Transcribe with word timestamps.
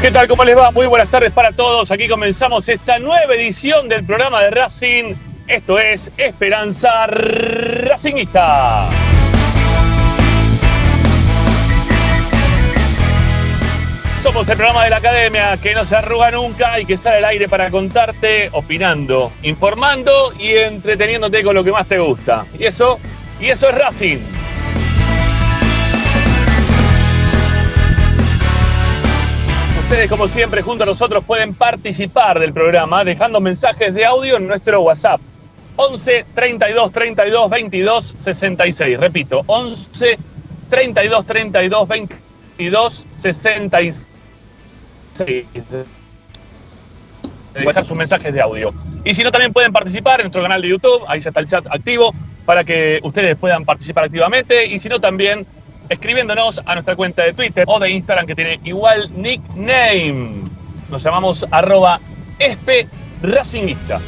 ¿qué 0.00 0.10
tal? 0.10 0.26
¿Cómo 0.26 0.44
les 0.44 0.56
va? 0.56 0.70
Muy 0.70 0.86
buenas 0.86 1.08
tardes 1.08 1.30
para 1.30 1.52
todos. 1.52 1.90
Aquí 1.90 2.08
comenzamos 2.08 2.68
esta 2.68 2.98
nueva 2.98 3.34
edición 3.34 3.88
del 3.88 4.04
programa 4.04 4.42
de 4.42 4.50
Racing. 4.50 5.14
Esto 5.46 5.78
es 5.78 6.10
Esperanza 6.16 7.06
Racingista. 7.06 8.88
Somos 14.22 14.48
el 14.48 14.56
programa 14.56 14.84
de 14.84 14.90
la 14.90 14.96
academia 14.96 15.56
que 15.58 15.74
no 15.74 15.84
se 15.84 15.96
arruga 15.96 16.30
nunca 16.30 16.80
y 16.80 16.86
que 16.86 16.96
sale 16.96 17.18
al 17.18 17.26
aire 17.26 17.48
para 17.48 17.70
contarte, 17.70 18.48
opinando, 18.52 19.30
informando 19.42 20.32
y 20.38 20.56
entreteniéndote 20.56 21.42
con 21.42 21.54
lo 21.54 21.62
que 21.62 21.72
más 21.72 21.86
te 21.86 21.98
gusta. 21.98 22.46
Y 22.58 22.64
eso, 22.64 22.98
y 23.40 23.50
eso 23.50 23.68
es 23.68 23.74
Racing. 23.76 24.33
Ustedes, 29.94 30.10
como 30.10 30.26
siempre, 30.26 30.60
junto 30.60 30.82
a 30.82 30.86
nosotros 30.86 31.22
pueden 31.24 31.54
participar 31.54 32.40
del 32.40 32.52
programa 32.52 33.04
dejando 33.04 33.40
mensajes 33.40 33.94
de 33.94 34.04
audio 34.04 34.38
en 34.38 34.48
nuestro 34.48 34.80
WhatsApp. 34.80 35.20
11 35.76 36.26
32 36.34 36.90
32 36.90 37.48
22 37.48 38.14
66. 38.16 38.98
Repito, 38.98 39.44
11 39.46 40.18
32 40.68 41.26
32 41.26 41.88
22 41.88 43.06
66. 43.08 44.08
Dejar 47.54 47.86
sus 47.86 47.96
mensajes 47.96 48.34
de 48.34 48.40
audio. 48.40 48.74
Y 49.04 49.14
si 49.14 49.22
no, 49.22 49.30
también 49.30 49.52
pueden 49.52 49.72
participar 49.72 50.18
en 50.18 50.24
nuestro 50.24 50.42
canal 50.42 50.60
de 50.60 50.70
YouTube. 50.70 51.04
Ahí 51.06 51.20
ya 51.20 51.28
está 51.28 51.38
el 51.38 51.46
chat 51.46 51.68
activo 51.68 52.12
para 52.44 52.64
que 52.64 52.98
ustedes 53.04 53.36
puedan 53.36 53.64
participar 53.64 54.02
activamente. 54.02 54.66
Y 54.66 54.80
si 54.80 54.88
no, 54.88 55.00
también 55.00 55.46
escribiéndonos 55.88 56.60
a 56.64 56.74
nuestra 56.74 56.96
cuenta 56.96 57.22
de 57.22 57.32
Twitter 57.32 57.64
o 57.66 57.78
de 57.78 57.90
Instagram 57.90 58.26
que 58.26 58.34
tiene 58.34 58.60
igual 58.64 59.10
nickname. 59.14 60.42
Nos 60.90 61.02
llamamos 61.02 61.46
arroba 61.50 62.00
espe 62.38 62.88
racingista. 63.22 64.00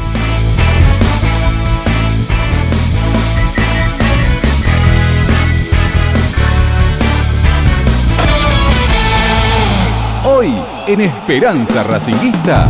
en 10.90 11.02
Esperanza 11.02 11.84
Racinguista. 11.84 12.68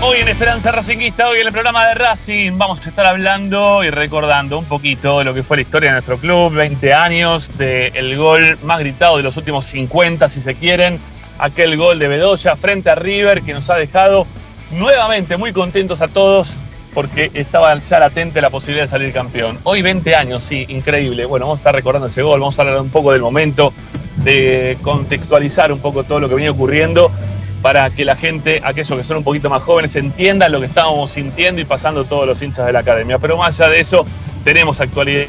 Hoy 0.00 0.16
en 0.20 0.28
Esperanza 0.28 0.72
Racinguista, 0.72 1.28
hoy 1.28 1.40
en 1.40 1.48
el 1.48 1.52
programa 1.52 1.86
de 1.86 1.94
Racing, 1.94 2.56
vamos 2.56 2.80
a 2.80 2.88
estar 2.88 3.04
hablando 3.04 3.84
y 3.84 3.90
recordando 3.90 4.58
un 4.58 4.64
poquito 4.64 5.18
de 5.18 5.26
lo 5.26 5.34
que 5.34 5.42
fue 5.42 5.58
la 5.58 5.62
historia 5.64 5.90
de 5.90 5.96
nuestro 5.96 6.16
club, 6.16 6.54
20 6.54 6.94
años, 6.94 7.50
del 7.58 8.16
gol 8.16 8.58
más 8.62 8.78
gritado 8.78 9.18
de 9.18 9.22
los 9.22 9.36
últimos 9.36 9.66
50, 9.66 10.30
si 10.30 10.40
se 10.40 10.54
quieren, 10.54 10.98
aquel 11.38 11.76
gol 11.76 11.98
de 11.98 12.08
Bedoya 12.08 12.56
frente 12.56 12.88
a 12.88 12.94
River 12.94 13.42
que 13.42 13.52
nos 13.52 13.68
ha 13.68 13.76
dejado 13.76 14.26
nuevamente 14.70 15.36
muy 15.36 15.52
contentos 15.52 16.00
a 16.00 16.08
todos 16.08 16.54
porque 16.94 17.30
estaba 17.34 17.76
ya 17.76 17.98
latente 17.98 18.40
la 18.40 18.48
posibilidad 18.48 18.84
de 18.84 18.90
salir 18.90 19.12
campeón. 19.12 19.58
Hoy 19.64 19.82
20 19.82 20.14
años, 20.14 20.42
sí, 20.42 20.64
increíble. 20.68 21.26
Bueno, 21.26 21.46
vamos 21.46 21.58
a 21.58 21.60
estar 21.60 21.74
recordando 21.74 22.08
ese 22.08 22.22
gol, 22.22 22.40
vamos 22.40 22.58
a 22.58 22.62
hablar 22.62 22.80
un 22.80 22.90
poco 22.90 23.12
del 23.12 23.20
momento, 23.20 23.74
de 24.24 24.78
contextualizar 24.82 25.72
un 25.72 25.80
poco 25.80 26.04
todo 26.04 26.20
lo 26.20 26.28
que 26.28 26.34
venía 26.34 26.50
ocurriendo 26.50 27.10
para 27.62 27.90
que 27.90 28.04
la 28.04 28.16
gente, 28.16 28.60
aquellos 28.64 28.98
que 28.98 29.04
son 29.04 29.18
un 29.18 29.24
poquito 29.24 29.48
más 29.48 29.62
jóvenes, 29.62 29.94
entiendan 29.94 30.50
lo 30.50 30.60
que 30.60 30.66
estábamos 30.66 31.12
sintiendo 31.12 31.60
y 31.60 31.64
pasando 31.64 32.04
todos 32.04 32.26
los 32.26 32.42
hinchas 32.42 32.66
de 32.66 32.72
la 32.72 32.80
academia. 32.80 33.18
Pero 33.18 33.36
más 33.36 33.60
allá 33.60 33.70
de 33.70 33.80
eso, 33.80 34.04
tenemos 34.44 34.80
actualidad 34.80 35.28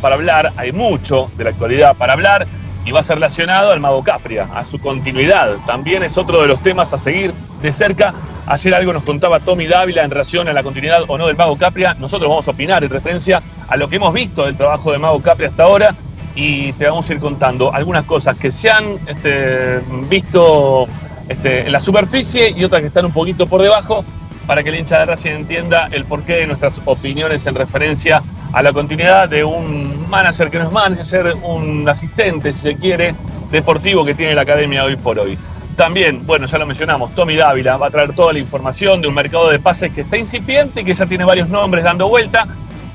para 0.00 0.16
hablar, 0.16 0.52
hay 0.56 0.72
mucho 0.72 1.30
de 1.38 1.44
la 1.44 1.50
actualidad 1.50 1.96
para 1.96 2.12
hablar 2.12 2.46
y 2.84 2.92
va 2.92 3.00
a 3.00 3.02
ser 3.02 3.16
relacionado 3.16 3.72
al 3.72 3.80
Mago 3.80 4.02
Capria, 4.02 4.48
a 4.54 4.64
su 4.64 4.78
continuidad. 4.78 5.56
También 5.66 6.02
es 6.02 6.18
otro 6.18 6.42
de 6.42 6.48
los 6.48 6.60
temas 6.62 6.92
a 6.92 6.98
seguir 6.98 7.32
de 7.62 7.72
cerca. 7.72 8.12
Ayer 8.46 8.74
algo 8.74 8.92
nos 8.92 9.04
contaba 9.04 9.38
Tommy 9.40 9.66
Dávila 9.66 10.02
en 10.02 10.10
relación 10.10 10.48
a 10.48 10.52
la 10.52 10.62
continuidad 10.62 11.04
o 11.06 11.16
no 11.16 11.28
del 11.28 11.36
Mago 11.36 11.56
Capria. 11.56 11.94
Nosotros 11.94 12.28
vamos 12.28 12.48
a 12.48 12.50
opinar 12.50 12.82
en 12.82 12.90
referencia 12.90 13.40
a 13.68 13.76
lo 13.76 13.88
que 13.88 13.96
hemos 13.96 14.12
visto 14.12 14.44
del 14.44 14.56
trabajo 14.56 14.92
de 14.92 14.98
Mago 14.98 15.22
Capria 15.22 15.48
hasta 15.48 15.62
ahora 15.62 15.94
y 16.34 16.72
te 16.74 16.86
vamos 16.86 17.08
a 17.10 17.14
ir 17.14 17.20
contando 17.20 17.74
algunas 17.74 18.04
cosas 18.04 18.36
que 18.36 18.50
se 18.50 18.70
han 18.70 18.84
este, 19.06 19.80
visto 20.08 20.86
este, 21.28 21.66
en 21.66 21.72
la 21.72 21.80
superficie 21.80 22.52
y 22.56 22.64
otras 22.64 22.80
que 22.80 22.88
están 22.88 23.06
un 23.06 23.12
poquito 23.12 23.46
por 23.46 23.62
debajo 23.62 24.04
para 24.46 24.62
que 24.62 24.70
el 24.70 24.76
hincha 24.76 24.98
de 24.98 25.06
Racing 25.06 25.30
entienda 25.30 25.88
el 25.92 26.04
porqué 26.04 26.36
de 26.36 26.46
nuestras 26.46 26.80
opiniones 26.84 27.46
en 27.46 27.54
referencia 27.54 28.22
a 28.52 28.62
la 28.62 28.72
continuidad 28.72 29.28
de 29.28 29.44
un 29.44 30.08
manager 30.08 30.50
que 30.50 30.58
no 30.58 30.64
es 30.64 30.72
manager, 30.72 31.34
un 31.42 31.88
asistente, 31.88 32.52
si 32.52 32.60
se 32.60 32.76
quiere, 32.76 33.14
deportivo 33.50 34.04
que 34.04 34.14
tiene 34.14 34.34
la 34.34 34.42
academia 34.42 34.84
hoy 34.84 34.96
por 34.96 35.18
hoy. 35.18 35.38
También, 35.76 36.26
bueno, 36.26 36.46
ya 36.46 36.58
lo 36.58 36.66
mencionamos, 36.66 37.14
Tommy 37.14 37.36
Dávila 37.36 37.76
va 37.76 37.86
a 37.86 37.90
traer 37.90 38.12
toda 38.12 38.32
la 38.32 38.38
información 38.38 39.00
de 39.00 39.08
un 39.08 39.14
mercado 39.14 39.48
de 39.50 39.58
pases 39.60 39.92
que 39.92 40.02
está 40.02 40.18
incipiente 40.18 40.80
y 40.80 40.84
que 40.84 40.94
ya 40.94 41.06
tiene 41.06 41.24
varios 41.24 41.48
nombres 41.48 41.84
dando 41.84 42.08
vuelta. 42.08 42.46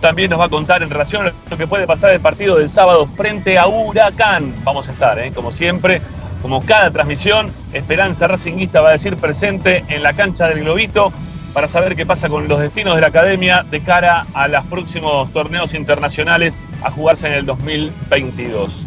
También 0.06 0.30
nos 0.30 0.40
va 0.40 0.46
a 0.46 0.50
contar 0.50 0.84
en 0.84 0.92
relación 0.92 1.26
a 1.26 1.34
lo 1.50 1.58
que 1.58 1.66
puede 1.66 1.88
pasar 1.88 2.14
el 2.14 2.20
partido 2.20 2.58
del 2.58 2.70
sábado 2.70 3.08
frente 3.08 3.58
a 3.58 3.66
Huracán. 3.66 4.54
Vamos 4.64 4.88
a 4.88 4.92
estar, 4.92 5.18
¿eh? 5.18 5.32
como 5.34 5.52
siempre, 5.52 6.00
como 6.44 6.64
cada 6.64 6.92
transmisión, 6.92 7.52
Esperanza 7.74 8.28
Racinguista 8.28 8.82
va 8.82 8.90
a 8.90 8.92
decir 8.92 9.18
presente 9.18 9.84
en 9.88 10.04
la 10.04 10.14
cancha 10.14 10.48
del 10.48 10.60
Globito 10.60 11.12
para 11.56 11.68
saber 11.68 11.96
qué 11.96 12.06
pasa 12.06 12.30
con 12.30 12.48
los 12.48 12.60
destinos 12.60 12.94
de 12.94 13.02
la 13.02 13.08
academia 13.08 13.64
de 13.64 13.82
cara 13.82 14.28
a 14.36 14.48
los 14.48 14.64
próximos 14.66 15.34
torneos 15.34 15.74
internacionales 15.74 16.60
a 16.84 16.92
jugarse 16.92 17.26
en 17.26 17.34
el 17.34 17.48
2022. 17.48 18.86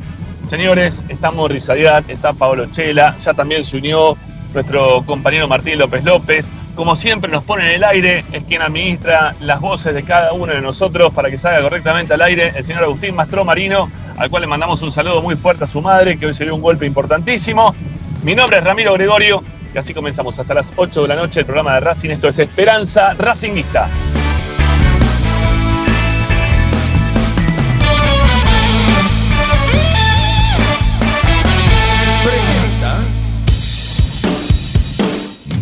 Señores, 0.48 1.04
está 1.08 1.32
Morris 1.32 1.68
está 2.06 2.32
Paolo 2.32 2.66
Chela, 2.66 3.18
ya 3.18 3.34
también 3.34 3.64
se 3.64 3.76
unió 3.76 4.16
nuestro 4.54 5.02
compañero 5.04 5.48
Martín 5.48 5.80
López 5.80 6.04
López. 6.04 6.52
Como 6.78 6.94
siempre 6.94 7.28
nos 7.28 7.42
pone 7.42 7.66
en 7.66 7.72
el 7.72 7.82
aire, 7.82 8.24
es 8.30 8.44
quien 8.44 8.62
administra 8.62 9.34
las 9.40 9.58
voces 9.58 9.92
de 9.94 10.04
cada 10.04 10.32
uno 10.32 10.52
de 10.52 10.60
nosotros 10.60 11.12
para 11.12 11.28
que 11.28 11.36
salga 11.36 11.60
correctamente 11.60 12.14
al 12.14 12.22
aire 12.22 12.52
el 12.54 12.64
señor 12.64 12.84
Agustín 12.84 13.16
Mastro 13.16 13.44
Marino, 13.44 13.90
al 14.16 14.30
cual 14.30 14.42
le 14.42 14.46
mandamos 14.46 14.80
un 14.82 14.92
saludo 14.92 15.20
muy 15.20 15.34
fuerte 15.34 15.64
a 15.64 15.66
su 15.66 15.82
madre, 15.82 16.16
que 16.16 16.26
hoy 16.26 16.34
se 16.34 16.44
dio 16.44 16.54
un 16.54 16.62
golpe 16.62 16.86
importantísimo. 16.86 17.74
Mi 18.22 18.36
nombre 18.36 18.58
es 18.58 18.64
Ramiro 18.64 18.92
Gregorio, 18.92 19.42
y 19.74 19.76
así 19.76 19.92
comenzamos 19.92 20.38
hasta 20.38 20.54
las 20.54 20.72
8 20.76 21.02
de 21.02 21.08
la 21.08 21.16
noche 21.16 21.40
el 21.40 21.46
programa 21.46 21.74
de 21.74 21.80
Racing. 21.80 22.10
Esto 22.10 22.28
es 22.28 22.38
Esperanza 22.38 23.12
Racinguista. 23.14 23.88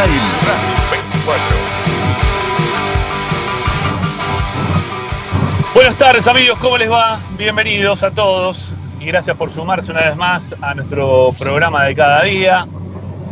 Radio 0.00 0.14
Time 0.14 0.40
Radio 0.46 0.66
24. 0.90 1.44
Buenas 5.74 5.94
tardes 5.96 6.26
amigos, 6.26 6.58
¿cómo 6.58 6.78
les 6.78 6.90
va? 6.90 7.20
Bienvenidos 7.36 8.02
a 8.02 8.10
todos 8.10 8.74
y 8.98 9.04
gracias 9.04 9.36
por 9.36 9.50
sumarse 9.50 9.92
una 9.92 10.00
vez 10.00 10.16
más 10.16 10.56
a 10.62 10.72
nuestro 10.72 11.34
programa 11.38 11.84
de 11.84 11.94
cada 11.94 12.22
día. 12.22 12.66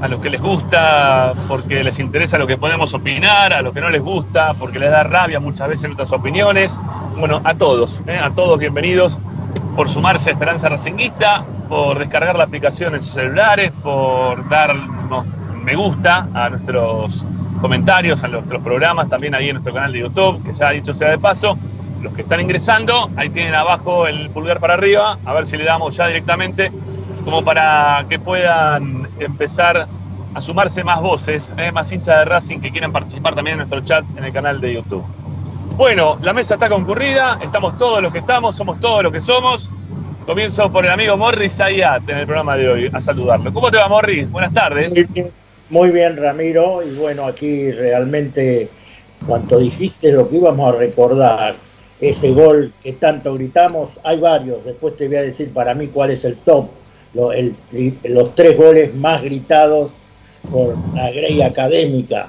A 0.02 0.08
los 0.08 0.20
que 0.20 0.28
les 0.28 0.42
gusta 0.42 1.32
porque 1.48 1.82
les 1.82 1.98
interesa 2.00 2.36
lo 2.36 2.46
que 2.46 2.58
podemos 2.58 2.92
opinar, 2.92 3.54
a 3.54 3.62
los 3.62 3.72
que 3.72 3.80
no 3.80 3.88
les 3.88 4.02
gusta 4.02 4.52
porque 4.52 4.78
les 4.78 4.90
da 4.90 5.04
rabia 5.04 5.40
muchas 5.40 5.68
veces 5.70 5.84
nuestras 5.84 6.12
opiniones. 6.12 6.78
Bueno, 7.16 7.40
a 7.44 7.54
todos, 7.54 8.02
¿eh? 8.06 8.18
a 8.22 8.28
todos 8.28 8.58
bienvenidos 8.58 9.18
por 9.74 9.88
sumarse 9.88 10.28
a 10.28 10.32
Esperanza 10.34 10.68
Racinguista, 10.68 11.46
por 11.70 11.98
descargar 11.98 12.36
la 12.36 12.44
aplicación 12.44 12.94
en 12.94 13.00
sus 13.00 13.14
celulares, 13.14 13.72
por 13.82 14.46
darnos 14.50 15.24
me 15.62 15.74
gusta 15.76 16.28
a 16.34 16.50
nuestros 16.50 17.24
comentarios, 17.60 18.22
a 18.22 18.28
nuestros 18.28 18.62
programas, 18.62 19.08
también 19.08 19.34
ahí 19.34 19.48
en 19.48 19.54
nuestro 19.54 19.74
canal 19.74 19.92
de 19.92 20.00
YouTube, 20.00 20.42
que 20.44 20.54
ya 20.54 20.70
dicho 20.70 20.94
sea 20.94 21.10
de 21.10 21.18
paso, 21.18 21.58
los 22.02 22.12
que 22.12 22.22
están 22.22 22.40
ingresando, 22.40 23.10
ahí 23.16 23.28
tienen 23.30 23.54
abajo 23.54 24.06
el 24.06 24.30
pulgar 24.30 24.60
para 24.60 24.74
arriba, 24.74 25.18
a 25.24 25.32
ver 25.32 25.46
si 25.46 25.56
le 25.56 25.64
damos 25.64 25.96
ya 25.96 26.06
directamente, 26.06 26.70
como 27.24 27.44
para 27.44 28.06
que 28.08 28.18
puedan 28.18 29.08
empezar 29.18 29.88
a 30.34 30.40
sumarse 30.40 30.84
más 30.84 31.00
voces, 31.00 31.52
eh, 31.56 31.72
más 31.72 31.90
hinchas 31.90 32.18
de 32.18 32.24
Racing 32.24 32.60
que 32.60 32.70
quieran 32.70 32.92
participar 32.92 33.34
también 33.34 33.54
en 33.54 33.58
nuestro 33.58 33.80
chat 33.80 34.04
en 34.16 34.24
el 34.24 34.32
canal 34.32 34.60
de 34.60 34.74
YouTube. 34.74 35.04
Bueno, 35.76 36.18
la 36.22 36.32
mesa 36.32 36.54
está 36.54 36.68
concurrida, 36.68 37.38
estamos 37.42 37.76
todos 37.78 38.02
los 38.02 38.12
que 38.12 38.18
estamos, 38.18 38.56
somos 38.56 38.80
todos 38.80 39.02
los 39.02 39.12
que 39.12 39.20
somos. 39.20 39.70
Comienzo 40.26 40.70
por 40.70 40.84
el 40.84 40.90
amigo 40.90 41.16
Morris 41.16 41.60
Ayat 41.60 42.08
en 42.08 42.18
el 42.18 42.26
programa 42.26 42.56
de 42.56 42.68
hoy, 42.68 42.90
a 42.92 43.00
saludarlo. 43.00 43.52
¿Cómo 43.52 43.70
te 43.70 43.78
va, 43.78 43.88
Morris? 43.88 44.30
Buenas 44.30 44.52
tardes. 44.52 44.92
Muy 45.70 45.90
bien, 45.90 46.16
Ramiro. 46.16 46.82
Y 46.82 46.94
bueno, 46.96 47.26
aquí 47.26 47.70
realmente, 47.72 48.68
cuando 49.26 49.58
dijiste 49.58 50.12
lo 50.12 50.28
que 50.28 50.36
íbamos 50.36 50.74
a 50.74 50.78
recordar, 50.78 51.56
ese 52.00 52.30
gol 52.32 52.72
que 52.82 52.92
tanto 52.94 53.34
gritamos, 53.34 53.90
hay 54.04 54.18
varios. 54.20 54.64
Después 54.64 54.96
te 54.96 55.08
voy 55.08 55.16
a 55.16 55.22
decir 55.22 55.52
para 55.52 55.74
mí 55.74 55.88
cuál 55.88 56.10
es 56.12 56.24
el 56.24 56.36
top, 56.38 56.68
lo- 57.14 57.32
el 57.32 57.54
los 58.04 58.34
tres 58.34 58.56
goles 58.56 58.94
más 58.94 59.22
gritados 59.22 59.90
por 60.50 60.76
la 60.94 61.10
grey 61.10 61.42
académica. 61.42 62.28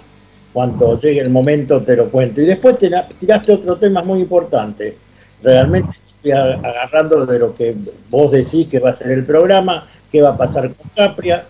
Cuando 0.52 1.00
llegue 1.00 1.22
el 1.22 1.30
momento 1.30 1.82
te 1.84 1.96
lo 1.96 2.10
cuento. 2.10 2.42
Y 2.42 2.46
después 2.46 2.78
te- 2.78 2.90
tiraste 3.20 3.52
otro 3.54 3.78
tema 3.78 4.02
muy 4.02 4.20
importante. 4.22 4.98
Realmente 5.44 5.92
estoy 6.18 6.32
agarrando 6.32 7.26
de 7.26 7.40
lo 7.40 7.56
que 7.56 7.76
vos 8.10 8.32
decís 8.32 8.68
que 8.68 8.80
va 8.80 8.90
a 8.92 8.96
ser 8.96 9.12
el 9.12 9.26
programa, 9.26 9.88
qué 10.12 10.22
va 10.22 10.30
a 10.32 10.38
pasar 10.38 10.74
con 10.74 10.90
Capria, 10.96 11.46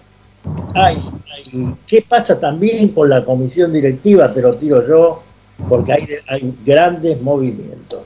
Ay, 0.74 1.02
ay, 1.36 1.76
¿Qué 1.88 2.04
pasa 2.08 2.40
también 2.40 2.90
con 2.90 3.10
la 3.10 3.24
comisión 3.24 3.74
directiva? 3.74 4.34
Te 4.34 4.42
lo 4.42 4.56
tiro 4.56 4.88
yo, 4.88 5.22
porque 5.68 5.94
hay, 5.94 6.08
hay 6.28 6.54
grandes 6.66 7.22
movimientos. 7.22 8.02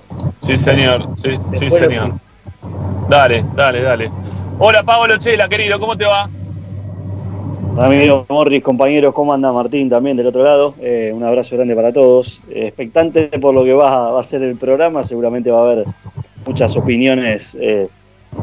Sí, 0.45 0.57
señor. 0.57 1.07
Sí, 1.17 1.31
sí, 1.59 1.69
señor. 1.69 2.13
Dale, 3.09 3.45
dale, 3.55 3.81
dale. 3.81 4.11
Hola, 4.59 4.83
Pablo 4.83 5.17
Chela, 5.17 5.49
querido, 5.49 5.79
¿cómo 5.79 5.97
te 5.97 6.05
va? 6.05 6.29
Ramiro, 7.75 8.25
Morris, 8.29 8.63
compañeros, 8.63 9.15
¿cómo 9.15 9.33
anda 9.33 9.51
Martín 9.51 9.89
también 9.89 10.15
del 10.15 10.27
otro 10.27 10.43
lado? 10.43 10.75
Eh, 10.79 11.11
un 11.13 11.23
abrazo 11.23 11.55
grande 11.55 11.75
para 11.75 11.91
todos. 11.91 12.41
Eh, 12.49 12.67
expectante 12.67 13.27
por 13.39 13.55
lo 13.55 13.63
que 13.63 13.73
va, 13.73 14.11
va 14.11 14.19
a 14.19 14.23
ser 14.23 14.43
el 14.43 14.55
programa, 14.57 15.03
seguramente 15.03 15.49
va 15.49 15.59
a 15.59 15.71
haber 15.71 15.85
muchas 16.45 16.75
opiniones 16.75 17.57
eh, 17.59 17.87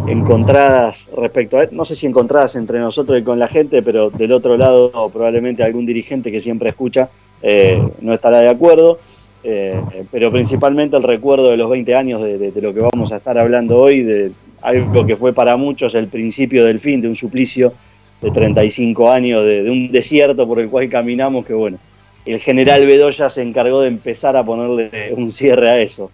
encontradas 0.06 1.09
respecto 1.16 1.59
a, 1.59 1.66
no 1.70 1.85
sé 1.85 1.94
si 1.97 2.06
encontradas 2.06 2.56
entre 2.56 2.78
nosotros 2.78 3.18
y 3.18 3.23
con 3.23 3.38
la 3.38 3.49
gente, 3.49 3.82
pero 3.82 4.11
del 4.11 4.32
otro 4.32 4.56
lado 4.56 5.11
probablemente 5.11 5.62
algún 5.62 5.87
dirigente 5.87 6.30
que 6.30 6.40
siempre 6.40 6.68
escucha 6.68 7.09
eh, 7.42 7.82
no 8.00 8.14
estará 8.14 8.38
de 8.38 8.50
acuerdo. 8.50 8.99
Eh, 9.42 9.80
pero 10.11 10.30
principalmente 10.30 10.97
el 10.97 11.02
recuerdo 11.02 11.50
de 11.50 11.56
los 11.56 11.70
20 11.70 11.94
años 11.94 12.20
de, 12.20 12.52
lo 12.61 12.75
que 12.75 12.80
vamos 12.80 13.11
a 13.11 13.16
estar 13.16 13.38
hablando 13.38 13.78
hoy, 13.78 14.02
de 14.02 14.32
algo 14.61 15.06
que 15.06 15.16
fue 15.16 15.32
para 15.32 15.56
muchos 15.56 15.94
el 15.94 16.09
principio 16.09 16.66
del 16.66 16.78
fin 16.78 17.00
de 17.00 17.09
un 17.09 17.16
suplicio 17.16 17.73
de 18.20 18.30
35 18.30 19.11
años, 19.11 19.42
de 19.44 19.70
un 19.70 19.90
desierto 19.90 20.47
por 20.47 20.61
el 20.61 20.68
cual 20.68 20.90
caminamos, 20.90 21.47
que 21.47 21.54
bueno, 21.54 21.78
el 22.26 22.40
general 22.40 22.85
Bedoya 22.87 23.30
se 23.30 23.42
encargó 23.42 23.80
de 23.80 23.88
empezar 23.88 24.37
a 24.37 24.44
ponerle 24.44 25.14
un 25.16 25.32
cierre 25.32 25.70
a 25.70 25.78
eso. 25.78 26.11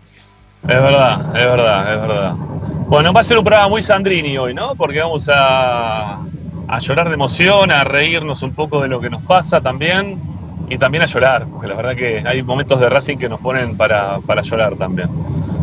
Es 0.62 0.80
verdad, 0.80 1.36
es 1.36 1.50
verdad, 1.50 1.94
es 1.94 2.00
verdad. 2.00 2.34
Bueno, 2.88 3.12
va 3.12 3.20
a 3.20 3.24
ser 3.24 3.36
un 3.36 3.44
programa 3.44 3.68
muy 3.68 3.82
Sandrini 3.82 4.38
hoy, 4.38 4.54
¿no? 4.54 4.76
Porque 4.76 5.00
vamos 5.00 5.28
a, 5.28 6.20
a 6.68 6.78
llorar 6.78 7.08
de 7.08 7.14
emoción, 7.14 7.72
a 7.72 7.82
reírnos 7.82 8.42
un 8.42 8.54
poco 8.54 8.80
de 8.80 8.88
lo 8.88 9.00
que 9.00 9.10
nos 9.10 9.22
pasa 9.24 9.60
también 9.60 10.20
y 10.68 10.78
también 10.78 11.02
a 11.02 11.06
llorar, 11.06 11.46
porque 11.50 11.66
la 11.66 11.74
verdad 11.74 11.96
que 11.96 12.22
hay 12.24 12.42
momentos 12.42 12.78
de 12.78 12.88
Racing 12.88 13.18
que 13.18 13.28
nos 13.28 13.40
ponen 13.40 13.76
para, 13.76 14.20
para 14.20 14.42
llorar 14.42 14.76
también. 14.76 15.08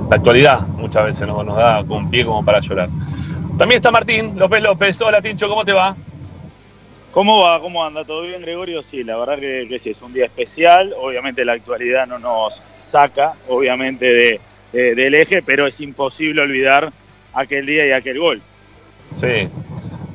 La 0.10 0.18
actualidad 0.18 0.62
muchas 0.68 1.06
veces 1.06 1.27
nos, 1.27 1.46
da 1.56 1.84
con 1.86 2.10
pie 2.10 2.25
como 2.25 2.44
para 2.44 2.60
llorar. 2.60 2.89
También 3.58 3.77
está 3.77 3.89
Martín 3.89 4.38
López 4.38 4.62
López. 4.62 5.01
Hola 5.01 5.22
Tincho, 5.22 5.48
¿cómo 5.48 5.63
te 5.63 5.72
va? 5.72 5.96
¿Cómo 7.12 7.42
va? 7.44 7.60
¿Cómo 7.62 7.86
anda? 7.86 8.03
¿Todo 8.03 8.24
bien, 8.24 8.42
Gregorio? 8.42 8.82
Sí, 8.82 9.03
la 9.03 9.18
verdad 9.18 9.39
que, 9.39 9.80
sí, 9.80 9.92
es 9.92 10.01
un 10.01 10.12
día 10.12 10.25
especial. 10.25 10.94
Obviamente 11.00 11.46
la 11.46 11.53
actualidad 11.53 12.06
no 12.06 12.20
nos 12.20 12.62
saca, 12.82 13.34
obviamente, 13.48 14.06
de- 14.06 14.42
del 14.96 15.13
eje, 15.13 15.42
pero 15.44 15.68
es 15.68 15.80
imposible 15.82 16.42
olvidar 16.42 16.92
aquel 17.33 17.65
día 17.65 17.87
y 17.87 17.91
aquel 17.91 18.19
gol. 18.19 18.41
Sí, 19.11 19.47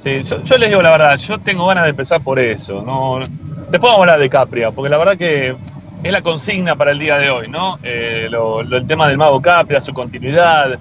sí 0.02 0.22
yo, 0.22 0.56
les 0.58 0.68
digo 0.68 0.82
la 0.82 0.90
verdad, 0.90 1.16
yo 1.18 1.38
tengo 1.38 1.66
ganas 1.66 1.84
de 1.84 1.90
empezar 1.90 2.20
por 2.22 2.38
eso. 2.38 2.82
No, 2.82 3.18
después 3.18 3.80
vamos 3.80 3.98
a 3.98 4.00
hablar 4.02 4.20
de 4.20 4.28
Capria, 4.28 4.70
porque 4.70 4.88
la 4.90 4.98
verdad 4.98 5.16
que 5.16 5.54
es 6.02 6.12
la 6.12 6.22
consigna 6.22 6.76
para 6.76 6.92
el 6.92 6.98
día 6.98 7.18
de 7.18 7.30
hoy, 7.30 7.48
¿no? 7.48 7.78
Eh, 7.82 8.28
lo- 8.30 8.60
el 8.60 8.86
tema 8.86 9.08
del 9.08 9.18
mago 9.18 9.40
Capria, 9.40 9.80
su 9.80 9.92
continuidad, 9.92 10.78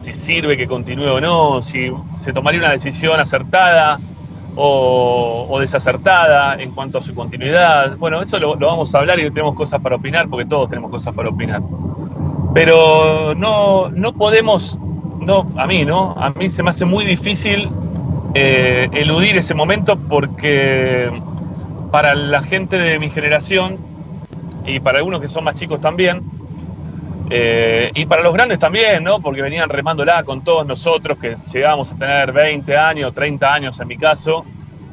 si 0.00 0.12
sirve 0.12 0.56
que 0.56 0.66
continúe 0.66 1.08
o 1.10 1.20
no, 1.20 1.62
si 1.62 1.90
se 2.14 2.32
tomaría 2.32 2.60
una 2.60 2.70
decisión 2.70 3.20
acertada 3.20 4.00
o, 4.56 5.46
o 5.48 5.60
desacertada 5.60 6.54
en 6.60 6.70
cuanto 6.72 6.98
a 6.98 7.00
su 7.00 7.14
continuidad. 7.14 7.96
Bueno, 7.96 8.20
eso 8.22 8.38
lo, 8.40 8.56
lo 8.56 8.66
vamos 8.66 8.94
a 8.94 8.98
hablar 8.98 9.18
y 9.20 9.24
tenemos 9.30 9.54
cosas 9.54 9.80
para 9.80 9.96
opinar, 9.96 10.28
porque 10.28 10.46
todos 10.46 10.68
tenemos 10.68 10.90
cosas 10.90 11.14
para 11.14 11.28
opinar. 11.28 11.60
Pero 12.54 13.34
no, 13.36 13.90
no 13.90 14.12
podemos, 14.12 14.78
no, 15.30 15.46
a 15.56 15.64
mí, 15.64 15.84
¿no? 15.84 16.12
A 16.18 16.30
mí 16.30 16.50
se 16.50 16.60
me 16.64 16.70
hace 16.70 16.84
muy 16.84 17.04
difícil 17.04 17.68
eh, 18.34 18.88
eludir 18.92 19.36
ese 19.36 19.54
momento 19.54 19.96
porque 19.96 21.08
para 21.92 22.16
la 22.16 22.42
gente 22.42 22.76
de 22.76 22.98
mi 22.98 23.10
generación 23.10 23.78
y 24.66 24.80
para 24.80 24.98
algunos 24.98 25.20
que 25.20 25.28
son 25.28 25.44
más 25.44 25.54
chicos 25.54 25.80
también, 25.80 26.22
eh, 27.30 27.92
y 27.94 28.06
para 28.06 28.22
los 28.22 28.34
grandes 28.34 28.58
también, 28.58 29.04
¿no? 29.04 29.20
Porque 29.20 29.40
venían 29.40 29.68
remándola 29.68 30.24
con 30.24 30.42
todos 30.42 30.66
nosotros, 30.66 31.16
que 31.16 31.36
llegábamos 31.52 31.92
a 31.92 31.96
tener 31.96 32.32
20 32.32 32.76
años, 32.76 33.14
30 33.14 33.54
años 33.54 33.78
en 33.78 33.86
mi 33.86 33.96
caso, 33.96 34.44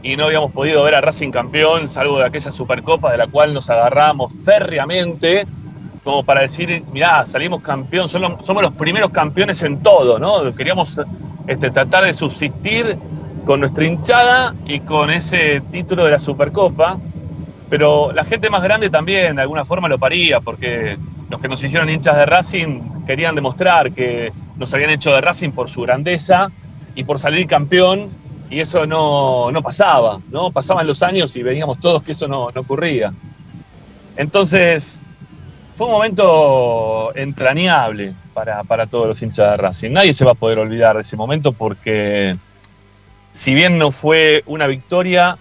y 0.04 0.16
no 0.16 0.26
habíamos 0.26 0.52
podido 0.52 0.84
ver 0.84 0.94
a 0.94 1.02
Racing 1.02 1.32
campeón, 1.32 1.88
salvo 1.88 2.20
de 2.20 2.26
aquella 2.26 2.52
Supercopa 2.52 3.12
de 3.12 3.18
la 3.18 3.26
cual 3.26 3.56
nos 3.56 3.72
agarramos 3.72 4.46
férreamente, 4.46 5.48
como 6.08 6.24
para 6.24 6.40
decir, 6.40 6.86
mirá, 6.94 7.26
salimos 7.26 7.60
campeón, 7.60 8.08
somos, 8.08 8.62
los 8.62 8.72
primeros 8.72 9.10
campeones 9.10 9.62
en 9.62 9.84
todo, 9.84 10.20
¿no? 10.20 10.56
Queríamos 10.56 11.02
este, 11.48 11.70
tratar 11.70 12.06
de 12.06 12.14
subsistir 12.14 12.98
con 13.44 13.60
nuestra 13.60 13.86
hinchada 13.86 14.56
y 14.66 14.80
con 14.80 15.10
ese 15.10 15.62
título 15.70 16.06
de 16.06 16.12
la 16.12 16.20
Supercopa, 16.20 16.98
pero 17.70 18.14
la 18.14 18.24
gente 18.24 18.50
más 18.50 18.64
grande 18.64 18.90
también 18.90 19.36
de 19.36 19.42
alguna 19.42 19.66
forma 19.66 19.90
lo 19.90 20.00
paría, 20.00 20.40
porque 20.40 20.98
los 21.30 21.42
que 21.42 21.50
nos 21.50 21.62
hicieron 21.62 21.90
hinchas 21.90 22.16
de 22.16 22.26
Racing 22.26 23.04
querían 23.06 23.36
demostrar 23.36 23.92
que 23.92 24.32
nos 24.56 24.74
habían 24.74 24.92
hecho 24.92 25.12
de 25.12 25.20
Racing 25.20 25.52
por 25.52 25.68
su 25.70 25.82
grandeza 25.82 26.50
y 26.96 27.04
por 27.04 27.20
salir 27.20 27.48
campeón, 27.48 28.12
y 28.50 28.62
eso 28.62 28.88
no, 28.88 29.52
no 29.52 29.62
pasaba, 29.62 30.22
¿no? 30.32 30.52
Pasaban 30.52 30.88
los 30.88 31.04
años 31.04 31.36
y 31.36 31.44
veíamos 31.44 31.82
todos 31.82 32.02
que 32.02 32.14
eso 32.14 32.30
no, 32.30 32.48
no 32.56 32.62
ocurría. 32.62 33.14
Entonces, 34.16 35.02
fue 35.78 35.86
un 35.86 35.94
momento 35.94 37.16
entrañable 37.16 38.16
para, 38.34 38.64
para 38.64 38.88
todos 38.88 39.08
los 39.08 39.22
hinchas 39.22 39.52
de 39.52 39.58
Racing. 39.58 39.92
Nadie 39.92 40.12
se 40.12 40.26
va 40.26 40.32
a 40.32 40.34
poder 40.34 40.58
olvidar 40.58 40.96
de 40.96 41.04
ese 41.04 41.16
momento 41.16 41.52
porque, 41.52 42.36
si 43.30 43.54
bien 43.54 43.78
no 43.78 43.92
fue 43.92 44.42
una 44.48 44.66
victoria, 44.66 45.38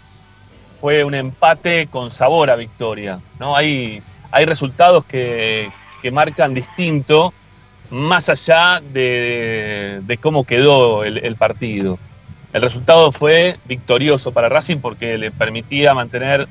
fue 0.79 1.05
un 1.05 1.15
empate 1.15 1.87
con 1.87 2.11
sabor 2.11 2.51
a 2.51 2.57
victoria. 2.57 3.19
¿no? 3.41 3.57
Hay, 3.57 4.03
hay 4.31 4.45
resultados 4.45 5.07
que, 5.07 5.71
que 6.03 6.11
marcan 6.11 6.53
distinto, 6.53 7.33
más 7.89 8.29
allá 8.29 8.83
de, 8.83 10.03
de 10.03 10.19
cómo 10.19 10.45
quedó 10.45 11.03
el, 11.05 11.17
el 11.25 11.37
partido. 11.37 11.99
El 12.53 12.61
resultado 12.61 13.11
fue 13.11 13.57
victorioso 13.65 14.33
para 14.33 14.51
Racing 14.51 14.79
porque 14.79 15.17
le 15.17 15.31
permitía 15.31 15.95
mantener 15.95 16.47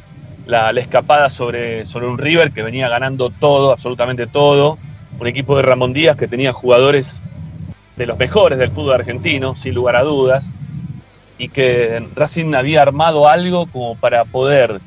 la, 0.45 0.69
escapada 0.71 1.29
sobre, 1.29 1.85
sobre 1.85 2.07
un 2.07 2.17
River 2.17 2.51
que 2.51 2.63
venía 2.63 2.87
ganando 2.89 3.29
todo, 3.29 3.71
absolutamente 3.71 4.27
todo. 4.27 4.77
Un 5.19 5.27
equipo 5.27 5.55
de 5.55 5.63
Ramón 5.63 5.93
Díaz 5.93 6.17
que 6.17 6.27
tenía 6.27 6.51
jugadores 6.51 7.21
de 7.95 8.05
los 8.05 8.17
mejores 8.17 8.57
del 8.59 8.71
fútbol 8.71 8.95
argentino, 8.95 9.55
sin 9.55 9.73
lugar 9.73 9.95
a 9.95 10.03
dudas, 10.03 10.55
y 11.37 11.49
que 11.49 12.05
Racing 12.15 12.53
había 12.55 12.81
armado 12.81 13.27
algo 13.27 13.65
como 13.67 13.95
para 13.95 14.25
poder 14.25 14.81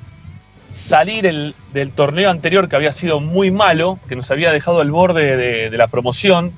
salir 0.68 1.26
el- 1.26 1.54
del 1.72 1.92
torneo 1.92 2.30
anterior 2.30 2.68
que 2.68 2.76
había 2.76 2.92
sido 2.92 3.20
muy 3.20 3.50
malo, 3.50 3.98
que 4.08 4.16
nos 4.16 4.30
había 4.30 4.50
dejado 4.52 4.80
al 4.80 4.90
borde 4.90 5.36
de, 5.36 5.70
de 5.70 5.78
la 5.78 5.86
promoción, 5.86 6.52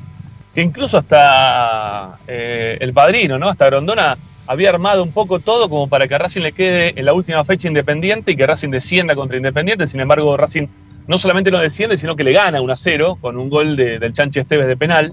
que 0.53 0.63
incluso 0.63 0.99
hasta 0.99 2.19
eh, 2.27 2.77
el 2.81 2.93
padrino, 2.93 3.39
¿no? 3.39 3.49
Hasta 3.49 3.67
Grondona 3.67 4.17
había 4.53 4.71
armado 4.71 5.05
un 5.05 5.13
poco 5.13 5.39
todo 5.39 5.69
como 5.69 5.87
para 5.89 6.09
que 6.09 6.19
Racing 6.19 6.41
le 6.43 6.51
quede 6.51 6.93
en 6.99 7.05
la 7.05 7.13
última 7.13 7.45
fecha 7.45 7.69
Independiente 7.69 8.33
y 8.33 8.37
que 8.37 8.45
Racing 8.47 8.71
descienda 8.71 9.15
contra 9.15 9.37
Independiente. 9.37 9.87
Sin 9.87 10.01
embargo, 10.01 10.37
Racing 10.37 10.67
no 11.07 11.19
solamente 11.19 11.53
no 11.53 11.59
desciende, 11.59 11.97
sino 11.97 12.17
que 12.17 12.25
le 12.25 12.33
gana 12.33 12.61
1 12.61 12.73
a 12.73 12.77
0 12.77 13.17
con 13.21 13.37
un 13.39 13.49
gol 13.49 13.77
de- 13.77 14.01
del 14.01 14.13
Chanchi 14.13 14.41
Esteves 14.41 14.67
de 14.67 14.77
penal. 14.77 15.13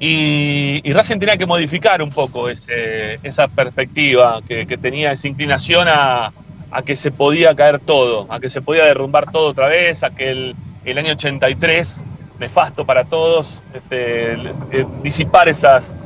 Y, 0.00 0.80
Racing 0.92 1.18
tenía 1.18 1.36
que 1.36 1.46
modificar 1.46 2.00
un 2.02 2.10
poco 2.10 2.48
esa 2.48 3.48
perspectiva, 3.48 4.40
que, 4.46 4.64
que 4.66 4.78
tenía 4.78 5.10
esa 5.10 5.26
inclinación 5.26 5.88
a, 5.88 6.32
a 6.70 6.82
que 6.82 6.94
se 6.94 7.10
podía 7.10 7.54
caer 7.56 7.80
todo, 7.80 8.26
a 8.32 8.38
que 8.38 8.48
se 8.48 8.60
podía 8.62 8.84
derrumbar 8.84 9.30
todo 9.32 9.48
otra 9.48 9.66
vez, 9.66 10.04
a 10.04 10.10
que 10.10 10.30
el, 10.30 10.54
el 10.84 10.98
año 10.98 11.12
83, 11.14 12.04
nefasto 12.38 12.86
para 12.86 13.04
todos, 13.06 13.64
este, 13.74 14.34
eh, 14.70 14.86
disipar 15.02 15.48
esas, 15.48 15.96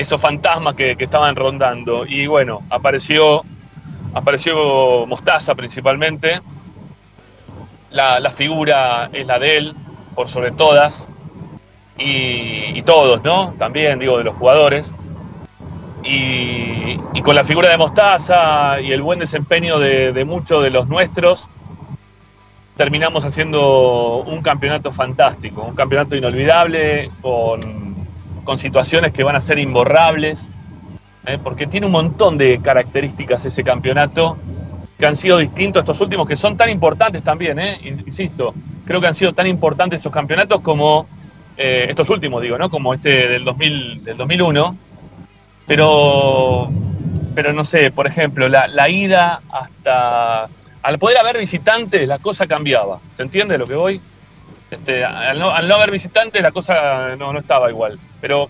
esos 0.00 0.20
fantasmas 0.20 0.74
que, 0.74 0.96
que 0.96 1.04
estaban 1.04 1.36
rondando. 1.36 2.06
Y 2.06 2.26
bueno, 2.26 2.62
apareció, 2.70 3.42
apareció 4.14 5.06
Mostaza 5.06 5.54
principalmente. 5.54 6.40
La, 7.90 8.20
la 8.20 8.30
figura 8.30 9.10
es 9.12 9.26
la 9.26 9.38
de 9.38 9.56
él, 9.58 9.74
por 10.14 10.28
sobre 10.28 10.52
todas. 10.52 11.06
Y, 11.98 12.80
todos, 12.82 13.22
¿no? 13.22 13.54
También, 13.58 13.98
digo, 13.98 14.16
de 14.16 14.24
los 14.24 14.34
jugadores. 14.34 14.94
Y, 16.02 16.98
y 17.12 17.22
con 17.22 17.34
la 17.34 17.44
figura 17.44 17.68
de 17.68 17.76
Mostaza 17.76 18.80
y 18.80 18.92
el 18.92 19.02
buen 19.02 19.18
desempeño 19.18 19.78
de, 19.78 20.14
de 20.14 20.24
muchos 20.24 20.62
de 20.62 20.70
los 20.70 20.88
nuestros, 20.88 21.46
terminamos 22.78 23.26
haciendo 23.26 24.22
un 24.22 24.40
campeonato 24.40 24.90
fantástico, 24.90 25.60
un 25.60 25.74
campeonato 25.74 26.16
inolvidable, 26.16 27.10
con, 27.20 27.89
con 28.44 28.58
situaciones 28.58 29.12
que 29.12 29.22
van 29.24 29.36
a 29.36 29.40
ser 29.40 29.58
imborrables, 29.58 30.52
¿eh? 31.26 31.38
porque 31.42 31.66
tiene 31.66 31.86
un 31.86 31.92
montón 31.92 32.38
de 32.38 32.60
características 32.60 33.44
ese 33.44 33.62
campeonato 33.64 34.36
que 34.98 35.06
han 35.06 35.16
sido 35.16 35.38
distintos 35.38 35.80
estos 35.80 36.00
últimos, 36.00 36.26
que 36.28 36.36
son 36.36 36.56
tan 36.56 36.68
importantes 36.68 37.22
también, 37.22 37.58
¿eh? 37.58 37.78
In- 37.84 38.02
insisto, 38.06 38.54
creo 38.84 39.00
que 39.00 39.06
han 39.06 39.14
sido 39.14 39.32
tan 39.32 39.46
importantes 39.46 40.00
esos 40.00 40.12
campeonatos 40.12 40.60
como 40.60 41.06
eh, 41.56 41.86
estos 41.88 42.10
últimos, 42.10 42.42
digo, 42.42 42.58
¿no? 42.58 42.68
Como 42.70 42.92
este 42.92 43.28
del, 43.28 43.44
2000, 43.44 44.04
del 44.04 44.16
2001, 44.18 44.76
pero, 45.66 46.70
pero 47.34 47.52
no 47.52 47.64
sé, 47.64 47.90
por 47.90 48.06
ejemplo, 48.06 48.48
la, 48.48 48.68
la 48.68 48.88
ida 48.88 49.40
hasta... 49.50 50.48
Al 50.82 50.98
poder 50.98 51.18
haber 51.18 51.38
visitantes, 51.38 52.06
la 52.08 52.18
cosa 52.18 52.46
cambiaba. 52.46 53.00
¿Se 53.14 53.22
entiende 53.22 53.58
lo 53.58 53.66
que 53.66 53.74
voy? 53.74 54.00
Este, 54.70 55.04
al, 55.04 55.38
no, 55.38 55.50
al 55.50 55.66
no 55.66 55.74
haber 55.74 55.90
visitantes, 55.90 56.40
la 56.42 56.52
cosa 56.52 57.16
no, 57.16 57.32
no 57.32 57.38
estaba 57.40 57.70
igual. 57.70 57.98
Pero, 58.20 58.48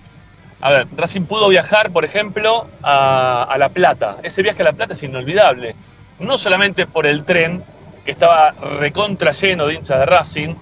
a 0.61 0.71
ver, 0.71 0.87
Racing 0.95 1.23
pudo 1.23 1.49
viajar, 1.49 1.91
por 1.91 2.05
ejemplo, 2.05 2.69
a, 2.83 3.57
La 3.59 3.71
Plata. 3.71 4.19
Ese 4.23 4.43
viaje 4.43 4.63
a 4.63 4.67
La 4.67 4.73
Plata 4.73 4.93
es 4.93 5.03
inolvidable. 5.03 5.75
No 6.19 6.37
solamente 6.37 6.87
por 6.87 7.07
el 7.07 7.25
tren, 7.25 7.65
que 8.05 8.11
estaba 8.11 8.51
recontra 8.51 9.33
lleno 9.33 9.67
de 9.67 9.75
hinchas 9.75 9.99
de 9.99 10.07
Racing, 10.07 10.55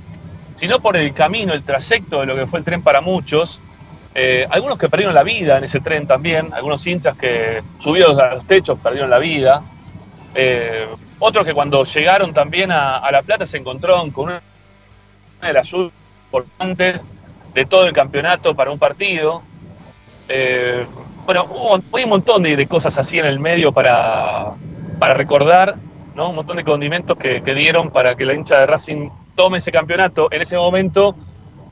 sino 0.54 0.80
por 0.80 0.96
el 0.96 1.12
camino, 1.12 1.52
el 1.52 1.62
trayecto 1.62 2.20
de 2.20 2.26
lo 2.26 2.36
que 2.36 2.46
fue 2.46 2.60
el 2.60 2.64
tren 2.64 2.82
para 2.82 3.00
muchos. 3.00 3.60
Eh, 4.14 4.46
algunos 4.50 4.78
que 4.78 4.88
perdieron 4.88 5.14
la 5.14 5.22
vida 5.22 5.58
en 5.58 5.64
ese 5.64 5.80
tren 5.80 6.06
también, 6.06 6.52
algunos 6.52 6.84
hinchas 6.86 7.16
que 7.16 7.62
subidos 7.78 8.18
a 8.18 8.34
los 8.34 8.46
techos 8.46 8.78
perdieron 8.78 9.10
la 9.10 9.18
vida. 9.18 9.64
Eh, 10.34 10.86
otros 11.18 11.44
que 11.44 11.54
cuando 11.54 11.82
llegaron 11.84 12.32
también 12.32 12.70
a, 12.70 12.98
a 12.98 13.10
La 13.10 13.22
Plata 13.22 13.46
se 13.46 13.58
encontraron 13.58 14.10
con 14.10 14.26
una 14.26 14.42
de 15.46 15.52
las 15.52 15.72
importantes 15.72 17.02
de 17.54 17.64
todo 17.64 17.86
el 17.86 17.92
campeonato 17.92 18.54
para 18.54 18.70
un 18.70 18.78
partido. 18.78 19.42
Eh, 20.28 20.86
bueno, 21.24 21.46
hubo 21.50 21.74
un 21.74 22.08
montón 22.08 22.42
de, 22.42 22.56
de 22.56 22.66
cosas 22.66 22.96
así 22.98 23.18
en 23.18 23.26
el 23.26 23.38
medio 23.38 23.72
para, 23.72 24.52
para 24.98 25.14
recordar, 25.14 25.76
¿no? 26.14 26.30
Un 26.30 26.36
montón 26.36 26.56
de 26.56 26.64
condimentos 26.64 27.16
que, 27.16 27.42
que 27.42 27.54
dieron 27.54 27.90
para 27.90 28.14
que 28.16 28.24
la 28.24 28.34
hincha 28.34 28.60
de 28.60 28.66
Racing 28.66 29.10
tome 29.34 29.58
ese 29.58 29.70
campeonato 29.70 30.28
en 30.32 30.42
ese 30.42 30.56
momento 30.56 31.14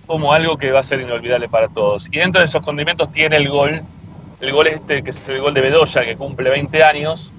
como 0.07 0.33
algo 0.33 0.57
que 0.57 0.71
va 0.71 0.81
a 0.81 0.83
ser 0.83 1.01
inolvidable 1.01 1.49
para 1.49 1.69
todos. 1.69 2.07
Y 2.11 2.19
dentro 2.19 2.41
de 2.41 2.47
esos 2.47 2.63
condimentos 2.63 3.11
tiene 3.11 3.37
el 3.37 3.49
gol, 3.49 3.83
el 4.41 4.53
gol 4.53 4.69
este, 4.69 5.03
que 5.03 5.11
es 5.11 5.29
el 5.29 5.41
gol 5.41 5.53
de 5.53 5.61
Bedoya, 5.61 6.05
que 6.05 6.17
cumple 6.17 6.51
20 6.51 6.85
años. 6.85 7.33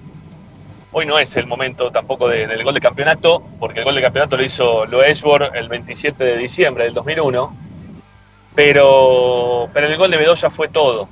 Hoy 0.92 1.06
no 1.06 1.20
es 1.20 1.36
el 1.36 1.48
momento 1.48 1.92
tampoco 1.92 2.30
de- 2.30 2.48
del 2.48 2.64
gol 2.64 2.74
de 2.74 2.80
campeonato, 2.80 3.44
porque 3.60 3.80
el 3.80 3.86
gol 3.86 3.96
de 3.96 4.02
campeonato 4.02 4.38
lo 4.38 4.44
hizo 4.44 4.86
Loeshbor 4.86 5.52
el 5.54 5.68
27 5.68 6.24
de 6.24 6.38
diciembre 6.38 6.86
del 6.86 6.94
2001. 6.94 7.56
Pero, 8.56 9.70
pero 9.74 9.88
el 9.88 9.98
gol 9.98 10.10
de 10.10 10.18
Bedoya 10.18 10.50
fue 10.50 10.68
todo. 10.70 11.08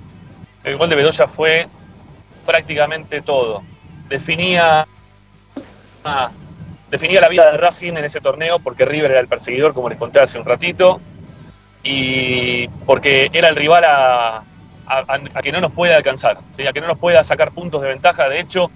El 0.63 0.77
gol 0.77 0.89
de 0.89 0.95
Bedoya 0.95 1.27
fue 1.27 1.67
prácticamente 2.45 3.21
todo. 3.21 3.61
Definía, 4.09 4.87
definía 6.89 7.21
la 7.21 7.27
vida 7.29 7.51
de 7.51 7.57
Racing 7.57 7.93
en 7.97 8.05
ese 8.05 8.21
torneo 8.21 8.59
porque 8.59 8.85
River 8.85 9.11
era 9.11 9.19
el 9.19 9.27
perseguidor, 9.27 9.73
como 9.73 9.89
les 9.89 9.97
conté 9.97 10.19
hace 10.21 10.39
un 10.39 10.45
ratito, 10.45 10.99
y 11.83 12.67
porque 12.85 13.29
era 13.31 13.49
el 13.49 13.55
rival 13.55 13.83
a- 13.83 14.43
a 14.87 15.41
que 15.41 15.51
no 15.51 15.61
nos 15.61 15.71
puede 15.71 15.93
alcanzar, 15.95 16.39
¿sí? 16.51 16.65
a 16.65 16.73
que 16.73 16.81
no 16.81 16.87
nos 16.87 16.97
pueda 16.99 17.23
sacar 17.23 17.51
puntos 17.51 17.81
de 17.81 17.89
ventaja. 17.89 18.29
De 18.29 18.39
hecho, 18.39 18.69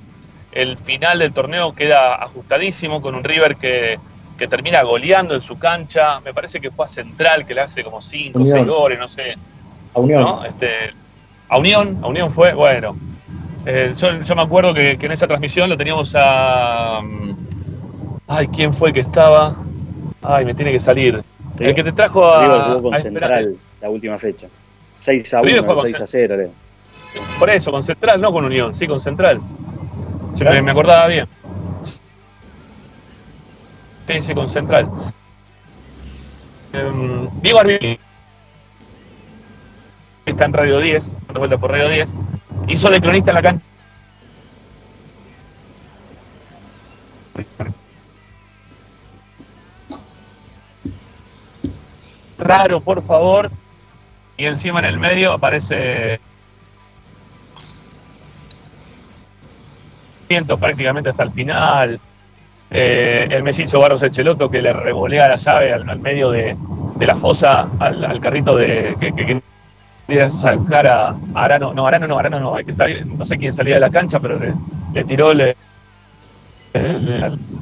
el 0.51 0.77
final 0.77 1.19
del 1.19 1.33
torneo 1.33 1.73
queda 1.73 2.15
ajustadísimo 2.15 3.01
con 3.01 3.15
un 3.15 3.23
River 3.23 3.55
que, 3.57 3.99
que 4.37 4.47
termina 4.47 4.81
goleando 4.83 5.35
en 5.35 5.41
su 5.41 5.59
cancha. 5.59 6.19
Me 6.21 6.33
parece 6.33 6.59
que 6.59 6.71
fue 6.71 6.85
a 6.85 6.87
Central 6.87 7.45
que 7.45 7.53
le 7.53 7.61
hace 7.61 7.83
como 7.83 8.01
5 8.01 8.37
o 8.37 8.41
Unión. 8.41 8.57
6 8.57 8.67
goles, 8.67 8.99
no 8.99 9.07
sé. 9.07 9.35
A 9.93 9.99
Unión. 9.99 10.21
¿no? 10.21 10.45
Este, 10.45 10.93
a 11.47 11.59
Unión, 11.59 11.99
a 12.03 12.07
Unión 12.07 12.31
fue, 12.31 12.53
bueno. 12.53 12.97
Eh, 13.65 13.93
yo, 13.97 14.21
yo 14.21 14.35
me 14.35 14.41
acuerdo 14.41 14.73
que, 14.73 14.97
que 14.97 15.05
en 15.05 15.11
esa 15.11 15.27
transmisión 15.27 15.69
lo 15.69 15.77
teníamos 15.77 16.13
a. 16.15 17.01
mm, 17.03 17.35
Ay, 18.27 18.47
¿quién 18.47 18.73
fue 18.73 18.89
el 18.89 18.93
que 18.93 19.01
estaba? 19.01 19.55
Ay, 20.21 20.45
me 20.45 20.53
tiene 20.53 20.71
que 20.71 20.79
salir. 20.79 21.23
El 21.59 21.75
que 21.75 21.83
te 21.83 21.91
trajo 21.91 22.25
a. 22.25 22.41
River 22.41 22.61
jugó 22.61 22.81
con 22.83 22.93
a 22.95 22.97
Central 22.99 23.55
la 23.81 23.89
última 23.89 24.17
fecha. 24.17 24.47
6 24.99 25.33
a 25.33 25.41
River 25.41 25.61
1, 25.61 25.63
jugó 25.63 25.81
con 25.81 25.85
6 25.85 26.01
a 26.01 26.07
0, 26.07 26.37
Leo. 26.37 26.51
Por 27.39 27.49
eso, 27.49 27.71
con 27.71 27.83
Central, 27.83 28.21
no 28.21 28.31
con 28.31 28.45
Unión, 28.45 28.75
sí, 28.75 28.87
con 28.87 28.99
Central. 28.99 29.41
Sí, 30.33 30.43
me, 30.43 30.61
me 30.61 30.71
acordaba 30.71 31.07
bien. 31.07 31.27
Sí, 34.21 34.33
con 34.33 34.49
Central. 34.49 34.89
Em, 36.73 37.29
Diego 37.41 37.61
está 40.25 40.45
en 40.45 40.53
Radio 40.53 40.79
10, 40.79 41.17
de 41.33 41.39
vuelta 41.39 41.57
por 41.57 41.71
Radio 41.71 41.89
10, 41.89 42.13
hizo 42.67 42.89
de 42.89 43.01
cronista 43.01 43.31
en 43.31 43.35
la 43.35 43.41
cancha. 43.41 43.65
Raro, 52.39 52.79
por 52.79 53.03
favor. 53.03 53.51
Y 54.37 54.45
encima 54.45 54.79
en 54.79 54.85
el 54.85 54.97
medio 54.97 55.33
aparece 55.33 56.19
prácticamente 60.59 61.09
hasta 61.09 61.23
el 61.23 61.31
final. 61.31 61.99
Eh, 62.71 63.27
el 63.31 63.41
Mesizo 63.41 63.79
Barros 63.79 64.03
Echeloto 64.03 64.49
que 64.49 64.61
le 64.61 64.71
revolea 64.71 65.27
la 65.27 65.35
llave 65.37 65.73
al, 65.73 65.99
medio 65.99 66.29
de, 66.29 66.55
la 66.99 67.15
fosa 67.15 67.67
al, 67.79 68.19
carrito 68.19 68.55
de 68.55 68.95
que, 68.99 69.11
que 69.11 69.41
quería 70.07 70.29
sacar 70.29 70.87
a 70.87 71.15
Arano. 71.33 71.73
No, 71.73 71.87
Arano 71.87 72.07
no, 72.07 72.19
Arano 72.19 72.39
no. 72.39 72.55
Hay 72.55 72.65
que 72.65 72.73
no 73.05 73.25
sé 73.25 73.37
quién 73.37 73.53
salía 73.53 73.75
de 73.75 73.81
la 73.81 73.89
cancha, 73.89 74.19
pero 74.19 74.39
le, 74.93 75.03
tiró. 75.03 75.33
Le, 75.33 75.55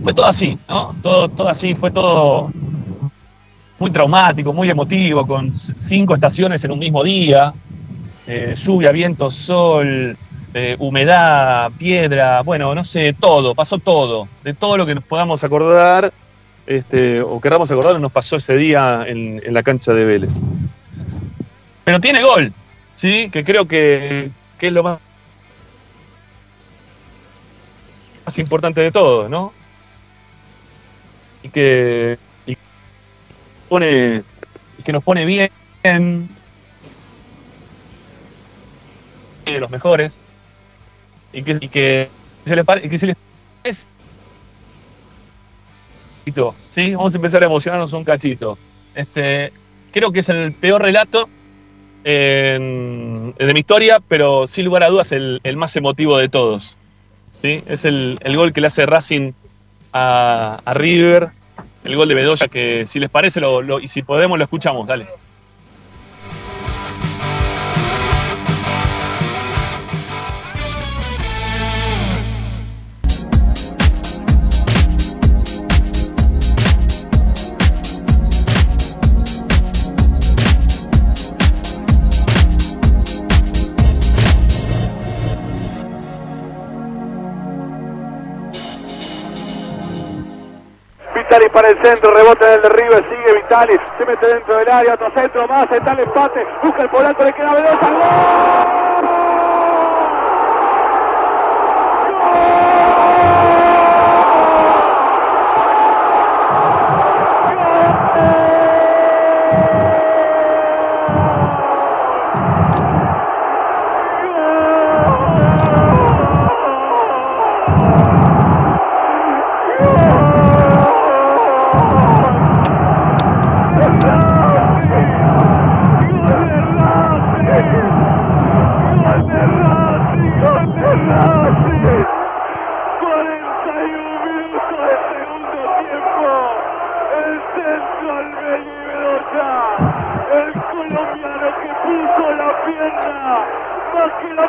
fue 0.04 0.13
todo 0.13 0.26
así, 0.26 0.60
¿no? 0.68 0.94
Todo, 1.02 1.30
todo 1.30 1.48
así, 1.48 1.74
fue 1.74 1.92
todo 1.92 2.52
muy 3.80 3.92
traumático, 3.92 4.52
muy 4.52 4.70
emotivo, 4.70 5.26
con 5.26 5.54
cinco 5.54 6.13
estaciones 6.15 6.63
en 6.65 6.72
un 6.72 6.80
mismo 6.80 7.04
día. 7.04 7.54
Eh, 8.26 8.54
lluvia, 8.56 8.92
viento, 8.92 9.32
sol, 9.32 10.18
eh, 10.60 10.76
humedad, 10.80 11.72
piedra, 11.78 12.41
bueno, 12.41 12.74
no 12.74 12.84
sé, 12.84 13.13
todo, 13.13 13.54
pasó 13.54 13.78
todo. 13.78 14.28
De 14.43 14.56
todo 14.56 14.76
lo 14.76 14.88
que 14.88 14.96
nos 14.96 15.04
podamos 15.04 15.43
acordar, 15.43 16.12
este, 16.65 17.22
o 17.22 17.39
queramos 17.39 17.70
acordar, 17.70 18.00
nos 18.00 18.12
pasó 18.12 18.38
ese 18.38 18.58
día 18.58 19.06
en, 19.08 19.39
la 19.54 19.62
cancha 19.62 19.93
de 19.93 20.04
Vélez. 20.04 20.41
Pero 21.84 22.02
tiene 22.02 22.24
gol, 22.24 22.52
¿sí? 22.96 23.30
Que 23.30 23.43
creo 23.43 23.67
que, 23.67 24.32
que 24.58 24.67
es 24.67 24.74
lo 24.74 24.82
más, 24.82 24.98
más 28.26 28.39
importante 28.39 28.82
de 28.82 28.91
todo, 28.91 29.30
¿no? 29.30 29.54
Y 31.43 31.50
que, 31.50 32.17
pone, 33.70 34.24
y 34.80 34.82
que 34.82 34.91
nos 34.91 35.04
pone 35.04 35.24
bien, 35.24 35.52
de 35.84 36.28
los 39.60 39.70
mejores, 39.70 40.17
y 41.34 41.44
que, 41.44 41.58
y 41.60 41.68
que 41.70 42.10
se 42.46 42.56
les 42.56 42.66
pare- 42.66 42.86
y 42.86 42.90
que 42.90 43.00
se 43.00 43.08
les 43.08 43.16
es 43.63 43.88
¿sí? 46.70 46.96
Vamos 46.96 47.13
a 47.13 47.18
empezar 47.18 47.42
a 47.44 47.46
emocionarnos 47.46 47.94
un 47.94 48.04
cachito. 48.04 48.58
Este, 48.96 49.52
creo 49.92 50.12
que 50.12 50.20
es 50.20 50.30
el 50.30 50.54
peor 50.54 50.82
relato 50.82 51.30
de 52.04 53.54
mi 53.54 53.60
historia, 53.60 54.00
pero 54.08 54.48
sin 54.48 54.66
lugar 54.66 54.84
a 54.84 54.90
dudas 54.90 55.12
el, 55.12 55.40
el 55.44 55.58
más 55.58 55.76
emotivo 55.76 56.18
de 56.18 56.30
todos. 56.30 56.78
¿sí? 57.42 57.63
Es 57.68 57.86
el, 57.86 58.18
el 58.22 58.36
gol 58.38 58.54
que 58.54 58.62
le 58.62 58.68
hace 58.68 58.86
Racing 58.86 59.34
a, 59.94 60.60
a 60.63 60.74
River, 60.74 61.30
el 61.84 61.96
gol 61.96 62.08
de 62.08 62.16
Bedoya, 62.16 62.48
que 62.48 62.86
si 62.86 63.00
les 63.00 63.10
parece 63.10 63.40
lo- 63.42 63.62
lo- 63.62 63.80
y 63.80 63.88
si 63.88 64.04
podemos 64.04 64.38
lo 64.38 64.44
escuchamos, 64.44 64.88
dale. 64.88 65.08
Para 91.58 91.70
el 91.70 91.78
centro, 91.84 92.13
rebote 92.13 92.46
en 92.46 92.54
el 92.54 92.62
derribe, 92.62 93.04
sigue 93.10 93.34
Vitali, 93.34 93.80
se 93.98 94.06
mete 94.06 94.28
dentro 94.28 94.58
del 94.58 94.70
área, 94.70 94.93
otro 94.93 95.10
centro 95.15 95.48
más, 95.48 95.67
está 95.72 95.93
el 95.93 96.02
empate, 96.02 96.46
busca 96.62 96.84
el 96.84 96.89
polaco, 96.89 97.24
le 97.24 97.34
queda 97.34 97.54
Bedoya, 97.56 97.80
¡gol! 97.80 99.27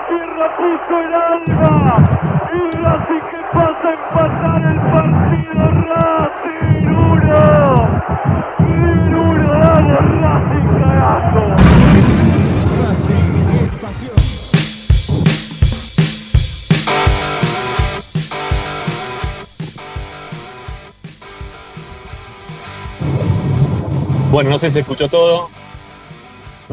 Pierna 0.08 0.46
puso 0.56 0.94
el 1.00 1.14
alma. 1.14 1.72
Y 2.52 2.76
Racing 2.76 3.24
que 3.30 3.40
pasa 3.52 3.88
a 3.88 3.92
empatar 3.94 4.62
el 4.64 4.80
partido 4.92 5.62
Racing 5.88 6.86
1. 6.88 7.88
Racing 8.58 9.14
1, 9.14 9.58
vamos 9.58 10.04
Racing 10.22 10.66
carajo. 10.80 11.42
Bueno, 24.30 24.50
no 24.50 24.58
sé 24.58 24.66
si 24.68 24.74
se 24.74 24.80
escuchó 24.80 25.08
todo. 25.08 25.57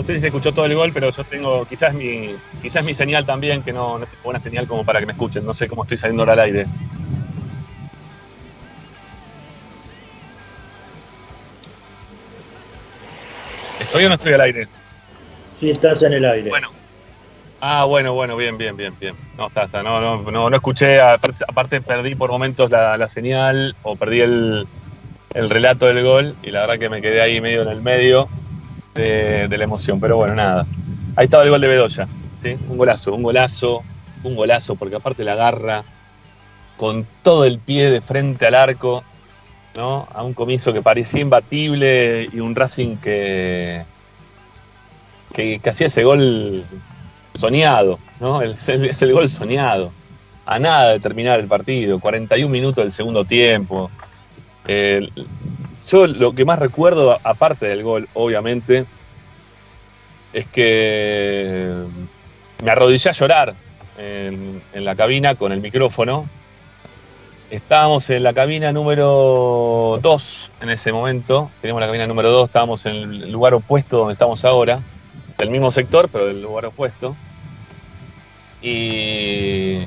No 0.05 0.07
sé 0.09 0.13
si 0.17 0.21
se 0.21 0.27
escuchó 0.27 0.51
todo 0.53 0.67
el 0.67 0.75
gol, 0.75 0.91
pero 0.93 1.09
yo 1.09 1.23
tengo 1.23 1.65
quizás 1.65 1.91
mi, 1.95 2.35
quizás 2.61 2.85
mi 2.85 2.93
señal 2.93 3.25
también, 3.25 3.63
que 3.63 3.73
no, 3.73 3.97
no 3.97 4.05
tengo 4.05 4.21
buena 4.23 4.39
señal 4.39 4.67
como 4.67 4.85
para 4.85 4.99
que 4.99 5.07
me 5.07 5.13
escuchen. 5.13 5.43
No 5.43 5.51
sé 5.51 5.67
cómo 5.67 5.81
estoy 5.81 5.97
saliendo 5.97 6.21
ahora 6.21 6.33
al 6.33 6.39
aire. 6.41 6.67
¿Estoy 13.79 14.05
o 14.05 14.09
no 14.09 14.13
estoy 14.13 14.33
al 14.33 14.41
aire? 14.41 14.67
Sí, 15.59 15.71
estás 15.71 16.03
en 16.03 16.13
el 16.13 16.25
aire. 16.25 16.49
Bueno. 16.51 16.67
Ah, 17.59 17.85
bueno, 17.85 18.13
bueno, 18.13 18.37
bien, 18.37 18.59
bien, 18.59 18.77
bien, 18.77 18.93
bien. 18.99 19.15
No, 19.39 19.47
está, 19.47 19.63
está. 19.63 19.81
No, 19.81 19.99
no, 19.99 20.21
no, 20.29 20.51
no 20.51 20.55
escuché. 20.55 21.01
Aparte, 21.01 21.43
aparte 21.47 21.81
perdí 21.81 22.13
por 22.13 22.29
momentos 22.29 22.69
la, 22.69 22.95
la 22.95 23.07
señal 23.07 23.75
o 23.81 23.95
perdí 23.95 24.21
el, 24.21 24.67
el 25.33 25.49
relato 25.49 25.87
del 25.87 26.03
gol 26.03 26.35
y 26.43 26.51
la 26.51 26.61
verdad 26.61 26.77
que 26.77 26.89
me 26.89 27.01
quedé 27.01 27.23
ahí 27.23 27.41
medio 27.41 27.63
en 27.63 27.69
el 27.69 27.81
medio 27.81 28.29
de, 28.95 29.57
la 29.57 29.63
emoción. 29.63 29.99
Pero 29.99 30.17
bueno, 30.17 30.35
nada. 30.35 30.65
Ahí 31.15 31.25
estaba 31.25 31.43
el 31.43 31.49
gol 31.49 31.61
de 31.61 31.67
Bedoya. 31.67 32.07
¿sí? 32.37 32.57
Un 32.67 32.77
golazo, 32.77 33.13
un 33.13 33.23
golazo, 33.23 33.83
un 34.23 34.35
golazo, 34.35 34.75
porque 34.75 34.95
aparte 34.95 35.23
la 35.23 35.33
agarra 35.33 35.83
con 36.77 37.05
todo 37.21 37.45
el 37.45 37.59
pie 37.59 37.89
de 37.89 38.01
frente 38.01 38.47
al 38.47 38.55
arco, 38.55 39.03
¿no? 39.75 40.07
A 40.13 40.23
un 40.23 40.33
comienzo 40.33 40.73
que 40.73 40.81
parecía 40.81 41.21
imbatible 41.21 42.27
y 42.31 42.39
un 42.39 42.55
Racing 42.55 42.97
que, 42.97 43.83
que, 45.33 45.61
hacía 45.69 45.87
ese 45.87 46.03
gol 46.03 46.65
soñado, 47.33 47.99
¿no? 48.19 48.41
El- 48.41 48.53
Es 48.53 48.69
el, 48.69 48.85
es 48.85 49.01
el 49.01 49.13
gol 49.13 49.29
soñado. 49.29 49.91
A 50.45 50.59
nada 50.59 50.93
de 50.93 50.99
terminar 50.99 51.39
el 51.39 51.47
partido, 51.47 51.99
41 51.99 52.51
minutos 52.51 52.83
del 52.83 52.91
segundo 52.91 53.25
tiempo. 53.25 53.89
Eh, 54.67 55.07
yo 55.87 56.07
lo 56.07 56.33
que 56.33 56.45
más 56.45 56.59
recuerdo, 56.59 57.19
aparte 57.23 57.67
del 57.67 57.83
gol, 57.83 58.09
obviamente, 58.13 58.85
es 60.33 60.45
que 60.47 61.83
me 62.63 62.71
arrodillé 62.71 63.09
a 63.09 63.13
llorar 63.13 63.55
en, 63.97 64.61
la 64.73 64.95
cabina 64.95 65.35
con 65.35 65.51
el 65.51 65.61
micrófono. 65.61 66.27
Estábamos 67.51 68.09
en 68.09 68.23
la 68.23 68.33
cabina 68.33 68.71
número 68.71 69.99
2 70.01 70.51
en 70.61 70.69
ese 70.69 70.91
momento. 70.91 71.51
Teníamos 71.61 71.81
la 71.81 71.87
cabina 71.87 72.07
número 72.07 72.31
2, 72.31 72.47
estábamos 72.47 72.85
en 72.85 72.95
el 72.95 73.31
lugar 73.31 73.53
opuesto 73.53 73.99
donde 73.99 74.13
estamos 74.13 74.43
ahora. 74.43 74.79
Del 75.37 75.49
mismo 75.51 75.71
sector, 75.71 76.09
pero 76.11 76.27
del 76.27 76.41
lugar 76.41 76.65
opuesto. 76.65 77.15
Y, 78.61 79.85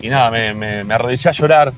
y 0.00 0.08
nada, 0.08 0.30
me, 0.30 0.54
me- 0.54 0.94
arrodillé 0.94 1.28
a 1.28 1.32
llorar. 1.32 1.72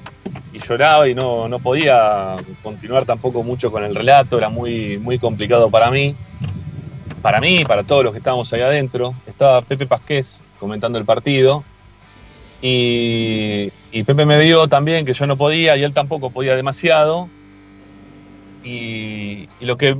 Y 0.52 0.58
lloraba 0.58 1.08
y 1.08 1.14
no, 1.14 1.48
no 1.48 1.58
podía 1.60 2.34
continuar 2.62 3.04
tampoco 3.06 3.42
mucho 3.42 3.70
con 3.70 3.84
el 3.84 3.94
relato. 3.94 4.36
Era 4.38 4.48
muy, 4.50 4.98
muy 4.98 5.18
complicado 5.18 5.70
para 5.70 5.90
mí. 5.90 6.14
Para 7.22 7.40
mí 7.40 7.60
y 7.60 7.64
para 7.64 7.84
todos 7.84 8.04
los 8.04 8.12
que 8.12 8.18
estábamos 8.18 8.52
ahí 8.52 8.60
adentro. 8.60 9.14
Estaba 9.26 9.62
Pepe 9.62 9.86
Pasqués 9.86 10.42
comentando 10.58 10.98
el 10.98 11.04
partido. 11.06 11.64
Y, 12.60 13.70
y 13.90 14.02
Pepe 14.04 14.26
me 14.26 14.38
vio 14.38 14.68
también 14.68 15.04
que 15.06 15.14
yo 15.14 15.26
no 15.26 15.36
podía 15.36 15.76
y 15.76 15.82
él 15.84 15.94
tampoco 15.94 16.30
podía 16.30 16.54
demasiado. 16.54 17.30
Y, 18.62 19.48
y 19.58 19.64
lo 19.64 19.76
que 19.76 19.96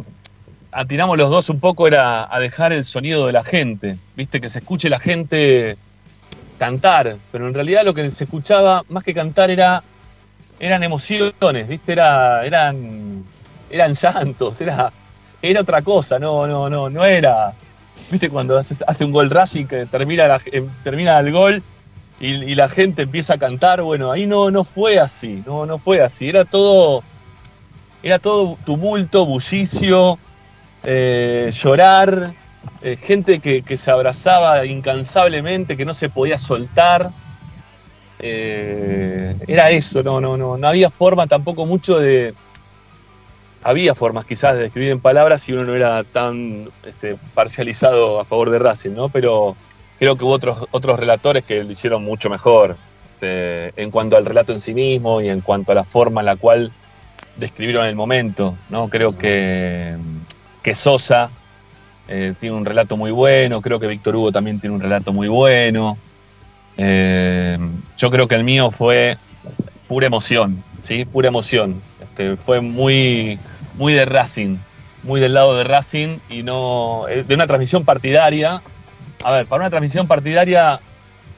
atinamos 0.71 1.17
los 1.19 1.31
dos 1.31 1.49
un 1.49 1.61
poco 1.61 1.87
era 1.87 2.33
a 2.35 2.39
dejar 2.41 2.73
el 2.73 2.85
sonido 2.85 3.27
de 3.27 3.33
la 3.33 3.43
gente, 3.43 3.97
viste, 4.17 4.41
que 4.41 4.49
se 4.49 4.61
escuche 4.61 4.89
la 4.89 4.99
gente 4.99 5.77
cantar, 6.63 7.17
pero 7.33 7.49
en 7.49 7.55
realidad 7.55 7.85
lo 7.85 7.93
que 7.93 8.09
se 8.13 8.23
escuchaba 8.23 8.85
más 8.89 9.03
que 9.03 9.13
cantar 9.13 9.51
era 9.51 9.83
eran 10.61 10.85
emociones, 10.85 11.67
¿viste? 11.67 11.91
Era, 11.91 12.45
eran, 12.45 13.25
eran 13.69 13.95
llantos, 13.95 14.61
era, 14.61 14.93
era 15.43 15.61
otra 15.61 15.83
cosa, 15.83 16.21
no, 16.21 16.47
no, 16.47 16.71
no, 16.71 16.89
no 16.89 17.05
era. 17.05 17.53
¿Viste 18.13 18.31
cuando 18.31 18.57
hace 18.57 19.05
un 19.05 19.11
gol 19.11 19.29
Racing 19.29 19.67
que 19.67 19.87
termina, 19.87 20.39
eh, 20.53 20.65
termina 20.85 21.19
el 21.19 21.33
gol 21.33 21.65
y, 22.21 22.29
y 22.29 22.55
la 22.55 22.69
gente 22.69 23.03
empieza 23.03 23.35
a 23.35 23.39
cantar? 23.39 23.83
Bueno, 23.83 24.13
ahí 24.13 24.29
no, 24.29 24.53
no 24.53 24.63
fue 24.63 25.01
así, 25.01 25.43
no, 25.45 25.67
no 25.67 25.79
fue 25.79 26.01
así. 26.01 26.29
Era 26.29 26.45
todo, 26.45 27.03
era 28.05 28.21
todo 28.21 28.57
tumulto, 28.65 29.27
bullicio, 29.27 30.17
eh, 30.85 31.51
llorar, 31.53 32.35
eh, 32.83 32.97
gente 32.97 33.41
que, 33.41 33.77
se 33.77 33.91
abrazaba 33.91 34.65
incansablemente, 34.67 35.77
que 35.77 35.85
no 35.85 35.95
se 35.95 36.09
podía 36.09 36.39
soltar. 36.39 37.11
Eh, 38.19 39.37
era 39.47 39.71
eso, 39.71 40.03
no, 40.03 40.21
no, 40.21 40.37
no, 40.37 40.57
no 40.57 40.67
había 40.69 40.91
forma 40.91 41.27
tampoco 41.27 41.67
mucho 41.67 41.99
de. 41.99 42.35
Había 43.65 43.95
formas 43.95 44.25
quizás 44.25 44.57
de 44.57 44.63
describir 44.63 44.91
en 44.91 45.01
palabras 45.01 45.43
si 45.43 45.53
uno 45.53 45.63
no 45.65 45.75
era 45.75 46.03
tan 46.03 46.69
este, 46.85 47.17
parcializado 47.35 48.19
a 48.19 48.25
favor 48.25 48.51
de 48.51 48.59
Racing, 48.59 48.91
¿no? 48.91 49.09
Pero 49.09 49.55
creo 50.01 50.17
que 50.17 50.25
hubo 50.25 50.33
otros, 50.33 50.67
otros 50.73 50.99
relatores 50.99 51.45
que 51.45 51.63
lo 51.63 51.71
hicieron 51.71 52.03
mucho 52.03 52.29
mejor 52.29 52.77
este, 53.23 53.81
en 53.81 53.93
cuanto 53.93 54.17
al 54.17 54.27
relato 54.27 54.53
en 54.53 54.59
sí 54.59 54.75
mismo 54.75 55.21
y 55.21 55.29
en 55.29 55.43
cuanto 55.43 55.71
a 55.71 55.77
la 55.77 55.85
forma 55.85 56.23
en 56.23 56.27
la 56.27 56.35
cual 56.35 56.73
describieron 57.37 57.87
el 57.87 57.95
momento, 57.95 58.57
¿no? 58.69 58.89
Creo 58.89 59.17
que, 59.17 59.97
que 60.65 60.75
Sosa 60.75 61.31
eh, 62.09 62.35
tiene 62.39 62.57
un 62.57 62.65
relato 62.65 62.97
muy 62.97 63.11
bueno, 63.11 63.61
creo 63.61 63.79
que 63.79 63.87
Víctor 63.87 64.17
Hugo 64.17 64.33
también 64.33 64.61
tiene 64.61 64.75
un 64.75 64.83
relato 64.83 65.13
muy 65.13 65.29
bueno. 65.29 65.97
Eh, 66.77 67.59
yo 67.97 68.11
creo 68.11 68.27
que 68.27 68.35
el 68.35 68.45
mío 68.45 68.71
fue 68.71 69.19
pura 69.89 70.07
emoción, 70.07 70.63
¿sí? 70.81 71.05
Pura 71.05 71.29
emoción. 71.29 71.81
Este, 72.01 72.37
fue 72.37 72.61
muy, 72.61 73.39
muy 73.77 73.93
de 73.93 74.05
Racing, 74.05 74.59
muy 75.03 75.21
del 75.21 75.35
lado 75.35 75.57
de 75.57 75.65
Racing 75.65 76.19
y 76.29 76.43
no 76.43 77.07
eh, 77.09 77.25
de 77.25 77.35
una 77.35 77.47
transmisión 77.47 77.85
partidaria. 77.85 78.63
A 79.23 79.33
ver, 79.33 79.47
para 79.47 79.63
una 79.63 79.71
transmisión 79.71 80.09
partidaria, 80.09 80.81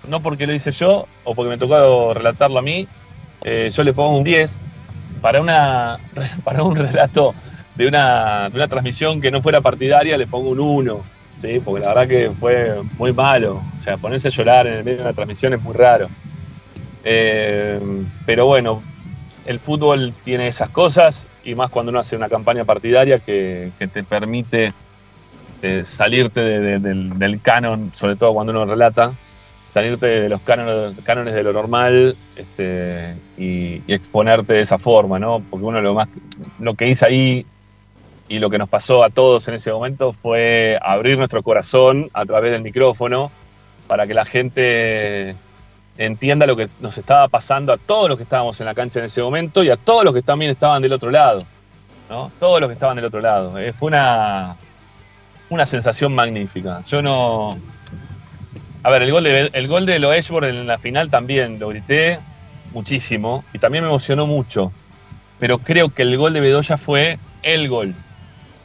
no 0.09 0.23
porque 0.23 0.47
lo 0.47 0.55
hice 0.55 0.71
yo 0.71 1.07
o 1.25 1.35
porque 1.35 1.51
me 1.51 1.59
tocó 1.59 2.15
relatarlo 2.15 2.59
a 2.59 2.63
mí, 2.63 2.89
yo 3.45 3.83
le 3.85 3.93
pongo 3.93 4.17
un 4.17 4.25
10. 4.25 4.61
Para, 5.21 5.41
una, 5.41 5.99
para 6.45 6.63
un 6.63 6.77
relato 6.77 7.35
de 7.77 7.89
una, 7.89 8.49
de 8.51 8.57
una 8.57 8.69
transmisión 8.69 9.21
que 9.21 9.31
no 9.31 9.43
fuera 9.43 9.61
partidaria, 9.61 10.17
le 10.17 10.27
pongo 10.27 10.51
un 10.51 10.61
1. 10.61 11.03
¿sí? 11.35 11.61
Porque 11.65 11.83
la 11.83 11.89
verdad 11.95 12.09
que 12.09 12.31
fue 12.39 12.83
muy 12.99 13.13
malo. 13.13 13.63
O 13.77 13.81
sea, 13.81 13.97
ponerse 13.97 14.29
a 14.29 14.31
llorar 14.31 14.67
en 14.67 14.75
el 14.75 14.85
medio 14.85 14.99
de 14.99 15.03
una 15.05 15.13
transmisión 15.13 15.53
es 15.55 15.61
muy 15.63 15.75
raro. 15.75 16.09
Eh, 17.03 17.81
pero 18.27 18.47
bueno, 18.47 18.83
el 19.47 19.61
fútbol 19.61 20.15
tiene 20.23 20.49
esas 20.49 20.71
cosas 20.71 21.29
y 21.45 21.55
más 21.55 21.71
cuando 21.71 21.91
uno 21.91 21.99
hace 21.99 22.17
una 22.17 22.29
campaña 22.29 22.65
partidaria 22.65 23.19
que, 23.19 23.71
que 23.79 23.89
te 23.89 24.03
permite 24.05 24.73
eh, 25.63 25.83
salirte 25.85 26.41
de- 26.41 26.61
de- 26.61 26.79
del, 26.79 27.19
del 27.19 27.41
canon, 27.43 27.93
sobre 27.93 28.17
todo 28.17 28.33
cuando 28.35 28.53
uno 28.53 28.65
relata, 28.65 29.13
salirte 29.71 30.07
de 30.07 30.29
los 30.29 30.41
cánones, 30.43 30.97
cánones 31.05 31.35
de 31.35 31.43
lo 31.43 31.53
normal 31.53 32.17
este, 32.37 33.17
y, 33.37 33.83
y 33.87 33.93
exponerte 33.95 34.55
de 34.55 34.61
esa 34.61 34.79
forma, 34.79 35.19
¿no? 35.19 35.43
Porque 35.51 35.67
uno 35.67 35.81
lo 35.81 35.95
más 35.95 36.09
lo 36.59 36.75
que 36.75 36.89
hice 36.89 37.07
ahí 37.07 37.47
y 38.29 38.39
lo 38.39 38.51
que 38.51 38.59
nos 38.59 38.69
pasó 38.69 39.05
a 39.05 39.11
todos 39.11 39.47
en 39.49 39.55
ese 39.55 39.73
momento 39.73 40.13
fue 40.13 40.79
abrir 40.83 41.19
nuestro 41.19 41.43
corazón 41.43 42.11
a 42.13 42.25
través 42.25 42.53
del 42.53 42.63
micrófono 42.63 43.31
para 43.87 44.07
que 44.07 44.15
la 44.15 44.25
gente 44.25 45.37
entienda 45.99 46.47
lo 46.47 46.57
que 46.57 46.69
nos 46.81 46.97
estaba 46.99 47.29
pasando 47.29 47.73
a 47.73 47.77
todos 47.77 48.09
los 48.09 48.17
que 48.17 48.25
estábamos 48.25 48.59
en 48.61 48.67
la 48.67 48.75
cancha 48.75 48.99
en 48.99 49.07
ese 49.07 49.23
momento 49.23 49.63
y 49.63 49.71
a 49.71 49.77
todos 49.77 50.05
los 50.05 50.15
que 50.15 50.23
también 50.23 50.51
estaban 50.51 50.83
del 50.83 50.93
otro 50.93 51.11
lado. 51.11 51.45
¿no? 52.09 52.31
Todos 52.39 52.61
los 52.61 52.69
que 52.69 52.75
estaban 52.75 52.97
del 52.97 53.05
otro 53.05 53.21
lado. 53.21 53.59
Eh, 53.59 53.73
fue 53.73 53.89
una, 53.89 54.57
una 55.51 55.67
sensación 55.67 56.15
magnífica. 56.15 56.83
Yo 56.87 57.03
no. 57.03 57.57
A 58.83 58.91
ver, 58.91 59.03
el 59.03 59.13
gol 59.13 59.25
de, 59.25 59.51
el 59.53 59.69
gol 59.69 59.87
de 59.87 59.97
en 59.97 60.67
la 60.67 60.79
final 60.79 61.11
también 61.11 61.59
lo 61.59 61.69
grité 61.69 62.21
muchísimo 62.73 63.45
y 63.53 63.59
también 63.59 63.85
me 63.85 63.91
emocionó 63.91 64.27
mucho. 64.27 64.73
Pero 65.39 65.59
creo 65.59 65.89
que 65.89 66.03
el 66.03 66.17
gol 66.17 66.33
de 66.33 66.41
Bedoya 66.41 66.77
fue 66.77 67.19
el 67.43 67.69
gol. 67.69 67.95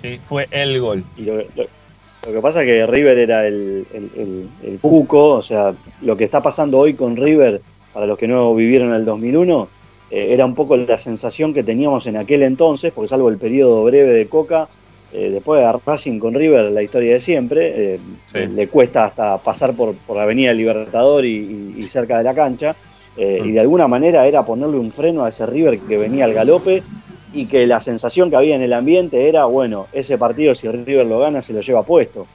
¿Sí? 0.02 0.20
Fue 0.22 0.48
el 0.52 0.80
gol. 0.80 1.04
Y 1.18 1.24
lo, 1.24 1.36
lo- 1.38 1.80
lo 2.28 2.34
que 2.34 2.42
pasa 2.42 2.62
es 2.62 2.68
que 2.68 2.86
River 2.86 3.18
era 3.18 3.48
el, 3.48 3.86
el- 3.94 4.10
el- 4.18 4.48
el 4.64 4.80
cuco, 4.80 5.36
o 5.36 5.42
sea, 5.42 5.74
lo 6.02 6.18
que 6.18 6.26
está 6.26 6.42
pasando 6.44 6.78
hoy 6.78 6.94
con 6.94 7.16
River, 7.16 7.62
para 7.94 8.06
los 8.06 8.18
que 8.18 8.28
no 8.28 8.54
vivieron 8.54 8.94
el 8.94 9.06
2001, 9.06 9.70
eh, 10.12 10.28
era 10.32 10.46
un 10.46 10.54
poco 10.54 10.76
la 10.76 10.98
sensación 10.98 11.54
que 11.54 11.64
teníamos 11.64 12.08
en 12.08 12.18
aquel 12.18 12.44
entonces, 12.44 12.92
porque 12.94 13.08
salvo 13.08 13.30
el 13.30 13.38
periodo 13.38 13.86
breve 13.86 14.14
de 14.14 14.28
Coca, 14.28 14.68
eh, 15.14 15.30
después 15.32 15.62
de 15.62 15.72
Racing 15.86 16.20
con 16.20 16.34
River, 16.34 16.66
la 16.72 16.84
historia 16.84 17.14
de 17.14 17.22
siempre, 17.22 17.96
eh, 17.96 18.00
Sí. 18.26 18.40
le 18.54 18.68
cuesta 18.68 19.06
hasta 19.06 19.38
pasar 19.38 19.74
por, 19.74 19.96
por 19.96 20.18
la 20.18 20.24
Avenida 20.24 20.54
Libertador 20.54 21.26
y, 21.26 21.38
y- 21.38 21.76
y 21.80 21.82
cerca 21.84 22.18
de 22.18 22.26
la 22.26 22.34
cancha, 22.36 22.76
eh, 23.18 23.40
Mm. 23.42 23.48
y 23.48 23.52
de 23.54 23.60
alguna 23.62 23.88
manera 23.88 24.28
era 24.28 24.46
ponerle 24.46 24.78
un 24.78 24.92
freno 24.92 25.24
a 25.26 25.30
ese 25.30 25.46
River 25.46 25.80
que 25.80 25.98
venía 25.98 26.26
al 26.26 26.34
galope 26.34 26.84
y 27.34 27.46
que 27.46 27.68
la 27.68 27.80
sensación 27.80 28.30
que 28.30 28.36
había 28.36 28.56
en 28.56 28.62
el 28.62 28.74
ambiente 28.74 29.28
era, 29.30 29.46
bueno, 29.46 29.88
ese 29.94 30.18
partido 30.18 30.56
si 30.56 30.68
River 30.68 31.06
lo 31.06 31.20
gana 31.20 31.42
se 31.42 31.54
lo 31.54 31.62
lleva 31.62 31.84
puesto. 31.84 32.26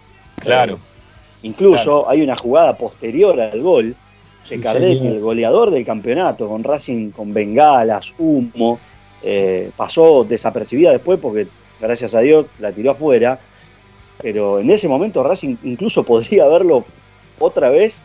Claro. 0.41 0.75
Eh, 0.75 1.47
incluso 1.49 1.83
Claro. 2.03 2.11
hay 2.11 2.23
una 2.23 2.37
jugada 2.41 2.77
posterior 2.77 3.41
al 3.41 3.61
gol, 3.61 3.95
Sí, 4.45 4.59
Cardetti, 4.59 4.99
señor. 4.99 5.13
el 5.15 5.21
goleador 5.21 5.71
del 5.71 5.87
campeonato, 5.87 6.47
con 6.49 6.63
Racing 6.63 7.11
con 7.11 7.33
bengalas, 7.33 8.13
humo, 8.19 8.79
eh, 9.23 9.71
pasó 9.75 10.23
desapercibida 10.23 10.91
después 10.93 11.19
porque 11.19 11.47
gracias 11.81 12.15
a 12.15 12.21
Dios 12.21 12.47
la 12.59 12.71
tiró 12.71 12.91
afuera, 12.91 13.39
pero 14.21 14.61
en 14.61 14.71
ese 14.71 14.87
momento 14.87 15.23
Racing 15.23 15.57
incluso 15.65 16.03
podría 16.05 16.45
haberlo 16.45 16.85
otra 17.41 17.71
vez 17.71 17.97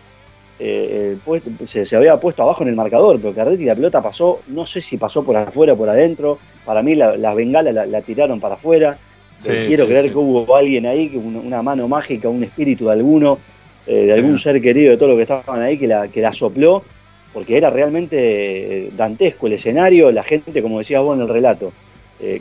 eh, 0.60 1.18
puesto- 1.24 1.50
se, 1.66 1.86
se 1.86 1.96
había 1.96 2.20
puesto 2.20 2.44
abajo 2.44 2.64
en 2.64 2.70
el 2.70 2.76
marcador, 2.76 3.20
pero 3.22 3.34
Cardetti 3.34 3.66
la 3.66 3.76
pelota 3.76 4.02
pasó, 4.02 4.42
no 4.48 4.66
sé 4.66 4.82
si 4.82 4.98
pasó 4.98 5.24
por 5.24 5.38
afuera 5.38 5.74
o 5.74 5.78
por 5.78 5.90
adentro, 5.90 6.38
para 6.66 6.84
mí 6.84 6.96
la- 6.96 7.16
las 7.18 7.36
bengalas 7.36 7.74
la, 7.74 7.86
la 7.86 8.02
tiraron 8.02 8.40
para 8.40 8.56
afuera, 8.56 8.98
Sí, 9.36 9.52
Eh, 9.52 9.64
quiero 9.68 9.86
sí, 9.86 9.90
creer 9.92 10.06
sí. 10.06 10.12
que 10.12 10.18
hubo 10.18 10.54
alguien 10.56 10.86
ahí, 10.86 11.10
que 11.10 11.18
una, 11.18 11.40
una 11.40 11.62
mano 11.62 11.88
mágica, 11.88 12.28
un 12.30 12.44
espíritu 12.44 12.88
de 12.88 12.92
alguno, 12.94 13.40
eh, 13.86 14.06
de 14.06 14.14
algún 14.14 14.38
ser 14.38 14.62
querido 14.62 14.92
de 14.92 14.98
todos 14.98 15.12
los 15.12 15.18
que 15.18 15.24
estaban 15.24 15.62
ahí 15.62 15.78
que 15.80 15.88
la, 15.88 16.10
que 16.10 16.20
la 16.22 16.34
sopló, 16.34 16.84
porque 17.32 17.56
era 17.58 17.70
realmente 17.70 18.90
dantesco 18.92 19.48
el 19.48 19.54
escenario, 19.54 20.12
la 20.12 20.24
gente, 20.24 20.62
como 20.62 20.80
decías 20.80 21.02
vos 21.04 21.16
en 21.16 21.22
el 21.22 21.30
relato, 21.30 21.72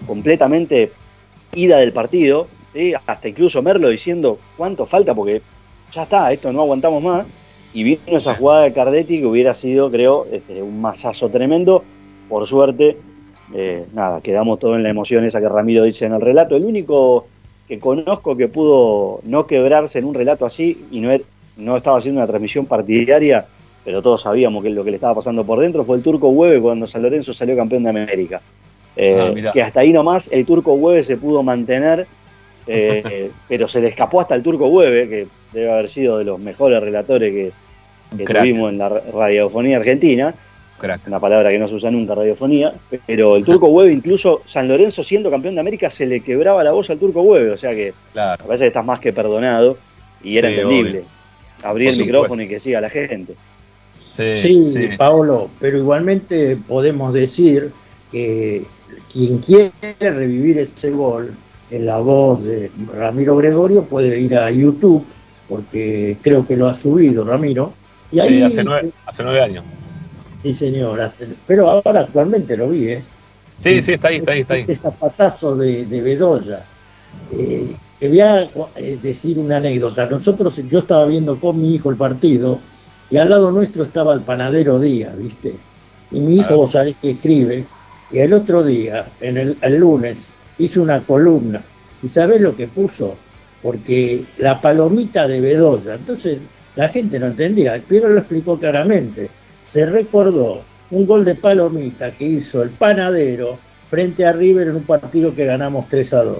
completamente 0.06 0.92
ida 1.54 1.78
del 1.78 1.92
partido, 1.92 2.48
hasta 3.06 3.28
incluso 3.28 3.62
Merlo 3.62 3.88
diciendo 3.88 4.38
cuánto 4.56 4.86
falta, 4.86 5.14
porque 5.14 5.42
ya 5.92 6.02
está, 6.04 6.32
esto 6.32 6.52
no 6.52 6.60
aguantamos 6.62 7.02
más, 7.02 7.26
y 7.72 7.82
vino 7.82 8.00
esa 8.06 8.34
jugada 8.34 8.62
de 8.62 8.72
Cardetti 8.72 9.20
que 9.20 9.26
hubiera 9.26 9.54
sido, 9.54 9.90
creo, 9.90 10.26
este, 10.32 10.62
un 10.62 10.80
masazo 10.80 11.28
tremendo, 11.28 11.84
por 12.28 12.46
suerte, 12.46 12.96
eh, 13.54 13.84
nada, 13.92 14.20
quedamos 14.20 14.58
todos 14.58 14.76
en 14.76 14.82
la 14.82 14.90
emoción 14.90 15.24
esa 15.24 15.40
que 15.40 15.48
Ramiro 15.48 15.82
dice 15.84 16.06
en 16.06 16.14
el 16.14 16.20
relato. 16.20 16.56
El 16.56 16.64
único 16.64 17.26
que 17.66 17.78
conozco 17.78 18.36
que 18.36 18.48
pudo 18.48 19.20
no 19.24 19.46
quebrarse 19.46 19.98
en 19.98 20.04
un 20.06 20.14
relato 20.14 20.46
así 20.46 20.86
y 20.90 21.00
no, 21.00 21.12
er- 21.12 21.24
no 21.56 21.76
estaba 21.76 21.98
haciendo 21.98 22.20
una 22.20 22.26
transmisión 22.26 22.66
partidaria, 22.66 23.46
pero 23.84 24.02
todos 24.02 24.22
sabíamos 24.22 24.62
que 24.62 24.70
lo 24.70 24.84
que 24.84 24.90
le 24.90 24.96
estaba 24.96 25.14
pasando 25.16 25.44
por 25.44 25.60
dentro 25.60 25.84
fue 25.84 25.96
el 25.96 26.02
Turco 26.02 26.28
Hueve 26.28 26.60
cuando 26.60 26.86
San 26.86 27.02
Lorenzo 27.02 27.32
salió 27.34 27.56
campeón 27.56 27.82
de 27.84 27.90
América. 27.90 28.40
Eh, 28.96 29.14
Ah, 29.48 29.52
que 29.52 29.62
hasta 29.62 29.80
ahí 29.80 29.92
nomás 29.92 30.28
el 30.32 30.44
Turco 30.44 30.72
Hueve 30.74 31.02
se 31.04 31.16
pudo 31.16 31.42
mantener, 31.42 32.06
eh, 32.66 33.30
pero 33.48 33.68
se 33.68 33.80
le 33.80 33.88
escapó 33.88 34.20
hasta 34.20 34.34
el 34.34 34.42
Turco 34.42 34.66
Hueve, 34.68 35.08
que 35.08 35.26
debe 35.52 35.70
haber 35.70 35.88
sido 35.88 36.18
de 36.18 36.24
los 36.24 36.38
mejores 36.38 36.80
relatores 36.82 37.32
que, 37.32 37.52
tuvimos 38.24 38.70
en 38.72 38.78
la 38.78 38.88
radiofonía 38.88 39.76
argentina 39.76 40.34
Crack. 40.78 41.06
una 41.06 41.20
palabra 41.20 41.50
que 41.50 41.58
no 41.58 41.68
se 41.68 41.74
usa 41.74 41.90
nunca, 41.90 42.14
radiofonía, 42.14 42.72
pero 43.06 43.36
el 43.36 43.44
Turco 43.44 43.66
Hueve, 43.66 43.92
incluso 43.92 44.42
San 44.46 44.68
Lorenzo 44.68 45.02
siendo 45.02 45.30
campeón 45.30 45.54
de 45.56 45.60
América, 45.60 45.90
se 45.90 46.06
le 46.06 46.20
quebraba 46.20 46.62
la 46.64 46.70
voz 46.72 46.88
al 46.90 46.98
Turco 46.98 47.20
Hueve, 47.22 47.50
o 47.50 47.56
sea 47.56 47.74
que 47.74 47.92
Claro. 48.12 48.42
me 48.44 48.46
parece 48.46 48.64
que 48.64 48.68
estás 48.68 48.84
más 48.84 49.00
que 49.00 49.12
perdonado 49.12 49.76
y 50.22 50.38
era 50.38 50.48
Sí, 50.48 50.54
entendible. 50.54 51.04
Abrir 51.64 51.88
Por 51.90 51.94
el 51.98 52.06
micrófono 52.06 52.42
y 52.42 52.48
que 52.48 52.60
siga 52.60 52.80
la 52.80 52.88
gente. 52.88 53.34
Sí, 54.12 54.90
Paolo, 54.96 55.48
pero 55.60 55.78
igualmente 55.78 56.56
podemos 56.56 57.14
decir 57.14 57.70
que 58.10 58.64
quien 59.12 59.38
quiere 59.38 59.70
revivir 60.00 60.58
ese 60.58 60.90
gol 60.90 61.34
en 61.70 61.86
la 61.86 61.98
voz 61.98 62.42
de 62.42 62.70
Ramiro 62.94 63.36
Gregorio 63.36 63.84
puede 63.84 64.18
ir 64.20 64.36
a 64.36 64.50
YouTube, 64.50 65.04
porque 65.48 66.16
creo 66.22 66.46
que 66.46 66.56
lo 66.56 66.68
ha 66.68 66.78
subido 66.78 67.24
Ramiro. 67.24 67.72
Y 68.12 68.20
ahí, 68.20 68.38
Sí, 68.38 68.42
hace 68.42 68.64
nueve, 68.64 68.90
hace 69.06 69.22
nueve 69.22 69.40
años. 69.40 69.64
sí, 70.42 70.54
señor, 70.54 71.00
hace- 71.00 71.28
pero 71.46 71.70
ahora 71.70 72.00
actualmente 72.00 72.56
lo 72.56 72.68
vi, 72.68 72.88
¿eh? 72.88 73.02
Sí, 73.56 73.80
sí, 73.82 73.92
está 73.94 74.08
ahí, 74.08 74.16
está 74.18 74.32
ahí, 74.32 74.40
está 74.40 74.54
ahí. 74.54 74.60
Ese 74.60 74.76
zapatazo 74.76 75.56
de, 75.56 75.84
de 75.86 76.00
Bedoya. 76.00 76.64
Eh, 77.32 77.74
te 77.98 78.08
voy 78.08 78.20
a 78.20 78.42
eh, 78.76 78.98
decir 79.02 79.38
una 79.38 79.56
anécdota. 79.56 80.06
Nosotros, 80.06 80.56
yo 80.68 80.78
estaba 80.80 81.06
viendo 81.06 81.38
con 81.40 81.60
mi 81.60 81.74
hijo 81.74 81.90
el 81.90 81.96
partido 81.96 82.60
y 83.10 83.16
al 83.16 83.28
lado 83.30 83.50
nuestro 83.50 83.82
estaba 83.82 84.14
el 84.14 84.20
panadero 84.20 84.78
Díaz, 84.78 85.18
¿viste? 85.18 85.56
Y 86.10 86.20
mi 86.20 86.36
hijo, 86.36 86.56
vos 86.56 86.72
sabés 86.72 86.96
que 87.02 87.10
escribe, 87.12 87.64
y 88.10 88.18
el 88.18 88.32
otro 88.32 88.62
día, 88.62 89.08
en 89.20 89.36
el, 89.36 89.58
el 89.60 89.76
lunes, 89.76 90.30
hizo 90.58 90.80
una 90.82 91.00
columna. 91.02 91.62
¿Y 92.02 92.08
sabés 92.08 92.40
lo 92.40 92.54
que 92.56 92.68
puso? 92.68 93.16
Porque 93.68 94.24
la 94.38 94.58
palomita 94.62 95.28
de 95.28 95.42
Bedoya, 95.42 95.96
entonces 95.96 96.38
la 96.74 96.88
gente 96.88 97.18
no 97.18 97.26
entendía, 97.26 97.78
Piero 97.86 98.08
lo 98.08 98.20
explicó 98.20 98.58
claramente. 98.58 99.28
Se 99.70 99.84
recordó 99.84 100.62
un 100.90 101.06
gol 101.06 101.22
de 101.26 101.34
palomita 101.34 102.10
que 102.12 102.24
hizo 102.24 102.62
el 102.62 102.70
panadero 102.70 103.58
frente 103.90 104.24
a 104.24 104.32
River 104.32 104.68
en 104.68 104.76
un 104.76 104.84
partido 104.84 105.34
que 105.34 105.44
ganamos 105.44 105.86
3 105.90 106.14
a 106.14 106.22
2. 106.22 106.38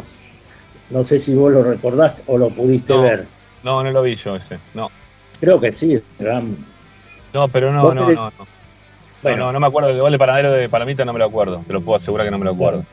No 0.88 1.04
sé 1.04 1.20
si 1.20 1.34
vos 1.34 1.52
lo 1.52 1.62
recordaste 1.62 2.22
o 2.28 2.38
lo 2.38 2.48
pudiste 2.48 2.94
No. 2.94 3.02
ver. 3.02 3.26
No, 3.62 3.84
no 3.84 3.90
lo 3.90 4.02
vi 4.04 4.16
yo 4.16 4.34
ese. 4.34 4.56
No. 4.72 4.90
Creo 5.38 5.60
que 5.60 5.72
sí, 5.72 6.00
Ram. 6.18 6.56
No, 7.34 7.48
pero 7.48 7.70
no, 7.74 7.92
no, 7.92 8.06
te- 8.06 8.14
no, 8.14 8.24
no. 8.38 8.46
Bueno. 9.22 9.52
No, 9.52 9.60
me 9.60 9.66
acuerdo 9.66 9.90
del 9.90 10.00
gol 10.00 10.12
de 10.12 10.18
Panadero 10.18 10.50
de 10.52 10.70
Palomita, 10.70 11.04
no 11.04 11.12
me 11.12 11.18
lo 11.18 11.26
acuerdo. 11.26 11.62
Te 11.66 11.74
lo 11.74 11.82
puedo 11.82 11.96
asegurar 11.96 12.26
que 12.26 12.30
no 12.30 12.38
me 12.38 12.46
lo 12.46 12.52
acuerdo. 12.52 12.84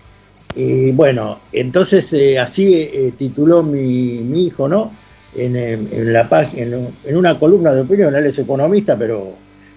Y 0.56 0.92
bueno, 0.92 1.40
entonces 1.52 2.12
eh, 2.14 2.40
así 2.40 2.74
eh, 2.76 3.14
tituló 3.18 3.62
mi, 3.64 4.20
mi 4.20 4.46
hijo, 4.48 4.68
¿no? 4.68 4.92
En, 5.36 5.56
en 5.58 6.14
la 6.14 6.30
página, 6.30 6.64
en, 6.64 6.88
en 7.04 7.18
una 7.18 7.38
columna 7.38 7.74
de 7.74 7.82
opinión, 7.82 8.16
él 8.16 8.26
es 8.28 8.40
economista, 8.40 8.98
pero 8.98 9.34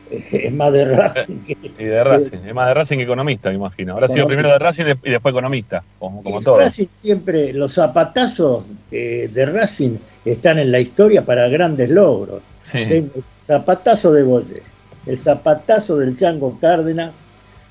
eh, 0.09 0.25
es 0.31 0.53
más 0.53 0.73
de 0.73 0.85
Racing 0.85 1.39
que 1.45 1.57
Y 1.79 1.85
de 1.85 2.05
Racing, 2.05 2.39
es 2.47 2.55
más 2.55 2.69
de 2.69 2.75
Racing 2.75 2.97
que 2.99 3.03
economista, 3.03 3.49
me 3.49 3.57
imagino. 3.57 3.95
Habrá 3.95 4.07
sido 4.07 4.27
primero 4.29 4.51
de 4.53 4.59
Racing 4.61 4.83
y 4.85 4.87
de- 4.87 4.99
y 5.03 5.11
después 5.11 5.33
economista, 5.33 5.83
como, 5.99 6.23
como 6.23 6.41
todo. 6.43 6.59
Racing 6.59 6.87
siempre, 7.01 7.53
los 7.53 7.73
zapatazos 7.75 8.65
eh, 8.93 9.29
de 9.35 9.47
Racing 9.47 9.97
están 10.25 10.61
en 10.61 10.71
la 10.71 10.79
historia 10.79 11.25
para 11.25 11.49
grandes 11.49 11.91
logros. 11.91 12.43
Sí. 12.63 12.79
El 12.79 13.11
zapatazo 13.49 14.13
de 14.13 14.23
Boye, 14.23 14.63
el 15.07 15.19
zapatazo 15.19 15.97
del 15.97 16.17
Chango 16.17 16.57
Cárdenas 16.61 17.15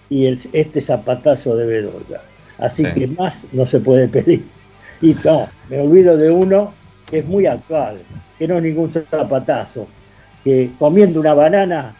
y 0.09 0.25
el, 0.25 0.39
este 0.51 0.81
zapatazo 0.81 1.55
de 1.55 1.65
Bedoya. 1.65 2.21
Así 2.59 2.83
Sí. 2.85 2.91
que 2.93 3.07
más 3.07 3.45
no 3.51 3.65
se 3.65 3.79
puede 3.79 4.07
pedir. 4.09 4.45
Y 5.01 5.15
no, 5.23 5.47
me 5.69 5.79
olvido 5.79 6.17
de 6.17 6.31
uno 6.31 6.73
que 7.09 7.19
es 7.19 7.25
muy 7.25 7.45
actual, 7.45 7.99
que 8.37 8.47
no 8.47 8.57
es 8.57 8.63
ningún 8.63 8.91
zapatazo, 8.91 9.87
que 10.43 10.71
comiendo 10.79 11.19
una 11.19 11.33
banana 11.33 11.93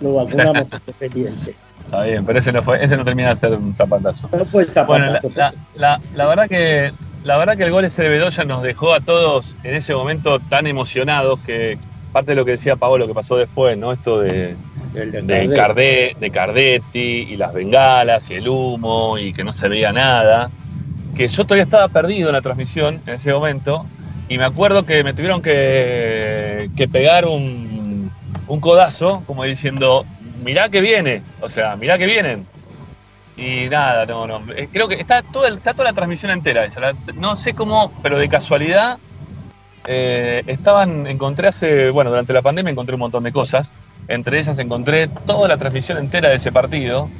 lo 0.00 0.14
vacunamos 0.14 0.64
independiente. 0.72 1.54
Está 1.84 2.02
bien, 2.02 2.24
pero 2.24 2.38
ese 2.38 2.52
no 2.52 2.62
fue, 2.62 2.82
ese 2.82 2.96
no 2.96 3.04
termina 3.04 3.30
de 3.30 3.36
ser 3.36 3.52
un 3.52 3.74
zapatazo. 3.74 4.28
No 4.36 4.44
fue 4.44 4.62
el 4.64 4.70
Bueno, 4.86 5.06
la, 5.06 5.20
zapatazo. 5.20 5.32
la- 5.36 5.52
la- 5.74 6.00
la 6.14 6.26
verdad 6.26 6.48
que 6.48 6.92
la 7.24 7.36
verdad 7.36 7.56
que 7.56 7.64
el 7.64 7.70
gol 7.72 7.84
ese 7.84 8.02
de 8.04 8.08
Bedoya 8.10 8.44
nos 8.44 8.62
dejó 8.62 8.94
a 8.94 9.00
todos 9.00 9.56
en 9.64 9.74
ese 9.74 9.94
momento 9.94 10.38
tan 10.38 10.66
emocionados 10.66 11.40
que 11.40 11.76
parte 12.12 12.32
de 12.32 12.36
lo 12.36 12.44
que 12.44 12.52
decía 12.52 12.76
Paolo 12.76 13.06
que 13.06 13.14
pasó 13.14 13.36
después, 13.36 13.76
¿no? 13.76 13.92
Esto 13.92 14.20
de, 14.20 14.56
el 14.94 15.26
de. 15.26 15.56
Cardé, 15.56 16.16
de 16.18 16.30
Cardetti 16.30 17.26
y 17.30 17.36
las 17.36 17.52
bengalas 17.52 18.30
y 18.30 18.34
el 18.34 18.48
humo 18.48 19.18
y 19.18 19.32
que 19.32 19.44
no 19.44 19.52
se 19.52 19.68
veía 19.68 19.92
nada. 19.92 20.50
Que 21.16 21.28
yo 21.28 21.44
todavía 21.44 21.64
estaba 21.64 21.88
perdido 21.88 22.28
en 22.28 22.34
la 22.34 22.40
transmisión 22.40 23.00
en 23.06 23.14
ese 23.14 23.32
momento 23.32 23.84
y 24.28 24.38
me 24.38 24.44
acuerdo 24.44 24.84
que 24.86 25.02
me 25.04 25.14
tuvieron 25.14 25.42
que, 25.42 26.70
que 26.76 26.86
pegar 26.88 27.26
un, 27.26 28.10
un 28.46 28.60
codazo 28.60 29.22
como 29.26 29.44
diciendo, 29.44 30.04
mirá 30.44 30.68
que 30.68 30.80
viene, 30.80 31.22
o 31.40 31.48
sea, 31.48 31.76
mirá 31.76 31.98
que 31.98 32.06
vienen. 32.06 32.46
Y 33.36 33.68
nada, 33.68 34.04
no, 34.04 34.26
no. 34.26 34.42
eh, 34.56 34.68
Creo 34.72 34.88
que 34.88 34.96
está, 34.96 35.22
todo 35.22 35.46
el- 35.46 35.58
está 35.58 35.72
toda 35.72 35.84
la 35.84 35.92
transmisión 35.92 36.32
entera 36.32 36.64
esa. 36.64 36.80
La- 36.80 36.94
no 37.14 37.36
sé 37.36 37.54
cómo, 37.54 37.92
pero 38.02 38.18
de 38.18 38.28
casualidad 38.28 38.98
eh, 39.86 40.42
estaban, 40.46 41.06
encontré 41.06 41.48
hace, 41.48 41.90
bueno, 41.90 42.10
durante 42.10 42.32
la 42.32 42.42
pandemia 42.42 42.70
encontré 42.70 42.94
un 42.94 43.00
montón 43.00 43.22
de 43.24 43.32
cosas. 43.32 43.72
Entre 44.08 44.38
ellas 44.38 44.58
encontré 44.58 45.06
toda 45.06 45.46
la 45.48 45.58
transmisión 45.58 45.98
entera 45.98 46.30
de 46.30 46.36
ese 46.36 46.50
partido. 46.50 47.10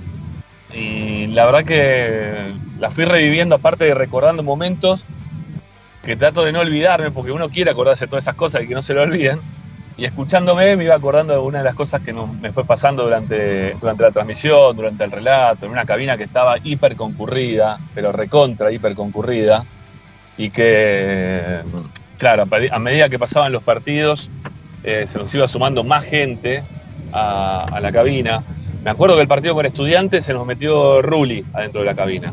Y 0.72 1.26
la 1.28 1.44
verdad 1.46 1.64
que 1.64 2.54
la 2.78 2.90
fui 2.90 3.04
reviviendo, 3.04 3.54
aparte 3.54 3.84
de 3.84 3.94
recordando 3.94 4.42
momentos 4.42 5.04
que 6.02 6.16
trato 6.16 6.44
de 6.44 6.52
no 6.52 6.60
olvidarme, 6.60 7.10
porque 7.10 7.32
uno 7.32 7.50
quiere 7.50 7.70
acordarse 7.70 8.06
de 8.06 8.08
todas 8.08 8.24
esas 8.24 8.34
cosas 8.34 8.62
y 8.62 8.68
que 8.68 8.74
no 8.74 8.80
se 8.80 8.94
lo 8.94 9.02
olviden. 9.02 9.40
Y 9.98 10.04
escuchándome 10.04 10.76
me 10.76 10.84
iba 10.84 10.94
acordando 10.94 11.34
de 11.34 11.40
una 11.40 11.58
de 11.58 11.64
las 11.64 11.74
cosas 11.74 12.00
que 12.02 12.12
me 12.12 12.52
fue 12.52 12.64
pasando 12.64 13.02
durante, 13.02 13.74
durante 13.74 14.04
la 14.04 14.12
transmisión, 14.12 14.74
durante 14.76 15.04
el 15.04 15.10
relato, 15.10 15.66
en 15.66 15.72
una 15.72 15.84
cabina 15.84 16.16
que 16.16 16.22
estaba 16.22 16.56
hiper 16.62 16.96
concurrida, 16.96 17.78
pero 17.94 18.12
recontra 18.12 18.70
hiper 18.70 18.94
concurrida, 18.94 19.66
y 20.36 20.50
que, 20.50 21.60
claro, 22.16 22.44
a 22.70 22.78
medida 22.78 23.08
que 23.08 23.18
pasaban 23.18 23.50
los 23.50 23.64
partidos, 23.64 24.30
eh, 24.84 25.04
se 25.08 25.18
nos 25.18 25.34
iba 25.34 25.48
sumando 25.48 25.82
más 25.82 26.04
gente 26.04 26.62
a, 27.12 27.78
la 27.80 27.92
cabina. 27.92 28.42
Me 28.84 28.90
acuerdo 28.90 29.16
que 29.16 29.22
el 29.22 29.28
partido 29.28 29.54
con 29.54 29.66
estudiantes 29.66 30.24
se 30.24 30.32
nos 30.32 30.46
metió 30.46 31.02
Ruli 31.02 31.44
adentro 31.52 31.80
de 31.80 31.86
la 31.86 31.94
cabina. 31.94 32.32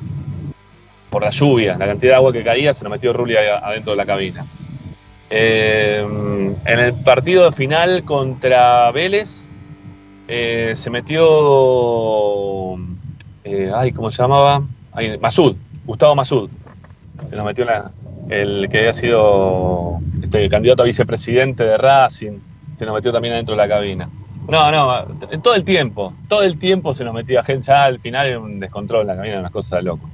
Por 1.10 1.24
la 1.24 1.30
lluvia, 1.30 1.78
la 1.78 1.88
cantidad 1.88 2.14
de 2.14 2.16
agua 2.16 2.34
que 2.34 2.44
caía, 2.44 2.74
se 2.74 2.84
nos 2.84 2.92
metió 2.92 3.14
Ruli 3.14 3.36
adentro 3.38 3.92
de 3.92 3.98
la 3.98 4.06
cabina. 4.06 4.46
Eh, 5.30 6.06
en 6.66 6.80
el 6.80 6.94
partido 6.94 7.52
final 7.52 8.04
contra 8.04 8.92
Vélez 8.92 9.50
eh, 10.28 10.74
se 10.76 10.90
metió. 10.90 11.24
eh, 13.44 13.72
ay, 13.76 13.92
¿cómo 13.92 14.12
se 14.12 14.22
llamaba? 14.22 14.64
Masud, 15.20 15.56
Gustavo 15.86 16.16
Masud. 16.16 16.50
Se 17.30 17.36
nos 17.36 17.46
metió 17.46 17.66
el 18.30 18.68
que 18.70 18.80
había 18.80 18.94
sido 18.94 20.00
este, 20.22 20.50
candidato 20.50 20.84
a 20.84 20.86
vicepresidente 20.86 21.64
de 21.64 21.78
Racing. 21.78 22.40
Se 22.76 22.86
nos 22.86 22.96
metió 22.96 23.12
también 23.12 23.34
adentro 23.34 23.56
de 23.56 23.62
la 23.62 23.68
cabina. 23.68 24.10
No, 24.48 24.72
no, 24.72 25.06
en 25.32 25.42
todo 25.42 25.56
el 25.56 25.64
tiempo, 25.64 26.14
todo 26.28 26.44
el 26.44 26.58
tiempo 26.58 26.94
se 26.94 27.04
nos 27.04 27.14
metía 27.14 27.44
gente, 27.44 27.66
ya 27.68 27.86
al 27.86 28.00
final 28.00 28.28
era 28.28 28.40
un 28.40 28.60
descontrol 28.60 29.02
en 29.02 29.08
la 29.08 29.16
cabina, 29.16 29.40
una 29.40 29.50
cosa 29.50 29.78
de 29.78 29.84
loco. 29.84 30.10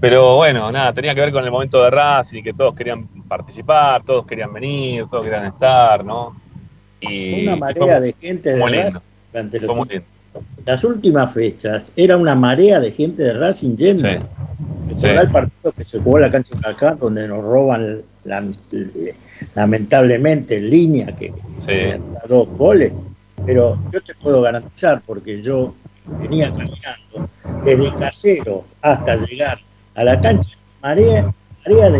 Pero 0.00 0.36
bueno, 0.36 0.72
nada, 0.72 0.94
tenía 0.94 1.14
que 1.14 1.20
ver 1.20 1.30
con 1.32 1.44
el 1.44 1.50
momento 1.50 1.82
de 1.82 1.90
Racing, 1.90 2.42
que 2.42 2.54
todos 2.54 2.74
querían 2.74 3.06
participar, 3.28 4.02
todos 4.02 4.24
querían 4.24 4.52
venir, 4.52 5.04
todos 5.10 5.24
querían 5.26 5.44
estar, 5.46 6.02
¿no? 6.04 6.34
Y, 7.00 7.42
Una 7.46 7.56
marea 7.56 8.00
de 8.00 8.14
gente 8.18 8.54
de. 8.54 8.60
Racing 8.66 8.98
durante 9.32 9.58
los 9.60 9.66
fue 9.66 9.76
muy 9.76 9.88
lindo. 9.88 10.06
las 10.64 10.84
últimas 10.84 11.34
fechas 11.34 11.92
era 11.96 12.16
una 12.16 12.34
marea 12.34 12.80
de 12.80 12.92
gente 12.92 13.22
de 13.22 13.32
Racing 13.34 13.76
yendo. 13.76 14.08
Sí. 14.08 15.06
Recordá 15.06 15.20
el 15.22 15.30
partido 15.30 15.72
que 15.72 15.84
se 15.84 15.98
jugó 16.00 16.16
en 16.16 16.22
la 16.22 16.30
cancha 16.30 16.50
de 16.54 16.58
Huracán, 16.60 16.98
donde 16.98 17.28
nos 17.28 17.44
roban 17.44 17.98
la- 18.24 18.42
lamentablemente 19.54 20.56
en 20.58 20.70
línea, 20.70 21.06
que 21.16 21.32
Sí. 21.56 21.72
da 22.14 22.22
dos 22.28 22.48
goles. 22.56 22.92
Pero 23.46 23.78
yo 23.92 24.00
te 24.00 24.14
puedo 24.14 24.42
garantizar, 24.42 25.00
porque 25.06 25.42
yo 25.42 25.74
venía 26.20 26.48
caminando 26.50 27.28
desde 27.64 27.94
Caseros 27.96 28.62
hasta 28.82 29.16
llegar 29.16 29.58
a 29.94 30.04
la 30.04 30.20
cancha, 30.20 30.56
marea, 30.82 31.32
marea 31.64 31.90
de, 31.90 31.98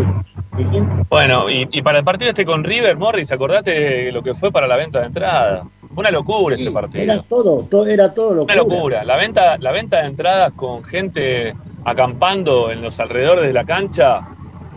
de 0.57 0.63
gente. 0.71 1.05
Bueno, 1.09 1.49
y, 1.49 1.67
y 1.71 1.81
para 1.81 1.99
el 1.99 2.03
partido 2.05 2.29
este 2.29 2.45
con 2.45 2.63
River, 2.63 2.97
Morris, 2.97 3.31
acordate 3.31 4.11
lo 4.11 4.21
que 4.23 4.33
fue 4.35 4.51
para 4.51 4.67
la 4.67 4.75
venta 4.75 4.99
de 4.99 5.05
entradas. 5.07 5.63
Fue 5.93 6.01
una 6.01 6.11
locura 6.11 6.55
ese 6.55 6.71
partido. 6.71 7.03
Era 7.03 7.21
todo, 7.23 7.63
todo, 7.69 7.85
era 7.85 8.13
todo 8.13 8.43
Una 8.43 8.55
locura. 8.55 8.75
locura. 8.77 9.03
La 9.03 9.17
venta, 9.17 9.57
la 9.57 9.71
venta 9.71 10.01
de 10.01 10.07
entradas 10.07 10.53
con 10.53 10.83
gente 10.83 11.53
acampando 11.83 12.71
en 12.71 12.81
los 12.81 12.99
alrededores 12.99 13.45
de 13.45 13.53
la 13.53 13.65
cancha 13.65 14.27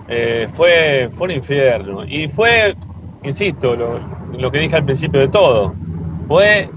eh, 0.08 0.48
fue, 0.52 1.08
fue 1.12 1.26
un 1.28 1.30
infierno. 1.34 2.04
Y 2.04 2.26
fue, 2.28 2.74
insisto, 3.22 3.76
lo, 3.76 4.00
lo 4.36 4.50
que 4.50 4.58
dije 4.58 4.74
al 4.74 4.84
principio 4.84 5.20
de 5.20 5.28
todo, 5.28 5.74
fue 6.24 6.70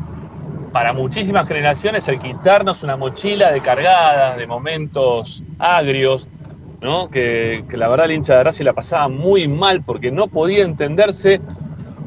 para 0.72 0.94
muchísimas 0.94 1.48
generaciones 1.48 2.08
el 2.08 2.20
quitarnos 2.20 2.84
una 2.84 2.98
mochila 2.98 3.52
de 3.52 3.62
cargadas, 3.62 4.38
de 4.38 4.46
momentos 4.46 5.42
agrios, 5.58 6.28
¿no? 6.82 7.10
Que, 7.10 7.66
que 7.70 7.78
la 7.78 7.88
verdad 7.88 8.06
el 8.06 8.14
hincha 8.14 8.38
de 8.38 8.44
Racing 8.44 8.66
la 8.66 8.74
pasaba 8.74 9.08
muy 9.08 9.48
mal 9.48 9.82
porque 9.82 10.12
no 10.12 10.28
podía 10.28 10.64
entenderse 10.64 11.42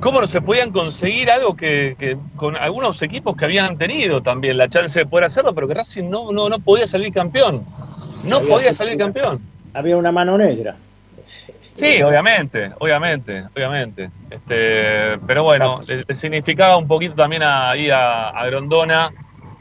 cómo 0.00 0.20
no 0.20 0.26
se 0.26 0.40
podían 0.40 0.70
conseguir 0.70 1.31
algo 1.31 1.57
que, 1.57 1.96
que 1.98 2.16
con 2.37 2.57
algunos 2.57 3.03
equipos 3.03 3.37
que 3.37 3.44
habían 3.44 3.76
tenido 3.76 4.22
también 4.22 4.57
la 4.57 4.68
chance 4.68 4.98
de 4.98 5.07
poder 5.07 5.24
hacerlo, 5.24 5.55
pero 5.55 5.66
que 5.68 5.74
Racing 5.74 6.09
no, 6.09 6.33
no, 6.33 6.48
no 6.48 6.59
podía 6.59 6.87
salir 6.87 7.12
campeón. 7.12 7.64
No 8.24 8.37
Había 8.37 8.48
podía 8.48 8.74
salir 8.74 8.98
campeón. 8.98 9.40
Había 9.72 9.96
una 9.96 10.12
mano 10.12 10.37
negra. 10.37 10.76
Sí, 11.80 12.02
obviamente, 12.02 12.72
obviamente, 12.78 13.44
obviamente. 13.56 14.10
Este, 14.28 15.18
pero 15.26 15.44
bueno, 15.44 15.80
le, 15.86 16.04
le 16.06 16.14
significaba 16.14 16.76
un 16.76 16.86
poquito 16.86 17.14
también 17.14 17.42
ahí 17.42 17.90
a, 17.90 18.28
a 18.28 18.46
Grondona. 18.46 19.10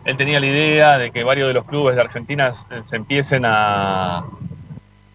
Él 0.05 0.17
tenía 0.17 0.39
la 0.39 0.47
idea 0.47 0.97
de 0.97 1.11
que 1.11 1.23
varios 1.23 1.47
de 1.47 1.53
los 1.53 1.65
clubes 1.65 1.95
de 1.95 2.01
Argentina 2.01 2.51
se, 2.53 2.83
se 2.83 2.95
empiecen 2.95 3.45
a, 3.45 4.25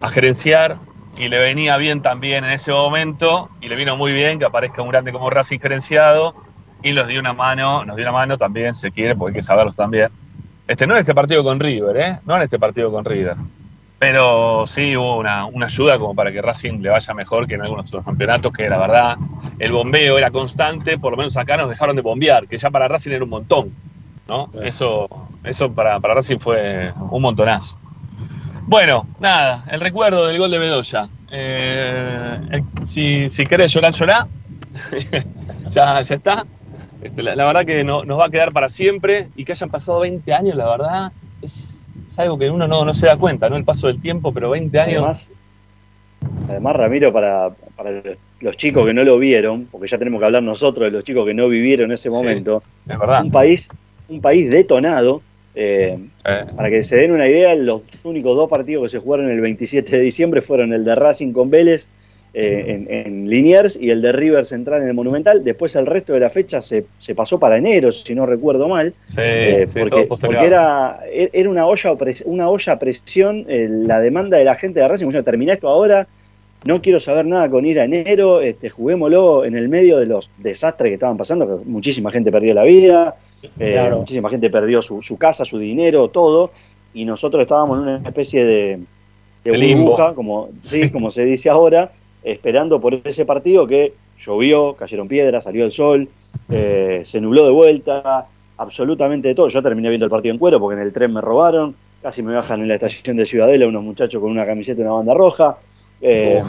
a 0.01 0.09
gerenciar 0.09 0.77
y 1.17 1.29
le 1.29 1.39
venía 1.39 1.77
bien 1.77 2.01
también 2.01 2.43
en 2.43 2.51
ese 2.51 2.71
momento 2.71 3.49
y 3.61 3.67
le 3.67 3.75
vino 3.75 3.95
muy 3.97 4.11
bien 4.11 4.39
que 4.39 4.45
aparezca 4.45 4.81
un 4.81 4.89
grande 4.89 5.11
como 5.11 5.29
Racing 5.29 5.59
gerenciado 5.59 6.35
y 6.83 6.91
nos 6.93 7.07
dio 7.07 7.19
una 7.19 7.33
mano, 7.33 7.85
nos 7.85 7.95
dio 7.95 8.03
una 8.03 8.11
mano 8.11 8.37
también, 8.37 8.73
se 8.73 8.91
quiere, 8.91 9.15
porque 9.15 9.31
hay 9.31 9.35
que 9.35 9.41
saberlo 9.43 9.71
también. 9.71 10.09
Este, 10.67 10.87
no 10.87 10.95
en 10.95 11.01
este 11.01 11.13
partido 11.13 11.43
con 11.43 11.59
River, 11.59 11.97
¿eh? 11.97 12.19
No 12.25 12.35
en 12.35 12.41
este 12.43 12.59
partido 12.59 12.91
con 12.91 13.05
River. 13.05 13.35
Pero 13.97 14.65
sí 14.67 14.95
hubo 14.97 15.17
una, 15.17 15.45
una 15.45 15.67
ayuda 15.67 15.97
como 15.97 16.13
para 16.13 16.31
que 16.31 16.41
Racing 16.41 16.79
le 16.81 16.89
vaya 16.89 17.13
mejor 17.13 17.47
que 17.47 17.55
en 17.55 17.61
algunos 17.61 17.87
otros 17.87 18.03
campeonatos, 18.05 18.51
que 18.51 18.69
la 18.69 18.77
verdad 18.77 19.17
el 19.57 19.71
bombeo 19.71 20.17
era 20.17 20.31
constante, 20.31 20.97
por 20.97 21.11
lo 21.11 21.17
menos 21.17 21.37
acá 21.37 21.55
nos 21.57 21.69
dejaron 21.69 21.95
de 21.95 22.01
bombear, 22.01 22.47
que 22.47 22.57
ya 22.57 22.69
para 22.69 22.87
Racing 22.87 23.11
era 23.11 23.23
un 23.23 23.29
montón. 23.29 23.71
¿no? 24.27 24.49
Eso, 24.63 25.07
eso 25.43 25.71
para, 25.71 25.99
para 25.99 26.15
Racing 26.15 26.39
fue 26.39 26.91
un 27.11 27.21
montonazo. 27.21 27.79
Bueno, 28.67 29.07
nada, 29.19 29.63
el 29.71 29.79
recuerdo 29.79 30.27
del 30.27 30.39
gol 30.39 30.49
de 30.51 30.57
Bedoya. 30.57 31.07
Eh, 31.31 32.39
el- 32.51 32.63
si, 32.85 33.29
si 33.29 33.45
querés 33.45 33.71
llorar, 33.73 33.93
llorá. 33.93 34.27
ya, 35.69 36.01
ya 36.01 36.15
está. 36.15 36.45
Este, 37.01 37.21
La, 37.21 37.35
la 37.35 37.45
verdad 37.45 37.65
que 37.65 37.83
no- 37.83 38.03
nos 38.03 38.19
va 38.19 38.25
a 38.25 38.29
quedar 38.29 38.51
para 38.51 38.67
siempre 38.69 39.29
y 39.35 39.45
que 39.45 39.51
hayan 39.51 39.69
pasado 39.69 39.99
20 39.99 40.33
años, 40.33 40.55
la 40.55 40.65
verdad, 40.69 41.13
es, 41.41 41.74
es 42.05 42.19
algo 42.19 42.37
que 42.37 42.49
uno 42.49 42.67
no, 42.67 42.83
no 42.85 42.93
se 42.93 43.05
da 43.07 43.17
cuenta, 43.17 43.49
¿no? 43.49 43.55
El 43.55 43.63
paso 43.63 43.87
del 43.87 43.99
tiempo, 43.99 44.33
pero 44.33 44.49
20 44.51 44.79
años. 44.79 44.97
Además, 45.03 45.27
además, 46.49 46.75
Ramiro, 46.75 47.13
para, 47.13 47.49
para 47.75 48.01
los 48.41 48.57
chicos 48.57 48.85
que 48.85 48.93
no 48.93 49.03
lo 49.03 49.17
vieron, 49.17 49.67
porque 49.71 49.87
ya 49.87 49.97
tenemos 49.97 50.19
que 50.19 50.25
hablar 50.25 50.43
nosotros 50.43 50.85
de 50.85 50.91
los 50.91 51.03
chicos 51.05 51.25
que 51.25 51.33
no 51.33 51.47
vivieron 51.47 51.91
ese 51.91 52.09
Sí. 52.09 52.15
momento, 52.15 52.63
es 52.87 52.97
verdad. 52.97 53.23
un 53.23 53.31
país, 53.31 53.67
un 54.09 54.21
país 54.21 54.49
detonado. 54.51 55.21
eh, 55.57 55.97
Eh, 56.25 56.45
para 56.55 56.69
que 56.69 56.83
se 56.83 56.97
den 56.97 57.11
una 57.13 57.29
idea, 57.29 57.55
los 57.55 57.81
únicos 58.03 58.35
dos 58.35 58.49
partidos 58.49 58.83
que 58.83 58.89
se 58.89 58.99
jugaron 58.99 59.29
el 59.29 59.39
27 59.39 59.89
de 59.95 60.01
diciembre 60.03 60.41
fueron 60.41 60.73
el 60.73 60.83
de 60.83 60.95
Racing 60.95 61.31
con 61.31 61.49
Vélez 61.49 61.87
eh, 62.37 62.65
en, 62.67 62.87
en 62.89 63.29
Liniers 63.29 63.77
y 63.79 63.89
el 63.89 64.01
de 64.01 64.11
River 64.11 64.45
Central 64.45 64.81
en 64.81 64.89
el 64.89 64.93
Monumental. 64.93 65.41
Después 65.43 65.73
el 65.75 65.85
resto 65.85 66.11
de 66.13 66.19
la 66.19 66.29
fecha 66.29 66.61
se, 66.61 66.85
se 66.99 67.15
pasó 67.15 67.39
para 67.39 67.57
enero, 67.57 67.91
si 67.93 68.13
no 68.13 68.25
recuerdo 68.25 68.67
mal. 68.67 68.93
sí, 69.05 69.21
Eh, 69.23 69.63
sí, 69.65 69.79
porque, 69.79 69.89
todo 69.95 70.07
posterior. 70.09 70.35
porque 70.41 70.47
era, 70.47 70.99
e, 71.09 71.29
era 71.31 71.49
una 71.49 71.65
olla 71.65 71.95
una 72.25 72.49
olla 72.49 72.73
a 72.73 72.79
presión 72.79 73.45
eh, 73.47 73.67
la 73.69 73.99
demanda 74.01 74.37
de 74.37 74.43
la 74.43 74.55
gente 74.55 74.81
de 74.81 74.87
Racing. 74.87 75.05
Bueno, 75.05 75.23
terminá 75.23 75.53
esto 75.53 75.69
ahora, 75.69 76.07
no 76.67 76.81
quiero 76.81 76.99
saber 76.99 77.25
nada 77.25 77.49
con 77.49 77.65
ir 77.65 77.79
a 77.79 77.85
enero, 77.85 78.41
este, 78.41 78.69
juguémoslo 78.69 79.45
en 79.45 79.55
el 79.55 79.69
medio 79.69 79.97
de 79.97 80.07
los 80.07 80.29
desastres 80.37 80.89
que 80.89 80.95
estaban 80.95 81.15
pasando, 81.15 81.47
que 81.59 81.63
muchísima 81.65 82.11
gente 82.11 82.31
perdió 82.31 82.53
la 82.53 82.63
vida, 82.63 83.15
eh, 83.59 83.73
Claro. 83.73 83.99
muchísima 83.99 84.29
gente 84.29 84.49
perdió 84.49 84.81
su, 84.81 85.01
su 85.01 85.15
casa, 85.17 85.45
su 85.45 85.57
dinero, 85.59 86.07
todo, 86.09 86.51
y 86.93 87.05
nosotros 87.05 87.41
estábamos 87.43 87.77
en 87.77 87.83
una 87.99 88.09
especie 88.09 88.43
de, 88.43 88.79
de 89.43 89.75
burbuja, 89.75 90.13
como, 90.15 90.49
sí, 90.61 90.89
como 90.89 91.11
se 91.11 91.23
dice 91.23 91.49
ahora, 91.49 91.91
esperando 92.25 92.81
por 92.81 92.93
ese 93.03 93.25
partido 93.25 93.65
que 93.67 93.93
llovió, 94.19 94.73
cayeron 94.73 95.07
piedras, 95.07 95.43
salió 95.45 95.63
el 95.65 95.71
sol, 95.71 96.09
eh, 96.49 97.01
se 97.05 97.21
nubló 97.21 97.45
de 97.45 97.51
vuelta, 97.51 98.25
absolutamente 98.57 99.27
de 99.29 99.35
todo. 99.35 99.47
Yo 99.47 99.61
terminé 99.61 99.89
viendo 99.89 100.05
el 100.05 100.09
partido 100.11 100.33
en 100.33 100.39
cuero 100.39 100.59
porque 100.59 100.79
en 100.79 100.85
el 100.87 100.91
tren 100.93 101.13
me 101.13 101.21
robaron, 101.21 101.75
casi 102.01 102.21
me 102.23 102.33
bajan 102.33 102.61
en 102.61 102.67
la 102.67 102.75
estación 102.75 103.15
de 103.17 103.25
Ciudadela 103.25 103.67
unos 103.67 103.83
muchachos 103.83 104.21
con 104.21 104.31
una 104.31 104.45
camiseta 104.45 104.81
y 104.81 104.83
una 104.83 104.93
banda 104.93 105.13
roja. 105.13 105.57
Eh, 106.01 106.41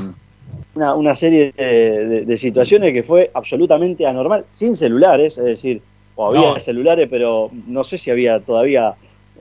una, 0.74 0.94
una 0.94 1.14
serie 1.14 1.52
de, 1.56 2.06
de- 2.06 2.24
de 2.24 2.36
situaciones 2.36 2.92
que 2.92 3.02
fue 3.02 3.30
absolutamente 3.34 4.06
anormal, 4.06 4.44
sin 4.48 4.76
celulares, 4.76 5.36
es 5.38 5.44
decir, 5.44 5.80
o 6.14 6.26
había 6.28 6.52
No. 6.52 6.60
celulares, 6.60 7.08
pero 7.10 7.50
no 7.66 7.82
sé 7.84 7.98
si 7.98 8.10
había 8.10 8.40
todavía 8.40 8.94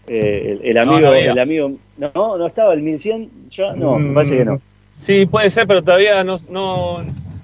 eh, 0.07 0.59
el, 0.63 0.77
amigo, 0.77 1.01
no 1.01 1.07
había. 1.07 1.31
el 1.31 1.39
amigo, 1.39 1.71
no, 1.97 2.37
no 2.37 2.45
estaba 2.45 2.73
el 2.73 2.81
1100, 2.81 3.29
ya 3.51 3.75
no, 3.75 3.97
me 3.99 4.11
parece 4.13 4.37
que 4.37 4.45
no. 4.45 4.61
Sí, 4.95 5.25
puede 5.25 5.49
ser, 5.49 5.67
pero 5.67 5.81
todavía 5.83 6.23
no, 6.23 6.37
no, 6.49 7.03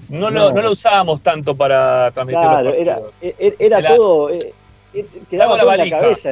no, 0.10 0.30
Lo, 0.30 0.52
No. 0.52 0.62
lo 0.62 0.72
usábamos 0.72 1.22
tanto 1.22 1.56
para 1.56 2.12
transmitir 2.12 2.40
Claro, 2.42 2.70
los 2.70 2.76
era, 2.78 3.00
partidos. 3.00 3.34
era, 3.40 3.78
era 3.78 3.96
todo, 3.96 4.30
eh, 4.30 4.54
quedaba 5.30 5.56
la 5.58 5.62
todo 5.64 5.72
en 5.74 5.78
valija. 5.80 6.00
cabeza. 6.00 6.30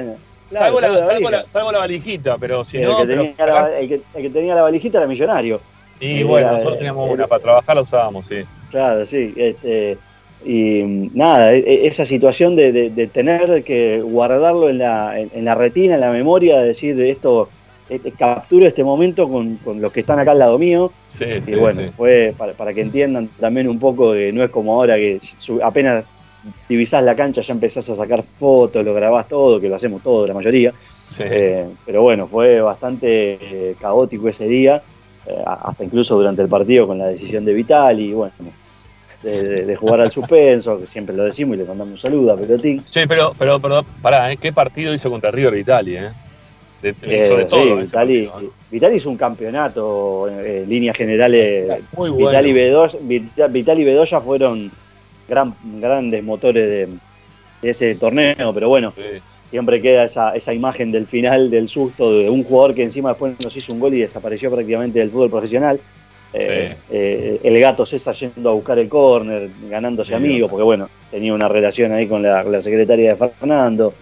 Claro, 0.50 0.66
salvo, 0.66 0.80
la, 0.82 1.04
salvo 1.06 1.30
la 1.30 1.44
la, 1.54 1.72
la 1.74 1.78
valijita, 1.80 2.38
pero 2.40 2.66
si 2.66 2.78
el, 2.78 2.84
no... 2.84 2.98
que 2.98 3.06
pero 3.06 3.22
tenía 3.24 3.36
la, 3.38 3.46
sacás- 3.46 3.78
el 3.80 3.88
que- 3.90 4.02
el 4.16 4.22
que 4.24 4.30
tenía 4.32 4.56
la 4.56 4.62
valijita 4.64 4.98
era 4.98 5.08
millonario. 5.08 5.62
y 6.00 6.24
bueno, 6.24 6.54
nosotros 6.54 6.78
teníamos 6.78 7.06
era- 7.06 7.14
una, 7.14 7.28
para 7.28 7.42
trabajar 7.42 7.76
la 7.76 7.82
usábamos, 7.84 8.26
sí. 8.26 8.38
Claro, 8.72 9.06
sí. 9.06 9.34
Este, 9.38 9.98
y 10.44 10.82
mm, 10.84 11.10
nada, 11.14 11.54
e- 11.54 11.60
e- 11.60 11.88
esa 11.88 12.06
situación 12.06 12.56
de, 12.56 12.72
de- 12.72 12.90
de 12.90 13.08
tener 13.08 13.64
que 13.64 14.02
guardarlo 14.02 14.70
en 14.70 14.78
la, 14.80 15.20
en, 15.20 15.30
en 15.34 15.46
la 15.46 15.54
retina, 15.56 15.96
en 15.96 16.02
la 16.02 16.12
memoria, 16.12 16.58
de 16.60 16.68
decir 16.68 17.00
esto, 17.02 17.50
eh, 17.90 18.14
capturo 18.18 18.68
este 18.68 18.84
momento 18.84 19.28
con, 19.30 19.56
con 19.58 19.82
los 19.82 19.92
que 19.92 20.02
están 20.02 20.20
acá 20.20 20.32
al 20.32 20.40
lado 20.40 20.58
mío. 20.60 20.92
Sí, 21.08 21.26
y 21.26 21.42
sí, 21.42 21.56
bueno, 21.56 21.82
sí. 21.82 21.88
fue 21.96 22.34
para, 22.38 22.54
para 22.54 22.74
que 22.74 22.82
entiendan 22.82 23.28
también 23.40 23.68
un 23.68 23.80
poco 23.80 24.14
que 24.14 24.32
no 24.32 24.44
es 24.44 24.50
como 24.52 24.74
ahora 24.74 24.96
que 24.96 25.20
su- 25.38 25.62
apenas 25.64 26.06
divisás 26.70 27.04
la 27.04 27.16
cancha 27.16 27.42
ya 27.42 27.54
empezás 27.54 27.90
a 27.90 27.96
sacar 27.96 28.24
fotos, 28.24 28.86
lo 28.86 28.94
grabás 28.94 29.28
todo, 29.28 29.60
que 29.60 29.68
lo 29.68 29.76
hacemos 29.76 30.02
todo, 30.02 30.26
la 30.26 30.34
mayoría. 30.34 30.74
Sí. 31.06 31.24
Eh, 31.26 31.66
pero 31.86 32.02
bueno, 32.04 32.28
fue 32.28 32.62
bastante 32.62 33.38
eh, 33.42 33.76
caótico 33.80 34.30
ese 34.30 34.46
día, 34.46 34.82
eh, 35.26 35.44
hasta 35.46 35.84
incluso 35.84 36.16
durante 36.16 36.42
el 36.42 36.48
partido 36.48 36.88
con 36.88 36.98
la 36.98 37.08
decisión 37.08 37.44
de 37.44 37.54
Vital 37.54 38.00
y 38.00 38.14
bueno, 38.14 38.34
de, 39.24 39.44
de- 39.44 39.66
de 39.66 39.76
jugar 39.76 40.00
al 40.00 40.12
suspenso, 40.12 40.80
que 40.80 40.86
siempre 40.86 41.14
lo 41.16 41.24
decimos 41.26 41.56
y 41.56 41.60
le 41.60 41.66
mandamos 41.66 41.92
un 41.94 41.98
saludo 41.98 42.32
a 42.34 42.38
Pelotín. 42.38 42.86
Sí, 42.90 43.02
pero, 43.08 43.34
pero, 43.38 43.60
pero 43.60 43.84
pará, 44.02 44.32
¿eh? 44.32 44.38
¿qué 44.38 44.54
partido 44.54 44.94
hizo 44.94 45.10
contra 45.10 45.30
River 45.32 45.56
Vitali? 45.56 45.98
Eh? 45.98 46.10
De, 46.82 46.96
Eh, 47.02 47.24
sobre 47.28 47.44
sí, 47.44 47.50
todo. 47.50 47.62
ese 47.82 47.82
Vitali, 47.98 48.28
partido. 48.28 48.52
Vitali 48.72 48.96
hizo 48.96 49.10
un 49.10 49.18
campeonato 49.18 50.30
eh, 50.30 50.62
en 50.64 50.70
líneas 50.70 50.96
generales. 50.96 51.78
Muy 51.98 52.10
bueno. 52.10 52.28
Vital 52.30 52.48
y 52.48 52.54
Bedoya, 52.54 53.00
Vita- 53.02 53.48
Vital 53.48 53.80
y 53.80 53.84
Bedoya 53.84 54.22
fueron 54.22 54.72
gran, 55.28 55.54
grandes 55.82 56.24
motores 56.24 56.70
de, 56.70 56.88
de 57.62 57.70
ese 57.70 57.96
torneo, 57.96 58.54
pero 58.54 58.70
bueno, 58.70 58.94
Sí. 58.96 59.20
siempre 59.50 59.82
queda 59.82 60.06
esa, 60.06 60.36
esa 60.36 60.54
imagen 60.54 60.92
del 60.92 61.06
final 61.06 61.50
del 61.50 61.68
susto 61.68 62.14
de 62.18 62.30
un 62.30 62.44
jugador 62.44 62.74
que 62.76 62.84
encima 62.84 63.10
después 63.10 63.34
nos 63.44 63.56
hizo 63.56 63.74
un 63.74 63.80
gol 63.82 63.94
y 63.96 64.00
desapareció 64.02 64.50
prácticamente 64.50 65.00
del 65.00 65.10
fútbol 65.12 65.30
profesional. 65.30 65.80
Eh, 66.32 66.76
Sí. 66.78 66.86
eh, 66.92 67.40
el 67.44 67.60
gato 67.60 67.86
César 67.88 68.14
yendo 68.16 68.52
a 68.52 68.54
buscar 68.54 68.78
el 68.80 68.88
córner, 68.88 69.50
ganándose 69.70 70.10
Sí, 70.10 70.14
amigos, 70.16 70.50
porque 70.50 70.64
bueno, 70.64 70.88
tenía 71.12 71.34
una 71.34 71.48
relación 71.50 71.92
ahí 71.92 72.08
con 72.08 72.22
la, 72.22 72.62
secretaria 72.62 73.16
de 73.16 73.30
Fernando. 73.30 73.94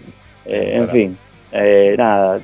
Eh, 0.46 0.74
en 0.76 0.90
fin, 0.90 1.18
eh, 1.54 1.96
nada, 1.98 2.40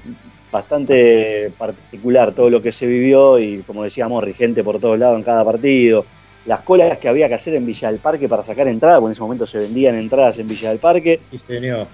bastante 0.53 1.51
particular 1.57 2.31
todo 2.33 2.49
lo 2.49 2.61
que 2.61 2.71
se 2.71 2.85
vivió 2.85 3.39
y 3.39 3.57
como 3.67 3.83
decía 3.83 4.07
Morri, 4.07 4.33
gente 4.33 4.63
por 4.63 4.79
todos 4.79 4.97
lados 4.97 5.17
en 5.17 5.23
cada 5.23 5.43
partido. 5.43 6.05
Las 6.45 6.61
colas 6.61 6.97
que 6.97 7.07
había 7.09 7.27
que 7.27 7.35
hacer 7.35 7.55
en 7.55 7.65
Villa 7.65 7.89
del 7.89 7.99
Parque 7.99 8.29
para 8.29 8.43
sacar 8.43 8.67
entradas, 8.67 8.99
porque 8.99 9.09
en 9.09 9.13
ese 9.13 9.21
momento 9.21 9.47
se 9.47 9.57
vendían 9.59 9.95
entradas 9.95 10.37
en 10.39 10.47
Villa 10.47 10.69
del 10.69 10.79
Parque 10.79 11.19
Sí, 11.31 11.39
señor. 11.39 11.87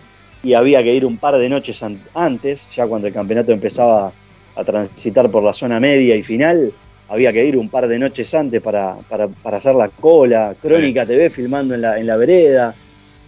y 0.44 0.54
había 0.54 0.84
que 0.84 0.94
ir 0.94 1.06
un 1.06 1.18
par 1.18 1.38
de 1.38 1.50
noches 1.50 1.82
an- 1.84 2.00
antes, 2.14 2.66
ya 2.76 2.86
cuando 2.88 3.08
el 3.08 3.14
campeonato 3.14 3.52
empezaba 3.52 4.12
a 4.56 4.64
transitar 4.64 5.30
por 5.30 5.42
la 5.44 5.54
zona 5.54 5.80
media 5.80 6.16
y 6.16 6.24
final, 6.24 6.72
había 7.08 7.32
que 7.32 7.46
ir 7.46 7.58
un 7.58 7.70
par 7.70 7.88
de 7.88 7.98
noches 8.00 8.34
antes 8.34 8.62
para, 8.62 8.96
para, 9.08 9.28
para 9.28 9.58
hacer 9.58 9.74
la 9.76 9.88
cola, 9.88 10.54
Crónica 10.62 11.06
TV 11.06 11.30
filmando 11.30 11.76
en 11.76 11.82
la, 11.82 12.00
en 12.00 12.06
la 12.08 12.18
vereda, 12.18 12.74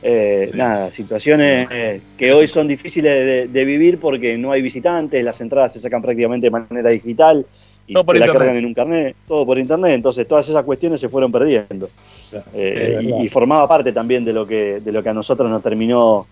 eh, 0.04 0.47
Sí. 0.52 0.58
nada, 0.58 0.91
situaciones 0.91 1.70
eh, 1.72 2.02
que 2.18 2.34
hoy 2.34 2.47
son 2.47 2.68
difíciles 2.68 3.14
de, 3.26 3.47
de 3.47 3.66
vivir 3.66 3.99
porque 3.99 4.38
no 4.38 4.52
hay 4.52 4.62
visitantes, 4.62 5.24
las 5.24 5.39
entradas 5.41 5.74
se 5.74 5.80
sacan 5.80 6.02
prácticamente 6.02 6.47
de 6.47 6.52
manera 6.52 6.89
digital 6.89 7.45
y 7.88 7.93
Todo 7.93 8.06
por 8.06 8.16
la 8.16 8.26
internet. 8.26 8.39
cargan 8.39 8.58
en 8.58 8.66
un 8.66 8.74
carnet, 8.74 9.16
todo 9.28 9.45
por 9.45 9.60
internet, 9.60 9.93
entonces 9.93 10.28
todas 10.28 10.47
esas 10.47 10.64
cuestiones 10.64 10.99
se 10.99 11.10
fueron 11.10 11.32
perdiendo. 11.32 11.89
Claro, 12.30 12.45
Eh, 12.54 12.99
y, 13.24 13.28
formaba 13.30 13.68
parte 13.68 13.91
también 13.91 14.24
de 14.26 14.34
lo 14.34 14.47
que 14.47 14.80
de 14.80 14.91
lo 14.91 15.04
que 15.04 15.10
a 15.10 15.14
nosotros 15.14 15.49
nos 15.49 15.62
terminó 15.62 16.26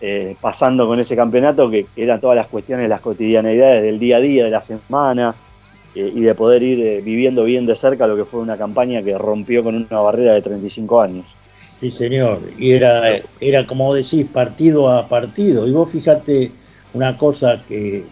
eh, 0.00 0.34
pasando 0.40 0.86
con 0.86 0.98
ese 1.00 1.14
campeonato, 1.14 1.68
que, 1.70 1.86
que 1.94 2.02
eran 2.04 2.20
todas 2.20 2.36
las 2.36 2.46
cuestiones, 2.46 2.88
las 2.88 3.00
cotidianeidades 3.02 3.82
del 3.82 3.98
día 3.98 4.16
a 4.16 4.20
día, 4.20 4.44
de 4.44 4.50
la 4.50 4.60
semana, 4.62 5.34
eh, 5.94 6.10
y 6.14 6.20
de 6.20 6.34
poder 6.34 6.62
ir 6.62 6.80
eh, 6.80 7.00
viviendo 7.02 7.44
bien 7.44 7.66
de 7.66 7.74
cerca 7.76 8.06
lo 8.06 8.16
que 8.16 8.24
fue 8.24 8.40
una 8.40 8.56
campaña 8.56 9.02
que 9.02 9.18
rompió 9.18 9.62
con 9.64 9.74
una 9.76 10.00
barrera 10.00 10.32
de 10.34 10.42
35 10.42 11.00
años. 11.02 11.26
Sí, 11.80 11.90
señor. 11.90 12.40
Y 12.58 12.72
era, 12.72 13.20
era 13.40 13.66
como 13.66 13.94
decís, 13.94 14.26
partido 14.32 14.90
a 14.90 15.08
partido. 15.08 15.66
Y 15.66 15.72
vos 15.72 15.90
fíjate 15.90 16.52
una 16.92 17.16
cosa 17.16 17.62
que 17.66 17.98
eh, 17.98 18.04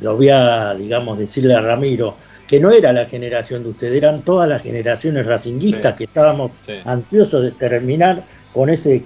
lo 0.00 0.16
voy 0.16 0.30
a, 0.30 0.74
digamos, 0.74 1.18
decirle 1.18 1.54
a 1.54 1.60
Ramiro, 1.60 2.14
que 2.46 2.58
no 2.60 2.70
era 2.70 2.92
la 2.92 3.04
generación 3.06 3.64
de 3.64 3.70
ustedes, 3.70 3.96
eran 3.96 4.22
todas 4.22 4.48
las 4.48 4.62
generaciones 4.62 5.26
racinguistas 5.26 5.92
Sí. 5.92 5.98
que 5.98 6.04
estábamos 6.04 6.52
Sí. 6.64 6.72
ansiosos 6.84 7.42
de 7.42 7.50
terminar 7.50 8.22
con 8.54 8.70
ese 8.70 9.02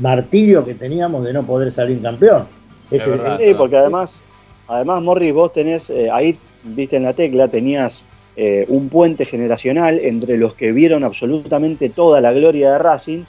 martirio 0.00 0.64
que 0.64 0.74
teníamos 0.74 1.24
de 1.24 1.32
no 1.32 1.42
poder 1.44 1.72
salir 1.72 2.00
campeón. 2.00 2.46
Verdad. 2.90 3.38
Sí, 3.40 3.52
porque 3.54 3.76
además, 3.76 4.22
además 4.68 5.02
Morris, 5.02 5.32
vos 5.34 5.52
tenés, 5.52 5.90
eh, 5.90 6.08
ahí 6.10 6.36
viste 6.62 6.96
en 6.96 7.02
la 7.02 7.12
tecla, 7.12 7.48
tenías 7.48 8.04
eh, 8.36 8.64
un 8.68 8.88
puente 8.88 9.24
generacional 9.24 9.98
entre 10.02 10.36
los 10.38 10.54
que 10.54 10.72
vieron 10.72 11.04
absolutamente 11.04 11.88
toda 11.88 12.20
la 12.20 12.32
gloria 12.32 12.72
de 12.72 12.78
Racing 12.78 13.22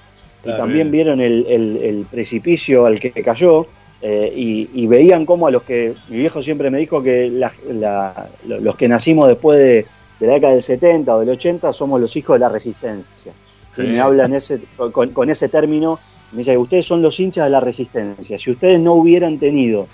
y 0.43 0.49
también 0.58 0.91
vieron 0.91 1.22
el, 1.22 1.45
el- 1.47 1.78
el 1.78 2.05
precipicio 2.12 2.86
al 2.86 2.99
que 2.99 3.12
cayó 3.12 3.68
eh, 4.01 4.32
y, 4.36 4.70
y 4.74 4.86
veían 4.88 5.26
cómo 5.26 5.47
a 5.47 5.51
los 5.51 5.64
que, 5.64 5.93
mi 6.10 6.18
viejo 6.18 6.41
siempre 6.41 6.70
me 6.70 6.78
dijo 6.80 7.01
que 7.01 7.30
la- 7.30 7.51
la- 7.70 8.28
lo- 8.47 8.60
los 8.60 8.76
que 8.76 8.88
nacimos 8.88 9.28
después 9.28 9.58
de, 9.60 9.86
de 10.20 10.28
la 10.28 10.34
década 10.34 10.53
del 10.53 10.62
70 10.64 11.16
o 11.16 11.20
del 11.22 11.30
80 11.32 11.74
somos 11.74 11.99
los 11.99 12.16
hijos 12.16 12.36
de 12.36 12.39
la 12.39 12.49
resistencia. 12.49 13.32
Sí. 13.76 13.82
Y 13.82 13.88
me 13.88 13.99
hablan 13.99 14.34
ese, 14.34 14.60
con, 14.91 15.10
con 15.12 15.30
ese 15.30 15.49
término, 15.49 15.99
me 16.32 16.39
dice, 16.39 16.58
ustedes 16.58 16.86
son 16.86 17.01
los 17.01 17.20
hinchas 17.20 17.45
de 17.45 17.49
la 17.51 17.60
resistencia. 17.60 18.38
Si 18.38 18.51
ustedes 18.51 18.80
no 18.80 18.93
hubieran 18.93 19.38
tenido 19.39 19.88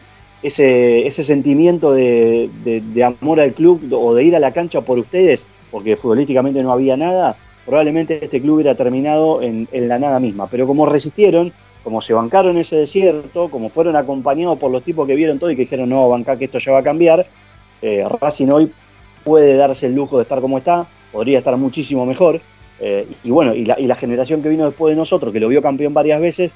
ese, 0.44 1.08
ese 1.08 1.24
sentimiento 1.24 1.94
de, 1.94 2.50
de- 2.64 3.04
amor 3.04 3.40
al 3.40 3.54
club 3.54 3.82
o 3.92 4.14
de 4.14 4.24
ir 4.24 4.36
a 4.36 4.40
la 4.40 4.52
cancha 4.52 4.82
por 4.82 5.00
ustedes, 5.00 5.46
porque 5.72 5.98
futbolísticamente 5.98 6.62
no 6.62 6.72
había 6.72 6.96
nada, 6.98 7.36
probablemente 7.66 8.24
este 8.24 8.42
club 8.42 8.56
hubiera 8.56 8.76
terminado 8.76 9.42
en, 9.42 9.68
en 9.72 9.88
la 9.88 9.98
nada 9.98 10.20
misma. 10.20 10.48
Pero 10.48 10.68
como 10.68 10.86
resistieron 10.86 11.52
como 11.84 12.02
se 12.02 12.14
bancaron 12.14 12.58
ese 12.58 12.78
desierto, 12.78 13.50
como 13.50 13.68
fueron 13.70 13.98
acompañados 13.98 14.58
por 14.58 14.72
los 14.72 14.84
tipos 14.84 15.06
que 15.06 15.16
vieron 15.16 15.38
todo 15.38 15.52
y 15.52 15.56
que 15.56 15.64
dijeron, 15.64 15.90
no, 15.90 16.08
banca 16.08 16.38
que 16.38 16.46
esto 16.46 16.58
ya 16.58 16.72
va 16.72 16.80
a 16.80 16.84
cambiar, 16.84 17.26
eh, 17.82 18.06
Racing 18.22 18.48
hoy 18.48 18.72
puede 19.26 19.56
darse 19.56 19.88
el 19.88 19.94
lujo 19.94 20.18
de 20.18 20.24
estar 20.24 20.40
como 20.40 20.58
está, 20.58 20.88
podría 21.12 21.40
estar 21.40 21.58
muchísimo 21.58 22.06
mejor. 22.06 22.40
eh, 22.80 23.06
y 23.24 23.32
bueno, 23.32 23.54
y 23.54 23.66
la, 23.66 23.78
y 23.80 23.88
la 23.88 23.96
generación 23.96 24.42
que 24.42 24.50
vino 24.50 24.66
después 24.66 24.94
de 24.94 24.96
nosotros, 24.96 25.34
que 25.34 25.40
lo 25.42 25.50
vio 25.50 25.62
campeón 25.62 25.94
varias 25.94 26.22
veces, 26.22 26.54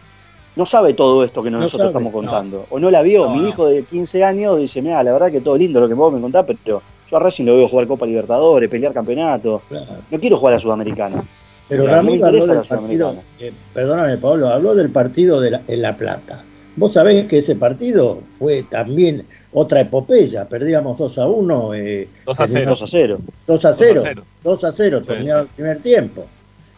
no 0.58 0.66
sabe 0.66 0.94
todo 0.94 1.24
esto 1.24 1.42
que 1.44 1.50
No 1.52 1.60
nosotros 1.60 1.80
sabe, 1.88 1.90
estamos 1.90 2.12
contando. 2.12 2.66
O 2.70 2.80
no 2.80 2.90
la 2.92 3.02
vio. 3.02 3.26
No, 3.26 3.36
Mi 3.36 3.42
no. 3.42 3.48
hijo 3.50 3.68
de 3.68 3.84
15 3.84 4.24
años 4.24 4.58
dice, 4.60 4.82
mira, 4.82 5.02
la 5.04 5.14
verdad 5.14 5.32
que 5.32 5.40
todo 5.42 5.58
lindo 5.58 5.80
lo 5.80 5.88
que 5.88 5.94
vos 5.94 6.12
me 6.12 6.20
contás, 6.20 6.46
pero 6.46 6.82
yo 7.10 7.18
a 7.18 7.20
Racing 7.20 7.46
lo 7.46 7.56
veo 7.56 7.68
jugar 7.70 7.88
Copa 7.88 8.06
Libertadores, 8.06 8.70
pelear 8.70 8.94
campeonato. 8.94 9.62
Claro. 9.70 9.86
No 10.12 10.20
quiero 10.20 10.38
jugar 10.38 10.54
a 10.54 10.58
la 10.58 10.62
Sudamericana. 10.62 11.24
Pero 11.70 11.84
Claro, 11.84 12.04
me 12.04 12.10
Ramiro 12.10 12.26
habló 12.28 12.46
del 12.48 12.64
partido, 12.68 13.16
eh, 13.40 13.52
perdóname 13.74 14.18
Pablo, 14.18 14.48
habló 14.50 14.74
del 14.76 14.90
partido 14.90 15.40
de 15.42 15.52
la, 15.52 15.62
en 15.68 15.82
La 15.82 15.96
Plata. 15.98 16.44
Vos 16.78 16.94
sabés 16.94 17.26
que 17.28 17.40
ese 17.40 17.56
partido 17.56 18.20
fue 18.40 18.64
también 18.64 19.26
otra 19.52 19.82
epopeya, 19.82 20.46
perdíamos 20.48 20.98
2 20.98 21.18
a 21.18 21.28
1, 21.28 21.74
eh, 21.74 22.08
2 22.26 22.40
a 22.40 22.48
0. 22.48 22.70
2 22.70 22.82
a 22.84 22.88
0. 22.88 23.18
2 23.48 23.66
a 23.66 23.74
0, 23.74 24.02
0. 24.04 24.24
2 24.44 24.64
a 24.64 24.72
0, 24.72 25.00
Sí, 25.02 25.08
terminaba 25.08 25.42
sí. 25.44 25.48
el 25.50 25.56
primer 25.56 25.82
tiempo. 25.82 26.26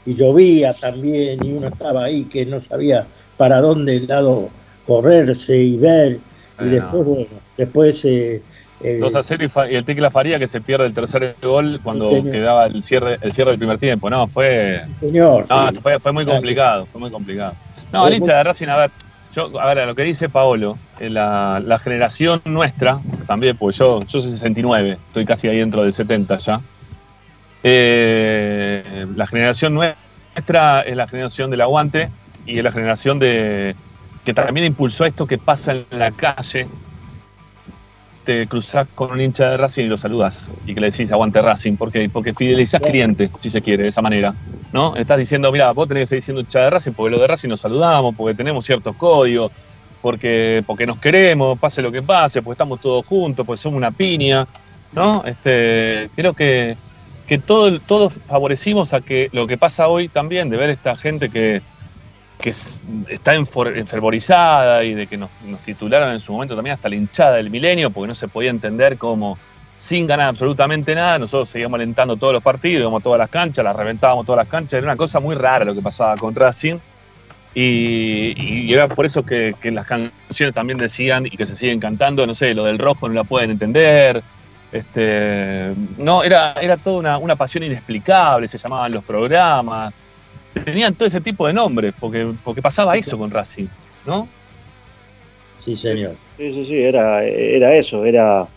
Y 0.05 0.15
llovía 0.15 0.73
también, 0.73 1.45
y 1.45 1.51
uno 1.51 1.67
estaba 1.67 2.05
ahí 2.05 2.23
que 2.23 2.45
no 2.45 2.61
sabía 2.61 3.05
para 3.39 3.61
dónde 3.61 4.01
lado 4.01 4.49
correrse 4.85 5.55
y 5.55 5.77
ver. 5.77 6.19
Y 6.59 6.65
después, 6.65 7.05
bueno, 7.05 7.27
después 7.55 8.03
eh, 8.03 8.41
eh, 8.81 8.97
2 8.99 9.15
a 9.15 9.23
0 9.23 9.45
y, 9.69 9.75
el 9.75 9.85
Tequila 9.85 10.11
Faría 10.11 10.37
que 10.39 10.47
se 10.47 10.59
pierde 10.59 10.87
el 10.87 10.93
tercer 10.93 11.37
gol 11.41 11.79
cuando 11.81 12.09
Sí, 12.09 12.23
quedaba 12.23 12.65
el 12.65 12.83
cierre, 12.83 13.17
el 13.21 13.31
cierre 13.31 13.51
del 13.51 13.59
primer 13.59 13.77
tiempo. 13.77 14.09
No, 14.09 14.27
fue, 14.27 14.83
señor. 14.91 15.45
no, 15.49 15.69
sí. 15.69 15.75
fue, 15.81 16.01
fue 16.01 16.11
muy 16.11 16.25
complicado, 16.25 16.85
fue 16.85 16.99
muy 16.99 17.09
complicado. 17.11 17.53
No, 17.93 18.05
el 18.09 18.15
hincha 18.15 18.35
de 18.35 18.43
Racing, 18.43 18.67
a 18.67 18.75
ver, 18.75 18.91
yo, 19.33 19.57
a 19.57 19.65
ver, 19.67 19.79
a 19.79 19.85
lo 19.85 19.95
que 19.95 20.03
dice 20.03 20.27
Paolo, 20.27 20.77
eh, 20.99 21.09
la, 21.09 21.61
la 21.65 21.79
generación 21.79 22.41
nuestra, 22.43 22.99
también, 23.25 23.55
porque 23.55 23.77
yo, 23.77 24.03
yo 24.03 24.19
soy 24.19 24.33
69, 24.33 24.97
estoy 25.07 25.25
casi 25.25 25.47
ahí 25.47 25.59
dentro 25.59 25.85
de 25.85 25.93
70 25.93 26.37
ya. 26.39 26.59
Eh, 27.63 29.07
la 29.15 29.27
generación 29.27 29.75
nuestra 29.75 30.81
es 30.81 30.95
la 30.97 31.07
generación 31.07 31.49
del 31.51 31.61
aguante 31.61 32.09
y 32.49 32.57
es 32.57 32.63
la 32.63 32.71
generación 32.71 33.19
de 33.19 33.75
que 34.25 34.33
también 34.33 34.65
impulsó 34.65 35.05
esto 35.05 35.27
que 35.27 35.37
pasa 35.37 35.73
en 35.73 35.85
la 35.91 36.11
calle. 36.11 36.67
Te 38.25 38.47
cruzás 38.47 38.87
con 38.93 39.11
un 39.11 39.21
hincha 39.21 39.51
de 39.51 39.57
Racing 39.57 39.85
y 39.85 39.87
lo 39.87 39.97
saludas 39.97 40.51
y 40.65 40.73
que 40.73 40.81
le 40.81 40.91
decís 40.91 41.11
aguante 41.11 41.41
Racing, 41.41 41.77
porque, 41.77 42.09
porque 42.09 42.33
fidelizás 42.33 42.81
cliente, 42.81 43.31
si 43.39 43.49
se 43.49 43.61
quiere, 43.61 43.83
de 43.83 43.89
esa 43.89 44.01
manera. 44.01 44.35
¿no? 44.71 44.95
Estás 44.95 45.17
diciendo, 45.17 45.51
mira, 45.51 45.71
vos 45.71 45.87
tenés 45.87 46.03
que 46.03 46.07
seguir 46.07 46.23
siendo 46.23 46.41
hincha 46.41 46.59
de 46.59 46.69
Racing 46.69 46.91
porque 46.91 47.11
lo 47.11 47.19
de 47.19 47.27
Racing 47.27 47.49
nos 47.49 47.61
saludamos, 47.61 48.13
porque 48.15 48.35
tenemos 48.35 48.65
ciertos 48.65 48.95
códigos, 48.95 49.51
porque, 50.01 50.63
porque 50.65 50.85
nos 50.85 50.99
queremos, 50.99 51.57
pase 51.57 51.81
lo 51.81 51.91
que 51.91 52.01
pase, 52.01 52.41
porque 52.41 52.53
estamos 52.55 52.81
todos 52.81 53.05
juntos, 53.05 53.45
porque 53.45 53.61
somos 53.61 53.77
una 53.77 53.91
piña, 53.91 54.47
¿no? 54.91 55.23
Este, 55.25 56.09
creo 56.15 56.33
que, 56.33 56.77
que 57.25 57.37
todo, 57.37 57.79
todos 57.79 58.19
favorecimos 58.27 58.93
a 58.93 59.01
que 59.01 59.29
lo 59.31 59.47
que 59.47 59.57
pasa 59.57 59.87
hoy 59.87 60.07
también, 60.07 60.49
de 60.49 60.57
ver 60.57 60.69
esta 60.69 60.95
gente 60.95 61.29
que, 61.29 61.61
que 62.41 62.49
es- 62.51 62.81
está 63.09 63.33
enfervorizada 63.35 64.83
y 64.83 64.93
de 64.93 65.07
que 65.07 65.17
nos, 65.17 65.29
titularon 65.63 66.11
en 66.11 66.19
su 66.19 66.31
momento 66.31 66.55
también 66.55 66.75
hasta 66.75 66.89
la 66.89 66.95
hinchada 66.95 67.35
del 67.35 67.49
milenio, 67.49 67.89
porque 67.89 68.07
no 68.07 68.15
se 68.15 68.27
podía 68.27 68.49
entender 68.49 68.97
cómo 68.97 69.37
sin 69.75 70.07
ganar 70.07 70.27
absolutamente 70.27 70.93
nada, 70.93 71.19
nosotros 71.19 71.49
seguíamos 71.49 71.77
alentando 71.77 72.17
todos 72.17 72.33
los 72.33 72.43
partidos, 72.43 72.81
íbamos 72.81 73.01
a 73.01 73.03
todas 73.03 73.19
las 73.19 73.29
canchas, 73.29 73.63
las 73.63 73.75
reventábamos 73.75 74.25
todas 74.25 74.43
las 74.43 74.47
canchas, 74.47 74.73
era 74.73 74.87
una 74.87 74.97
cosa 74.97 75.19
muy 75.21 75.35
rara 75.35 75.63
lo 75.63 75.73
que 75.73 75.81
pasaba 75.81 76.17
con 76.17 76.35
Racing. 76.35 76.77
Y, 77.55 78.71
era 78.71 78.87
por 78.87 79.05
eso 79.05 79.23
que, 79.25 79.55
las 79.63 79.85
canciones 79.85 80.53
también 80.53 80.77
decían 80.77 81.25
y 81.25 81.31
que 81.31 81.45
se 81.45 81.55
siguen 81.55 81.79
cantando, 81.79 82.27
no 82.27 82.35
sé, 82.35 82.53
lo 82.53 82.65
del 82.65 82.77
rojo 82.77 83.07
no 83.07 83.15
la 83.15 83.23
pueden 83.23 83.51
entender. 83.51 84.21
Este, 84.71 85.73
no, 85.97 86.23
era, 86.23 86.53
era 86.61 86.77
toda 86.77 87.17
una 87.17 87.35
pasión 87.35 87.63
inexplicable, 87.63 88.47
se 88.47 88.57
llamaban 88.57 88.91
los 88.91 89.03
programas. 89.03 89.93
Tenían 90.53 90.95
todo 90.95 91.07
ese 91.07 91.21
tipo 91.21 91.47
de 91.47 91.53
nombres, 91.53 91.93
porque, 91.97 92.35
porque 92.43 92.61
pasaba 92.61 92.95
eso 92.95 93.17
con 93.17 93.31
Racing, 93.31 93.69
¿no? 94.03 94.33
Sí, 95.57 95.75
señor. 95.75 96.21
Sí, 96.37 96.53
sí, 96.53 96.65
sí, 96.65 96.75
era, 96.77 97.23
era 97.25 97.75
eso, 97.75 98.05
era 98.05 98.49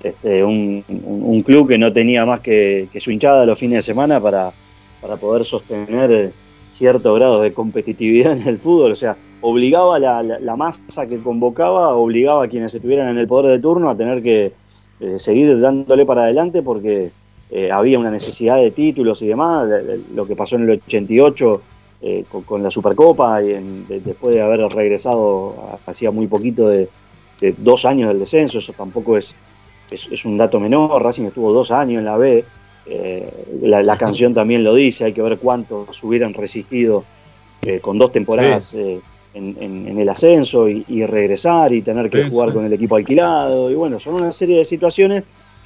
este, 0.00 0.42
un, 0.44 0.84
un- 0.88 1.22
un 1.24 1.42
club 1.44 1.68
que 1.68 1.78
no 1.78 1.92
tenía 1.92 2.26
más 2.26 2.40
que, 2.40 2.88
que 2.90 3.00
su 3.00 3.12
hinchada 3.12 3.46
los 3.46 3.58
fines 3.58 3.78
de 3.78 3.82
semana 3.92 4.20
para, 4.20 4.56
para 4.98 5.18
poder 5.18 5.44
sostener 5.44 6.36
cierto 6.70 7.14
grado 7.14 7.40
de 7.40 7.54
competitividad 7.54 8.32
en 8.32 8.48
el 8.48 8.58
fútbol, 8.58 8.92
o 8.92 8.96
sea, 8.96 9.20
obligaba 9.40 9.96
a 9.96 9.98
la, 10.00 10.22
la- 10.22 10.40
la 10.40 10.56
masa 10.56 11.06
que 11.08 11.22
convocaba, 11.22 11.94
obligaba 11.96 12.44
a 12.44 12.48
quienes 12.48 12.74
estuvieran 12.74 13.08
en 13.10 13.18
el 13.18 13.28
poder 13.28 13.52
de 13.52 13.60
turno 13.62 13.88
a 13.88 13.96
tener 13.96 14.20
que 14.22 14.56
eh, 14.98 15.18
seguir 15.20 15.60
dándole 15.60 16.04
para 16.06 16.24
adelante 16.24 16.62
porque 16.62 17.14
eh, 17.50 17.70
había 17.72 17.98
una 17.98 18.10
necesidad 18.10 18.56
de 18.56 18.70
títulos 18.70 19.22
y 19.22 19.26
demás, 19.28 19.68
de- 19.68 19.82
de- 19.82 20.00
lo 20.14 20.26
que 20.26 20.36
pasó 20.36 20.56
en 20.56 20.64
el 20.64 20.70
88 20.86 21.62
eh, 22.02 22.24
con, 22.30 22.42
con 22.42 22.62
la 22.62 22.70
Supercopa 22.70 23.42
y 23.42 23.52
en- 23.54 23.86
de- 23.88 24.00
después 24.00 24.34
de 24.34 24.42
haber 24.42 24.60
regresado 24.70 25.54
hacía 25.86 26.10
muy 26.10 26.26
poquito 26.26 26.68
de, 26.68 26.88
de 27.40 27.54
dos 27.58 27.84
años 27.84 28.08
del 28.08 28.20
descenso, 28.20 28.58
eso 28.58 28.72
tampoco 28.72 29.16
es, 29.16 29.34
es, 29.90 30.06
es 30.10 30.24
un 30.24 30.36
dato 30.36 30.60
menor, 30.60 31.02
Racing 31.02 31.24
estuvo 31.24 31.52
dos 31.52 31.70
años 31.70 31.98
en 32.00 32.04
la 32.04 32.16
B, 32.16 32.44
eh, 32.86 33.30
la, 33.62 33.82
la 33.82 33.96
canción 33.96 34.32
también 34.34 34.62
lo 34.64 34.74
dice, 34.74 35.04
hay 35.04 35.12
que 35.12 35.22
ver 35.22 35.38
cuántos 35.38 36.02
hubieran 36.04 36.34
resistido 36.34 37.04
eh, 37.62 37.80
con 37.80 37.98
dos 37.98 38.12
temporadas 38.12 38.72
en, 38.74 39.00
en- 39.34 39.88
en 39.88 39.98
el 39.98 40.08
ascenso 40.08 40.68
y, 40.68 40.84
y 40.88 41.04
regresar 41.04 41.72
y 41.72 41.82
tener 41.82 42.08
que 42.10 42.24
Sí, 42.24 42.30
jugar 42.30 42.50
sí. 42.50 42.54
con 42.54 42.64
el 42.64 42.72
equipo 42.72 42.96
alquilado, 42.96 43.70
y 43.70 43.74
bueno, 43.74 43.98
son 44.00 44.14
una 44.14 44.32
serie 44.32 44.58
de 44.58 44.64
situaciones 44.64 45.24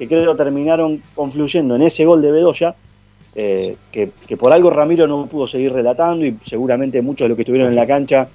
que 0.09 0.17
creo 0.17 0.35
terminaron 0.35 1.01
confluyendo 1.15 1.77
en 1.77 1.83
ese 1.83 2.05
gol 2.05 2.21
de 2.23 2.33
Bedoya, 2.33 2.75
eh, 3.35 3.77
que, 3.93 4.11
que 4.27 4.37
por 4.37 4.53
algo 4.53 4.69
Ramiro 4.71 5.07
no 5.07 5.27
pudo 5.27 5.47
seguir 5.47 5.73
relatando 5.73 6.25
y 6.27 6.37
seguramente 6.45 7.01
muchos 7.01 7.25
de 7.27 7.29
los 7.31 7.37
que 7.37 7.43
estuvieron 7.43 7.71
en 7.71 7.77
la 7.77 7.87
cancha 7.87 8.29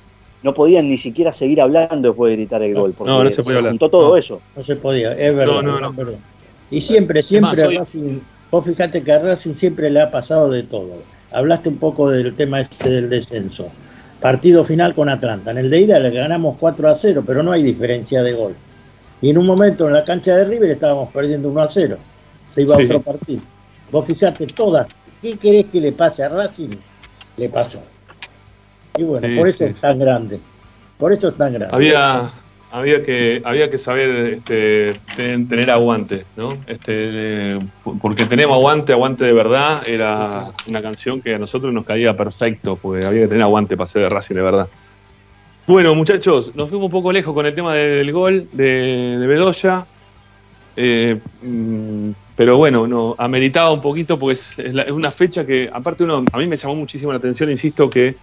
no 0.43 0.53
podían 0.53 0.87
ni 0.89 0.97
siquiera 0.97 1.33
seguir 1.33 1.59
hablando 1.59 2.07
después 2.09 2.29
de 2.31 2.37
gritar 2.37 2.61
el 2.63 2.73
gol, 2.73 2.93
porque 2.97 3.11
No, 3.11 3.23
no 3.23 3.29
se 3.29 3.43
podía 3.43 3.57
hablar. 3.57 3.71
juntó 3.73 3.89
todo 3.89 4.09
No. 4.11 4.17
eso. 4.17 4.41
No 4.55 4.63
se 4.63 4.75
podía, 4.77 5.11
es 5.13 5.35
verdad. 5.35 5.55
No, 5.55 5.61
no, 5.61 5.79
no. 5.79 5.89
es 5.89 5.95
verdad. 5.95 6.17
Y 6.71 6.79
siempre, 6.81 7.21
siempre 7.21 7.77
Racing, 7.77 8.19
vos 8.49 8.65
fíjate 8.65 9.03
que 9.03 9.11
a 9.11 9.19
Racing 9.19 9.55
siempre 9.55 9.89
le 9.89 9.99
ha 10.01 10.09
pasado 10.09 10.49
de 10.49 10.63
todo. 10.63 11.01
Hablaste 11.31 11.67
un 11.69 11.77
poco 11.77 12.09
del 12.09 12.33
tema 12.35 12.61
este 12.61 12.89
del 12.89 13.09
descenso. 13.09 13.67
Partido 14.21 14.63
final 14.63 14.95
con 14.95 15.09
Atlanta. 15.09 15.51
En 15.51 15.57
el 15.57 15.69
de 15.69 15.81
ida 15.81 15.99
le 15.99 16.11
ganamos 16.11 16.57
4 16.59 16.87
a 16.87 16.95
0, 16.95 17.23
pero 17.27 17.43
no 17.43 17.51
hay 17.51 17.61
diferencia 17.63 18.23
de 18.23 18.33
gol. 18.33 18.55
Y 19.21 19.29
en 19.31 19.37
un 19.37 19.45
momento 19.45 19.87
en 19.87 19.93
la 19.93 20.03
cancha 20.05 20.35
de 20.35 20.45
River 20.45 20.71
estábamos 20.71 21.09
perdiendo 21.11 21.49
1 21.49 21.61
a 21.61 21.67
0. 21.69 21.97
Se 22.53 22.61
iba 22.61 22.75
Sí. 22.75 22.81
a 22.83 22.85
otro 22.85 23.01
partido. 23.01 23.41
Vos 23.91 24.05
fijate 24.05 24.45
todas. 24.47 24.87
¿Qué 25.21 25.31
querés 25.37 25.65
que 25.65 25.81
le 25.81 25.91
pase 25.91 26.23
a 26.23 26.29
Racing? 26.29 26.69
Le 27.37 27.49
pasó. 27.49 27.79
Y 28.97 29.03
bueno, 29.03 29.27
Sí, 29.27 29.35
por 29.35 29.47
eso 29.47 29.57
sí, 29.59 29.63
es 29.65 29.81
tan 29.81 29.97
grande. 29.99 30.39
Por 30.97 31.13
eso 31.13 31.29
es 31.29 31.35
tan 31.37 31.53
grande. 31.53 31.75
Había, 31.75 32.29
había, 32.71 33.03
que, 33.03 33.41
había 33.45 33.69
que 33.69 33.77
saber 33.77 34.33
este, 34.33 34.91
ten- 35.15 35.47
tener 35.47 35.69
aguante, 35.71 36.25
¿no? 36.35 36.49
Este, 36.67 37.53
eh, 37.55 37.59
porque 38.01 38.25
tenemos 38.25 38.55
aguante, 38.55 38.93
aguante 38.93 39.25
de 39.25 39.33
verdad, 39.33 39.81
era 39.87 40.45
una 40.67 40.81
canción 40.81 41.21
que 41.21 41.35
a 41.35 41.39
nosotros 41.39 41.73
nos 41.73 41.85
caía 41.85 42.15
perfecto, 42.17 42.77
porque 42.81 43.05
había 43.05 43.21
que 43.21 43.27
tener 43.27 43.43
aguante 43.43 43.77
para 43.77 43.87
ser 43.87 44.03
de 44.03 44.09
Racing 44.09 44.35
de 44.35 44.41
verdad. 44.41 44.67
Bueno, 45.67 45.93
muchachos, 45.95 46.55
nos 46.55 46.69
fuimos 46.69 46.85
un 46.85 46.91
poco 46.91 47.11
lejos 47.11 47.33
con 47.33 47.45
el 47.45 47.53
tema 47.53 47.73
del 47.75 48.09
gol 48.13 48.47
de, 48.53 49.17
Bedoya. 49.27 49.85
Eh, 50.77 51.19
mm, 51.41 52.11
pero 52.37 52.55
bueno, 52.55 52.87
no, 52.87 53.15
ameritaba 53.17 53.71
un 53.73 53.81
poquito 53.81 54.17
porque 54.17 54.33
es, 54.33 54.57
una 54.91 55.11
fecha 55.11 55.45
que, 55.45 55.69
aparte, 55.71 56.05
uno, 56.05 56.23
a 56.31 56.37
mí 56.37 56.47
me 56.47 56.55
llamó 56.55 56.75
muchísimo 56.75 57.11
la 57.11 57.17
atención, 57.17 57.51
insisto, 57.51 57.89
que 57.89 58.15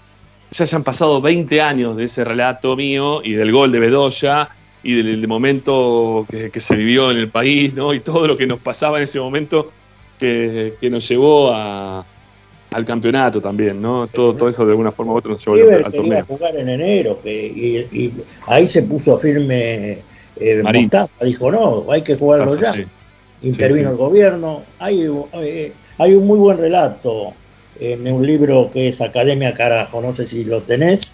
ya 0.53 0.65
hayan 0.65 0.85
pasado 0.85 1.21
20 1.21 1.61
años 1.61 1.97
de 1.99 2.05
ese 2.05 2.25
relato 2.25 2.77
mío 2.77 3.21
y 3.23 3.33
del 3.35 3.53
gol 3.53 3.73
de 3.73 3.81
Bedoya 3.81 4.49
y 4.83 4.95
del, 4.95 5.21
del 5.21 5.29
momento 5.29 6.27
que, 6.31 6.51
que 6.51 6.61
se 6.61 6.77
vivió 6.77 7.11
en 7.11 7.19
el 7.19 7.31
país, 7.31 7.75
¿no? 7.75 7.93
Y 7.93 8.01
todo 8.01 8.27
lo 8.27 8.39
que 8.39 8.47
nos 8.47 8.61
pasaba 8.61 8.97
en 8.97 9.05
ese 9.05 9.21
momento 9.21 9.71
que, 10.19 10.79
que 10.81 10.89
nos 10.89 11.07
llevó 11.07 11.53
a- 11.53 12.07
al 12.75 12.85
campeonato 12.85 13.41
también, 13.41 13.81
¿no? 13.81 14.07
Todo, 14.09 14.35
todo 14.35 14.49
eso 14.49 14.65
de 14.65 14.73
alguna 14.73 14.91
forma 14.91 15.13
u 15.13 15.17
otra 15.17 15.33
nos 15.33 15.45
llevó 15.45 15.55
al, 15.57 15.63
River 15.63 15.87
al 15.87 15.93
quería 15.93 16.03
torneo. 16.03 16.25
jugar 16.27 16.57
en 16.57 16.69
enero 16.69 17.21
que, 17.23 17.47
y, 17.47 17.77
y 17.97 18.13
ahí 18.47 18.67
se 18.67 18.83
puso 18.83 19.19
firme 19.19 19.99
eh, 20.37 20.61
Marín. 20.63 20.83
Mostaza, 20.85 21.25
dijo 21.25 21.51
no, 21.53 21.91
hay 21.91 22.03
que 22.03 22.17
jugarlo 22.17 22.47
Mostaza, 22.47 22.77
ya. 22.79 22.83
sí. 22.85 22.89
Intervino 23.43 23.77
Sí, 23.77 23.85
sí. 23.85 23.91
el 23.93 23.97
gobierno. 23.97 24.63
Hay, 24.79 25.07
eh, 25.35 25.73
hay 25.99 26.15
un 26.15 26.27
muy 26.27 26.39
buen 26.39 26.59
relato 26.59 27.33
en 27.79 28.11
un 28.13 28.27
libro 28.27 28.71
que 28.73 28.89
es 28.89 29.01
Academia 29.01 29.55
Carajo, 29.55 30.01
no 30.01 30.15
sé 30.15 30.27
si 30.27 30.45
lo 30.45 30.61
tenés, 30.63 31.13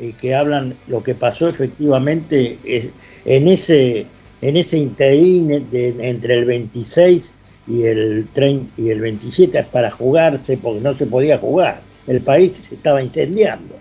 y 0.00 0.12
que 0.12 0.34
hablan 0.34 0.74
lo 0.88 1.02
que 1.02 1.14
pasó 1.14 1.48
efectivamente 1.48 2.58
es- 2.64 2.90
en 3.24 3.48
ese 3.48 4.06
en 4.42 4.56
ese 4.58 4.76
interín 4.78 5.48
de- 5.70 5.96
entre 6.08 6.34
el 6.38 6.44
26 6.44 7.32
y 7.66 7.82
el 7.82 8.28
30 8.32 8.80
y 8.80 8.90
el 8.90 9.00
27 9.00 9.64
para 9.64 9.90
jugarse 9.90 10.56
porque 10.56 10.80
no 10.80 10.96
se 10.96 11.06
podía 11.06 11.38
jugar 11.38 11.80
el 12.06 12.20
país 12.20 12.56
se 12.56 12.74
estaba 12.76 13.02
incendiando 13.02 13.74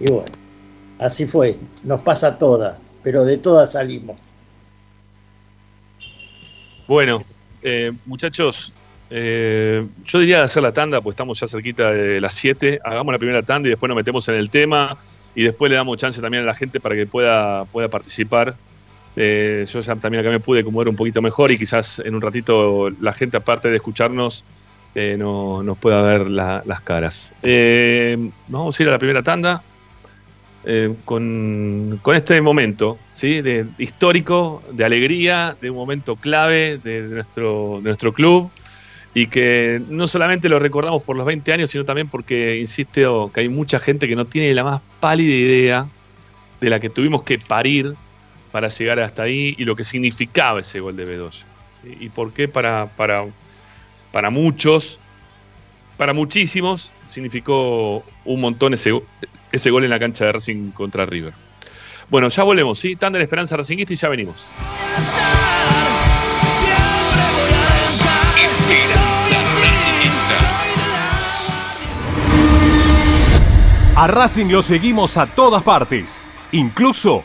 y 0.00 0.10
bueno 0.10 0.44
Así 0.98 1.26
fue, 1.26 1.56
nos 1.82 2.00
pasa 2.00 2.28
a 2.28 2.38
todas, 2.38 2.80
pero 3.02 3.24
de 3.24 3.38
todas 3.38 3.72
salimos. 3.72 4.20
Bueno, 6.86 7.24
eh, 7.62 7.92
muchachos, 8.06 8.72
eh, 9.10 9.86
yo 10.04 10.18
diría 10.18 10.42
hacer 10.42 10.62
la 10.62 10.72
tanda, 10.72 11.00
pues 11.00 11.14
estamos 11.14 11.40
ya 11.40 11.48
cerquita 11.48 11.90
de 11.90 12.20
las 12.20 12.34
7. 12.34 12.80
Hagamos 12.84 13.12
la 13.12 13.18
primera 13.18 13.42
tanda 13.42 13.68
y 13.68 13.70
después 13.70 13.88
nos 13.88 13.96
metemos 13.96 14.28
en 14.28 14.36
el 14.36 14.50
tema 14.50 14.96
y 15.34 15.42
después 15.42 15.70
le 15.70 15.76
damos 15.76 15.96
chance 15.96 16.20
también 16.20 16.44
a 16.44 16.46
la 16.46 16.54
gente 16.54 16.78
para 16.78 16.94
que 16.94 17.06
pueda, 17.06 17.64
pueda 17.66 17.88
participar. 17.88 18.54
Eh, 19.16 19.64
yo 19.70 19.80
ya 19.80 19.96
también 19.96 20.20
acá 20.20 20.30
me 20.30 20.40
pude 20.40 20.60
acomodar 20.60 20.88
un 20.88 20.96
poquito 20.96 21.22
mejor 21.22 21.50
y 21.50 21.58
quizás 21.58 22.00
en 22.00 22.14
un 22.14 22.20
ratito 22.20 22.90
la 23.00 23.12
gente, 23.12 23.36
aparte 23.36 23.70
de 23.70 23.76
escucharnos, 23.76 24.44
eh, 24.94 25.16
no, 25.18 25.62
nos 25.62 25.78
pueda 25.78 26.02
ver 26.02 26.28
la- 26.28 26.62
las 26.66 26.80
caras. 26.80 27.34
Eh, 27.42 28.16
vamos 28.48 28.78
a 28.78 28.82
ir 28.82 28.88
a 28.88 28.92
la 28.92 28.98
primera 28.98 29.22
tanda 29.22 29.62
con, 31.04 32.00
este 32.14 32.40
momento 32.40 32.98
¿sí? 33.12 33.42
de, 33.42 33.66
histórico, 33.76 34.62
de 34.72 34.84
alegría, 34.84 35.56
de 35.60 35.68
un 35.70 35.76
momento 35.76 36.16
clave 36.16 36.78
de 36.78 37.02
nuestro, 37.02 37.76
de 37.78 37.82
nuestro 37.82 38.12
club 38.14 38.50
y 39.14 39.28
que 39.28 39.80
no 39.88 40.06
solamente 40.08 40.48
lo 40.48 40.58
recordamos 40.58 41.02
por 41.02 41.16
los 41.16 41.24
20 41.24 41.52
años, 41.52 41.70
sino 41.70 41.84
también 41.84 42.08
porque, 42.08 42.58
insisto, 42.58 43.30
que 43.32 43.40
hay 43.40 43.48
mucha 43.48 43.78
gente 43.78 44.08
que 44.08 44.16
no 44.16 44.24
tiene 44.24 44.52
la 44.54 44.64
más 44.64 44.82
pálida 45.00 45.34
idea 45.34 45.88
de 46.60 46.70
la 46.70 46.80
que 46.80 46.90
tuvimos 46.90 47.22
que 47.22 47.38
parir 47.38 47.94
para 48.54 48.68
llegar 48.68 49.00
hasta 49.00 49.24
ahí 49.24 49.56
y 49.58 49.64
lo 49.64 49.74
que 49.74 49.82
significaba 49.82 50.60
ese 50.60 50.78
gol 50.78 50.94
de 50.94 51.04
Bedoya. 51.04 51.44
¿sí? 51.82 51.96
Y 51.98 52.08
por 52.08 52.32
qué 52.32 52.46
para, 52.46 52.86
para, 52.86 53.26
para 54.12 54.30
muchos, 54.30 55.00
para 55.96 56.14
muchísimos, 56.14 56.92
significó 57.08 58.04
un 58.24 58.40
montón 58.40 58.72
ese, 58.72 58.92
ese 59.50 59.70
gol 59.70 59.82
en 59.82 59.90
la 59.90 59.98
cancha 59.98 60.26
de 60.26 60.30
Racing 60.34 60.70
contra 60.70 61.04
River. 61.04 61.32
Bueno, 62.08 62.28
ya 62.28 62.44
volvemos, 62.44 62.78
¿sí? 62.78 62.94
Tanda 62.94 63.18
de 63.18 63.24
Esperanza 63.24 63.56
Racingista 63.56 63.92
y 63.92 63.96
ya 63.96 64.08
venimos. 64.08 64.46
A 73.96 74.06
Racing 74.06 74.46
lo 74.46 74.62
seguimos 74.62 75.16
a 75.16 75.26
todas 75.26 75.64
partes, 75.64 76.24
incluso 76.52 77.24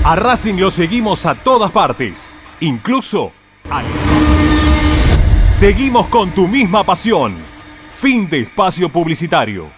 A 0.04 0.14
Racing 0.16 0.54
lo 0.54 0.70
seguimos 0.70 1.26
a 1.26 1.34
todas 1.34 1.70
partes, 1.70 2.32
incluso 2.60 3.32
al 3.68 3.84
Seguimos 5.48 6.06
con 6.06 6.30
tu 6.30 6.46
misma 6.46 6.84
pasión. 6.84 7.34
Fin 8.00 8.28
de 8.28 8.42
espacio 8.42 8.88
publicitario. 8.88 9.77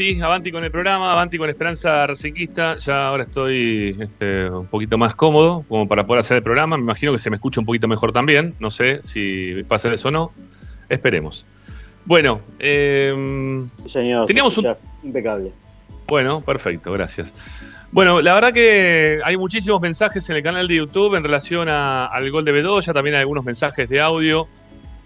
Avanti, 0.00 0.20
avanti 0.22 0.52
con 0.52 0.64
el 0.64 0.70
programa, 0.70 1.12
avanti 1.12 1.36
con 1.38 1.50
Esperanza 1.50 2.06
Racinguista. 2.06 2.76
Ya 2.78 3.08
ahora 3.08 3.24
estoy 3.24 3.96
este, 4.00 4.48
un 4.48 4.66
poquito 4.66 4.96
más 4.96 5.14
cómodo 5.14 5.64
como 5.68 5.86
para 5.86 6.06
poder 6.06 6.20
hacer 6.20 6.38
el 6.38 6.42
programa. 6.42 6.76
Me 6.76 6.82
imagino 6.82 7.12
que 7.12 7.18
se 7.18 7.28
me 7.30 7.36
escucha 7.36 7.60
un 7.60 7.66
poquito 7.66 7.86
mejor 7.86 8.12
también. 8.12 8.54
No 8.60 8.70
sé 8.70 9.00
si 9.02 9.62
pasa 9.68 9.92
eso 9.92 10.08
o 10.08 10.10
no. 10.10 10.32
Esperemos. 10.88 11.44
Bueno, 12.06 12.40
eh, 12.58 13.12
Señor, 13.86 14.26
Teníamos 14.26 14.52
escucha 14.54 14.78
impecable. 15.02 15.52
bueno, 16.06 16.40
perfecto, 16.40 16.92
gracias. 16.92 17.32
Bueno, 17.92 18.22
la 18.22 18.32
verdad 18.34 18.52
que 18.52 19.20
hay 19.24 19.36
muchísimos 19.36 19.80
mensajes 19.80 20.28
en 20.30 20.36
el 20.36 20.42
canal 20.42 20.66
de 20.66 20.76
YouTube 20.76 21.14
en 21.14 21.24
relación 21.24 21.68
a- 21.68 22.06
al 22.06 22.30
gol 22.30 22.44
de 22.44 22.52
Bedoya, 22.52 22.94
también 22.94 23.16
hay 23.16 23.20
algunos 23.20 23.44
mensajes 23.44 23.88
de 23.88 24.00
audio 24.00 24.48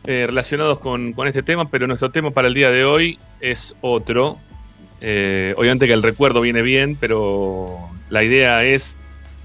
eh, 0.07 0.25
relacionados 0.27 0.79
con, 0.79 1.15
con 1.15 1.27
este 1.27 1.43
tema, 1.43 1.69
pero 1.71 1.87
nuestro 1.87 2.11
tema 2.11 2.31
para 2.31 2.47
el 2.49 2.53
día 2.55 2.71
de 2.71 2.85
hoy 2.85 3.19
es 3.41 3.75
otro. 3.81 4.39
Eh, 5.07 5.53
obviamente 5.59 5.87
que 5.87 5.93
el 5.93 6.03
recuerdo 6.03 6.41
viene 6.41 6.63
bien, 6.63 6.97
pero 6.99 7.91
la 8.09 8.25
idea 8.25 8.65
es 8.65 8.97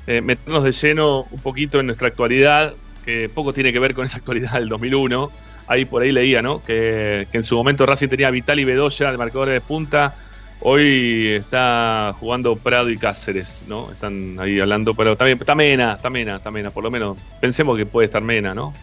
eh, 0.07 0.21
meternos 0.21 0.63
de 0.63 0.71
lleno 0.71 1.27
un 1.29 1.39
poquito 1.41 1.81
en 1.81 1.87
nuestra 1.87 2.07
actualidad, 2.07 2.73
que 3.03 3.27
poco 3.27 3.51
tiene 3.51 3.73
que 3.73 3.79
ver 3.79 3.93
con 3.93 4.05
esa 4.05 4.19
actualidad 4.19 4.53
del 4.53 4.69
2001. 4.69 5.29
Ahí 5.67 5.83
por 5.83 6.01
ahí 6.01 6.13
leía, 6.13 6.41
¿no? 6.41 6.63
Que, 6.63 7.27
en 7.33 7.43
su 7.43 7.57
momento 7.57 7.85
Racing 7.85 8.07
tenía 8.07 8.31
Vital 8.31 8.57
y 8.57 8.63
Bedoya 8.63 9.11
de 9.11 9.17
marcadores 9.17 9.53
de 9.53 9.59
punta. 9.59 10.15
Hoy 10.61 11.27
está 11.27 12.15
jugando 12.17 12.55
Prado 12.55 12.89
y 12.89 12.97
Cáceres, 12.97 13.65
¿no? 13.67 13.91
Están 13.91 14.39
ahí 14.39 14.61
hablando, 14.61 14.93
pero 14.93 15.17
también 15.17 15.39
está 15.39 15.55
Mena, 15.55 15.95
está 15.95 16.09
Mena, 16.09 16.37
está 16.37 16.51
Mena, 16.51 16.71
por 16.71 16.85
lo 16.85 16.91
menos 16.91 17.17
pensemos 17.41 17.77
que 17.77 17.85
puede 17.85 18.05
estar 18.05 18.21
Mena, 18.21 18.55
¿no? 18.55 18.73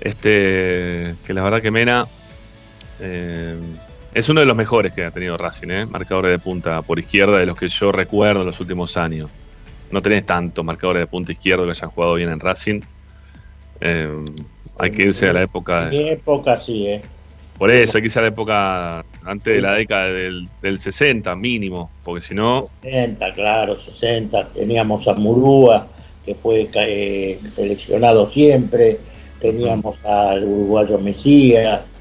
Este, 0.00 1.16
que 1.26 1.34
la 1.34 1.42
verdad 1.42 1.60
que 1.60 1.72
Mena 1.72 2.06
eh, 3.00 3.56
es 4.18 4.28
uno 4.28 4.40
de 4.40 4.46
los 4.46 4.56
mejores 4.56 4.92
que 4.92 5.04
ha 5.04 5.12
tenido 5.12 5.36
Racing, 5.36 5.70
¿eh? 5.70 5.86
Marcadores 5.86 6.32
de 6.32 6.40
punta 6.40 6.82
por 6.82 6.98
izquierda 6.98 7.38
de 7.38 7.46
los 7.46 7.56
que 7.56 7.68
yo 7.68 7.92
recuerdo 7.92 8.40
en 8.40 8.46
los 8.46 8.58
últimos 8.58 8.96
años. 8.96 9.30
No 9.92 10.00
tenés 10.00 10.26
tantos 10.26 10.64
marcadores 10.64 11.02
de 11.02 11.06
punta 11.06 11.30
izquierdo 11.30 11.64
que 11.64 11.70
hayan 11.70 11.90
jugado 11.90 12.14
bien 12.14 12.28
en 12.30 12.40
Racing. 12.40 12.80
Eh, 13.80 14.24
hay 14.76 14.90
que 14.90 15.02
irse 15.04 15.28
a 15.28 15.32
la 15.32 15.42
época 15.42 15.88
mi 15.90 16.08
época 16.08 16.60
sí, 16.60 16.86
¿eh? 16.86 17.02
por 17.56 17.70
eso, 17.70 17.96
hay 17.96 18.02
que 18.02 18.06
irse 18.06 18.18
a 18.18 18.22
la 18.22 18.28
época 18.28 19.04
antes 19.24 19.54
de 19.54 19.62
la 19.62 19.74
década 19.74 20.06
del, 20.06 20.48
del 20.62 20.80
60 20.80 21.36
mínimo, 21.36 21.90
porque 22.02 22.20
si 22.20 22.34
no, 22.34 22.66
60, 22.82 23.32
claro, 23.34 23.80
60. 23.80 24.48
Teníamos 24.48 25.06
a 25.06 25.14
Murúa, 25.14 25.86
que 26.24 26.34
fue 26.34 26.68
eh, 26.74 27.38
seleccionado 27.52 28.28
siempre. 28.28 28.98
Teníamos 29.40 30.04
al 30.04 30.42
uruguayo 30.42 30.98
Mesías. 30.98 31.97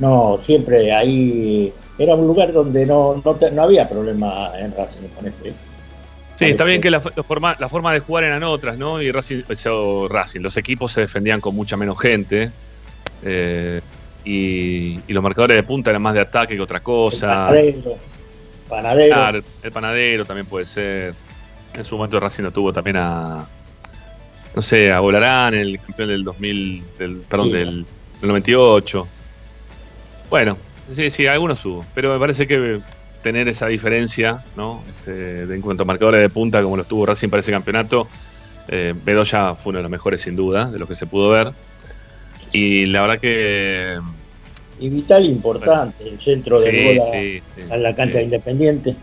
No, 0.00 0.38
siempre 0.44 0.92
ahí 0.92 1.72
era 1.98 2.14
un 2.14 2.26
lugar 2.26 2.52
donde 2.52 2.84
no, 2.86 3.20
no, 3.24 3.34
te- 3.36 3.50
no 3.52 3.62
había 3.62 3.88
problema 3.88 4.50
en 4.58 4.74
Racing 4.74 5.06
con 5.14 5.26
ese. 5.28 5.52
Sí, 6.36 6.46
está 6.46 6.64
bien 6.64 6.80
que 6.80 6.90
la, 6.90 7.02
la 7.14 7.22
forma, 7.22 7.54
la 7.60 7.68
forma 7.68 7.92
de 7.92 8.00
jugar 8.00 8.24
eran 8.24 8.42
otras, 8.42 8.78
¿no? 8.78 9.00
Y 9.02 9.12
Racing, 9.12 9.42
o 9.70 10.08
Racing, 10.08 10.40
los 10.40 10.56
equipos 10.56 10.90
se 10.92 11.02
defendían 11.02 11.40
con 11.40 11.54
mucha 11.54 11.76
menos 11.76 12.00
gente. 12.00 12.50
eh, 13.22 13.80
y, 14.24 14.98
y 15.08 15.12
los 15.14 15.22
marcadores 15.22 15.56
de 15.56 15.62
punta 15.62 15.90
eran 15.90 16.02
más 16.02 16.12
de 16.14 16.20
ataque 16.20 16.54
que 16.54 16.60
otra 16.60 16.80
cosa. 16.80 17.46
Panadero. 17.48 17.96
Panadero. 18.68 19.42
El 19.62 19.72
panadero 19.72 20.24
también 20.24 20.46
puede 20.46 20.66
ser. 20.66 21.14
En 21.74 21.84
su 21.84 21.96
momento 21.96 22.18
Racing 22.20 22.42
lo 22.44 22.50
tuvo 22.52 22.72
también 22.72 22.96
a. 22.96 23.46
No 24.54 24.62
sé, 24.62 24.90
a 24.92 25.00
Volarán, 25.00 25.54
el 25.54 25.78
campeón 25.80 26.08
del 26.08 26.24
2000. 26.24 26.84
Del, 26.98 27.16
perdón, 27.18 27.46
Sí. 27.48 27.52
del, 27.52 27.86
del 28.20 28.28
98. 28.28 29.08
Bueno, 30.30 30.56
sí, 30.92 31.10
sí, 31.10 31.26
algunos 31.26 31.64
hubo. 31.64 31.84
Pero 31.94 32.12
me 32.14 32.18
parece 32.20 32.46
que 32.46 32.80
tener 33.22 33.48
esa 33.48 33.66
diferencia, 33.66 34.42
¿no? 34.56 34.82
Este, 34.88 35.46
de, 35.46 35.54
en 35.54 35.60
cuanto 35.60 35.82
a 35.82 35.86
marcadores 35.86 36.20
de 36.22 36.28
punta, 36.30 36.62
como 36.62 36.76
los 36.76 36.86
tuvo 36.88 37.04
Racing 37.06 37.28
para 37.28 37.40
ese 37.40 37.52
campeonato, 37.52 38.08
eh, 38.68 38.94
Bedoya 39.04 39.54
fue 39.56 39.70
uno 39.70 39.78
de 39.78 39.82
los 39.82 39.90
mejores, 39.90 40.20
sin 40.22 40.36
duda, 40.36 40.70
de 40.70 40.78
los 40.78 40.88
que 40.88 40.94
se 40.96 41.06
pudo 41.06 41.30
ver. 41.30 41.52
Y 42.52 42.86
la 42.86 43.02
verdad 43.02 43.18
que. 43.18 43.98
Y 44.78 44.88
Vital 44.88 45.24
importante, 45.26 46.08
el 46.08 46.18
centro 46.18 46.58
del 46.60 46.70
Sí, 46.72 46.84
gol 46.84 46.98
a, 46.98 47.12
sí, 47.12 47.42
sí, 47.54 47.62
a 47.70 47.76
la 47.76 47.94
cancha 47.94 48.18
de 48.18 48.24
Independiente. 48.24 48.96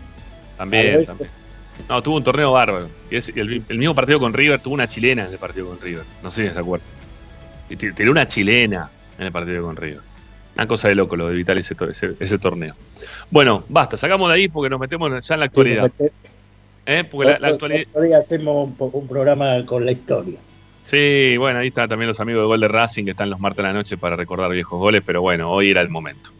También, 0.56 1.04
también. 1.06 1.30
No, 1.88 2.02
tuvo 2.02 2.16
un 2.16 2.24
torneo 2.24 2.50
bárbaro. 2.50 2.88
Y 3.08 3.16
es- 3.16 3.28
el, 3.28 3.62
el 3.68 3.78
mismo 3.78 3.94
partido 3.94 4.18
con 4.18 4.32
River 4.32 4.58
tuvo 4.58 4.74
una 4.74 4.88
chilena 4.88 5.26
en 5.26 5.32
el 5.32 5.38
partido 5.38 5.68
con 5.68 5.80
River. 5.80 6.02
No 6.24 6.32
sé 6.32 6.48
si 6.48 6.50
se 6.52 6.58
acuerdan. 6.58 6.88
Y 7.70 7.76
ti- 7.76 7.92
tiró 7.92 8.10
una 8.10 8.26
chilena 8.26 8.90
en 9.16 9.26
el 9.26 9.32
partido 9.32 9.62
con 9.62 9.76
River. 9.76 10.00
Una 10.58 10.66
cosa 10.66 10.88
de 10.88 10.96
loco 10.96 11.14
lo 11.14 11.28
de 11.28 11.34
Vital 11.34 11.56
ese, 11.56 11.76
tor- 11.76 11.90
ese, 11.90 12.14
ese 12.18 12.36
torneo. 12.36 12.74
Bueno, 13.30 13.62
basta, 13.68 13.96
sacamos 13.96 14.28
de 14.28 14.34
ahí 14.34 14.48
porque 14.48 14.68
nos 14.68 14.80
metemos 14.80 15.08
ya 15.24 15.34
en 15.34 15.40
la 15.40 15.46
actualidad. 15.46 15.90
¿Eh? 16.84 17.04
Porque 17.04 17.30
la, 17.30 17.38
la 17.38 17.48
actualidad. 17.48 17.84
Hacemos 18.20 18.68
un, 18.76 19.06
programa 19.06 19.64
con 19.64 19.84
la 19.86 19.92
historia. 19.92 20.36
Sí, 20.82 21.36
bueno, 21.36 21.60
ahí 21.60 21.68
están 21.68 21.88
también 21.88 22.08
los 22.08 22.18
amigos 22.18 22.42
de 22.42 22.46
Gol 22.46 22.60
de 22.60 22.66
Racing 22.66 23.04
que 23.04 23.12
están 23.12 23.30
los 23.30 23.38
martes 23.38 23.58
de 23.58 23.62
la 23.64 23.72
noche 23.72 23.96
para 23.98 24.16
recordar 24.16 24.50
viejos 24.50 24.80
goles, 24.80 25.02
pero 25.06 25.20
bueno, 25.20 25.48
hoy 25.48 25.70
era 25.70 25.80
el 25.80 25.90
momento. 25.90 26.30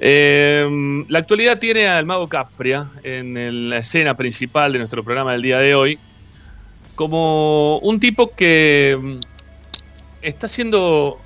Eh, 0.00 1.04
la 1.08 1.18
actualidad 1.18 1.58
tiene 1.58 1.88
al 1.88 2.06
Mago 2.06 2.28
Capria 2.28 2.86
en 3.02 3.68
la 3.68 3.78
escena 3.78 4.16
principal 4.16 4.72
de 4.72 4.78
nuestro 4.78 5.04
programa 5.04 5.32
del 5.32 5.42
día 5.42 5.58
de 5.58 5.74
hoy 5.74 5.98
como 6.94 7.78
un 7.80 8.00
tipo 8.00 8.34
que 8.34 8.98
mm, 8.98 9.16
está 10.22 10.46
haciendo... 10.46 11.20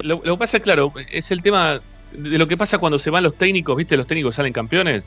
Lo, 0.00 0.22
que 0.22 0.36
pasa, 0.36 0.60
claro, 0.60 0.92
es 1.10 1.30
el 1.30 1.42
tema 1.42 1.80
de 2.12 2.38
lo 2.38 2.46
que 2.48 2.56
pasa 2.56 2.78
cuando 2.78 2.98
se 2.98 3.10
van 3.10 3.22
los 3.24 3.34
técnicos, 3.36 3.76
¿viste? 3.76 3.96
Los 3.96 4.06
técnicos 4.06 4.34
salen 4.34 4.52
campeones. 4.52 5.02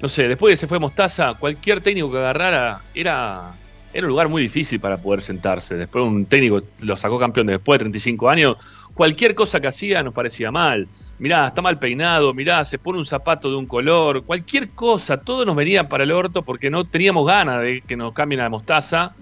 No 0.00 0.08
sé, 0.08 0.26
después 0.26 0.50
de 0.50 0.52
que 0.54 0.56
se 0.56 0.66
fue 0.66 0.78
Mostaza, 0.78 1.34
cualquier 1.34 1.80
técnico 1.80 2.10
que 2.10 2.18
agarrara 2.18 2.80
era, 2.94 3.54
era 3.92 4.06
un 4.06 4.08
lugar 4.08 4.28
muy 4.28 4.42
difícil 4.42 4.80
para 4.80 4.96
poder 4.96 5.22
sentarse. 5.22 5.76
Después 5.76 6.04
un 6.04 6.26
técnico 6.26 6.62
lo 6.80 6.96
sacó 6.96 7.18
campeón 7.18 7.46
después 7.46 7.78
de 7.78 7.84
35 7.84 8.28
años. 8.28 8.56
Cualquier 8.94 9.34
cosa 9.34 9.60
que 9.60 9.68
hacía 9.68 10.02
nos 10.02 10.12
parecía 10.12 10.50
mal. 10.50 10.88
Mirá, 11.18 11.46
está 11.46 11.62
mal 11.62 11.78
peinado, 11.78 12.34
mirá, 12.34 12.64
se 12.64 12.78
pone 12.78 12.98
un 12.98 13.06
zapato 13.06 13.48
de 13.48 13.56
un 13.56 13.66
color, 13.66 14.24
cualquier 14.24 14.70
cosa, 14.70 15.18
todo 15.18 15.44
nos 15.44 15.54
venía 15.54 15.88
para 15.88 16.04
el 16.04 16.12
orto 16.12 16.42
porque 16.42 16.68
no 16.68 16.84
teníamos 16.84 17.26
ganas 17.26 17.62
de 17.62 17.82
que 17.86 17.96
nos 17.96 18.12
cambien 18.12 18.40
a 18.40 18.48
Mostaza. 18.48 19.12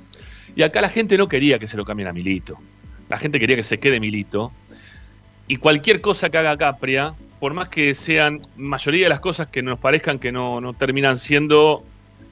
Y 0.56 0.62
acá 0.62 0.80
la 0.80 0.88
gente 0.88 1.18
no 1.18 1.28
quería 1.28 1.58
que 1.58 1.66
se 1.66 1.76
lo 1.76 1.84
cambien 1.84 2.08
a 2.08 2.12
Milito. 2.12 2.58
La 3.08 3.18
gente 3.18 3.38
quería 3.38 3.56
que 3.56 3.62
se 3.62 3.78
quede 3.78 4.00
Milito. 4.00 4.52
Y 5.50 5.56
cualquier 5.56 6.00
cosa 6.00 6.30
que 6.30 6.38
haga 6.38 6.56
Capria, 6.56 7.12
por 7.40 7.54
más 7.54 7.68
que 7.68 7.92
sean 7.96 8.40
mayoría 8.56 9.06
de 9.06 9.08
las 9.08 9.18
cosas 9.18 9.48
que 9.48 9.64
nos 9.64 9.80
parezcan 9.80 10.20
que 10.20 10.30
no, 10.30 10.60
no 10.60 10.74
terminan 10.74 11.18
siendo 11.18 11.82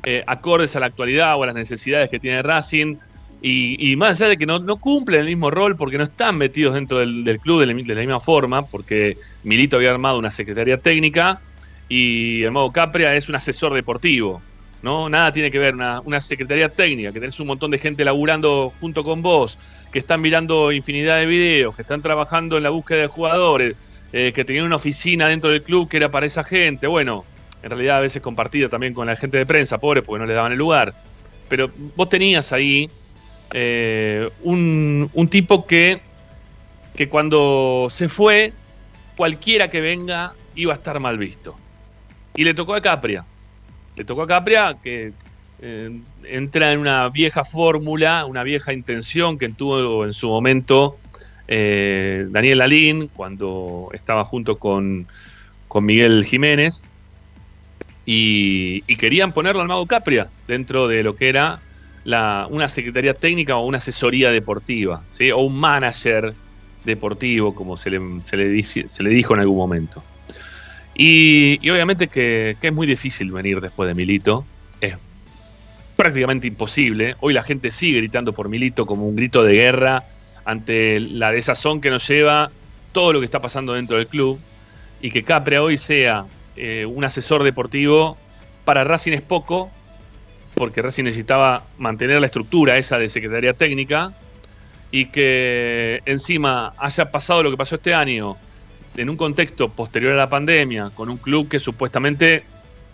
eh, 0.05 0.23
acordes 0.25 0.77
a 0.77 0.79
la 0.79 0.87
actualidad 0.87 1.35
o 1.35 1.43
a 1.43 1.47
las 1.47 1.57
necesidades 1.57 2.11
que 2.11 2.21
tiene 2.21 2.43
Racing, 2.43 2.95
y, 3.43 3.91
y 3.91 3.97
más 3.97 4.21
allá 4.21 4.29
de 4.29 4.37
que 4.37 4.47
no, 4.47 4.61
no 4.61 4.77
cumplen 4.77 5.23
el 5.23 5.27
mismo 5.27 5.51
rol 5.51 5.75
porque 5.75 5.99
no 5.99 6.05
están 6.05 6.39
metidos 6.39 6.75
dentro 6.75 7.01
del, 7.01 7.41
club 7.41 7.59
de 7.59 7.67
la, 7.67 7.75
de 7.75 7.95
la 7.97 8.01
misma 8.03 8.21
forma, 8.21 8.65
porque 8.65 9.19
Milito 9.43 9.79
había 9.79 9.91
armado 9.91 10.17
una 10.17 10.31
secretaría 10.31 10.79
técnica 10.79 11.41
y 11.89 12.45
el 12.45 12.53
modo 12.53 12.71
Capria 12.71 13.17
es 13.17 13.29
un 13.29 13.35
asesor 13.35 13.75
deportivo. 13.75 14.41
¿no? 14.81 15.09
Nada 15.09 15.33
tiene 15.33 15.51
que 15.51 15.59
ver, 15.59 15.75
una, 15.75 16.01
una 16.03 16.21
secretaría 16.21 16.69
técnica, 16.69 17.11
que 17.11 17.19
tenés 17.19 17.41
un 17.41 17.49
montón 17.49 17.73
de 17.73 17.79
gente 17.79 18.05
laburando 18.05 18.73
junto 18.79 19.03
con 19.03 19.23
vos, 19.23 19.59
que 19.93 19.99
están 19.99 20.21
mirando 20.21 20.73
infinidad 20.73 21.19
de 21.19 21.27
videos, 21.27 21.75
que 21.75 21.83
están 21.83 22.03
trabajando 22.03 22.57
en 22.57 22.63
la 22.63 22.71
búsqueda 22.71 22.99
de 22.99 23.07
jugadores, 23.07 23.77
eh, 24.13 24.33
que 24.35 24.45
tenían 24.45 24.65
una 24.65 24.77
oficina 24.77 25.29
dentro 25.29 25.51
del 25.51 25.63
club 25.63 25.89
que 25.89 25.97
era 25.97 26.11
para 26.11 26.27
esa 26.27 26.45
gente. 26.45 26.87
Bueno, 26.87 27.25
en 27.63 27.71
realidad 27.71 27.99
a 27.99 28.01
veces 28.01 28.23
compartida 28.23 28.69
también 28.69 28.95
con 28.95 29.07
la 29.07 29.17
gente 29.17 29.39
de 29.39 29.47
prensa, 29.47 29.79
pobre, 29.79 30.03
porque 30.03 30.21
no 30.21 30.27
le 30.27 30.35
daban 30.35 30.53
el 30.53 30.59
lugar. 30.59 30.95
Pero 31.49 31.71
vos 31.97 32.09
tenías 32.09 32.53
ahí 32.53 32.91
eh, 33.53 34.29
un, 34.43 35.11
un 35.13 35.29
tipo 35.29 35.67
que, 35.67 36.01
que 36.95 37.09
cuando 37.09 37.89
se 37.91 38.09
fue 38.09 38.53
cualquiera 39.17 39.69
que 39.69 39.81
venga 39.81 40.35
iba 40.55 40.73
a 40.73 40.77
estar 40.77 41.01
mal 41.01 41.19
visto. 41.19 41.57
Y 42.35 42.45
le 42.45 42.55
tocó 42.55 42.75
a 42.75 42.81
Capria. 42.81 43.25
Le 43.97 44.05
tocó 44.05 44.23
a 44.23 44.27
Capria 44.27 44.77
que 44.83 45.13
eh, 45.61 46.01
entra 46.25 46.73
en 46.73 46.81
una 46.81 47.09
vieja 47.09 47.45
fórmula, 47.45 48.25
una 48.27 48.43
vieja 48.43 48.73
intención 48.73 49.39
que 49.39 49.49
tuvo 49.49 50.05
en 50.05 50.15
su 50.15 50.29
momento 50.29 50.97
eh, 51.49 52.27
Daniel 52.31 52.59
Lalín 52.59 53.09
cuando 53.09 53.89
estaba 53.95 54.23
junto 54.25 54.59
con, 54.59 55.07
con 55.67 55.85
Miguel 55.85 56.25
Jiménez. 56.25 56.85
Y, 58.11 58.81
querían 58.97 59.33
ponerlo 59.33 59.61
al 59.61 59.69
Mago 59.69 59.87
Capria 59.87 60.29
dentro 60.47 60.89
de 60.89 61.03
lo 61.03 61.15
que 61.15 61.29
era 61.29 61.61
una 62.49 62.71
secretaría 62.71 63.13
técnica 63.13 63.57
o 63.57 63.67
una 63.67 63.79
asesoría 63.79 64.31
deportiva, 64.31 65.03
o 65.35 65.43
un 65.43 65.61
manager 65.61 66.33
deportivo, 66.85 67.55
como 67.55 67.77
se 67.77 67.91
le, 67.91 68.23
se 68.23 68.37
le, 69.03 69.11
dijo 69.11 69.35
en 69.35 69.41
algún 69.41 69.59
momento. 69.59 70.03
Y, 70.95 71.59
obviamente 71.71 72.09
que, 72.09 72.57
es 72.61 72.73
muy 72.73 72.87
difícil 72.87 73.31
venir 73.31 73.61
después 73.61 73.87
de 73.87 73.95
Milito, 73.95 74.47
prácticamente 75.99 76.47
imposible. 76.47 77.17
Hoy 77.19 77.35
la 77.35 77.43
gente 77.43 77.73
sigue 77.73 77.99
gritando 77.99 78.33
por 78.33 78.49
Milito 78.49 78.87
como 78.87 79.09
un 79.09 79.17
grito 79.17 79.43
de 79.43 79.55
guerra 79.55 80.05
ante 80.45 81.01
la 81.01 81.33
desazón 81.33 81.81
que 81.81 81.91
nos 81.91 82.07
lleva 82.07 82.53
todo 82.93 83.13
lo 83.13 83.19
que 83.19 83.25
está 83.25 83.41
pasando 83.41 83.73
dentro 83.73 83.97
del 83.97 84.07
club 84.07 84.39
y 85.03 85.11
que 85.11 85.25
Capria 85.25 85.61
hoy 85.61 85.77
sea 85.77 86.27
eh, 86.55 86.87
un 86.87 87.03
asesor 87.03 87.43
deportivo 87.43 88.17
para 88.65 88.85
Racing 88.85 89.11
es 89.11 89.23
poco, 89.23 89.73
porque 90.55 90.83
Racing 90.83 91.03
necesitaba 91.03 91.65
mantener 91.79 92.21
la 92.21 92.27
estructura 92.27 92.79
esa 92.79 92.97
de 92.97 93.09
Secretaría 93.09 93.55
Técnica 93.55 94.13
y 94.93 95.07
que 95.07 96.01
encima 96.07 96.75
haya 96.79 97.11
pasado 97.11 97.43
lo 97.43 97.51
que 97.51 97.57
pasó 97.57 97.75
este 97.75 97.93
año 97.93 98.37
en 98.97 99.11
un 99.11 99.17
contexto 99.17 99.69
posterior 99.69 100.13
a 100.13 100.17
la 100.17 100.29
pandemia, 100.29 100.91
con 100.95 101.11
un 101.11 101.17
club 101.17 101.49
que 101.49 101.59
supuestamente, 101.59 102.45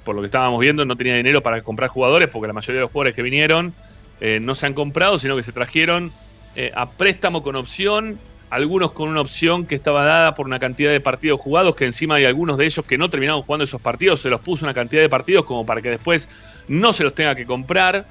por 0.04 0.14
lo 0.14 0.22
que 0.22 0.26
estábamos 0.26 0.60
viendo, 0.60 0.84
no 0.84 0.96
tenía 0.96 1.16
dinero 1.16 1.42
para 1.42 1.62
comprar 1.62 1.88
jugadores, 1.88 2.28
porque 2.28 2.46
la 2.46 2.52
mayoría 2.52 2.76
de 2.76 2.82
los 2.82 2.92
jugadores 2.92 3.14
que 3.14 3.22
vinieron 3.22 3.74
eh, 4.20 4.38
no 4.40 4.54
se 4.54 4.66
han 4.66 4.74
comprado, 4.74 5.18
sino 5.18 5.36
que 5.36 5.42
se 5.42 5.52
trajeron 5.52 6.12
eh, 6.56 6.70
a 6.74 6.90
préstamo 6.90 7.42
con 7.42 7.56
opción, 7.56 8.18
algunos 8.50 8.92
con 8.92 9.08
una 9.08 9.20
opción 9.20 9.66
que 9.66 9.74
estaba 9.74 10.04
dada 10.04 10.34
por 10.34 10.46
una 10.46 10.60
cantidad 10.60 10.92
de 10.92 11.00
partidos 11.00 11.40
jugados, 11.40 11.74
que 11.74 11.86
encima 11.86 12.16
hay 12.16 12.24
algunos 12.24 12.56
de 12.58 12.66
ellos 12.66 12.84
que 12.84 12.96
no 12.96 13.10
terminaron 13.10 13.42
jugando 13.42 13.64
esos 13.64 13.80
partidos, 13.80 14.20
se 14.20 14.30
los 14.30 14.40
puso 14.40 14.64
una 14.64 14.74
cantidad 14.74 15.02
de 15.02 15.08
partidos 15.08 15.44
como 15.44 15.66
para 15.66 15.82
que 15.82 15.90
después 15.90 16.28
no 16.68 16.92
se 16.92 17.02
los 17.02 17.14
tenga 17.14 17.34
que 17.34 17.46
comprar. 17.46 18.06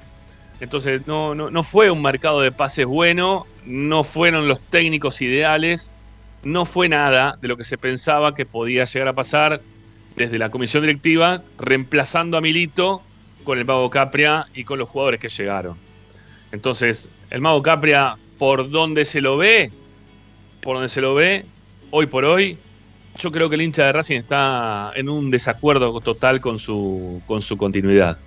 Entonces 0.60 1.06
no, 1.06 1.34
no, 1.34 1.50
no 1.50 1.62
fue 1.62 1.90
un 1.90 2.00
mercado 2.00 2.40
de 2.40 2.52
pases 2.52 2.86
bueno, 2.86 3.46
no 3.64 4.04
fueron 4.04 4.46
los 4.46 4.60
técnicos 4.60 5.20
ideales, 5.20 5.90
no 6.44 6.64
fue 6.64 6.88
nada 6.88 7.38
de 7.40 7.48
lo 7.48 7.56
que 7.56 7.64
se 7.64 7.78
pensaba 7.78 8.34
que 8.34 8.46
podía 8.46 8.84
llegar 8.84 9.08
a 9.08 9.12
pasar 9.14 9.60
desde 10.16 10.38
la 10.38 10.50
comisión 10.50 10.82
directiva, 10.82 11.42
reemplazando 11.58 12.36
a 12.36 12.40
Milito 12.40 13.02
con 13.42 13.58
el 13.58 13.64
Mago 13.64 13.90
Capria 13.90 14.46
y 14.54 14.64
con 14.64 14.78
los 14.78 14.88
jugadores 14.88 15.20
que 15.20 15.28
llegaron. 15.28 15.76
Entonces, 16.52 17.08
el 17.30 17.40
Mago 17.40 17.62
Capria, 17.62 18.16
por 18.38 18.70
donde 18.70 19.04
se 19.04 19.20
lo 19.20 19.36
ve, 19.36 19.70
por 20.60 20.76
donde 20.76 20.88
se 20.88 21.00
lo 21.00 21.14
ve, 21.14 21.44
hoy 21.90 22.06
por 22.06 22.24
hoy, 22.24 22.56
yo 23.18 23.30
creo 23.30 23.48
que 23.48 23.54
el 23.56 23.62
hincha 23.62 23.84
de 23.84 23.92
Racing 23.92 24.18
está 24.18 24.92
en 24.94 25.08
un 25.08 25.30
desacuerdo 25.30 26.00
total 26.00 26.40
con 26.40 26.58
su, 26.58 27.22
con 27.26 27.42
su 27.42 27.56
continuidad. 27.56 28.18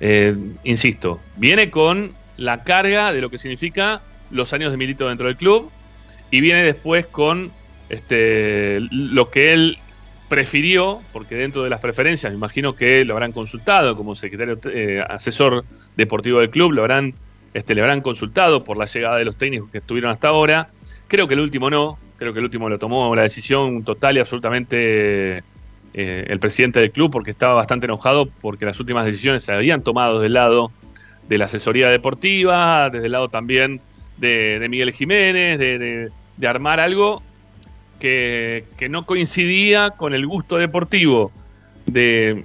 Eh, 0.00 0.36
insisto, 0.64 1.20
viene 1.36 1.70
con 1.70 2.12
la 2.36 2.64
carga 2.64 3.12
de 3.12 3.20
lo 3.20 3.30
que 3.30 3.38
significa 3.38 4.02
los 4.30 4.52
años 4.52 4.70
de 4.70 4.76
Milito 4.76 5.08
dentro 5.08 5.26
del 5.26 5.36
club 5.36 5.70
y 6.30 6.40
viene 6.40 6.62
después 6.62 7.06
con 7.06 7.52
este, 7.88 8.78
lo 8.90 9.30
que 9.30 9.52
él 9.52 9.78
prefirió, 10.28 11.00
porque 11.12 11.36
dentro 11.36 11.62
de 11.62 11.70
las 11.70 11.80
preferencias, 11.80 12.32
me 12.32 12.36
imagino 12.36 12.74
que 12.74 13.04
lo 13.04 13.14
habrán 13.14 13.32
consultado 13.32 13.96
como 13.96 14.14
secretario 14.14 14.58
eh, 14.72 15.04
asesor 15.08 15.64
deportivo 15.96 16.40
del 16.40 16.50
club, 16.50 16.72
lo 16.72 16.82
habrán, 16.82 17.14
este, 17.54 17.74
le 17.74 17.80
habrán 17.80 18.00
consultado 18.00 18.64
por 18.64 18.76
la 18.76 18.86
llegada 18.86 19.16
de 19.16 19.24
los 19.24 19.36
técnicos 19.36 19.70
que 19.70 19.78
estuvieron 19.78 20.10
hasta 20.10 20.28
ahora. 20.28 20.68
Creo 21.08 21.28
que 21.28 21.34
el 21.34 21.40
último 21.40 21.70
no, 21.70 21.98
creo 22.18 22.32
que 22.32 22.40
el 22.40 22.44
último 22.44 22.68
lo 22.68 22.78
tomó 22.78 23.14
la 23.14 23.22
decisión 23.22 23.84
total 23.84 24.16
y 24.16 24.20
absolutamente 24.20 25.38
eh, 25.94 26.24
el 26.28 26.40
presidente 26.40 26.80
del 26.80 26.90
club, 26.90 27.10
porque 27.10 27.30
estaba 27.30 27.54
bastante 27.54 27.86
enojado 27.86 28.26
porque 28.26 28.64
las 28.64 28.80
últimas 28.80 29.04
decisiones 29.04 29.44
se 29.44 29.52
habían 29.52 29.82
tomado 29.82 30.14
desde 30.14 30.26
el 30.26 30.34
lado 30.34 30.72
de 31.28 31.38
la 31.38 31.44
asesoría 31.44 31.88
deportiva, 31.88 32.90
desde 32.90 33.06
el 33.06 33.12
lado 33.12 33.28
también 33.28 33.80
de, 34.16 34.64
Miguel 34.68 34.92
Jiménez, 34.92 35.58
de 35.58 36.48
armar 36.48 36.80
algo 36.80 37.22
que, 37.98 38.64
no 38.90 39.06
coincidía 39.06 39.90
con 39.90 40.14
el 40.14 40.26
gusto 40.26 40.56
deportivo 40.56 41.32
de, 41.86 42.44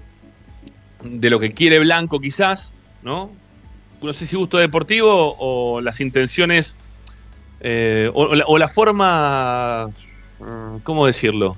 de 1.03 1.29
lo 1.29 1.39
que 1.39 1.51
quiere 1.51 1.79
Blanco 1.79 2.19
quizás, 2.19 2.73
¿no? 3.03 3.31
No 4.01 4.13
sé 4.13 4.25
si 4.25 4.35
gusto 4.35 4.57
deportivo 4.57 5.35
o 5.37 5.81
las 5.81 6.01
intenciones 6.01 6.75
eh, 7.59 8.09
o, 8.13 8.57
la, 8.57 8.67
forma, 8.67 9.89
mm, 10.39 10.77
¿cómo 10.83 11.05
decirlo? 11.05 11.55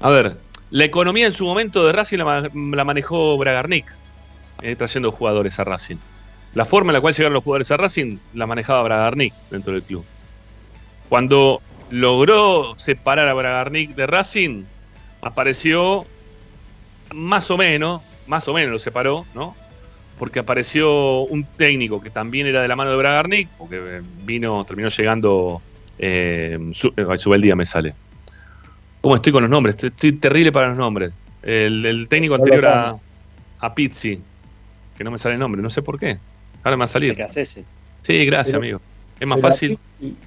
A 0.00 0.08
ver, 0.08 0.38
la 0.70 0.84
economía 0.84 1.26
en 1.26 1.34
su 1.34 1.44
momento 1.44 1.86
de 1.86 1.92
Racing 1.92 2.18
la 2.18 2.84
manejó 2.84 3.36
Bragarnik, 3.36 3.84
eh, 4.62 4.74
trayendo 4.74 5.12
jugadores 5.12 5.58
a 5.58 5.64
Racing. 5.64 5.96
La 6.54 6.64
forma 6.64 6.90
en 6.90 6.94
la 6.94 7.00
cual 7.02 7.12
llegaron 7.12 7.34
los 7.34 7.44
jugadores 7.44 7.70
a 7.70 7.76
Racing 7.76 8.16
la 8.32 8.46
manejaba 8.46 8.82
Bragarnik 8.82 9.34
dentro 9.50 9.74
del 9.74 9.82
club. 9.82 10.04
Cuando 11.10 11.60
logró 11.92 12.74
separar 12.78 13.28
a 13.28 13.34
Bragarnik 13.34 13.94
de 13.94 14.06
Racing, 14.06 14.64
apareció 15.20 16.06
más 17.14 17.50
o 17.50 17.58
menos, 17.58 18.00
más 18.26 18.48
o 18.48 18.54
menos 18.54 18.72
lo 18.72 18.78
separó, 18.78 19.26
¿no? 19.34 19.54
Porque 20.18 20.38
apareció 20.38 21.20
un 21.22 21.44
técnico 21.44 22.00
que 22.00 22.08
también 22.10 22.46
era 22.46 22.62
de 22.62 22.68
la 22.68 22.76
mano 22.76 22.90
de 22.90 22.96
Bragarnik, 22.96 23.48
porque 23.58 24.02
vino, 24.24 24.64
terminó 24.64 24.88
llegando, 24.88 25.60
eh, 25.98 26.58
su, 26.72 26.92
eh, 26.96 27.18
Subeldía 27.18 27.54
me 27.56 27.66
sale. 27.66 27.94
¿Cómo 29.02 29.16
estoy 29.16 29.32
con 29.32 29.42
los 29.42 29.50
nombres? 29.50 29.74
Estoy, 29.74 29.90
estoy 29.90 30.12
terrible 30.12 30.50
para 30.50 30.68
los 30.68 30.78
nombres. 30.78 31.12
El, 31.42 31.84
el 31.84 32.08
técnico 32.08 32.38
No 32.38 32.44
anterior 32.44 32.66
a, 32.66 32.96
a 33.58 33.74
Pizzi, 33.74 34.18
que 34.96 35.04
no 35.04 35.10
me 35.10 35.18
sale 35.18 35.34
el 35.34 35.40
nombre, 35.40 35.60
no 35.60 35.68
sé 35.70 35.82
por 35.82 35.98
qué. 35.98 36.18
Ahora 36.62 36.76
me 36.76 36.80
va 36.82 36.84
a 36.84 36.88
salir. 36.88 37.14
Sí, 38.02 38.24
gracias, 38.24 38.54
Pero- 38.54 38.58
amigo. 38.58 38.80
Es 39.22 39.28
más 39.28 39.40
Pero 39.40 39.52
fácil. 39.52 39.78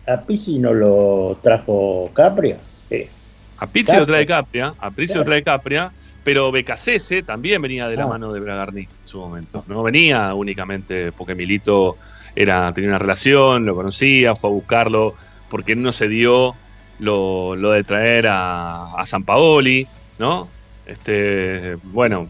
¿A 0.08 0.22
Pizzi 0.22 0.58
no 0.58 0.74
lo 0.74 1.38
trajo 1.44 2.10
Capria? 2.14 2.56
Eh, 2.90 3.10
A 3.58 3.68
Pizzi 3.68 3.98
lo 3.98 4.06
trae 4.06 4.26
Capria, 4.26 4.74
a 4.80 4.90
Pizzi 4.90 5.16
lo 5.16 5.26
trae 5.26 5.44
Capria, 5.44 5.92
pero 6.24 6.50
Becasese 6.50 7.22
también 7.22 7.62
venía 7.62 7.90
de 7.90 7.98
la 7.98 8.04
Ah. 8.04 8.08
mano 8.08 8.32
de 8.32 8.40
Bragarnik 8.40 8.88
en 9.02 9.08
su 9.08 9.20
momento. 9.20 9.66
No 9.68 9.84
venía 9.84 10.34
únicamente 10.34 11.12
porque 11.12 11.36
Milito 11.36 11.98
era, 12.38 12.72
tenía 12.74 12.90
una 12.90 13.00
relación, 13.00 13.66
lo 13.66 13.76
conocía, 13.76 14.34
fue 14.34 14.50
a 14.50 14.54
buscarlo, 14.54 15.14
porque 15.50 15.76
no 15.76 15.92
se 15.92 16.08
dio 16.08 16.56
lo, 17.00 17.58
lo 17.58 17.72
de 17.72 17.84
traer 17.84 18.28
a, 18.28 18.94
a 18.96 19.06
San 19.06 19.26
Paoli, 19.26 19.86
¿no? 20.20 20.48
Este, 20.86 21.76
bueno, 21.84 22.30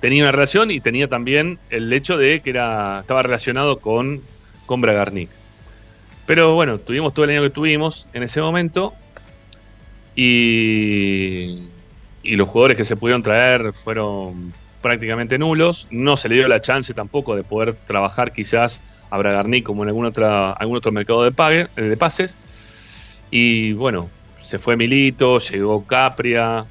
tenía 0.00 0.24
una 0.24 0.32
relación 0.32 0.70
y 0.70 0.80
tenía 0.80 1.08
también 1.08 1.58
el 1.70 1.90
hecho 1.90 2.18
de 2.18 2.40
que 2.40 2.50
era, 2.50 3.00
estaba 3.00 3.22
relacionado 3.22 3.78
con, 3.78 4.20
con 4.66 4.82
Bragarnik. 4.82 5.30
Pero 6.26 6.54
bueno, 6.54 6.78
tuvimos 6.78 7.12
todo 7.12 7.24
el 7.24 7.32
año 7.32 7.42
que 7.42 7.50
tuvimos 7.50 8.06
en 8.12 8.22
ese 8.22 8.40
momento 8.40 8.94
y, 10.16 11.68
y 12.22 12.36
los 12.36 12.48
jugadores 12.48 12.76
que 12.76 12.84
se 12.84 12.96
pudieron 12.96 13.22
traer 13.22 13.72
fueron 13.72 14.52
prácticamente 14.80 15.38
nulos. 15.38 15.86
No 15.90 16.16
se 16.16 16.28
le 16.28 16.36
dio 16.36 16.48
la 16.48 16.60
chance 16.60 16.94
tampoco 16.94 17.36
de 17.36 17.42
poder 17.42 17.74
trabajar 17.74 18.32
quizás 18.32 18.82
a 19.10 19.18
Bragarnik 19.18 19.64
como 19.64 19.82
en 19.82 19.88
algún, 19.90 20.06
otra, 20.06 20.52
algún 20.52 20.76
otro 20.76 20.92
mercado 20.92 21.24
de, 21.24 21.32
pague, 21.32 21.68
eh, 21.76 21.82
de 21.82 21.96
pases. 21.96 22.36
Y 23.30 23.72
bueno, 23.72 24.10
se 24.42 24.58
fue 24.58 24.76
Milito, 24.76 25.38
llegó 25.38 25.84
Capria, 25.84 26.66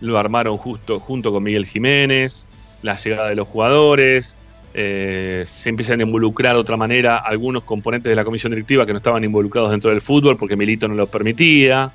lo 0.00 0.18
armaron 0.18 0.56
justo 0.58 1.00
junto 1.00 1.32
con 1.32 1.42
Miguel 1.42 1.66
Jiménez, 1.66 2.48
la 2.82 2.96
llegada 2.96 3.28
de 3.28 3.34
los 3.34 3.48
jugadores, 3.48 4.36
eh, 4.78 5.42
se 5.46 5.70
empiezan 5.70 6.00
a 6.00 6.02
involucrar 6.02 6.54
de 6.54 6.60
otra 6.60 6.76
manera 6.76 7.16
algunos 7.16 7.64
componentes 7.64 8.10
de 8.10 8.14
la 8.16 8.24
comisión 8.24 8.52
directiva 8.52 8.84
que 8.84 8.92
no 8.92 8.98
estaban 8.98 9.24
involucrados 9.24 9.70
dentro 9.70 9.90
del 9.90 10.02
fútbol 10.02 10.36
porque 10.36 10.54
Milito 10.54 10.86
no 10.86 10.94
lo 10.94 11.06
permitía. 11.06 11.90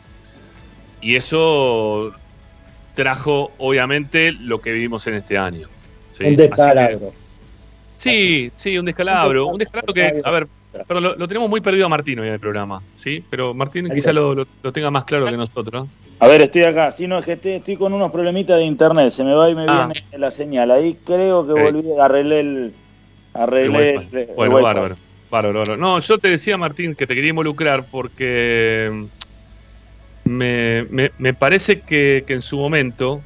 Y 0.99 1.15
eso 1.15 2.11
trajo, 2.95 3.51
obviamente, 3.59 4.31
lo 4.31 4.59
que 4.61 4.71
vivimos 4.71 5.05
en 5.05 5.13
este 5.13 5.37
año. 5.37 5.67
¿sí? 6.11 6.23
un 6.23 6.35
que- 6.35 6.41
descalabro. 6.47 7.13
Sí, 7.95 8.51
sí, 8.55 8.77
un 8.79 8.85
descalabro. 8.85 9.45
Un 9.45 9.59
descalabro 9.59 9.93
que, 9.93 10.17
a 10.23 10.31
ver, 10.31 10.47
pero 10.87 10.99
lo, 11.01 11.15
lo 11.15 11.27
tenemos 11.27 11.49
muy 11.49 11.59
perdido 11.61 11.85
a 11.85 11.89
Martín 11.89 12.19
hoy 12.19 12.27
en 12.27 12.33
el 12.33 12.39
programa, 12.39 12.81
¿sí? 12.93 13.23
Pero 13.29 13.53
Martín 13.53 13.89
quizá 13.93 14.13
lo, 14.13 14.33
lo- 14.33 14.47
lo 14.63 14.71
tenga 14.71 14.89
más 14.91 15.03
claro 15.05 15.25
que 15.25 15.35
nosotros. 15.37 15.87
A 16.19 16.27
ver, 16.27 16.41
estoy 16.41 16.63
acá. 16.63 16.91
Si 16.91 17.07
no, 17.07 17.19
es 17.19 17.25
que 17.25 17.33
estoy, 17.33 17.51
estoy 17.53 17.75
con 17.77 17.93
unos 17.93 18.11
problemitas 18.11 18.57
de 18.57 18.63
internet. 18.65 19.11
Se 19.11 19.23
me 19.23 19.33
va 19.33 19.49
y 19.49 19.55
me 19.55 19.65
Ah. 19.67 19.87
viene 19.91 20.17
la 20.17 20.31
señal. 20.31 20.71
Ahí 20.71 20.97
creo 21.05 21.45
que 21.45 21.53
volví, 21.53 21.83
arreglé 21.99 22.39
el. 22.39 22.73
Arreglé 23.33 23.79
El 23.79 23.95
el, 23.95 23.97
wifi. 23.99 24.17
el 24.17 24.27
Bueno, 24.35 24.55
wifi. 24.57 24.65
me, 30.25 30.85
me- 30.89 31.11
me 31.17 31.33
parece 31.33 31.81
que, 31.81 32.23
que 32.25 32.33
en 32.33 32.41
su 32.41 32.57
momento, 32.57 33.21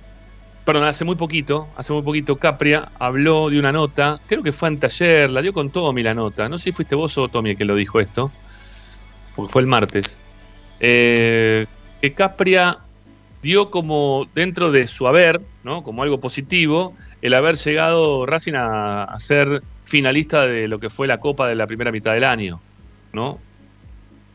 perdón, 0.65 0.85
hace 0.85 1.05
muy 1.05 1.15
poquito, 1.15 1.67
hace 1.77 1.93
muy 1.93 2.01
poquito 2.01 2.37
Capria 2.37 2.91
habló 2.97 3.49
de 3.49 3.59
una 3.59 3.71
nota, 3.71 4.19
creo 4.25 4.41
que 4.41 4.51
fue 4.51 4.69
en 4.69 4.79
taller, 4.79 5.29
la 5.29 5.41
dio 5.41 5.53
con 5.53 5.69
Tommy 5.69 6.01
la 6.01 6.15
nota, 6.15 6.49
no 6.49 6.57
sé 6.57 6.65
si 6.65 6.71
fuiste 6.71 6.95
vos 6.95 7.17
o 7.19 7.29
Tommy 7.29 7.51
el 7.51 7.57
que 7.57 7.65
lo 7.65 7.75
dijo 7.75 7.99
esto, 7.99 8.31
porque 9.35 9.51
fue 9.51 9.61
el 9.61 9.67
martes, 9.67 10.17
eh, 10.79 11.67
que 12.01 12.13
Capria 12.13 12.79
dio 13.43 13.69
como 13.69 14.27
dentro 14.33 14.71
de 14.71 14.87
su 14.87 15.07
haber, 15.07 15.39
¿no? 15.63 15.83
como 15.83 16.01
algo 16.01 16.19
positivo, 16.19 16.95
el 17.21 17.35
haber 17.35 17.57
llegado 17.57 18.25
Racing 18.25 18.55
a, 18.55 19.03
a 19.03 19.19
ser 19.19 19.61
finalista 19.83 20.47
de 20.47 20.67
lo 20.67 20.79
que 20.79 20.89
fue 20.89 21.05
la 21.05 21.19
Copa 21.19 21.47
de 21.47 21.55
la 21.55 21.67
primera 21.67 21.91
mitad 21.91 22.13
del 22.13 22.23
año, 22.23 22.59
¿no? 23.13 23.39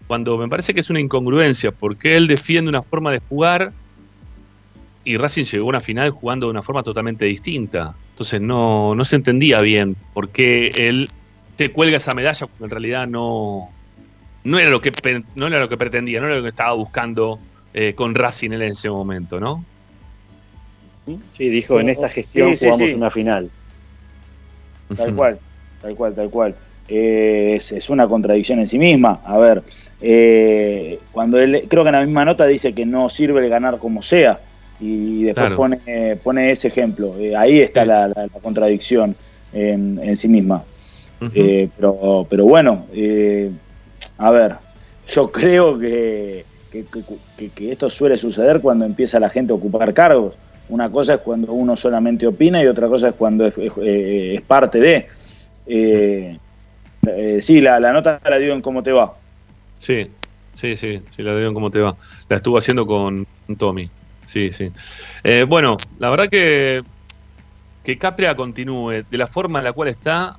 Cuando 0.07 0.39
me 0.39 0.49
parece 0.49 0.75
que 0.75 0.81
es 0.81 0.91
una 0.91 1.01
incongruencia, 1.01 1.73
porque 1.73 2.17
él 2.17 2.27
defiende 2.29 2.69
una 2.69 2.83
forma 2.83 3.11
de 3.11 3.21
jugar 3.29 3.73
y 5.05 5.17
Racing 5.17 5.45
llegó 5.45 5.67
a 5.67 5.69
una 5.71 5.81
final 5.81 6.11
jugando 6.11 6.47
de 6.47 6.51
una 6.51 6.63
forma 6.63 6.83
totalmente 6.83 7.25
distinta. 7.25 7.95
Entonces 8.11 8.41
no, 8.41 8.95
no 8.95 9.05
se 9.05 9.17
entendía 9.17 9.59
bien 9.59 9.97
por 10.13 10.29
qué 10.29 10.71
él 10.77 11.09
te 11.57 11.71
cuelga 11.71 11.97
esa 11.97 12.15
medalla 12.15 12.47
cuando 12.47 12.65
en 12.67 12.71
realidad 12.71 13.07
no, 13.07 13.71
no, 14.45 14.59
era, 14.59 14.71
lo 14.71 14.81
que, 14.81 14.93
no 15.35 15.47
era 15.47 15.59
lo 15.59 15.69
que 15.69 15.77
pretendía, 15.77 16.21
no 16.21 16.27
era 16.27 16.37
lo 16.37 16.43
que 16.43 16.51
estaba 16.51 16.75
buscando 16.75 17.39
eh, 17.73 17.95
con 17.95 18.15
Racing 18.15 18.53
en 18.53 18.63
ese 18.63 18.91
momento, 18.91 19.41
¿no? 19.41 19.65
Sí, 21.37 21.49
dijo, 21.49 21.81
en 21.81 21.89
esta 21.89 22.09
gestión 22.09 22.51
Sí, 22.51 22.57
sí, 22.57 22.65
jugamos 22.67 22.91
sí. 22.91 22.95
una 22.95 23.11
final. 23.11 23.51
Tal 24.97 25.15
cual, 25.15 25.39
tal 25.81 25.95
cual, 25.95 26.15
tal 26.15 26.31
cual. 26.31 26.55
Eh, 26.89 27.55
es, 27.57 27.73
es 27.73 27.89
una 27.91 28.09
contradicción 28.09 28.59
en 28.59 28.67
sí 28.67 28.79
misma. 28.79 29.21
A 29.25 29.39
ver, 29.39 29.63
eh, 30.01 30.99
cuando 31.13 31.39
él, 31.39 31.67
creo 31.69 31.85
que 31.85 31.89
en 31.89 31.95
la 31.95 32.05
misma 32.05 32.25
nota 32.25 32.47
dice 32.47 32.75
que 32.75 32.85
no 32.85 33.09
sirve 33.09 33.43
el 33.43 33.49
ganar 33.49 33.79
como 33.79 34.03
sea, 34.03 34.41
y 34.81 35.25
después 35.25 35.47
Claro. 35.49 35.57
pone, 35.57 36.17
pone 36.23 36.51
ese 36.51 36.69
ejemplo. 36.69 37.15
Eh, 37.19 37.37
ahí 37.37 37.61
está 37.61 37.85
la, 37.85 38.09
la- 38.09 38.23
la 38.33 38.41
contradicción 38.41 39.15
en, 39.53 40.01
en 40.03 40.17
sí 40.17 40.29
misma. 40.29 40.65
Eh, 41.35 41.69
pero, 41.77 42.27
pero 42.31 42.45
bueno, 42.47 42.87
eh, 42.95 43.51
a 44.17 44.31
ver, 44.31 44.55
yo 45.07 45.31
creo 45.31 45.79
que, 45.79 46.45
que- 46.73 46.85
que- 46.85 47.03
que- 47.37 47.49
que 47.51 47.73
esto 47.73 47.91
suele 47.91 48.17
suceder 48.17 48.61
cuando 48.61 48.85
empieza 48.87 49.21
la 49.21 49.29
gente 49.29 49.53
a 49.53 49.57
ocupar 49.57 49.93
cargos. 49.93 50.35
Una 50.71 50.89
cosa 50.91 51.15
es 51.15 51.21
cuando 51.21 51.53
uno 51.53 51.77
solamente 51.77 52.27
opina 52.27 52.63
y 52.63 52.67
otra 52.69 52.87
cosa 52.89 53.09
es 53.09 53.15
cuando 53.15 53.47
es, 53.47 53.59
es- 53.59 53.73
eh, 53.83 54.35
es 54.37 54.43
parte 54.43 54.79
de. 54.81 55.09
Sí, 57.43 57.61
la, 57.61 57.81
la 57.81 57.93
nota 57.93 58.21
la 58.29 58.39
dio 58.39 58.53
en 58.53 58.63
cómo 58.63 58.83
te 58.83 58.93
va. 58.93 59.15
Sí, 59.79 60.07
sí, 60.53 60.77
sí, 60.77 61.01
sí, 61.15 61.23
la 61.23 61.37
digo 61.37 61.53
cómo 61.55 61.71
te 61.71 61.81
va. 61.81 61.97
La 62.29 62.37
estuvo 62.37 62.59
haciendo 62.59 62.87
con 62.87 63.27
Tommy. 63.59 63.91
Sí, 64.31 64.51
sí. 64.51 64.69
Eh, 65.25 65.45
bueno, 65.45 65.77
la 65.99 66.11
verdad 66.11 66.29
que 66.31 66.83
que 67.83 67.99
Capria 67.99 68.35
continúe 68.37 69.05
de 69.09 69.19
la 69.19 69.27
forma 69.27 69.59
en 69.59 69.65
la 69.65 69.73
cual 69.73 69.89
está, 69.89 70.37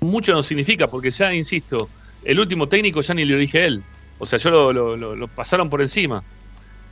mucho 0.00 0.32
no 0.32 0.42
significa, 0.42 0.88
porque 0.88 1.10
ya, 1.10 1.34
insisto, 1.34 1.92
el 2.22 2.40
último 2.40 2.68
técnico 2.68 3.00
ya 3.00 3.14
ni 3.14 3.24
lo 3.24 3.36
elige 3.36 3.64
él. 3.66 3.86
O 4.18 4.26
sea, 4.26 4.38
yo 4.38 4.50
lo, 4.72 4.96
lo- 4.96 5.28
pasaron 5.28 5.68
por 5.70 5.82
encima. 5.82 6.24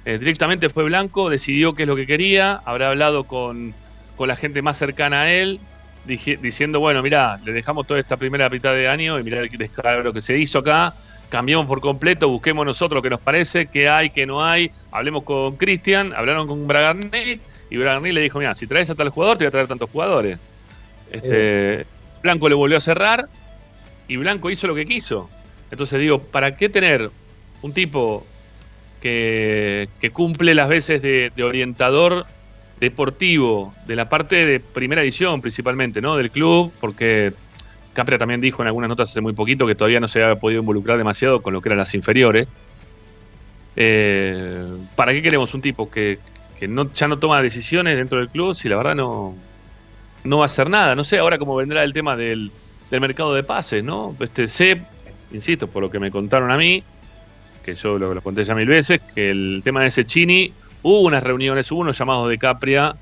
Eh, 0.05 0.19
directamente 0.19 0.69
fue 0.71 0.85
Blanco, 0.85 1.31
decidió 1.31 1.75
qué 1.75 1.85
es 1.85 1.89
lo 1.89 1.97
que 1.97 2.07
quería, 2.07 2.61
habrá 2.67 2.91
hablado 2.91 3.27
con, 3.27 3.77
con 4.15 4.29
la 4.29 4.37
gente 4.37 4.63
más 4.63 4.79
cercana 4.79 5.23
a 5.25 5.33
él, 5.35 5.61
dije- 6.05 6.39
diciendo, 6.41 6.81
bueno, 6.81 7.03
mira, 7.03 7.39
le 7.43 7.53
dejamos 7.53 7.87
toda 7.87 8.01
esta 8.01 8.17
primera 8.19 8.51
mitad 8.51 8.75
de 8.75 8.89
año 8.89 9.19
y 9.21 9.25
mirá 9.25 9.41
el 9.43 9.49
descalabro 9.51 10.13
que 10.13 10.23
se 10.23 10.39
hizo 10.39 10.61
acá, 10.61 10.95
cambiamos 11.35 11.67
por 11.67 11.81
completo, 11.81 12.29
busquemos 12.29 12.65
nosotros 12.65 13.03
que 13.03 13.11
nos 13.11 13.19
parece, 13.19 13.67
qué 13.67 13.89
hay, 13.89 14.11
qué 14.11 14.25
no 14.25 14.45
hay, 14.45 14.71
hablemos 14.93 15.25
con 15.25 15.57
Cristian, 15.57 16.13
hablaron 16.15 16.47
con 16.47 16.69
Bragarni 16.69 17.41
y 17.71 17.77
Bragarni 17.77 18.13
le 18.13 18.21
dijo, 18.21 18.39
mira, 18.39 18.55
si 18.55 18.69
traes 18.69 18.89
a 18.91 18.95
tal 18.95 19.09
jugador, 19.09 19.37
te 19.37 19.43
voy 19.43 19.49
a 19.49 19.51
traer 19.51 19.67
tantos 19.67 19.91
jugadores. 19.91 20.39
Este, 21.11 21.87
Blanco 22.23 22.49
le 22.49 22.55
volvió 22.55 22.77
a 22.77 22.81
cerrar 22.81 23.29
y 24.07 24.17
Blanco 24.17 24.49
hizo 24.49 24.69
lo 24.69 24.77
que 24.77 24.85
quiso. 24.85 25.29
Entonces 25.73 25.99
digo, 25.99 26.23
¿para 26.23 26.57
qué 26.57 26.69
tener 26.69 27.11
un 27.63 27.73
tipo 27.73 28.25
que, 29.01 29.89
que 30.01 30.11
cumple 30.11 30.55
las 30.55 30.69
veces 30.69 31.03
de, 31.03 31.33
de 31.35 31.43
orientador 31.43 32.27
deportivo 32.79 33.75
de 33.89 33.97
la 33.97 34.09
parte 34.09 34.47
de 34.47 34.61
primera 34.61 35.03
edición 35.03 35.41
principalmente, 35.41 36.01
¿no? 36.01 36.17
Del 36.17 36.31
club, 36.31 36.73
porque 36.81 37.33
Capria 37.95 38.19
también 38.19 38.41
dijo 38.41 38.61
en 38.61 38.67
algunas 38.67 38.89
notas 38.89 39.11
hace 39.11 39.21
muy 39.21 39.33
poquito 39.33 39.67
que 39.67 39.75
todavía 39.75 40.01
no 40.01 40.09
se 40.09 40.23
había 40.23 40.39
podido 40.39 40.61
involucrar 40.61 40.99
demasiado 40.99 41.41
con 41.41 41.55
lo 41.55 41.63
que 41.63 41.69
eran 41.71 41.79
las 41.79 41.95
inferiores. 41.95 42.47
Eh, 43.77 44.65
¿Para 44.95 45.13
qué 45.13 45.23
queremos 45.23 45.55
un 45.55 45.63
tipo 45.63 45.91
que, 45.91 46.19
que 46.59 46.69
no, 46.69 46.93
ya 46.93 47.09
no 47.09 47.19
toma 47.19 47.41
decisiones 47.41 47.97
dentro 47.97 48.19
del 48.19 48.29
club 48.29 48.55
si 48.55 48.69
la 48.69 48.77
verdad 48.77 48.95
no, 48.95 49.35
no 50.25 50.39
va 50.39 50.45
a 50.45 50.47
hacer 50.47 50.69
nada? 50.69 50.95
No 50.95 51.05
sé 51.05 51.19
ahora 51.19 51.39
cómo 51.39 51.57
vendrá 51.57 51.83
el 51.83 51.93
tema 51.93 52.17
del, 52.17 52.51
del 52.91 53.01
mercado 53.01 53.35
de 53.35 53.43
pases, 53.43 53.83
¿no? 53.83 54.15
Este, 54.21 54.49
sé, 54.49 54.83
insisto, 55.33 55.69
por 55.69 55.83
lo 55.83 55.91
que 55.91 55.99
me 55.99 56.11
contaron 56.11 56.51
a 56.51 56.57
mí, 56.57 56.83
que 57.65 57.75
yo 57.75 57.99
lo, 57.99 58.13
lo 58.13 58.21
conté 58.21 58.45
ya 58.45 58.55
mil 58.55 58.69
veces, 58.69 59.01
que 59.15 59.31
el 59.31 59.63
tema 59.65 59.83
de 59.83 59.89
ese 59.89 60.05
Chini, 60.05 60.53
hubo 60.83 61.01
unas 61.01 61.23
reuniones, 61.23 61.71
hubo 61.73 61.81
unos 61.81 61.99
llamados 61.99 62.29
de 62.29 62.39
Capria 62.39 62.97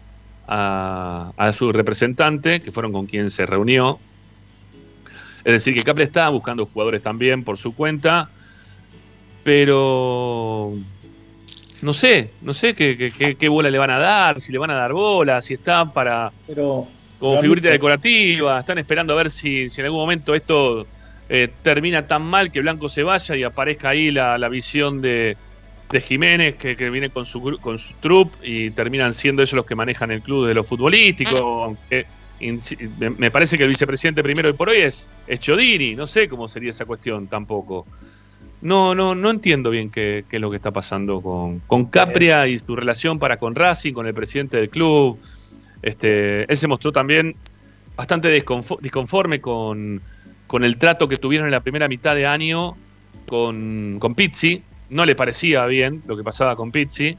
a, 0.47 1.33
a 1.37 1.53
su 1.53 1.73
representante, 1.73 2.61
que 2.61 2.71
fueron 2.71 2.93
con 2.93 3.07
quien 3.07 3.31
se 3.31 3.47
reunió. 3.47 3.99
Es 5.45 5.53
decir, 5.55 5.75
que 5.75 5.83
Capria 5.83 6.05
está 6.05 6.29
buscando 6.29 6.67
jugadores 6.67 7.03
también 7.03 7.43
por 7.45 7.59
su 7.59 7.75
cuenta, 7.75 8.29
pero 9.45 10.73
no 11.83 11.93
sé, 11.93 12.31
no 12.43 12.55
sé 12.55 12.75
qué, 12.75 12.97
qué- 12.97 13.35
qué- 13.37 13.49
bola 13.49 13.71
le 13.71 13.79
van 13.79 13.91
a 13.91 13.99
dar, 13.99 14.41
si 14.41 14.53
le 14.53 14.59
van 14.59 14.71
a 14.71 14.75
dar 14.75 14.93
bola, 14.93 15.43
si 15.43 15.55
está 15.55 15.85
para 15.93 16.31
Pero, 16.47 16.87
como 17.19 17.35
figurita 17.41 17.69
decorativa, 17.71 18.61
están 18.61 18.79
esperando 18.79 19.13
a 19.15 19.17
ver 19.17 19.31
si, 19.31 19.69
si 19.69 19.81
en 19.81 19.87
algún 19.87 20.01
momento 20.01 20.35
esto 20.35 20.87
eh, 21.29 21.49
termina 21.63 22.07
tan 22.07 22.23
mal 22.23 22.53
que 22.53 22.61
Blanco 22.61 22.89
se 22.89 23.03
vaya 23.03 23.35
y 23.37 23.43
aparezca 23.43 23.89
ahí 23.91 24.11
la, 24.13 24.39
la 24.39 24.49
visión 24.49 25.01
de, 25.03 25.37
de 25.91 26.01
Jiménez 26.01 26.55
que, 26.57 26.77
que 26.77 26.91
viene 26.91 27.11
con 27.11 27.27
su, 27.27 27.59
con 27.61 27.79
su 27.79 27.95
troupe 27.95 28.37
y 28.49 28.71
terminan 28.71 29.13
siendo 29.15 29.43
ellos 29.43 29.55
los 29.55 29.67
que 29.67 29.75
manejan 29.75 30.11
el 30.13 30.23
club 30.23 30.47
de 30.47 30.55
lo 30.55 30.63
futbolístico, 30.63 31.65
aunque 31.65 32.07
me, 33.19 33.31
parece 33.31 33.57
que 33.57 33.63
el 33.63 33.69
vicepresidente 33.69 34.23
primero 34.23 34.49
y 34.49 34.53
por 34.53 34.69
hoy 34.69 34.79
es, 34.79 35.09
es 35.27 35.41
Chodini, 35.41 35.95
no 35.95 36.07
sé 36.07 36.29
cómo 36.29 36.49
sería 36.49 36.71
esa 36.71 36.85
cuestión 36.85 37.29
tampoco. 37.29 37.87
No, 38.61 38.95
no, 38.95 39.15
no 39.15 39.31
entiendo 39.31 39.71
bien 39.71 39.91
qué, 39.91 40.25
qué 40.29 40.37
es 40.37 40.43
lo 40.43 40.51
que 40.51 40.57
está 40.57 40.71
pasando 40.71 41.21
con, 41.21 41.61
con 41.61 41.87
Capria 41.87 42.47
y 42.47 42.59
su 42.59 42.77
relación 42.77 43.19
para 43.19 43.39
con 43.39 43.55
Racing, 43.55 43.93
con 43.93 44.07
el 44.07 44.15
presidente 44.15 44.57
del 44.57 44.71
club. 44.71 45.19
Este, 45.83 46.51
él 46.51 46.57
se 46.57 46.69
mostró 46.69 46.93
también 46.93 47.35
bastante 47.97 48.31
disconforme 48.31 49.41
con, 49.41 50.01
con 50.47 50.65
el 50.65 50.77
trato 50.77 51.09
que 51.09 51.17
tuvieron 51.17 51.47
en 51.47 51.53
la 51.53 51.61
primera 51.61 51.89
mitad 51.89 52.15
de 52.15 52.27
año 52.27 52.77
con, 53.27 53.97
con 53.99 54.15
Pizzi. 54.15 54.63
No 54.91 55.07
le 55.07 55.17
parecía 55.17 55.67
bien 55.67 56.03
lo 56.07 56.17
que 56.17 56.23
pasaba 56.23 56.55
con 56.55 56.71
Pizzi. 56.71 57.17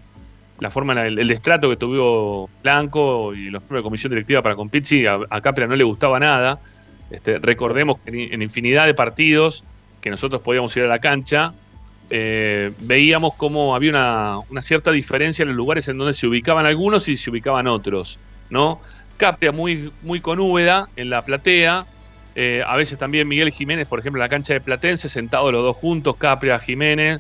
La 0.60 0.72
forma, 0.72 0.94
el, 1.06 1.20
el 1.20 1.28
destrato 1.28 1.70
que 1.70 1.76
tuvo 1.76 2.50
Blanco 2.62 3.34
y 3.34 3.50
de 3.50 3.82
comisión 3.82 4.12
directiva 4.12 4.42
para 4.42 4.56
con 4.56 4.70
a, 4.70 5.20
a 5.30 5.42
Capria 5.42 5.68
no 5.68 5.76
le 5.76 5.84
gustaba 5.84 6.20
nada. 6.20 6.60
Este, 7.10 7.40
recordemos 7.40 7.98
que 8.00 8.12
en, 8.12 8.34
en 8.34 8.42
infinidad 8.42 8.86
de 8.86 8.94
partidos 8.94 9.64
que 10.02 10.10
nosotros 10.10 10.42
podíamos 10.42 10.76
ir 10.78 10.84
a 10.84 10.88
la 10.88 11.00
cancha, 11.00 11.54
eh, 12.10 12.72
veíamos 12.82 13.34
cómo 13.36 13.74
había 13.74 13.92
una, 13.92 14.38
una 14.50 14.62
cierta 14.62 14.92
diferencia 14.92 15.44
en 15.44 15.50
los 15.50 15.58
lugares 15.58 15.88
en 15.88 15.98
donde 15.98 16.14
se 16.14 16.28
ubicaban 16.28 16.66
algunos 16.66 17.08
y 17.08 17.16
se 17.16 17.30
ubicaban 17.30 17.68
otros, 17.68 18.20
¿no? 18.50 18.82
Capria 19.18 19.52
muy, 19.52 19.92
muy 20.02 20.20
con 20.20 20.40
Úbeda 20.40 20.90
en 20.98 21.10
la 21.10 21.24
platea, 21.24 21.86
eh, 22.36 22.64
a 22.68 22.76
veces 22.76 22.98
también 22.98 23.28
Miguel 23.28 23.52
Jiménez, 23.52 23.88
por 23.88 24.00
ejemplo, 24.00 24.20
en 24.20 24.26
la 24.26 24.30
cancha 24.30 24.54
de 24.54 24.60
Platense, 24.62 25.08
sentados 25.08 25.52
los 25.54 25.64
dos 25.64 25.78
juntos, 25.78 26.18
Capria, 26.18 26.60
Jiménez, 26.60 27.20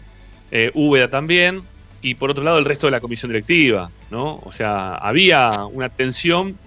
eh, 0.52 0.72
Úbeda 0.74 1.08
también, 1.08 1.62
y 2.04 2.16
por 2.16 2.30
otro 2.30 2.43
lado 2.43 2.58
el 2.60 2.66
resto 2.66 2.88
de 2.88 2.91
la 2.91 2.99
comisión 2.99 3.32
directiva, 3.32 3.89
¿no? 4.12 4.36
O 4.43 4.51
sea, 4.51 4.95
había 4.95 5.66
una 5.72 5.89
tensión, 5.89 6.60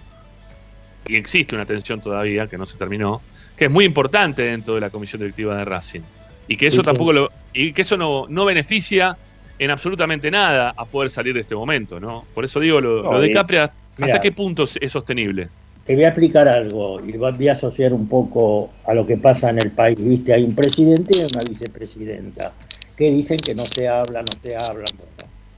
y 1.07 1.14
existe 1.16 1.55
una 1.55 1.66
tensión 1.66 2.01
todavía, 2.01 2.47
que 2.49 2.57
no 2.57 2.66
se 2.66 2.78
terminó, 2.78 3.20
que 3.57 3.66
es 3.66 3.70
muy 3.70 3.84
importante 3.84 4.43
dentro 4.43 4.74
de 4.74 4.80
la 4.80 4.91
comisión 4.91 5.20
directiva 5.20 5.55
de 5.57 5.64
Racing. 5.64 6.01
Y 6.49 6.57
que 6.57 6.68
eso 6.68 6.76
Sí, 6.76 6.80
sí. 6.82 6.87
tampoco 6.87 7.12
lo, 7.12 7.30
y 7.53 7.72
que 7.72 7.82
eso 7.82 7.97
no, 7.97 8.24
no 8.28 8.45
beneficia 8.47 9.14
en 9.59 9.70
absolutamente 9.70 10.30
nada 10.30 10.72
a 10.76 10.87
poder 10.87 11.11
salir 11.11 11.34
de 11.34 11.41
este 11.41 11.55
momento, 11.55 12.01
¿no? 12.01 12.24
Por 12.34 12.45
eso 12.45 12.59
digo, 12.59 12.80
lo, 12.80 13.03
No, 13.03 13.12
lo 13.12 13.20
de 13.20 13.30
Capria, 13.30 13.64
¿hasta 13.64 14.07
Mira. 14.07 14.20
qué 14.20 14.32
punto 14.32 14.64
es- 14.64 14.91
sostenible? 14.93 15.49
Te 15.84 15.95
voy 15.95 16.05
a 16.05 16.09
explicar 16.09 16.49
algo 16.49 17.01
y 17.07 17.12
voy 17.16 17.49
a 17.49 17.53
asociar 17.53 17.93
un 17.93 18.09
poco 18.09 18.72
a 18.87 18.95
lo 18.95 19.07
que 19.07 19.16
pasa 19.18 19.51
en 19.51 19.61
el 19.61 19.70
país. 19.70 19.97
Viste, 19.99 20.32
hay 20.32 20.43
un 20.45 20.55
presidente 20.55 21.18
y 21.18 21.20
una 21.20 21.45
vicepresidenta 21.49 22.53
que 22.97 23.11
dicen 23.11 23.37
que 23.37 23.55
no 23.55 23.64
se 23.66 23.87
habla, 23.87 24.22
no 24.22 24.32
se 24.43 24.57
habla. 24.57 24.84
bueno. 24.97 25.16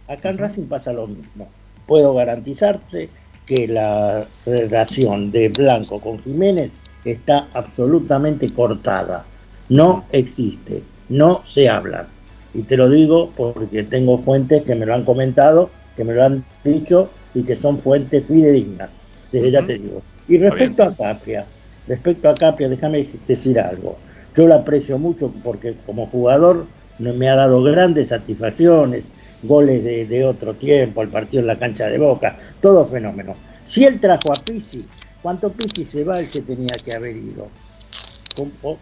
Acá 0.09 0.31
en 0.31 0.39
Racing 0.39 0.65
pasa 0.65 0.93
lo 0.93 1.07
mismo. 1.07 1.47
Puedo 1.87 2.15
garantizarte 2.15 3.11
que 3.47 3.69
la 3.69 4.27
relación 4.47 5.31
de 5.31 5.51
Blanco 5.51 6.01
con 6.01 6.19
Jiménez 6.19 6.73
está 7.05 7.47
absolutamente 7.53 8.49
cortada. 8.51 9.25
No 9.69 10.05
existe, 10.13 10.83
no 11.11 11.43
se 11.45 11.69
hablan. 11.69 12.07
Y 12.55 12.63
te 12.63 12.77
lo 12.77 12.89
digo 12.89 13.31
porque 13.37 13.83
tengo 13.83 14.19
fuentes 14.19 14.63
que 14.63 14.75
me 14.75 14.87
lo 14.87 14.95
han 14.95 15.05
comentado, 15.05 15.71
que 15.97 16.05
me 16.05 16.15
lo 16.15 16.25
han 16.25 16.45
dicho 16.65 17.11
y 17.35 17.43
que 17.43 17.57
son 17.57 17.79
fuentes 17.79 18.25
fidedignas. 18.27 18.89
Desde 19.31 19.51
ya 19.51 19.65
te 19.65 19.79
digo. 19.79 20.03
Y 20.27 20.39
respecto 20.39 20.83
a 20.85 20.95
Capria, 20.95 21.45
respecto 21.87 22.29
a 22.29 22.35
Capria, 22.35 22.69
déjame 22.69 23.07
decir 23.27 23.61
algo. 23.61 23.99
Yo 24.35 24.47
lo 24.47 24.55
aprecio 24.55 24.99
mucho 24.99 25.33
porque 25.43 25.75
como 25.85 26.07
jugador 26.07 26.67
me 26.99 27.29
ha 27.29 27.35
dado 27.35 27.63
grandes 27.63 28.09
satisfacciones, 28.09 29.05
goles 29.43 29.84
de, 29.84 30.07
de 30.07 30.24
otro 30.24 30.55
tiempo, 30.55 31.03
el 31.03 31.09
partido 31.09 31.41
en 31.41 31.47
la 31.47 31.59
cancha 31.59 31.86
de 31.86 31.99
Boca, 31.99 32.36
todo 32.61 32.86
fenómeno. 32.86 33.36
Si 33.64 33.84
él 33.84 34.01
trajo 34.01 34.32
a 34.32 34.36
Pizzi, 34.36 34.86
¿cuánto 35.22 35.51
Pizzi 35.53 35.84
se 35.84 36.05
va 36.05 36.20
el 36.20 36.28
que 36.28 36.41
tenía 36.41 36.74
que 36.84 36.95
haber 36.95 37.16
ido? 37.16 37.49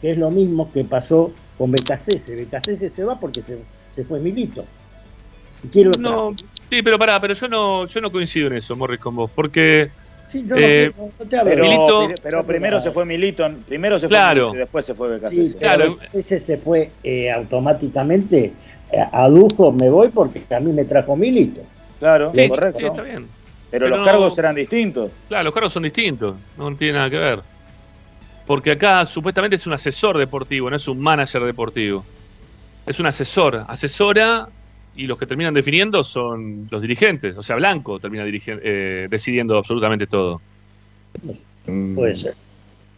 Que 0.01 0.13
es 0.13 0.19
lo 0.19 0.31
mismo 0.31 0.71
que 0.73 0.85
pasó 0.85 1.33
con 1.59 1.71
Becasese. 1.73 2.37
Becasese 2.37 2.89
se 2.91 3.05
va 3.05 3.19
porque 3.19 3.43
se, 3.43 3.59
se 3.95 4.05
fue 4.05 4.21
Milito. 4.21 4.65
¿Y 5.65 5.69
quién 5.69 5.89
lo 5.89 5.93
trajo? 5.93 6.31
No, 6.31 6.37
sí, 6.71 6.83
pero 6.83 6.99
pará, 6.99 7.21
pero 7.21 7.35
yo 7.35 7.49
no, 7.49 7.87
yo 7.87 8.01
no 8.01 8.13
coincido 8.13 8.49
en 8.49 8.57
eso, 8.57 8.77
Morris, 8.77 9.01
con 9.01 9.17
vos, 9.17 9.31
porque 9.35 9.91
Sí, 10.29 10.45
yo 10.47 10.57
no- 10.57 10.61
eh, 10.61 10.93
no, 10.97 11.11
no 11.19 11.25
te 11.29 11.37
hablo. 11.37 11.51
Pero, 11.51 11.65
Milito- 11.65 12.09
pero 12.23 12.45
primero 12.47 12.81
se 12.81 12.91
fue 12.91 13.05
Milito, 13.05 13.49
primero 13.67 13.99
se 13.99 14.09
fue 14.09 14.17
Claro. 14.17 14.41
Milito 14.47 14.57
y 14.57 14.59
después 14.61 14.85
se 14.85 14.95
fue 14.95 15.09
Sí, 15.09 15.15
Becasese. 15.15 15.57
Claro. 15.59 15.99
Ese 16.13 16.41
se 16.41 16.57
fue 16.59 16.91
eh, 17.05 17.31
automáticamente. 17.31 18.53
eh, 18.93 19.05
adujo, 19.13 19.73
me 19.73 19.91
voy 19.91 20.09
porque 20.11 20.45
a 20.55 20.61
mí 20.61 20.73
me 20.73 20.85
trajo 20.85 21.17
Milito. 21.17 21.61
Claro, 21.99 22.31
sí, 22.35 22.49
correcto. 22.49 22.79
sí, 22.79 22.87
está 22.87 23.03
bien. 23.03 23.27
Pero, 23.69 23.87
Pero 23.87 23.89
los 23.89 23.99
no- 23.99 24.05
cargos 24.05 24.39
eran 24.39 24.55
distintos. 24.55 25.11
Claro, 25.29 25.45
los 25.45 25.53
cargos 25.55 25.73
son 25.73 25.83
distintos, 25.83 26.35
no 26.57 26.75
tiene 26.77 26.93
nada 26.95 27.11
que 27.11 27.19
ver. 27.19 27.41
Porque 28.47 28.71
acá 28.71 29.05
supuestamente 29.07 29.57
es 29.57 29.67
un 29.67 29.73
asesor 29.73 30.17
deportivo, 30.19 30.71
no 30.71 30.77
es 30.77 30.87
un 30.87 31.01
manager 31.01 31.43
deportivo. 31.45 32.05
Es 32.87 33.01
un 33.01 33.07
asesor, 33.07 33.65
asesora 33.67 34.49
y 34.97 35.07
los 35.07 35.19
que 35.19 35.27
terminan 35.27 35.55
definiendo 35.55 36.03
son 36.03 36.69
los 36.71 36.83
dirigentes. 36.83 37.37
O 37.37 37.43
sea, 37.43 37.57
Blanco 37.57 38.01
termina 38.01 38.25
eh, 38.27 39.07
decidiendo 39.11 39.59
absolutamente 39.59 40.07
todo. 40.07 40.41
Mm. 41.67 41.95
Puede 41.95 42.17
ser. 42.17 42.35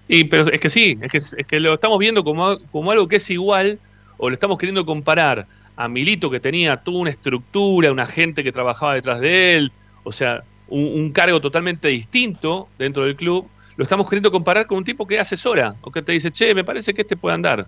Y 0.09 0.25
pero 0.25 0.51
es 0.51 0.61
que 0.61 0.71
sí, 0.71 0.99
es 1.03 1.13
que, 1.13 1.19
es 1.19 1.47
que 1.47 1.61
lo 1.61 1.75
estamos 1.75 1.99
viendo 1.99 2.25
como, 2.25 2.59
como 2.71 2.91
algo 2.91 3.09
que 3.09 3.17
es 3.17 3.31
igual, 3.31 3.79
o 4.17 4.31
lo 4.31 4.35
estamos 4.35 4.57
queriendo 4.57 4.87
comparar 4.87 5.47
a 5.77 5.89
Milito 5.89 6.31
que 6.31 6.41
tenía 6.41 6.79
toda 6.79 6.99
una 6.99 7.11
estructura, 7.11 7.93
una 7.93 8.07
gente 8.07 8.43
que 8.43 8.51
trabajaba 8.51 8.95
detrás 8.95 9.21
de 9.21 9.57
él, 9.57 9.73
o 10.05 10.13
sea, 10.13 10.43
un, 10.69 10.85
un 10.85 11.13
cargo 11.13 11.41
totalmente 11.41 11.89
distinto 11.89 12.69
dentro 12.79 13.05
del 13.05 13.17
club, 13.17 13.47
lo 13.77 13.85
estamos 13.85 14.09
queriendo 14.09 14.33
comparar 14.33 14.67
con 14.67 14.79
un 14.79 14.85
tipo 14.85 15.07
que 15.07 15.21
asesora, 15.21 15.77
o 15.83 15.93
que 15.93 16.03
te 16.03 16.13
dice, 16.13 16.33
che, 16.33 16.55
me 16.55 16.65
parece 16.65 16.95
que 16.95 17.03
este 17.03 17.17
puede 17.17 17.35
andar. 17.35 17.67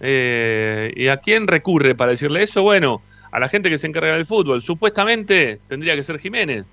Eh, 0.00 0.92
¿Y 0.96 1.06
a 1.06 1.18
quién 1.18 1.46
recurre 1.46 1.94
para 1.94 2.10
decirle 2.10 2.42
eso? 2.42 2.62
Bueno, 2.62 3.00
a 3.32 3.40
la 3.40 3.48
gente 3.48 3.68
que 3.70 3.78
se 3.78 3.86
encarga 3.88 4.14
del 4.14 4.24
fútbol. 4.26 4.62
Supuestamente 4.62 5.58
tendría 5.68 5.96
que 5.96 6.02
ser 6.04 6.18
Jiménez, 6.20 6.64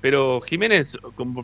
pero 0.00 0.40
Jiménez, 0.40 0.98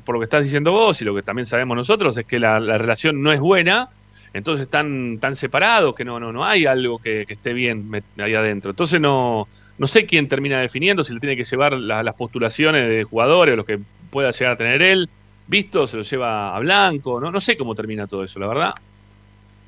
por 0.04 0.14
lo 0.14 0.18
que 0.20 0.24
estás 0.24 0.42
diciendo 0.42 0.72
vos 0.72 1.00
y 1.00 1.04
lo 1.04 1.14
que 1.14 1.22
también 1.22 1.46
sabemos 1.46 1.76
nosotros, 1.76 2.16
es 2.18 2.24
que 2.26 2.38
la, 2.40 2.58
la 2.58 2.78
relación 2.78 3.22
no 3.22 3.30
es 3.32 3.38
buena, 3.40 3.88
entonces 4.34 4.62
están 4.64 5.18
tan 5.20 5.36
separados 5.36 5.94
que 5.94 6.04
no, 6.04 6.18
no, 6.18 6.32
no 6.32 6.44
hay 6.44 6.66
algo 6.66 6.98
que, 6.98 7.24
que 7.26 7.34
esté 7.34 7.52
bien 7.52 7.90
ahí 8.18 8.34
adentro. 8.34 8.70
Entonces 8.70 8.98
no, 9.00 9.46
no 9.78 9.86
sé 9.86 10.06
quién 10.06 10.26
termina 10.26 10.58
definiendo, 10.60 11.04
si 11.04 11.12
le 11.12 11.20
tiene 11.20 11.36
que 11.36 11.44
llevar 11.44 11.74
la- 11.74 12.02
las 12.02 12.14
postulaciones 12.14 12.88
de 12.88 13.04
jugadores 13.04 13.52
o 13.52 13.56
los 13.56 13.66
que 13.66 13.78
pueda 14.10 14.30
llegar 14.30 14.52
a 14.52 14.56
tener 14.56 14.80
él. 14.82 15.08
Visto, 15.46 15.86
se 15.86 15.96
lo 15.98 16.02
lleva 16.02 16.56
a 16.56 16.60
Blanco, 16.60 17.20
no, 17.20 17.30
no 17.30 17.40
sé 17.40 17.56
cómo 17.58 17.74
termina 17.74 18.06
todo 18.06 18.24
eso, 18.24 18.38
la 18.38 18.46
verdad. 18.46 18.74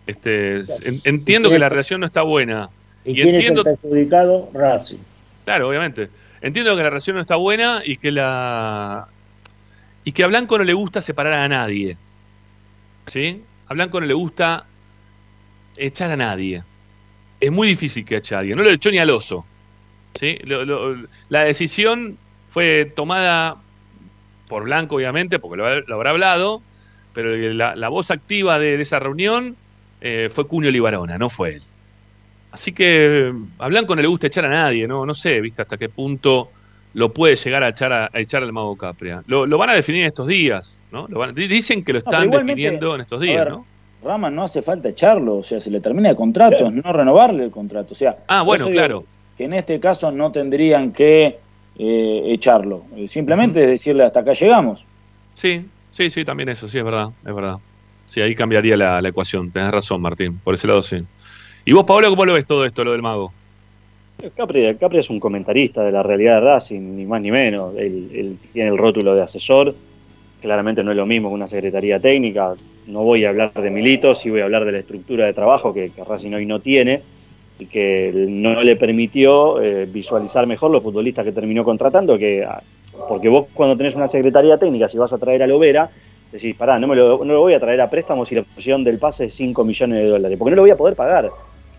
Este, 0.07 0.57
es- 0.59 0.81
en- 0.85 1.01
entiendo 1.05 1.49
que 1.51 1.59
la 1.59 1.69
relación 1.69 2.01
no 2.01 2.07
está 2.07 2.23
buena. 2.23 2.71
¿Y, 3.05 3.13
Y 3.13 3.15
quién 3.15 3.35
entiendo- 3.35 3.63
es 3.63 3.67
el 3.69 3.77
perjudicado? 3.77 4.51
Racing. 4.55 4.99
Claro, 5.45 5.69
obviamente. 5.69 6.09
Entiendo 6.41 6.77
que 6.77 6.83
la 6.83 6.91
relación 6.91 7.17
no 7.17 7.23
está 7.23 7.37
buena 7.37 7.83
y 7.85 7.97
que 7.97 8.11
la 8.13 9.09
y 10.05 10.13
que 10.13 10.23
a 10.25 10.27
Blanco 10.27 10.59
no 10.59 10.65
le 10.65 10.75
gusta 10.75 11.01
separar 11.01 11.33
a 11.35 11.49
nadie. 11.49 11.97
¿Sí? 13.07 13.43
A 13.69 13.75
Blanco 13.75 14.01
no 14.01 14.07
le 14.07 14.15
gusta 14.15 14.67
echar 15.77 16.11
a 16.11 16.17
nadie. 16.17 16.63
Es 17.41 17.51
muy 17.51 17.69
difícil 17.69 18.05
que 18.05 18.17
eche 18.17 18.35
a 18.35 18.39
alguien. 18.41 18.57
No 18.59 18.65
lo 18.65 18.71
echó 18.71 18.91
ni 18.91 18.99
al 18.99 19.11
oso. 19.11 19.45
¿Sí? 20.19 20.39
Lo- 20.45 20.65
lo- 20.65 21.07
la 21.29 21.45
decisión 21.45 22.17
fue 22.47 22.85
tomada 22.95 23.57
por 24.49 24.65
Blanco, 24.65 24.97
obviamente, 24.97 25.39
porque 25.39 25.57
lo, 25.57 25.81
lo 25.81 25.95
habrá 25.97 26.11
hablado, 26.11 26.63
pero 27.15 27.35
la, 27.55 27.75
la 27.75 27.89
voz 27.89 28.11
activa 28.11 28.59
de, 28.59 28.77
de 28.77 28.83
esa 28.83 28.99
reunión 28.99 29.57
eh, 30.01 30.29
fue 30.31 30.47
Cunio 30.47 30.71
Libarona, 30.71 31.17
no 31.19 31.31
fue 31.31 31.55
él. 31.57 31.63
Así 32.55 32.73
que 32.73 33.33
a 33.59 33.69
Blanco 33.69 33.97
no 33.97 34.01
le 34.03 34.07
gusta 34.09 34.29
echar 34.29 34.45
a 34.45 34.49
nadie, 34.49 34.87
no, 34.87 35.05
no 35.05 35.13
sé, 35.13 35.41
viste 35.41 35.63
hasta 35.63 35.77
qué 35.77 35.89
punto 35.89 36.51
lo 36.95 37.13
puede 37.13 37.35
llegar 37.35 37.65
a 37.65 37.71
echar, 37.71 37.93
a, 37.93 38.05
a 38.13 38.21
echar 38.21 38.45
al 38.45 38.53
mago 38.53 38.77
Capria. 38.77 39.25
Lo, 39.27 39.45
lo 39.45 39.59
van 39.59 39.71
a 39.71 39.75
definir 39.75 40.03
en 40.03 40.07
estos 40.07 40.29
días, 40.29 40.81
¿no? 40.93 41.09
Lo 41.09 41.19
van- 41.19 41.35
di- 41.35 41.49
dicen 41.49 41.83
que 41.85 41.93
lo 41.93 41.99
están 41.99 42.31
definiendo 42.31 42.95
en 42.95 43.01
estos 43.01 43.21
días, 43.21 43.39
ver, 43.45 43.51
¿no? 43.51 43.67
Rama 44.05 44.31
no 44.31 44.45
hace 44.45 44.63
falta 44.63 44.89
echarlo, 44.89 45.39
o 45.39 45.43
sea, 45.43 45.61
se 45.61 45.71
le 45.71 45.81
termina 45.81 46.11
el 46.11 46.15
contrato, 46.17 46.71
no 46.71 46.93
renovarle 46.93 47.43
el 47.43 47.51
contrato. 47.51 47.95
O 47.95 47.97
sea, 47.97 48.19
Ah, 48.29 48.43
bueno, 48.43 48.69
claro. 48.69 49.05
Que 49.37 49.45
en 49.45 49.55
este 49.55 49.81
caso 49.81 50.13
no 50.13 50.31
tendrían 50.31 50.93
que 50.93 51.39
eh, 51.77 52.23
echarlo. 52.27 52.85
Eh, 52.95 53.09
Simplemente 53.09 53.63
es 53.65 53.67
decirle 53.71 54.05
hasta 54.05 54.21
acá 54.21 54.33
llegamos. 54.33 54.85
Sí, 55.35 55.67
sí, 55.91 56.09
sí, 56.11 56.25
también 56.25 56.51
eso, 56.51 56.69
sí, 56.69 56.79
es 56.79 56.85
verdad, 56.85 57.09
es 57.27 57.35
verdad. 57.35 57.57
Sí, 58.07 58.21
ahí 58.21 58.35
cambiaría 58.37 58.77
la, 58.77 59.03
la 59.03 59.09
ecuación, 59.09 59.51
tenés 59.51 59.73
razón, 59.73 60.01
Martín, 60.01 60.39
por 60.45 60.55
ese 60.55 60.69
lado 60.69 60.83
sí. 60.83 61.03
¿Y 61.67 61.73
vos, 61.73 61.85
Pablo, 61.85 62.11
cómo 62.11 62.27
lo 62.27 62.35
ves 62.35 62.47
todo 62.47 62.65
esto, 62.67 62.85
lo 62.85 62.93
del 62.93 63.01
mago? 63.01 63.33
Capri, 64.37 64.75
Capri 64.77 64.99
es 64.99 65.09
un 65.09 65.19
comentarista 65.19 65.83
de 65.83 65.93
la 65.93 66.03
realidad 66.03 66.37
de 66.37 66.41
Racing, 66.41 66.97
ni 66.97 67.07
más 67.07 67.23
ni 67.23 67.31
menos. 67.31 67.75
Él, 67.77 68.11
él 68.15 68.39
tiene 68.53 68.71
el 68.71 68.79
rótulo 68.79 69.15
de 69.15 69.23
asesor. 69.23 69.75
Claramente 70.43 70.85
no 70.85 70.91
es 70.91 70.97
lo 70.97 71.07
mismo 71.07 71.31
que 71.31 71.35
una 71.35 71.47
secretaría 71.47 71.99
técnica. 71.99 72.55
No 72.87 73.03
voy 73.03 73.25
a 73.25 73.31
hablar 73.31 73.53
de 73.55 73.71
Milito, 73.71 74.15
sí 74.15 74.29
voy 74.29 74.41
a 74.41 74.45
hablar 74.45 74.67
de 74.67 74.73
la 74.73 74.79
estructura 74.79 75.25
de 75.25 75.33
trabajo 75.33 75.73
que, 75.73 75.91
que 75.91 76.05
Racing 76.05 76.35
hoy 76.35 76.45
no 76.45 76.61
tiene 76.61 77.01
y 77.59 77.67
que 77.67 78.13
no 78.29 78.63
le 78.63 78.77
permitió 78.77 79.61
eh, 79.63 79.87
visualizar 79.87 80.47
mejor 80.47 80.71
los 80.71 80.83
futbolistas 80.83 81.25
que 81.25 81.33
terminó 81.33 81.65
contratando. 81.65 82.19
Que, 82.19 82.45
ah, 82.45 82.63
porque 83.09 83.31
vos 83.31 83.47
cuando 83.55 83.75
tenés 83.75 83.95
una 83.95 84.09
secretaría 84.09 84.59
técnica, 84.59 84.89
si 84.89 84.99
vas 84.99 85.15
a 85.15 85.19
traer 85.19 85.43
a 85.43 85.47
Lovera, 85.47 85.89
decís, 86.31 86.55
pará, 86.57 86.79
no, 86.79 86.87
me 86.87 86.97
lo, 86.97 87.25
no 87.25 87.33
lo 87.33 87.41
voy 87.41 87.55
a 87.55 87.61
traer 87.61 87.81
a 87.81 87.89
préstamo 87.89 88.27
si 88.27 88.35
la 88.35 88.43
opción 88.43 88.85
del 88.85 88.99
pase 88.99 89.27
es 89.27 89.35
5 89.35 89.65
millones 89.65 89.99
de 89.99 90.09
dólares, 90.09 90.37
porque 90.39 90.51
no 90.51 90.57
lo 90.57 90.63
voy 90.63 90.71
a 90.71 90.77
poder 90.77 90.95
pagar. 90.95 91.31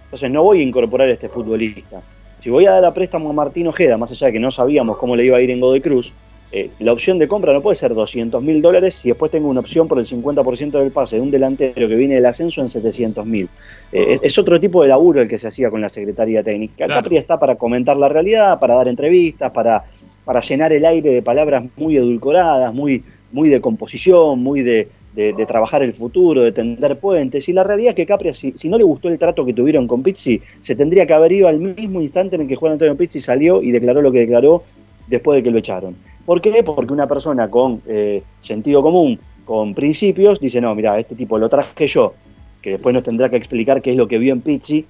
Entonces 0.05 0.31
no 0.31 0.43
voy 0.43 0.59
a 0.59 0.63
incorporar 0.63 1.07
a 1.09 1.11
este 1.11 1.29
futbolista. 1.29 2.01
Si 2.41 2.49
voy 2.49 2.65
a 2.67 2.71
dar 2.71 2.85
a 2.85 2.93
préstamo 2.93 3.29
a 3.29 3.33
Martín 3.33 3.67
Ojeda, 3.67 3.97
más 3.97 4.11
allá 4.11 4.27
de 4.27 4.33
que 4.33 4.39
no 4.39 4.51
sabíamos 4.51 4.97
cómo 4.97 5.15
le 5.15 5.25
iba 5.25 5.37
a 5.37 5.41
ir 5.41 5.49
en 5.49 5.59
Godoy 5.59 5.81
Cruz, 5.81 6.13
eh, 6.51 6.69
la 6.79 6.93
opción 6.93 7.17
de 7.17 7.27
compra 7.27 7.51
no 7.53 7.61
puede 7.61 7.75
ser 7.75 7.93
200 7.93 8.41
mil 8.41 8.61
dólares 8.61 8.93
si 8.95 9.09
después 9.09 9.31
tengo 9.31 9.49
una 9.49 9.59
opción 9.61 9.87
por 9.87 9.97
el 9.99 10.05
50% 10.05 10.79
del 10.79 10.91
pase 10.91 11.15
de 11.15 11.21
un 11.23 11.31
delantero 11.31 11.87
que 11.87 11.95
viene 11.95 12.15
del 12.15 12.25
ascenso 12.25 12.61
en 12.61 12.69
700 12.69 13.25
mil. 13.25 13.49
Eh, 13.91 14.13
es- 14.13 14.19
es 14.23 14.37
otro 14.37 14.59
tipo 14.59 14.81
de 14.83 14.87
laburo 14.89 15.21
el 15.21 15.27
que 15.27 15.39
se 15.39 15.47
hacía 15.47 15.69
con 15.71 15.81
la 15.81 15.89
Secretaría 15.89 16.43
Técnica. 16.43 16.85
Claro. 16.85 16.93
Capri 17.01 17.17
está 17.17 17.39
para 17.39 17.55
comentar 17.55 17.97
la 17.97 18.07
realidad, 18.09 18.59
para 18.59 18.75
dar 18.75 18.87
entrevistas, 18.87 19.51
para, 19.51 19.83
para 20.23 20.39
llenar 20.41 20.71
el 20.71 20.85
aire 20.85 21.09
de 21.11 21.21
palabras 21.23 21.63
muy 21.75 21.97
edulcoradas, 21.97 22.73
muy, 22.73 23.03
muy 23.31 23.49
de 23.49 23.59
composición, 23.59 24.41
muy 24.41 24.61
de, 24.61 24.87
de- 25.15 25.45
trabajar 25.45 25.81
el 25.83 25.93
futuro, 25.93 26.41
de 26.41 26.51
tender 26.51 26.99
puentes. 26.99 27.47
Y 27.47 27.53
la 27.53 27.63
realidad 27.63 27.89
es 27.91 27.95
que 27.95 28.05
Capri, 28.05 28.33
si, 28.33 28.53
si 28.57 28.67
no 28.69 28.77
le 28.77 28.83
gustó 28.83 29.07
el 29.09 29.17
trato 29.17 29.45
que 29.45 29.53
tuvieron 29.53 29.87
con 29.87 30.03
Pizzi, 30.03 30.41
se 30.61 30.75
tendría 30.75 31.05
que 31.05 31.13
haber 31.13 31.31
ido 31.31 31.47
al 31.47 31.59
mismo 31.59 32.01
instante 32.01 32.35
en 32.35 32.41
el 32.43 32.47
que 32.47 32.55
Juan 32.55 32.73
Antonio 32.73 32.95
Pizzi 32.95 33.21
salió 33.21 33.61
y 33.61 33.71
declaró 33.71 34.01
lo 34.01 34.11
que 34.11 34.19
declaró 34.19 34.63
después 35.07 35.37
de 35.37 35.43
que 35.43 35.51
lo 35.51 35.59
echaron. 35.59 35.95
¿Por 36.25 36.41
qué? 36.41 36.63
Porque 36.63 36.91
una 36.91 37.07
persona 37.07 37.49
con 37.49 37.81
eh, 37.87 38.23
sentido 38.41 38.81
común, 38.81 39.19
con 39.45 39.73
principios, 39.75 40.39
dice, 40.39 40.59
no, 40.59 40.73
mira, 40.73 40.99
este 40.99 41.15
tipo 41.15 41.37
lo 41.37 41.47
traje 41.49 41.87
yo, 41.87 42.13
que 42.61 42.71
después 42.71 42.93
nos 42.93 43.03
tendrá 43.03 43.29
que 43.29 43.37
explicar 43.37 43.81
qué 43.81 43.91
es 43.91 43.97
lo 43.97 44.07
que 44.07 44.17
vio 44.17 44.33
en 44.33 44.41
Pizzi 44.41 44.85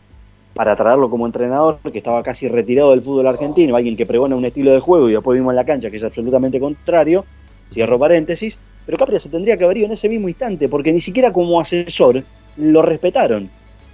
para 0.54 0.78
traerlo 0.78 1.10
como 1.10 1.26
entrenador, 1.26 1.80
que 1.92 1.98
estaba 1.98 2.24
casi 2.24 2.48
retirado 2.48 2.92
del 2.92 3.02
fútbol 3.02 3.28
argentino, 3.28 3.76
alguien 3.76 3.98
que 3.98 4.06
pregona 4.06 4.38
un 4.38 4.46
estilo 4.46 4.72
de 4.72 4.80
juego 4.80 5.10
y 5.10 5.12
después 5.12 5.38
vimos 5.38 5.52
en 5.52 5.58
la 5.58 5.66
cancha 5.66 5.90
que 5.90 5.98
es 5.98 6.04
absolutamente 6.06 6.62
contrario, 6.62 7.26
cierro 7.74 8.00
paréntesis, 8.00 8.58
pero 8.86 8.98
Capria 8.98 9.20
se 9.20 9.30
tendría 9.30 9.58
que 9.58 9.64
haber 9.64 9.78
ido 9.78 9.88
en 9.88 9.94
ese 9.94 10.10
mismo 10.10 10.28
instante, 10.30 10.70
porque 10.70 10.94
ni 10.94 11.02
siquiera 11.02 11.32
como 11.34 11.60
asesor 11.60 12.24
lo 12.58 12.82
respetaron. 12.82 13.50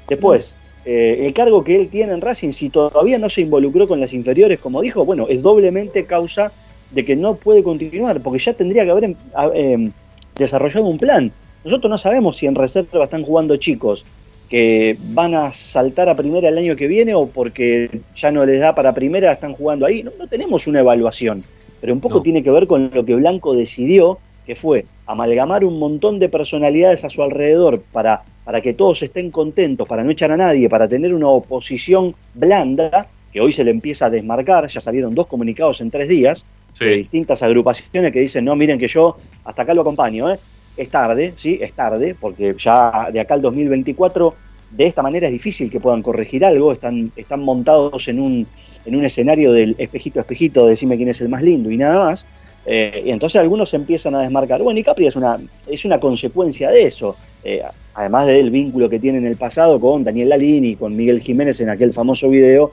Después, 0.08 0.54
eh, 0.86 1.24
el 1.26 1.34
cargo 1.34 1.64
que 1.64 1.76
él 1.76 1.90
tiene 1.90 2.14
en 2.14 2.22
Racing, 2.22 2.52
si 2.52 2.70
todavía 2.70 3.18
no 3.20 3.30
se 3.30 3.42
involucró 3.42 3.88
con 3.88 4.00
las 4.00 4.14
inferiores, 4.14 4.60
como 4.60 4.82
dijo, 4.82 5.06
bueno, 5.06 5.28
es 5.30 5.42
doblemente 5.42 6.06
causa 6.06 6.52
de 6.92 7.06
que 7.06 7.16
no 7.16 7.36
puede 7.36 7.64
continuar, 7.64 8.20
porque 8.22 8.40
ya 8.40 8.54
tendría 8.54 8.84
que 8.84 8.92
haber 8.92 9.04
em, 9.06 9.16
em, 9.54 9.92
desarrollado 10.38 10.86
un 10.86 10.98
plan. 10.98 11.32
Nosotros 11.64 11.90
no 11.90 11.98
sabemos 11.98 12.38
si 12.38 12.48
en 12.48 12.56
reserva 12.56 13.04
están 13.06 13.24
jugando 13.24 13.56
chicos 13.58 14.04
que 14.50 14.98
van 15.14 15.34
a 15.34 15.54
saltar 15.54 16.10
a 16.10 16.16
primera 16.16 16.50
el 16.50 16.58
año 16.58 16.76
que 16.76 16.88
viene 16.88 17.14
o 17.16 17.28
porque 17.28 18.02
ya 18.18 18.32
no 18.32 18.46
les 18.46 18.60
da 18.60 18.76
para 18.76 18.94
primera, 18.94 19.32
están 19.32 19.54
jugando 19.54 19.86
ahí. 19.86 20.04
No, 20.04 20.12
no 20.20 20.28
tenemos 20.28 20.68
una 20.68 20.82
evaluación, 20.82 21.44
pero 21.80 21.94
un 21.94 22.02
poco 22.02 22.16
No. 22.18 22.22
tiene 22.22 22.44
que 22.44 22.52
ver 22.52 22.68
con 22.68 22.92
lo 22.94 23.06
que 23.06 23.16
Blanco 23.16 23.56
decidió, 23.56 24.18
que 24.52 24.56
fue 24.58 24.84
amalgamar 25.06 25.64
un 25.64 25.80
montón 25.80 26.20
de 26.20 26.28
personalidades 26.28 27.06
a 27.06 27.10
su 27.10 27.24
alrededor 27.24 27.82
para, 27.94 28.24
para 28.44 28.60
que 28.60 28.74
todos 28.74 29.02
estén 29.02 29.32
contentos, 29.32 29.88
para 29.88 30.04
no 30.04 30.12
echar 30.12 30.30
a 30.30 30.36
nadie, 30.36 30.70
para 30.70 30.90
tener 30.90 31.16
una 31.16 31.30
oposición 31.30 32.14
blanda 32.34 33.08
que 33.32 33.40
hoy 33.40 33.54
se 33.54 33.64
le 33.64 33.72
empieza 33.72 34.08
a 34.08 34.10
desmarcar, 34.10 34.68
ya 34.68 34.82
salieron 34.82 35.16
dos 35.16 35.28
comunicados 35.28 35.80
en 35.80 35.90
tres 35.90 36.10
días 36.10 36.44
Sí. 36.74 36.84
de 36.84 36.96
distintas 36.98 37.42
agrupaciones 37.44 38.12
que 38.12 38.20
dicen, 38.20 38.44
no, 38.44 38.56
miren 38.58 38.78
que 38.78 38.88
yo 38.88 39.18
hasta 39.46 39.62
acá 39.62 39.74
lo 39.74 39.82
acompaño, 39.84 40.30
¿eh? 40.30 40.38
es 40.76 40.90
tarde, 40.90 41.34
sí, 41.38 41.58
es 41.62 41.72
tarde, 41.72 42.14
porque 42.20 42.54
ya 42.58 43.10
de 43.10 43.22
acá 43.22 43.36
al 43.36 43.42
2024 43.42 44.34
de 44.72 44.86
esta 44.86 45.02
manera 45.02 45.28
es 45.28 45.34
difícil 45.34 45.72
que 45.72 45.80
puedan 45.80 46.02
corregir 46.02 46.44
algo, 46.44 46.74
están, 46.74 47.10
están 47.16 47.40
montados 47.42 48.06
en 48.10 48.20
un, 48.20 48.46
en 48.86 48.96
un 48.98 49.06
escenario 49.06 49.54
del 49.54 49.76
espejito 49.78 50.20
a 50.20 50.24
espejito, 50.24 50.68
decime 50.68 50.98
quién 50.98 51.08
es 51.08 51.22
el 51.22 51.30
más 51.30 51.42
lindo 51.42 51.72
y 51.72 51.78
nada 51.78 52.04
más. 52.04 52.26
Eh, 52.66 53.04
y 53.06 53.10
entonces 53.10 53.42
algunos 53.42 53.74
empiezan 53.74 54.16
a 54.16 54.22
desmarcar. 54.22 54.62
Bueno, 54.62 54.80
y 54.80 54.84
Capri 54.84 55.08
es 55.08 55.16
una, 55.16 55.38
es 55.68 55.86
una 55.86 56.00
consecuencia 56.00 56.70
de 56.70 56.84
eso, 56.84 57.16
eh, 57.44 57.64
además 57.94 58.28
del 58.28 58.50
vínculo 58.52 58.90
que 58.90 59.00
tiene 59.00 59.18
en 59.18 59.26
el 59.26 59.36
pasado 59.36 59.80
con 59.80 60.04
Daniel 60.04 60.30
Lalín 60.30 60.66
y 60.66 60.76
con 60.76 60.96
Miguel 60.96 61.22
Jiménez 61.22 61.60
en 61.60 61.70
aquel 61.70 61.94
famoso 61.94 62.30
video 62.30 62.72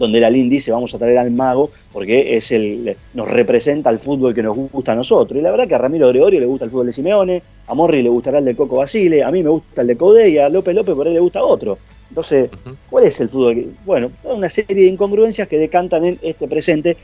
donde 0.00 0.18
Lalín 0.18 0.48
dice 0.48 0.72
vamos 0.72 0.94
a 0.94 0.98
traer 0.98 1.18
al 1.18 1.30
mago 1.30 1.70
porque 1.92 2.34
es 2.36 2.50
el 2.52 2.96
nos 3.12 3.28
representa 3.28 3.90
el 3.90 3.98
fútbol 3.98 4.34
que 4.34 4.42
nos 4.42 4.56
gusta 4.56 4.92
a 4.92 4.94
nosotros. 4.94 5.38
Y 5.38 5.42
la 5.42 5.50
verdad 5.50 5.68
que 5.68 5.74
a 5.74 5.78
Ramiro 5.78 6.08
Gregorio 6.08 6.40
le 6.40 6.46
gusta 6.46 6.64
el 6.64 6.70
fútbol 6.70 6.86
de 6.86 6.92
Simeone, 6.92 7.42
a 7.66 7.74
Morri 7.74 8.02
le 8.02 8.08
gustará 8.08 8.38
el 8.38 8.46
de 8.46 8.56
Coco 8.56 8.76
Basile, 8.76 9.22
a 9.22 9.30
mí 9.30 9.42
me 9.42 9.50
gusta 9.50 9.82
el 9.82 9.86
de 9.86 9.96
Code 9.96 10.30
y 10.30 10.38
a 10.38 10.48
López 10.48 10.74
López 10.74 10.94
por 10.94 11.06
ahí 11.06 11.12
le 11.12 11.20
gusta 11.20 11.42
otro. 11.44 11.78
Entonces, 12.08 12.50
¿cuál 12.88 13.04
es 13.04 13.20
el 13.20 13.28
fútbol? 13.28 13.66
Bueno, 13.84 14.10
una 14.24 14.50
serie 14.50 14.74
de 14.74 14.86
incongruencias 14.86 15.46
que 15.46 15.58
decantan 15.58 16.04
en 16.04 16.18
este 16.22 16.48
presente. 16.48 16.96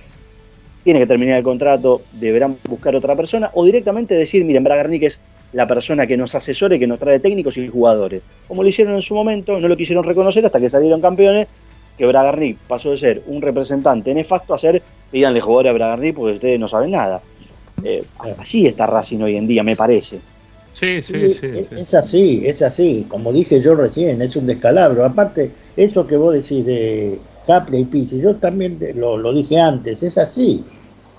Tiene 0.86 1.00
que 1.00 1.06
terminar 1.08 1.38
el 1.38 1.42
contrato, 1.42 2.02
deberán 2.12 2.58
buscar 2.68 2.94
otra 2.94 3.16
persona 3.16 3.50
o 3.54 3.64
directamente 3.64 4.14
decir, 4.14 4.44
miren, 4.44 4.62
Bragarnik 4.62 5.02
es 5.02 5.18
la 5.52 5.66
persona 5.66 6.06
que 6.06 6.16
nos 6.16 6.36
asesore, 6.36 6.78
que 6.78 6.86
nos 6.86 7.00
trae 7.00 7.18
técnicos 7.18 7.56
y 7.56 7.66
jugadores. 7.66 8.22
Como 8.46 8.62
lo 8.62 8.68
hicieron 8.68 8.94
en 8.94 9.02
su 9.02 9.12
momento, 9.12 9.58
no 9.58 9.66
lo 9.66 9.76
quisieron 9.76 10.04
reconocer 10.04 10.46
hasta 10.46 10.60
que 10.60 10.70
salieron 10.70 11.00
campeones, 11.00 11.48
que 11.98 12.06
Bragarnik 12.06 12.56
pasó 12.68 12.92
de 12.92 12.98
ser 12.98 13.22
un 13.26 13.42
representante 13.42 14.14
nefasto 14.14 14.54
a 14.54 14.60
ser, 14.60 14.80
pídanle 15.10 15.40
jugador 15.40 15.66
a 15.66 15.72
Bragarnik 15.72 16.14
porque 16.14 16.34
ustedes 16.34 16.60
no 16.60 16.68
saben 16.68 16.92
nada. 16.92 17.20
Eh, 17.82 18.04
así 18.38 18.68
está 18.68 18.86
Racing 18.86 19.22
hoy 19.22 19.34
en 19.34 19.48
día, 19.48 19.64
me 19.64 19.74
parece. 19.74 20.20
Sí, 20.72 21.02
Sí, 21.02 21.16
es, 21.16 21.42
es 21.42 21.94
así, 21.94 22.42
es 22.44 22.62
así. 22.62 23.06
Como 23.08 23.32
dije 23.32 23.60
yo 23.60 23.74
recién, 23.74 24.22
es 24.22 24.36
un 24.36 24.46
descalabro. 24.46 25.04
Aparte, 25.04 25.50
eso 25.76 26.06
que 26.06 26.16
vos 26.16 26.32
decís 26.32 26.64
de 26.64 27.18
Capri 27.44 27.78
y 27.78 27.84
Pizzi, 27.86 28.20
yo 28.20 28.36
también 28.36 28.78
lo 28.94 29.32
dije 29.32 29.58
antes, 29.58 30.04
es 30.04 30.16
así. 30.16 30.62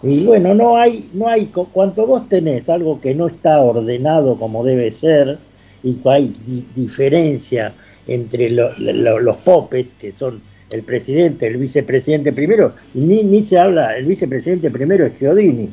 Y 0.03 0.25
bueno, 0.25 0.53
no 0.53 0.77
hay, 0.77 1.09
no 1.13 1.27
hay, 1.27 1.47
cu- 1.47 1.69
cuando 1.71 2.05
vos 2.05 2.29
tenés 2.29 2.69
algo 2.69 3.01
que 3.01 3.15
no 3.15 3.27
está 3.27 3.61
ordenado 3.61 4.35
como 4.37 4.63
debe 4.63 4.91
ser, 4.91 5.37
y 5.83 5.95
hay 6.05 6.33
di- 6.45 6.65
diferencia 6.75 7.73
entre 8.07 8.49
lo- 8.49 8.71
lo- 8.77 9.19
los 9.19 9.37
popes, 9.37 9.87
que 9.99 10.11
son 10.11 10.41
el 10.69 10.83
presidente, 10.83 11.47
el 11.47 11.57
vicepresidente 11.57 12.31
primero, 12.33 12.73
y 12.93 12.99
ni, 12.99 13.23
ni 13.23 13.45
se 13.45 13.57
habla, 13.57 13.97
el 13.97 14.05
vicepresidente 14.05 14.69
primero 14.69 15.05
es 15.05 15.17
Chiodini. 15.17 15.69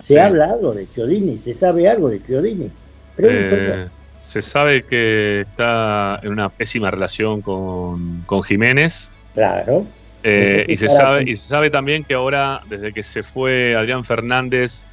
¿Se 0.00 0.12
Sí. 0.14 0.16
ha 0.18 0.26
hablado 0.26 0.72
de 0.72 0.86
Chiodini? 0.94 1.38
¿Se 1.38 1.54
sabe 1.54 1.88
algo 1.88 2.08
de 2.10 2.22
Chiodini? 2.22 2.70
Eh, 3.18 3.86
se 4.10 4.42
sabe 4.42 4.82
que 4.82 5.40
está 5.40 6.20
en 6.22 6.32
una 6.32 6.50
pésima 6.50 6.90
relación 6.90 7.40
con, 7.40 8.22
con 8.26 8.42
Jiménez. 8.42 9.10
Claro. 9.34 9.86
Eh, 10.28 10.64
y, 10.68 10.76
se 10.76 10.88
sabe, 10.88 11.22
y 11.26 11.36
se 11.36 11.46
sabe 11.48 11.70
también 11.70 12.02
que 12.02 12.14
ahora, 12.14 12.60
desde 12.68 12.92
que 12.92 13.02
se 13.04 13.22
fue 13.22 13.76
Adrián 13.76 14.02
Fernández 14.02 14.84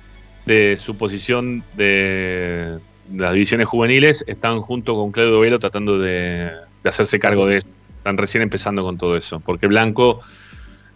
de 0.46 0.78
su 0.78 0.96
posición 0.96 1.64
de 1.76 2.78
las 3.12 3.34
divisiones 3.34 3.66
juveniles, 3.68 4.24
están 4.28 4.62
junto 4.62 4.94
con 4.96 5.12
Claudio 5.12 5.40
Velo 5.40 5.58
tratando 5.58 5.98
de, 5.98 6.52
de 6.84 6.90
hacerse 6.90 7.18
cargo 7.18 7.48
de 7.48 7.58
eso. 7.58 7.68
Están 7.98 8.18
recién 8.18 8.44
empezando 8.44 8.84
con 8.84 8.98
todo 8.98 9.18
eso. 9.18 9.40
Porque 9.40 9.66
Blanco 9.68 10.20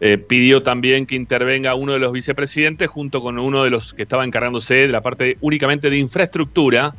eh, 0.01 0.17
pidió 0.19 0.61
también 0.61 1.05
que 1.07 1.15
intervenga 1.15 1.73
uno 1.73 1.93
de 1.93 1.99
los 1.99 2.11
vicepresidentes 2.11 2.89
junto 2.89 3.21
con 3.21 3.39
uno 3.39 3.63
de 3.63 3.71
los 3.71 3.93
que 3.95 4.03
estaba 4.03 4.23
encargándose 4.23 4.75
de 4.75 4.87
la 4.89 5.01
parte 5.01 5.37
únicamente 5.41 5.89
de 5.89 5.97
infraestructura 5.97 6.93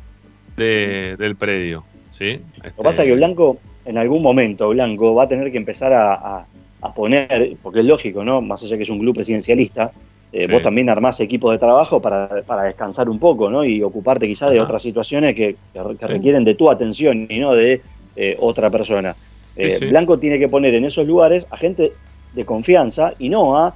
de- 0.57 1.15
del 1.17 1.35
predio. 1.37 1.85
¿sí? 2.17 2.41
Lo 2.57 2.63
que 2.63 2.71
pasa 2.83 3.03
es 3.03 3.07
que 3.09 3.15
Blanco, 3.15 3.59
en 3.85 3.97
algún 3.97 4.21
momento, 4.21 4.67
Blanco 4.69 5.15
va 5.15 5.23
a 5.23 5.27
tener 5.29 5.51
que 5.51 5.57
empezar 5.57 5.93
a, 5.93 6.13
a- 6.15 6.47
a 6.81 6.93
poner, 6.93 7.57
porque 7.61 7.79
es 7.79 7.85
lógico, 7.85 8.23
¿no? 8.23 8.41
Más 8.41 8.63
allá 8.63 8.77
que 8.77 8.83
es 8.83 8.89
un 8.89 8.99
club 8.99 9.15
presidencialista, 9.15 9.93
eh, 10.31 10.45
Sí. 10.45 10.51
vos 10.51 10.61
también 10.61 10.89
armás 10.89 11.19
equipos 11.19 11.51
de 11.51 11.57
trabajo 11.57 12.01
para, 12.01 12.43
para 12.45 12.63
descansar 12.63 13.09
un 13.09 13.19
poco, 13.19 13.49
¿no? 13.49 13.65
Y 13.65 13.81
ocuparte 13.81 14.27
quizás 14.27 14.51
de 14.51 14.61
otras 14.61 14.81
situaciones 14.81 15.35
que, 15.35 15.57
que 15.73 15.79
Sí. 15.79 15.95
requieren 16.07 16.43
de 16.43 16.55
tu 16.55 16.69
atención 16.69 17.27
y 17.29 17.39
no 17.39 17.53
de 17.53 17.81
eh, 18.15 18.35
otra 18.39 18.69
persona. 18.69 19.17
Eh, 19.55 19.71
sí. 19.71 19.85
Blanco 19.87 20.19
tiene 20.19 20.39
que 20.39 20.47
poner 20.47 20.73
en 20.75 20.85
esos 20.85 21.05
lugares 21.07 21.47
a 21.49 21.57
gente 21.57 21.93
de 22.31 22.45
confianza 22.45 23.13
y 23.17 23.29
no 23.29 23.57
a 23.57 23.75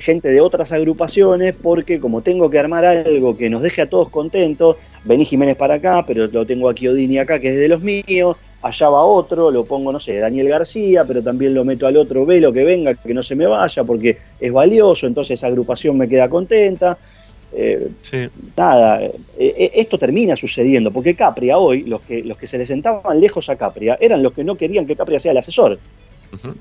gente 0.00 0.28
de 0.30 0.40
otras 0.40 0.72
agrupaciones, 0.72 1.54
porque 1.60 2.00
como 2.00 2.22
tengo 2.22 2.48
que 2.48 2.58
armar 2.58 2.86
algo 2.86 3.36
que 3.36 3.50
nos 3.50 3.60
deje 3.60 3.82
a 3.82 3.88
todos 3.88 4.08
contentos, 4.08 4.76
vení 5.02 5.26
Jiménez 5.26 5.56
para 5.56 5.74
acá, 5.74 6.04
pero 6.06 6.26
lo 6.26 6.46
tengo 6.46 6.70
aquí 6.70 6.88
Odini 6.88 7.18
acá, 7.18 7.38
que 7.38 7.48
es 7.48 7.56
de 7.56 7.68
los 7.68 7.82
míos, 7.82 8.38
allá 8.64 8.88
va 8.88 9.04
otro, 9.04 9.50
lo 9.50 9.64
pongo, 9.64 9.92
no 9.92 10.00
sé, 10.00 10.18
Daniel 10.18 10.48
García, 10.48 11.04
pero 11.04 11.22
también 11.22 11.52
lo 11.54 11.64
meto 11.64 11.86
al 11.86 11.96
otro 11.96 12.24
velo 12.24 12.52
que 12.52 12.64
venga, 12.64 12.94
que 12.94 13.12
no 13.14 13.22
se 13.22 13.34
me 13.34 13.46
vaya, 13.46 13.84
porque 13.84 14.16
es 14.40 14.52
valioso, 14.52 15.06
entonces 15.06 15.38
esa 15.38 15.48
agrupación 15.48 15.96
me 15.98 16.08
queda 16.08 16.28
contenta. 16.28 16.98
Eh, 17.56 17.88
Sí. 18.00 18.26
nada, 18.56 19.02
eh, 19.02 19.12
eh, 19.38 19.70
esto 19.74 19.96
termina 19.98 20.34
sucediendo, 20.34 20.90
porque 20.90 21.14
Capria 21.14 21.58
hoy, 21.58 21.82
los 21.84 22.00
que, 22.00 22.22
los 22.24 22.36
que 22.36 22.46
se 22.46 22.58
le 22.58 22.66
sentaban 22.66 23.20
lejos 23.20 23.48
a 23.48 23.56
Capria, 23.56 23.96
eran 24.00 24.22
los 24.22 24.32
que 24.32 24.42
no 24.44 24.56
querían 24.56 24.86
que 24.86 24.96
Capria 24.96 25.20
sea 25.20 25.32
el 25.32 25.38
asesor. 25.38 25.78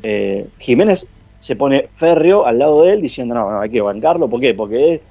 Eh, 0.04 0.46
Jiménez 0.60 1.06
se 1.40 1.56
pone 1.56 1.88
férreo 1.96 2.46
al 2.46 2.60
lado 2.60 2.84
de 2.84 2.94
él 2.94 3.02
diciendo, 3.02 3.34
no, 3.34 3.50
no, 3.50 3.60
hay 3.62 3.70
que 3.70 3.82
bancarlo, 3.82 4.28
¿por 4.30 4.40
qué? 4.40 4.54
Porque 4.54 4.94
es- 4.96 5.02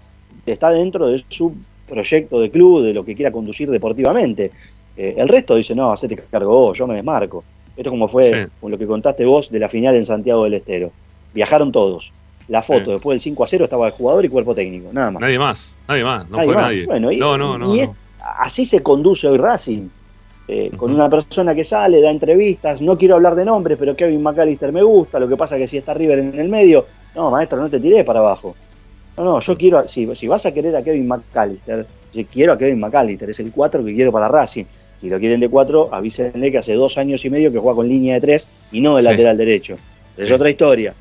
está 0.47 0.70
dentro 0.70 1.06
de 1.09 1.24
su 1.28 1.52
proyecto 1.89 2.40
de 2.40 2.51
club, 2.51 2.82
de 2.82 2.94
lo 2.94 3.05
que 3.05 3.14
quiera 3.14 3.31
conducir 3.32 3.69
deportivamente. 3.70 4.51
Eh, 4.97 5.14
el 5.16 5.28
resto 5.28 5.55
dice, 5.56 5.74
no, 5.74 5.90
hacete 5.93 6.16
cargo 6.31 6.51
vos, 6.55 6.78
yo 6.78 6.86
me 6.86 6.94
desmarco. 6.97 7.43
Esto 7.77 7.89
es 7.89 7.90
como 7.90 8.09
fue 8.09 8.24
Sí. 8.24 8.69
lo 8.69 8.77
que 8.78 8.86
contaste 8.86 9.24
vos 9.24 9.51
de 9.51 9.59
la 9.59 9.69
final 9.69 9.97
en 9.97 10.05
Santiago 10.05 10.44
del 10.44 10.55
Estero. 10.55 10.90
Viajaron 11.32 11.73
todos. 11.73 12.12
La 12.48 12.62
foto 12.62 12.86
Sí. 12.86 12.90
después 12.93 13.14
del 13.16 13.20
5 13.20 13.44
a 13.44 13.48
0 13.48 13.64
estaba 13.64 13.86
el 13.86 13.93
jugador 13.93 14.24
y 14.24 14.28
cuerpo 14.28 14.55
técnico, 14.55 14.89
nada 14.93 15.10
más. 15.12 15.20
Nadie 15.23 15.39
más, 15.39 15.78
nadie 15.89 16.05
más, 16.05 16.28
no 16.28 16.36
Nadie 16.36 16.47
fue 16.47 16.55
más. 16.55 16.62
nadie. 16.64 16.86
Bueno, 16.86 17.12
y- 17.12 17.16
no, 17.16 17.39
no, 17.39 17.56
no. 17.56 17.74
y 17.74 17.81
es- 17.81 17.90
así 18.40 18.66
se 18.66 18.82
conduce 18.82 19.27
hoy 19.28 19.39
Racing. 19.39 19.89
eh, 20.48 20.70
Con 20.77 20.93
una 20.93 21.09
persona 21.09 21.55
que 21.55 21.64
sale, 21.64 22.01
da 22.02 22.10
entrevistas, 22.10 22.81
no 22.82 22.98
quiero 22.98 23.14
hablar 23.14 23.36
de 23.36 23.44
nombres, 23.44 23.78
pero 23.78 23.94
Kevin 23.94 24.20
McAllister 24.23 24.73
me 24.73 24.82
gusta, 24.82 25.20
lo 25.20 25.28
que 25.28 25.36
pasa 25.36 25.56
que 25.56 25.69
si 25.69 25.78
está 25.78 25.94
River 25.94 26.19
en 26.19 26.39
el 26.39 26.48
medio, 26.48 26.85
no, 27.14 27.31
maestro, 27.31 27.59
no 27.60 27.70
te 27.70 27.78
tiré 27.78 28.02
para 28.02 28.19
abajo. 28.20 28.55
No, 29.16 29.23
no, 29.24 29.40
yo 29.40 29.56
quiero, 29.56 29.89
si, 29.89 30.14
si 30.16 30.27
vas 30.27 30.44
a 30.44 30.52
querer 30.52 30.74
a 30.77 30.82
Kevin 30.82 31.06
McAllister, 31.06 31.86
yo 32.12 32.23
quiero 32.27 32.52
a 32.55 32.59
Kevin 32.59 32.81
McAllister, 32.81 33.31
es 33.31 33.39
el 33.39 33.52
4 33.52 33.85
que 33.85 33.94
quiero 33.94 34.10
para 34.10 34.27
Racing. 34.28 34.64
Si 35.03 35.11
lo 35.11 35.19
quieren 35.19 35.41
de 35.41 35.49
4, 35.49 35.89
avísenle 35.93 36.53
que 36.53 36.59
hace 36.59 36.74
dos 36.74 36.97
años 36.97 37.24
y 37.24 37.29
medio 37.29 37.51
que 37.51 37.59
juega 37.59 37.74
con 37.74 37.89
línea 37.89 38.15
de 38.15 38.20
3 38.20 38.47
y 38.70 38.81
no 38.81 38.95
de 38.95 39.03
Sí. 39.03 39.09
lateral 39.09 39.37
derecho. 39.37 39.74
Es 40.16 40.29
Sí. 40.29 40.33
otra 40.33 40.49
historia. 40.49 40.95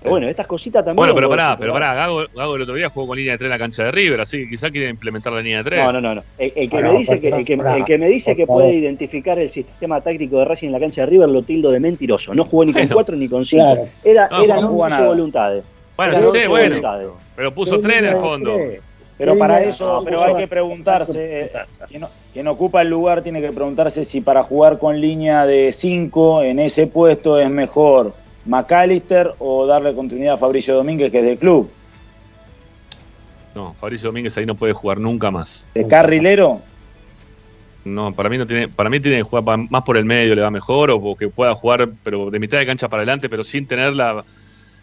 Pero 0.00 0.12
bueno, 0.12 0.28
estas 0.28 0.46
cositas 0.46 0.84
también... 0.84 0.94
Bueno, 0.96 1.14
pero 1.16 1.28
pará, 1.28 1.56
pero 1.58 1.72
pará, 1.72 1.92
Gago, 1.94 2.22
Gago 2.32 2.54
el 2.56 2.62
otro 2.62 2.76
día 2.76 2.88
jugó 2.90 3.08
con 3.08 3.16
línea 3.18 3.32
de 3.32 3.38
3 3.38 3.46
en 3.48 3.50
la 3.50 3.58
cancha 3.58 3.82
de 3.84 3.90
River, 3.90 4.20
así 4.20 4.44
que 4.44 4.50
quizá 4.50 4.70
quiere 4.70 4.88
implementar 4.88 5.32
la 5.32 5.42
línea 5.42 5.58
de 5.58 5.64
3. 5.64 5.84
No, 5.84 5.92
no, 5.94 6.00
no. 6.00 6.14
no. 6.14 6.22
El, 6.38 6.52
el 6.54 6.70
que 6.70 6.80
me 6.80 6.92
dice 6.98 7.20
que, 7.20 7.28
pará, 7.28 7.38
el 7.40 7.44
que, 7.44 7.56
pará. 7.56 7.76
el 7.76 7.84
que 7.84 7.98
me 7.98 8.06
dice 8.08 8.36
que 8.36 8.46
Por 8.46 8.58
puede 8.62 8.72
identificar 8.74 9.36
el 9.40 9.50
sistema 9.50 10.00
táctico 10.00 10.38
de 10.38 10.44
Racing 10.44 10.68
en 10.68 10.72
la 10.72 10.80
cancha 10.80 11.00
de 11.00 11.06
River 11.08 11.28
lo 11.28 11.42
tildo 11.42 11.72
de 11.72 11.80
mentiroso. 11.80 12.32
No 12.34 12.44
jugó 12.44 12.64
ni 12.64 12.72
con. 12.72 12.86
4 12.86 13.16
ni 13.16 13.28
con 13.28 13.44
5. 13.44 13.62
Claro. 13.64 13.88
Era, 14.04 14.28
No, 14.30 14.42
era 14.44 14.60
no 14.60 14.70
voluntades. 15.06 15.64
Bueno, 15.96 16.20
no 16.20 16.30
sé, 16.30 16.46
bueno, 16.46 16.68
voluntades. 16.76 17.08
pero 17.34 17.52
puso 17.52 17.80
3 17.80 17.98
en 17.98 18.04
el 18.06 18.14
fondo. 18.16 18.56
Pero 19.20 19.36
para 19.36 19.62
eso, 19.62 20.00
pero 20.02 20.24
hay 20.24 20.34
que 20.34 20.48
preguntarse, 20.48 21.42
eh, 21.42 21.52
quien, 21.86 22.06
quien 22.32 22.48
ocupa 22.48 22.80
el 22.80 22.88
lugar 22.88 23.22
tiene 23.22 23.42
que 23.42 23.52
preguntarse 23.52 24.02
si 24.02 24.22
para 24.22 24.42
jugar 24.42 24.78
con 24.78 24.98
línea 24.98 25.44
de 25.44 25.72
5 25.72 26.42
en 26.42 26.58
ese 26.58 26.86
puesto 26.86 27.38
es 27.38 27.50
mejor 27.50 28.14
McAllister 28.46 29.34
o 29.38 29.66
darle 29.66 29.94
continuidad 29.94 30.36
a 30.36 30.38
Fabricio 30.38 30.74
Domínguez, 30.74 31.12
que 31.12 31.18
es 31.18 31.24
del 31.26 31.36
club. 31.36 31.70
No, 33.54 33.74
Fabricio 33.74 34.08
Domínguez 34.08 34.38
ahí 34.38 34.46
no 34.46 34.54
puede 34.54 34.72
jugar 34.72 34.98
nunca 34.98 35.30
más. 35.30 35.66
De 35.74 35.86
carrilero, 35.86 36.62
No, 37.84 38.14
para 38.14 38.30
mí 38.30 38.38
no 38.38 38.46
tiene, 38.46 38.68
para 38.68 38.88
mí 38.88 39.00
tiene 39.00 39.18
que 39.18 39.24
jugar 39.24 39.58
más 39.68 39.82
por 39.82 39.98
el 39.98 40.06
medio, 40.06 40.34
le 40.34 40.40
va 40.40 40.50
mejor, 40.50 40.90
o 40.90 41.14
que 41.14 41.28
pueda 41.28 41.54
jugar, 41.54 41.90
pero 42.02 42.30
de 42.30 42.38
mitad 42.38 42.56
de 42.56 42.64
cancha 42.64 42.88
para 42.88 43.02
adelante, 43.02 43.28
pero 43.28 43.44
sin 43.44 43.66
tener 43.66 43.94
la, 43.94 44.24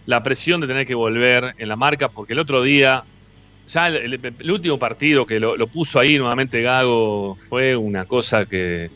la 0.06 0.22
presión 0.22 0.62
de 0.62 0.68
tener 0.68 0.86
que 0.86 0.94
volver 0.94 1.56
en 1.58 1.70
la 1.70 1.76
marca, 1.76 2.10
porque 2.10 2.34
el 2.34 2.40
otro 2.40 2.62
día, 2.62 3.04
ya 3.68 3.88
el, 3.90 4.14
el- 4.14 4.34
el 4.40 4.52
último 4.52 4.78
partido 4.80 5.26
que 5.26 5.40
lo, 5.40 5.56
lo 5.58 5.68
puso 5.68 6.00
ahí 6.00 6.18
nuevamente 6.18 6.62
Gago 6.62 7.36
fue 7.50 7.76
una 7.76 8.06
cosa 8.06 8.46
que 8.46 8.90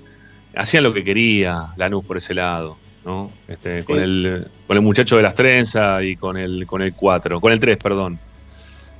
hacían 0.56 0.84
lo 0.84 0.93
que 0.93 1.03
quería 1.03 1.68
Lanús 1.77 2.06
por 2.06 2.18
ese 2.18 2.34
lado, 2.34 2.77
¿no? 3.06 3.31
Este, 3.48 3.84
con 3.84 3.98
Sí. 3.98 4.03
el 4.03 4.48
con 4.68 4.77
el 4.77 4.84
muchacho 4.84 5.18
de 5.18 5.23
las 5.23 5.35
trenzas 5.35 6.03
y 6.03 6.15
con 6.15 6.38
el 6.38 6.65
con 6.65 6.81
el 6.81 6.93
4, 6.93 7.39
con 7.41 7.52
el 7.52 7.60
3, 7.60 7.77
perdón. 7.77 8.18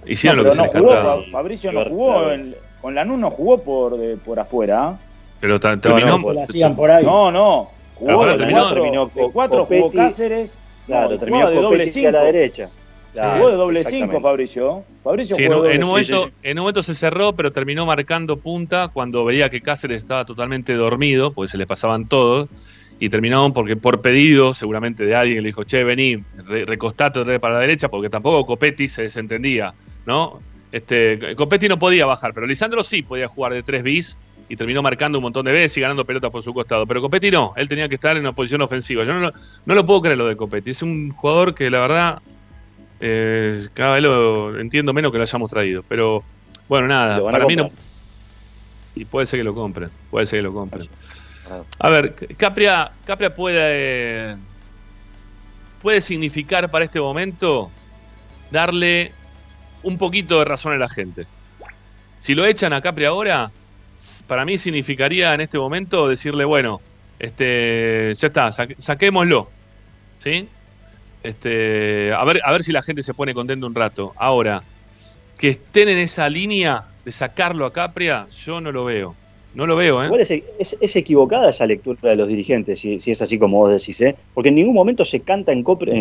Hicieron 0.06 0.38
no, 0.38 0.44
lo 0.44 0.50
que 0.50 0.56
se 0.56 0.62
les 0.64 0.72
jugó, 0.72 0.88
cantaba. 0.90 1.24
Fa- 1.24 1.30
Fabricio 1.32 1.72
no 1.72 1.86
jugó, 1.86 2.24
con 2.82 2.96
Lanús 2.96 3.20
no 3.20 3.32
jugó 3.32 3.58
por, 3.64 3.98
de- 3.98 4.18
por 4.18 4.40
afuera. 4.40 4.88
¿ah? 4.90 5.00
Pero 5.40 5.60
ta- 5.60 5.78
terminó, 5.78 6.18
no, 6.18 6.42
hacían 6.42 6.76
por 6.76 6.90
ahí. 6.92 7.06
No, 7.06 7.32
no, 7.32 7.70
jugó 7.96 8.26
de 8.26 8.38
terminó- 8.38 8.60
cuatro, 8.62 8.82
terminó 8.82 9.06
de 9.14 9.30
cuatro 9.32 9.58
Copetti. 9.60 9.82
jugó 9.82 9.94
Cáceres, 9.94 10.58
Claro, 10.88 11.12
No, 11.12 11.20
terminó 11.20 11.50
de 11.50 11.56
doble 11.62 11.80
Copetti 11.86 12.06
a 12.08 12.12
la 12.12 12.24
derecha. 12.24 12.70
Claro, 13.14 13.38
Jugó 13.40 13.50
de 13.50 13.56
doble 13.58 13.80
exactamente. 13.82 14.14
5, 14.16 14.22
Fabricio. 14.22 14.84
Fabricio 15.04 15.36
Sí, 15.36 15.44
en, 15.44 15.52
jugó 15.52 15.62
un- 15.64 15.68
de 15.68 15.76
en 15.76 15.84
un 15.84 15.90
doble 15.90 16.04
momento, 16.06 16.24
cinco. 16.26 16.38
en 16.44 16.58
un 16.58 16.62
momento 16.64 16.84
se 16.84 16.96
cerró, 16.96 17.34
pero 17.34 17.52
terminó 17.52 17.86
marcando 17.86 18.38
punta 18.38 18.88
cuando 18.88 19.26
veía 19.26 19.50
que 19.50 19.62
Cáceres 19.62 19.98
estaba 19.98 20.24
totalmente 20.26 20.74
dormido, 20.76 21.34
porque 21.34 21.50
se 21.52 21.58
le 21.58 21.68
pasaban 21.68 22.08
todos, 22.08 22.48
y 23.00 23.10
terminó 23.10 23.52
porque 23.52 23.76
por 23.76 24.02
pedido, 24.02 24.54
seguramente 24.54 25.06
de 25.06 25.16
alguien, 25.16 25.40
le 25.44 25.50
dijo, 25.50 25.64
che, 25.64 25.84
vení, 25.84 26.24
re- 26.46 26.66
recostate 26.66 27.24
re 27.24 27.40
para 27.40 27.56
la 27.56 27.60
derecha, 27.62 27.90
porque 27.90 28.10
tampoco 28.10 28.46
Copetti 28.46 28.88
se 28.88 29.02
desentendía, 29.04 29.74
¿no? 30.06 30.40
Este, 30.72 31.36
Copetti 31.36 31.68
no 31.68 31.78
podía 31.80 32.06
bajar, 32.06 32.34
pero 32.34 32.46
Lisandro 32.48 32.82
sí 32.84 33.02
podía 33.02 33.28
jugar 33.28 33.54
de 33.54 33.62
tres 33.64 33.84
bis 33.84 34.20
y 34.48 34.56
terminó 34.56 34.82
marcando 34.82 35.18
un 35.18 35.24
montón 35.24 35.46
de 35.46 35.52
veces 35.52 35.78
y 35.78 35.82
ganando 35.82 36.06
pelotas 36.06 36.30
por 36.32 36.44
su 36.44 36.54
costado. 36.54 36.86
Pero 36.86 37.02
Copetti 37.02 37.30
no, 37.32 37.54
él 37.58 37.68
tenía 37.68 37.90
que 37.90 37.96
estar 37.96 38.16
en 38.16 38.22
una 38.24 38.34
posición 38.34 38.62
ofensiva. 38.62 39.04
Yo 39.04 39.14
no, 39.14 39.32
no 39.66 39.76
lo 39.76 39.86
puedo 39.86 40.02
creer 40.02 40.18
lo 40.18 40.28
de 40.28 40.36
Copetti. 40.38 40.72
Es 40.72 40.82
un 40.82 41.10
jugador 41.12 41.56
que 41.56 41.70
la 41.70 41.80
verdad 41.82 42.22
eh, 43.02 43.68
cada 43.74 43.96
vez 43.96 44.04
lo 44.04 44.60
entiendo 44.60 44.94
menos 44.94 45.12
que 45.12 45.18
lo 45.18 45.24
hayamos 45.24 45.50
traído. 45.50 45.84
Pero 45.88 46.24
bueno, 46.68 46.88
nada, 46.88 47.22
para 47.22 47.46
mí 47.46 47.56
no. 47.56 47.70
Y 48.96 49.06
puede 49.06 49.26
ser 49.26 49.40
que 49.40 49.44
lo 49.44 49.56
compren, 49.56 49.90
puede 50.10 50.26
ser 50.26 50.40
que 50.40 50.44
lo 50.44 50.54
compren. 50.54 50.88
Claro. 51.46 51.66
A 51.80 51.90
ver, 51.90 52.14
Capria, 52.38 52.92
Capria 53.06 53.34
puede, 53.34 54.38
puede 55.82 56.02
significar 56.02 56.70
para 56.70 56.86
este 56.86 57.00
momento 57.00 57.72
darle 58.52 59.12
un 59.84 59.98
poquito 59.98 60.40
de 60.40 60.46
razón 60.46 60.74
a 60.74 60.78
la 60.78 60.90
gente. 60.90 61.26
Si 62.20 62.36
lo 62.36 62.46
echan 62.46 62.74
a 62.74 62.82
Capri 62.82 63.06
ahora, 63.06 63.50
para 64.28 64.46
mí 64.46 64.58
significaría 64.58 65.34
en 65.34 65.42
este 65.42 65.58
momento 65.58 66.08
decirle, 66.08 66.46
bueno, 66.46 66.82
este, 67.18 68.14
ya 68.16 68.28
está, 68.28 68.52
saquémoslo. 68.52 69.50
¿Sí? 70.20 70.48
Este, 71.24 72.12
a 72.14 72.24
ver, 72.26 72.40
a 72.44 72.52
ver 72.52 72.64
si 72.64 72.72
la 72.72 72.82
gente 72.82 73.04
se 73.04 73.14
pone 73.14 73.34
contenta 73.34 73.66
un 73.66 73.76
rato. 73.76 74.14
Ahora, 74.18 74.64
que 75.38 75.50
estén 75.50 75.90
en 75.90 75.98
esa 76.00 76.30
línea 76.30 76.86
de 77.06 77.12
sacarlo 77.12 77.66
a 77.66 77.74
Capria, 77.74 78.28
yo 78.46 78.60
no 78.62 78.72
lo 78.72 78.86
veo. 78.86 79.16
No 79.54 79.68
lo 79.68 79.76
veo, 79.76 80.02
¿eh? 80.02 80.06
Igual 80.06 80.22
es, 80.22 80.32
es- 80.32 80.78
es 80.80 80.96
equivocada 80.96 81.50
esa 81.50 81.66
lectura 81.66 82.12
de 82.12 82.16
los 82.16 82.28
dirigentes, 82.28 82.80
si, 82.80 83.00
si 83.02 83.12
es 83.12 83.22
así 83.22 83.38
como 83.38 83.58
vos 83.58 83.70
decís, 83.70 84.00
¿eh? 84.02 84.16
porque 84.34 84.48
en 84.50 84.56
ningún 84.56 84.74
momento 84.74 85.04
se 85.04 85.20
canta 85.20 85.52
en, 85.52 85.64
copre- 85.64 85.92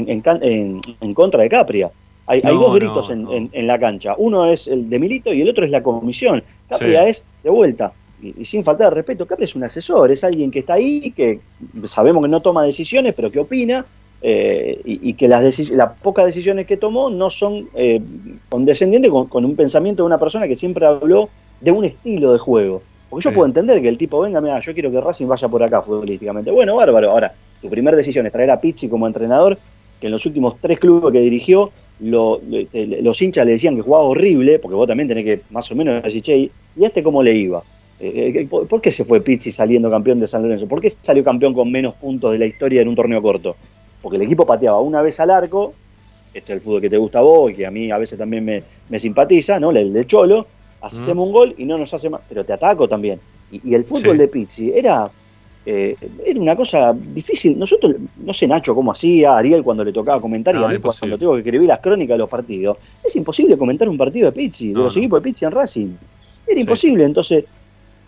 en- 1.01 1.15
contra 1.15 1.43
de 1.43 1.49
Capria. 1.49 1.91
Hay, 2.27 2.41
hay 2.45 2.55
dos 2.55 2.73
gritos 2.77 3.09
no, 3.09 3.13
en, 3.15 3.23
no. 3.25 3.33
en- 3.35 3.51
en 3.53 3.67
la 3.67 3.79
cancha. 3.81 4.15
Uno 4.19 4.47
es 4.49 4.69
el 4.69 4.89
de 4.89 4.99
Milito 5.01 5.33
y 5.33 5.43
el 5.43 5.49
otro 5.51 5.65
es 5.65 5.71
la 5.73 5.83
comisión. 5.83 6.45
Capria 6.69 7.03
Sí. 7.05 7.11
es 7.11 7.23
de 7.43 7.51
vuelta. 7.51 7.93
Y, 8.23 8.41
y 8.43 8.45
sin 8.45 8.63
faltar 8.63 8.91
de 8.91 8.97
respeto, 8.97 9.27
Capria 9.27 9.47
es 9.47 9.57
un 9.57 9.65
asesor, 9.65 10.13
es 10.13 10.23
alguien 10.23 10.51
que 10.53 10.61
está 10.61 10.75
ahí, 10.75 11.11
que 11.11 11.41
sabemos 11.87 12.23
que 12.23 12.29
no 12.29 12.41
toma 12.41 12.63
decisiones, 12.63 13.15
pero 13.15 13.33
que 13.33 13.41
opina, 13.41 13.85
eh, 14.23 14.81
y, 14.85 15.11
y 15.11 15.15
que 15.15 15.29
las, 15.29 15.59
las 15.71 15.99
pocas 16.01 16.27
decisiones 16.27 16.67
que 16.67 16.77
tomó 16.77 17.11
no 17.11 17.31
son 17.31 17.69
eh, 17.75 18.01
condescendientes 18.49 19.11
con, 19.11 19.29
con 19.29 19.45
un 19.45 19.57
pensamiento 19.57 20.03
de 20.03 20.07
una 20.09 20.19
persona 20.19 20.47
que 20.49 20.57
siempre 20.57 20.87
habló 20.87 21.31
de 21.61 21.71
un 21.73 21.85
estilo 21.85 22.33
de 22.33 22.39
juego. 22.39 22.81
Porque 23.09 23.25
yo 23.25 23.31
Sí. 23.31 23.35
puedo 23.35 23.47
entender 23.47 23.81
que 23.83 23.89
el 23.89 23.99
tipo 23.99 24.21
venga, 24.21 24.41
mira, 24.41 24.61
yo 24.61 24.73
quiero 24.73 24.91
que 24.91 25.01
Racing 25.01 25.27
vaya 25.27 25.49
por 25.49 25.63
acá 25.63 25.83
futbolísticamente. 25.83 26.51
Bueno, 26.51 26.77
bárbaro. 26.77 27.11
Ahora, 27.11 27.35
tu 27.61 27.69
primera 27.69 27.97
decisión 27.97 28.27
es 28.27 28.33
traer 28.33 28.51
a 28.51 28.61
Pizzi 28.61 28.89
como 28.89 29.07
entrenador, 29.07 29.59
que 30.01 30.07
en 30.07 30.13
los 30.13 30.25
últimos 30.27 30.61
tres 30.61 30.79
clubes 30.79 31.13
que 31.13 31.21
dirigió, 31.21 31.73
lo- 31.99 32.41
le- 32.49 33.03
los 33.03 33.21
hinchas 33.21 33.45
le 33.45 33.53
decían 33.53 33.77
que 33.77 33.83
jugaba 33.83 34.05
horrible, 34.05 34.59
porque 34.59 34.75
vos 34.77 34.87
también 34.87 35.09
tenés 35.09 35.25
que 35.25 35.43
más 35.51 35.71
o 35.71 35.75
menos 35.75 36.03
decir, 36.03 36.23
che, 36.23 36.37
¿y 36.39 36.85
este 36.85 37.03
cómo 37.03 37.23
le 37.23 37.35
iba? 37.35 37.63
Eh, 37.99 38.33
eh, 38.35 38.47
¿por, 38.49 38.67
por 38.67 38.81
qué 38.81 38.93
se 38.93 39.05
fue 39.05 39.21
Pizzi 39.23 39.53
saliendo 39.53 39.91
campeón 39.91 40.19
de 40.21 40.27
San 40.27 40.43
Lorenzo? 40.43 40.67
¿Por 40.69 40.81
qué 40.81 40.89
salió 40.91 41.23
campeón 41.25 41.53
con 41.53 41.71
menos 41.71 41.95
puntos 41.97 42.33
de 42.33 42.39
la 42.39 42.47
historia 42.47 42.81
en 42.81 42.89
un 42.89 42.95
torneo 42.95 43.21
corto? 43.21 43.57
Porque 44.03 44.17
el 44.17 44.23
equipo 44.23 44.47
pateaba 44.47 44.81
una 44.81 45.03
vez 45.03 45.19
al 45.21 45.31
arco, 45.31 45.75
este 46.33 46.53
es 46.53 46.57
el 46.57 46.61
fútbol 46.63 46.81
que 46.81 46.91
te 46.91 46.97
gusta 46.97 47.19
a 47.19 47.23
vos 47.23 47.51
y 47.51 47.55
que 47.55 47.67
a 47.67 47.71
mí 47.71 47.91
a 47.91 47.99
veces 47.99 48.19
también 48.19 48.45
me, 48.45 48.63
me 48.89 48.99
simpatiza, 48.99 49.59
¿no? 49.61 49.71
El 49.71 49.93
de 49.93 50.07
Cholo, 50.07 50.47
hacemos 50.81 51.27
un 51.27 51.33
gol 51.33 51.55
y 51.59 51.65
no 51.65 51.77
nos 51.77 51.93
hace 51.93 52.09
más, 52.09 52.21
pero 52.29 52.45
te 52.45 52.53
ataco 52.53 52.89
también. 52.89 53.21
Y, 53.53 53.71
y 53.71 53.75
el 53.75 53.85
fútbol 53.85 54.13
Sí. 54.13 54.19
de 54.19 54.29
Pizzi 54.29 54.73
era, 54.75 55.11
eh, 55.67 55.95
era 56.25 56.41
una 56.41 56.57
cosa 56.57 56.95
difícil. 56.97 57.59
Nosotros, 57.59 57.97
no 58.25 58.33
sé 58.33 58.47
Nacho 58.47 58.75
cómo 58.75 58.93
hacía, 58.93 59.37
Ariel 59.37 59.63
cuando 59.63 59.85
le 59.85 59.93
tocaba 59.93 60.21
comentar 60.21 60.55
y 60.55 60.59
No, 60.59 60.67
a 60.67 60.69
mí 60.69 60.79
cuando 60.79 61.19
tengo 61.19 61.33
que 61.35 61.41
escribir 61.41 61.69
las 61.69 61.81
crónicas 61.81 62.15
de 62.15 62.19
los 62.19 62.31
partidos. 62.31 62.79
Es 63.05 63.15
imposible 63.17 63.59
comentar 63.59 63.89
un 63.89 63.99
partido 63.99 64.27
de 64.27 64.33
Pizzi, 64.33 64.69
de 64.69 64.75
los 64.75 64.95
no. 64.95 65.01
equipos 65.03 65.21
de 65.21 65.31
Pizzi 65.31 65.45
en 65.45 65.51
Racing. 65.51 65.89
Era 66.47 66.55
Sí. 66.57 66.61
imposible, 66.61 67.05
entonces 67.05 67.45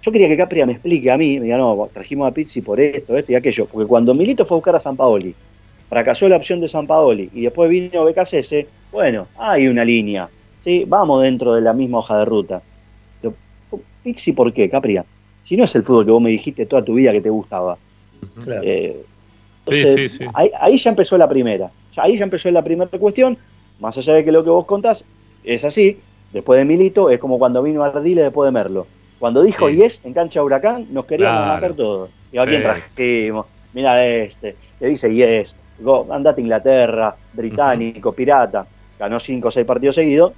yo 0.00 0.10
quería 0.10 0.28
que 0.28 0.36
Capria 0.36 0.64
me 0.64 0.72
explique 0.72 1.10
a 1.10 1.18
mí, 1.18 1.38
me 1.38 1.44
diga, 1.44 1.58
no, 1.58 1.88
trajimos 1.92 2.28
a 2.28 2.32
Pizzi 2.34 2.60
por 2.62 2.80
esto, 2.80 3.16
esto 3.16 3.32
y 3.32 3.34
aquello, 3.34 3.66
porque 3.66 3.86
cuando 3.86 4.14
Milito 4.14 4.46
fue 4.46 4.56
a 4.56 4.58
buscar 4.58 4.76
a 4.76 4.80
San 4.80 4.96
Paoli, 4.96 5.34
fracasó 5.92 6.26
la 6.26 6.36
opción 6.36 6.58
de 6.62 6.68
San 6.70 6.86
Paoli 6.86 7.28
y 7.34 7.42
después 7.42 7.68
vino 7.68 8.02
BKCS, 8.06 8.64
bueno, 8.90 9.28
hay 9.36 9.68
una 9.68 9.84
línea, 9.84 10.26
¿sí? 10.64 10.84
vamos 10.86 11.20
dentro 11.20 11.52
de 11.54 11.60
la 11.60 11.74
misma 11.74 11.98
hoja 11.98 12.18
de 12.20 12.24
ruta. 12.24 12.62
Pero, 13.20 13.34
Pizzi, 14.02 14.32
¿por 14.32 14.50
qué, 14.54 14.70
Capria? 14.70 15.04
Si 15.44 15.54
no 15.54 15.64
es 15.64 15.74
el 15.74 15.82
fútbol 15.82 16.06
que 16.06 16.10
vos 16.12 16.22
me 16.22 16.30
dijiste 16.30 16.64
toda 16.64 16.82
tu 16.82 16.94
vida 16.94 17.12
que 17.12 17.20
te 17.20 17.28
gustaba. 17.28 17.76
Claro. 18.42 18.62
Eh, 18.64 18.96
Sí, 19.68 19.78
entonces, 19.80 20.12
sí, 20.12 20.18
sí. 20.18 20.24
Ahí, 20.34 20.50
ahí 20.58 20.76
ya 20.78 20.90
empezó 20.90 21.16
la 21.18 21.28
primera. 21.28 21.70
Ahí 21.96 22.16
ya 22.18 22.24
empezó 22.24 22.50
la 22.50 22.64
primera 22.64 22.90
cuestión. 22.98 23.38
Más 23.78 23.96
allá 23.96 24.14
de 24.14 24.24
que 24.24 24.32
lo 24.32 24.42
que 24.42 24.50
vos 24.50 24.64
contás 24.66 25.04
es 25.44 25.62
así. 25.64 25.98
Después 26.32 26.58
de 26.58 26.64
Milito, 26.64 27.10
es 27.10 27.20
como 27.20 27.38
cuando 27.38 27.62
vino 27.62 27.84
Ardile 27.84 28.22
después 28.22 28.48
de 28.48 28.50
Merlo. 28.50 28.88
Cuando 29.20 29.40
dijo 29.42 29.68
Sí. 29.68 29.76
Yes 29.76 30.00
en 30.02 30.14
cancha 30.14 30.40
de 30.40 30.46
Huracán, 30.46 30.86
nos 30.90 31.04
queríamos 31.04 31.36
Claro. 31.36 31.52
matar 31.54 31.74
todos. 31.74 32.10
Y 32.32 32.38
a 32.38 32.46
quién 32.46 32.62
Sí. 32.62 32.66
trajimos. 32.66 33.46
Mira 33.72 34.04
este, 34.04 34.56
le 34.80 34.88
dice 34.88 35.14
Yes, 35.14 35.54
go, 35.82 36.06
andate 36.12 36.40
a 36.40 36.44
Inglaterra, 36.44 37.14
británico, 37.32 38.12
pirata. 38.12 38.66
Ganó 38.98 39.18
cinco 39.18 39.48
o 39.48 39.50
seis 39.50 39.66
partidos 39.66 39.94
seguidos. 39.96 40.32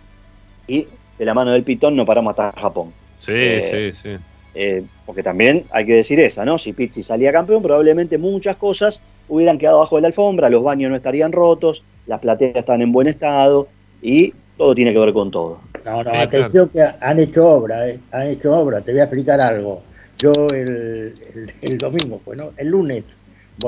Y 0.66 0.87
de 1.19 1.25
la 1.25 1.35
mano 1.35 1.53
del 1.53 1.62
pitón 1.65 1.95
no 1.97 2.05
paramos 2.07 2.31
hasta 2.39 2.61
Japón. 2.61 2.93
Sí, 3.19 3.33
Eh, 3.35 3.93
sí, 3.93 3.93
sí. 3.93 4.16
Eh, 4.55 4.85
porque 5.05 5.23
también 5.23 5.65
hay 5.73 5.85
que 5.85 5.95
decir 5.95 6.21
esa, 6.21 6.45
¿no? 6.45 6.59
Si 6.59 6.73
Pizzi 6.73 7.03
salía 7.03 7.33
campeón, 7.33 7.62
probablemente 7.62 8.19
muchas 8.19 8.57
cosas 8.57 9.01
hubieran 9.29 9.59
quedado 9.59 9.81
bajo 9.81 9.97
de 9.97 10.03
la 10.03 10.09
alfombra, 10.09 10.49
los 10.49 10.62
baños 10.62 10.91
no 10.91 10.97
estarían 10.97 11.33
rotos, 11.33 11.83
las 12.07 12.21
plateas 12.21 12.55
están 12.57 12.81
en 12.83 12.93
buen 12.93 13.09
estado 13.09 13.69
y 14.01 14.33
todo 14.57 14.75
tiene 14.75 14.93
que 14.93 14.99
ver 15.01 15.12
con 15.12 15.31
todo. 15.31 15.59
No, 15.85 16.05
no, 16.05 16.11
Sí, 16.12 16.16
atención 16.19 16.69
que 16.69 16.83
han 16.83 17.19
hecho 17.19 17.49
obra, 17.49 17.89
eh, 17.89 17.99
han 18.12 18.29
hecho 18.29 18.57
obra, 18.57 18.81
te 18.81 18.93
voy 18.93 19.01
a 19.01 19.05
explicar 19.05 19.41
algo. 19.41 19.83
Yo 20.19 20.33
el, 20.55 21.12
el- 21.35 21.53
el 21.61 21.79
domingo, 21.79 22.21
pues, 22.25 22.39
¿no? 22.39 22.51
El 22.57 22.69
lunes 22.69 23.05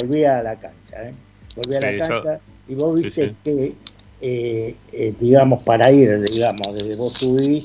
volví 0.00 0.24
a 0.24 0.42
la 0.42 0.54
cancha, 0.54 1.02
¿eh? 1.08 1.14
Volví 1.56 1.74
a 1.74 1.80
Sí, 1.80 1.86
la 1.86 1.92
yo- 1.92 1.98
cancha 2.08 2.40
y 2.68 2.74
vos 2.74 2.94
viste 3.00 3.28
sí. 3.30 3.36
que, 3.42 3.74
eh, 4.20 4.76
eh, 4.92 5.14
digamos, 5.18 5.62
para 5.64 5.90
ir, 5.90 6.20
digamos, 6.22 6.74
desde 6.74 6.94
vos 6.96 7.12
subís, 7.14 7.64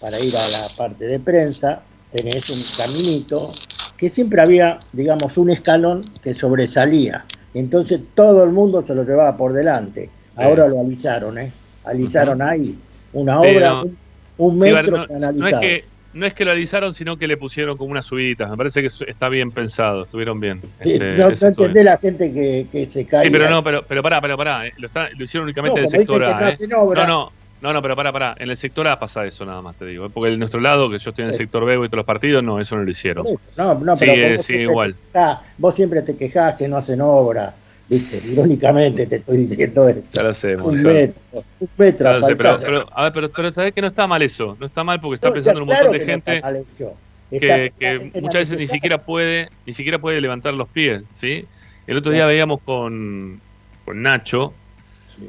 para 0.00 0.18
ir 0.20 0.36
a 0.36 0.48
la 0.48 0.66
parte 0.76 1.06
de 1.06 1.18
prensa, 1.20 1.82
tenés 2.12 2.48
un 2.50 2.60
caminito 2.76 3.52
que 3.96 4.08
siempre 4.10 4.40
había, 4.42 4.78
digamos, 4.92 5.36
un 5.38 5.50
escalón 5.50 6.02
que 6.22 6.34
sobresalía. 6.34 7.24
Entonces 7.54 8.00
todo 8.14 8.44
el 8.44 8.50
mundo 8.50 8.84
se 8.86 8.94
lo 8.94 9.04
llevaba 9.04 9.36
por 9.36 9.52
delante. 9.52 10.10
Ahora 10.36 10.66
lo 10.66 10.80
alisaron, 10.80 11.38
¿eh? 11.38 11.52
Alisaron 11.84 12.42
ahí. 12.42 12.76
Una 13.12 13.40
obra, 13.40 13.72
un, 13.82 13.96
un 14.38 14.54
Sí, 14.58 14.60
metro 14.60 14.96
no, 14.98 15.06
que 15.06 15.14
no 15.14 15.18
es 15.18 15.24
alisado. 15.24 15.60
que, 15.60 15.84
no 16.14 16.26
es 16.26 16.34
que 16.34 16.44
lo 16.44 16.52
alisaron, 16.52 16.94
sino 16.94 17.16
que 17.16 17.26
le 17.26 17.36
pusieron 17.36 17.76
como 17.76 17.90
unas 17.90 18.06
subiditas. 18.06 18.48
Me 18.50 18.56
parece 18.56 18.80
que 18.80 18.88
está 19.06 19.28
bien 19.28 19.52
pensado, 19.52 20.02
estuvieron 20.04 20.40
bien. 20.40 20.62
Sí, 20.78 20.92
Este, 20.92 21.16
no, 21.16 21.24
no 21.26 21.30
estuvo 21.30 21.48
entendés 21.48 21.84
la 21.84 21.98
gente 21.98 22.32
que, 22.32 22.68
que 22.70 22.88
se 22.90 23.06
cae. 23.06 23.26
Sí, 23.26 23.30
pero 23.30 23.50
no, 23.50 23.62
pero, 23.62 23.84
pero 23.86 24.02
pará, 24.02 24.20
pará, 24.20 24.36
pará. 24.36 24.66
eh, 24.66 24.72
Lo, 24.76 24.86
está- 24.86 25.08
lo 25.16 25.24
hicieron 25.24 25.44
únicamente 25.44 25.80
No, 25.80 25.86
en 25.88 25.92
el 25.94 26.00
sector 26.00 26.24
A. 26.24 26.40
no 26.40 26.48
eh. 26.48 26.56
No, 26.68 27.06
no, 27.06 27.32
no, 27.60 27.72
no, 27.72 27.82
pero 27.82 27.96
pará, 27.96 28.12
pará. 28.12 28.34
En 28.38 28.50
el 28.50 28.56
sector 28.56 28.86
A 28.88 28.98
pasa 28.98 29.24
eso 29.24 29.44
nada 29.44 29.60
más, 29.62 29.76
te 29.76 29.86
digo. 29.86 30.06
eh, 30.06 30.10
Porque 30.12 30.32
en 30.32 30.38
nuestro 30.38 30.60
lado, 30.60 30.88
que 30.90 30.98
yo 30.98 31.10
estoy 31.10 31.22
en 31.24 31.30
el 31.30 31.34
sector 31.34 31.64
B 31.64 31.74
y 31.74 31.76
todos 31.78 31.96
los 31.96 32.04
partidos, 32.04 32.42
no, 32.44 32.60
eso 32.60 32.76
no 32.76 32.84
lo 32.84 32.90
hicieron. 32.90 33.26
No, 33.56 33.74
no, 33.74 33.96
Sí, 33.96 34.06
pero 34.08 34.38
sí, 34.38 34.54
igual. 34.54 34.96
quejás, 35.12 35.40
vos 35.58 35.74
siempre 35.74 36.02
te 36.02 36.16
quejás 36.16 36.56
que 36.56 36.68
no 36.68 36.76
hacen 36.76 37.00
obra, 37.00 37.56
viste, 37.94 38.20
irónicamente 38.30 39.06
te 39.06 39.16
estoy 39.16 39.46
diciendo 39.46 39.88
eso. 39.88 40.02
Ya 40.12 40.22
lo 40.22 40.32
sé, 40.32 40.56
Un 40.56 40.82
metro, 40.82 41.44
un 41.60 41.68
metro. 41.76 42.12
ya 42.12 42.18
lo 42.18 42.26
sé, 42.26 42.36
pero, 42.36 42.58
pero, 42.58 42.86
a 42.92 43.02
ver, 43.04 43.12
pero, 43.12 43.30
pero 43.30 43.52
sabés 43.52 43.72
que 43.72 43.80
no 43.80 43.88
está 43.88 44.06
mal 44.06 44.22
eso. 44.22 44.56
No 44.58 44.66
está 44.66 44.84
mal 44.84 45.00
porque 45.00 45.14
está 45.16 45.28
No, 45.28 45.34
pensando 45.34 45.60
en 45.60 45.62
un 45.62 45.68
claro 45.68 45.90
montón 45.90 45.98
de 46.00 46.06
no 46.06 46.12
gente 46.12 47.70
que, 47.78 48.10
muchas 48.20 48.42
veces 48.42 48.58
ni 48.58 48.66
siquiera 48.66 48.98
puede 48.98 49.48
ni 49.66 49.72
siquiera 49.72 49.98
puede 49.98 50.20
levantar 50.20 50.54
los 50.54 50.68
pies, 50.68 51.02
¿sí? 51.12 51.46
El 51.86 51.96
otro 51.96 52.12
día 52.12 52.26
veíamos 52.26 52.60
con, 52.60 53.40
con 53.84 54.02
Nacho, 54.02 54.54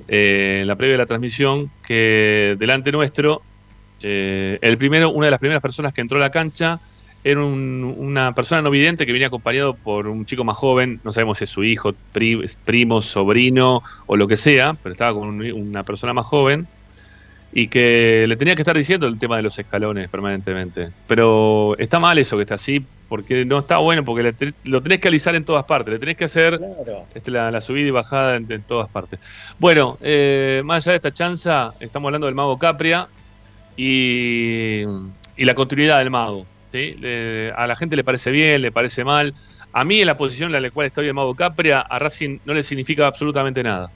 eh, 0.07 0.59
en 0.61 0.67
la 0.67 0.75
previa 0.75 0.93
de 0.93 0.97
la 0.99 1.05
transmisión, 1.05 1.69
que 1.85 2.55
delante 2.57 2.91
nuestro, 2.91 3.41
eh, 4.01 4.57
el 4.61 4.77
primero, 4.77 5.11
una 5.11 5.25
de 5.27 5.31
las 5.31 5.39
primeras 5.39 5.61
personas 5.61 5.93
que 5.93 6.01
entró 6.01 6.17
a 6.17 6.21
la 6.21 6.31
cancha 6.31 6.79
era 7.26 7.43
un- 7.43 7.84
una 7.97 8.34
persona 8.35 8.61
no 8.61 8.69
vidente 8.69 9.06
que 9.06 9.11
venía 9.11 9.27
acompañado 9.27 9.76
por 9.77 10.07
un 10.07 10.26
chico 10.26 10.43
más 10.43 10.56
joven, 10.57 11.02
no 11.03 11.11
sabemos 11.11 11.39
si 11.39 11.45
es 11.45 11.49
su 11.49 11.64
hijo, 11.64 11.91
pri- 12.14 12.45
primo, 12.64 13.02
sobrino 13.02 13.81
o 14.06 14.15
lo 14.15 14.27
que 14.27 14.38
sea, 14.38 14.76
pero 14.81 14.93
estaba 14.93 15.19
con 15.19 15.30
un- 15.30 15.52
una 15.52 15.84
persona 15.84 16.14
más 16.14 16.26
joven 16.27 16.68
y 17.52 17.68
que 17.68 18.26
le 18.27 18.35
tenía 18.35 18.53
que 18.53 18.61
estar 18.61 18.77
diciendo 18.77 19.07
el 19.07 19.18
tema 19.18 19.38
de 19.38 19.41
los 19.43 19.57
escalones 19.57 20.07
permanentemente. 20.10 20.89
Pero 21.07 21.76
está 21.80 21.99
mal 21.99 22.18
eso 22.19 22.35
que 22.38 22.43
está 22.43 22.56
así, 22.56 22.85
porque 23.07 23.43
no 23.43 23.60
está 23.60 23.77
bueno, 23.77 24.03
porque 24.06 24.22
le 24.23 24.35
lo 24.64 24.84
tenés 24.84 24.99
que 24.99 25.07
alisar 25.07 25.35
en 25.35 25.45
todas 25.45 25.64
partes, 25.64 25.93
le 25.93 25.99
tenés 25.99 26.18
que 26.18 26.26
hacer 26.26 26.57
Claro. 26.60 27.07
este, 27.15 27.31
la, 27.31 27.49
la 27.49 27.60
subida 27.61 27.88
y 27.88 27.91
bajada 27.91 28.35
en, 28.35 28.52
en 28.52 28.64
todas 28.65 28.89
partes. 28.89 29.19
Bueno, 29.57 29.97
eh, 30.02 30.61
más 30.64 30.85
allá 30.85 30.91
de 30.91 30.97
esta 30.97 31.11
chanza, 31.11 31.72
estamos 31.80 32.10
hablando 32.10 32.27
del 32.27 32.35
mago 32.35 32.60
Capria 32.60 33.07
y, 33.76 34.84
y 35.38 35.45
la 35.45 35.56
continuidad 35.56 35.99
del 35.99 36.11
mago. 36.11 36.45
Le- 36.76 37.52
a 37.56 37.68
la 37.68 37.76
gente 37.76 37.95
le 37.95 38.03
parece 38.03 38.31
bien, 38.31 38.61
le 38.61 38.72
parece 38.72 39.03
mal. 39.03 39.34
A 39.72 39.84
mí, 39.84 39.99
en 40.02 40.07
la 40.07 40.18
posición 40.18 40.53
en 40.56 40.61
la 40.61 40.72
cual 40.72 40.88
estoy 40.88 41.07
el 41.07 41.14
mago 41.14 41.35
Capria, 41.35 41.80
a 41.81 41.99
Racing 41.99 42.39
no 42.45 42.53
le 42.53 42.64
significa 42.64 43.07
absolutamente 43.07 43.64
nada. 43.64 43.89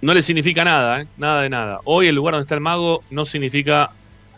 No 0.00 0.14
le 0.14 0.22
significa 0.22 0.64
nada, 0.64 1.00
¿eh? 1.02 1.06
nada 1.16 1.42
de 1.42 1.48
nada. 1.50 1.78
Hoy 1.84 2.08
el 2.08 2.14
lugar 2.14 2.32
donde 2.34 2.42
está 2.44 2.56
el 2.56 2.60
mago 2.60 3.04
no 3.10 3.24
significa 3.24 3.90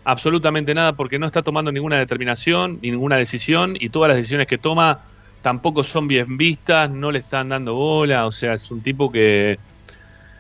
absolutamente 0.05 0.75
nada 0.75 0.93
porque 0.95 1.19
no 1.19 1.27
está 1.27 1.43
tomando 1.43 1.73
ninguna 1.73 1.99
determinación, 1.99 2.79
ni 2.83 2.91
ninguna 2.91 3.16
decisión 3.16 3.75
y 3.81 3.89
todas 3.89 4.09
las 4.09 4.16
decisiones 4.19 4.47
que 4.47 4.59
toma 4.59 5.01
tampoco 5.41 5.83
son 5.85 6.07
bien 6.07 6.37
vistas, 6.37 6.91
no 6.91 7.11
le 7.11 7.21
están 7.21 7.49
dando 7.49 7.75
bola, 7.75 8.27
o 8.27 8.33
sea, 8.33 8.55
es 8.55 8.71
un 8.71 8.83
tipo 8.83 9.11
que 9.11 9.59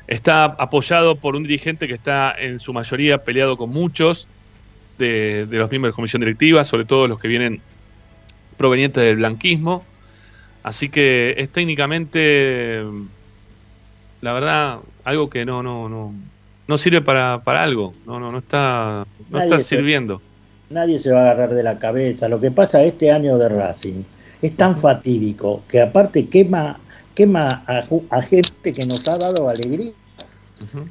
está 0.06 0.44
apoyado 0.44 1.16
por 1.20 1.36
un 1.36 1.42
dirigente 1.44 1.88
que 1.88 1.94
está 1.94 2.34
en 2.38 2.58
su 2.60 2.72
mayoría 2.74 3.18
peleado 3.18 3.56
con 3.56 3.70
muchos 3.70 4.26
de, 4.98 5.46
de 5.46 5.58
los 5.58 5.70
miembros 5.70 5.92
de 5.92 5.96
comisión 5.96 6.20
directiva, 6.20 6.64
sobre 6.64 6.84
todo 6.84 7.08
los 7.08 7.18
que 7.18 7.28
vienen 7.28 7.60
provenientes 8.56 9.02
del 9.02 9.16
blanquismo. 9.16 9.84
Así 10.62 10.88
que 10.88 11.34
es 11.36 11.50
técnicamente, 11.50 12.82
la 14.22 14.32
verdad, 14.32 14.78
algo 15.04 15.28
que 15.28 15.44
no, 15.44 15.62
no, 15.62 15.88
no, 15.88 16.14
no 16.66 16.78
sirve 16.78 17.02
para, 17.02 17.42
para 17.44 17.62
algo, 17.62 17.92
no, 18.06 18.18
no, 18.18 18.30
no 18.30 18.38
está, 18.38 19.04
no 19.30 19.38
Nadie 19.38 19.50
está 19.50 19.60
se- 19.60 19.76
sirviendo. 19.76 20.22
Nadie 20.70 20.98
se 20.98 21.10
va 21.12 21.20
a 21.20 21.30
agarrar 21.30 21.54
de 21.54 21.62
la 21.62 21.78
cabeza. 21.78 22.28
Lo 22.28 22.40
que 22.40 22.50
pasa 22.50 22.82
este 22.82 23.10
año 23.12 23.36
de 23.36 23.48
Racing 23.50 24.02
es 24.40 24.56
tan 24.56 24.78
fatídico 24.78 25.62
que 25.68 25.82
aparte 25.82 26.26
quema, 26.28 26.78
quema 27.14 27.62
a, 27.66 27.84
a 28.10 28.22
gente 28.22 28.72
que 28.72 28.86
nos 28.86 29.06
ha 29.08 29.18
dado 29.18 29.48
alegría. 29.48 29.92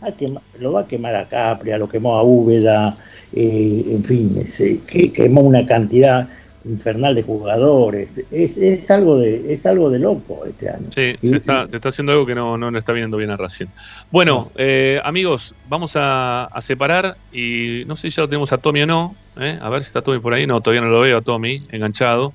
Ah, 0.01 0.11
quema- 0.11 0.41
lo 0.59 0.73
va 0.73 0.81
a 0.81 0.87
quemar 0.87 1.15
a 1.15 1.27
Capria, 1.27 1.77
lo 1.79 1.89
quemó 1.89 2.15
a 2.17 2.23
Úbeda, 2.23 2.95
eh, 3.35 3.85
en 3.89 4.03
fin, 4.03 4.37
ese, 4.41 4.79
que, 4.87 5.11
quemó 5.11 5.41
una 5.41 5.65
cantidad 5.65 6.27
infernal 6.65 7.15
de 7.15 7.23
jugadores. 7.23 8.09
Es, 8.31 8.57
es 8.57 8.89
algo 8.89 9.17
de 9.17 9.53
es 9.53 9.65
algo 9.65 9.89
de 9.89 9.99
loco 9.99 10.45
este 10.45 10.69
año. 10.69 10.87
Sí, 10.89 11.15
se 11.21 11.35
está, 11.35 11.67
te 11.67 11.75
está 11.75 11.89
haciendo 11.89 12.13
algo 12.13 12.25
que 12.25 12.35
no, 12.35 12.57
no 12.57 12.77
está 12.77 12.93
viendo 12.93 13.17
bien 13.17 13.31
a 13.31 13.37
Racing. 13.37 13.67
Bueno, 14.11 14.51
eh, 14.55 15.01
amigos, 15.03 15.55
vamos 15.67 15.95
a, 15.95 16.45
a 16.45 16.61
separar 16.61 17.17
y 17.33 17.83
no 17.85 17.97
sé 17.97 18.09
si 18.09 18.15
ya 18.15 18.23
lo 18.23 18.29
tenemos 18.29 18.53
a 18.53 18.57
Tommy 18.59 18.83
o 18.83 18.87
no. 18.87 19.15
¿eh? 19.39 19.57
A 19.61 19.69
ver 19.69 19.83
si 19.83 19.87
está 19.87 20.01
Tommy 20.01 20.19
por 20.19 20.33
ahí. 20.33 20.47
No, 20.47 20.61
todavía 20.61 20.81
no 20.81 20.87
lo 20.87 21.01
veo 21.01 21.17
a 21.17 21.21
Tommy 21.21 21.63
enganchado. 21.71 22.33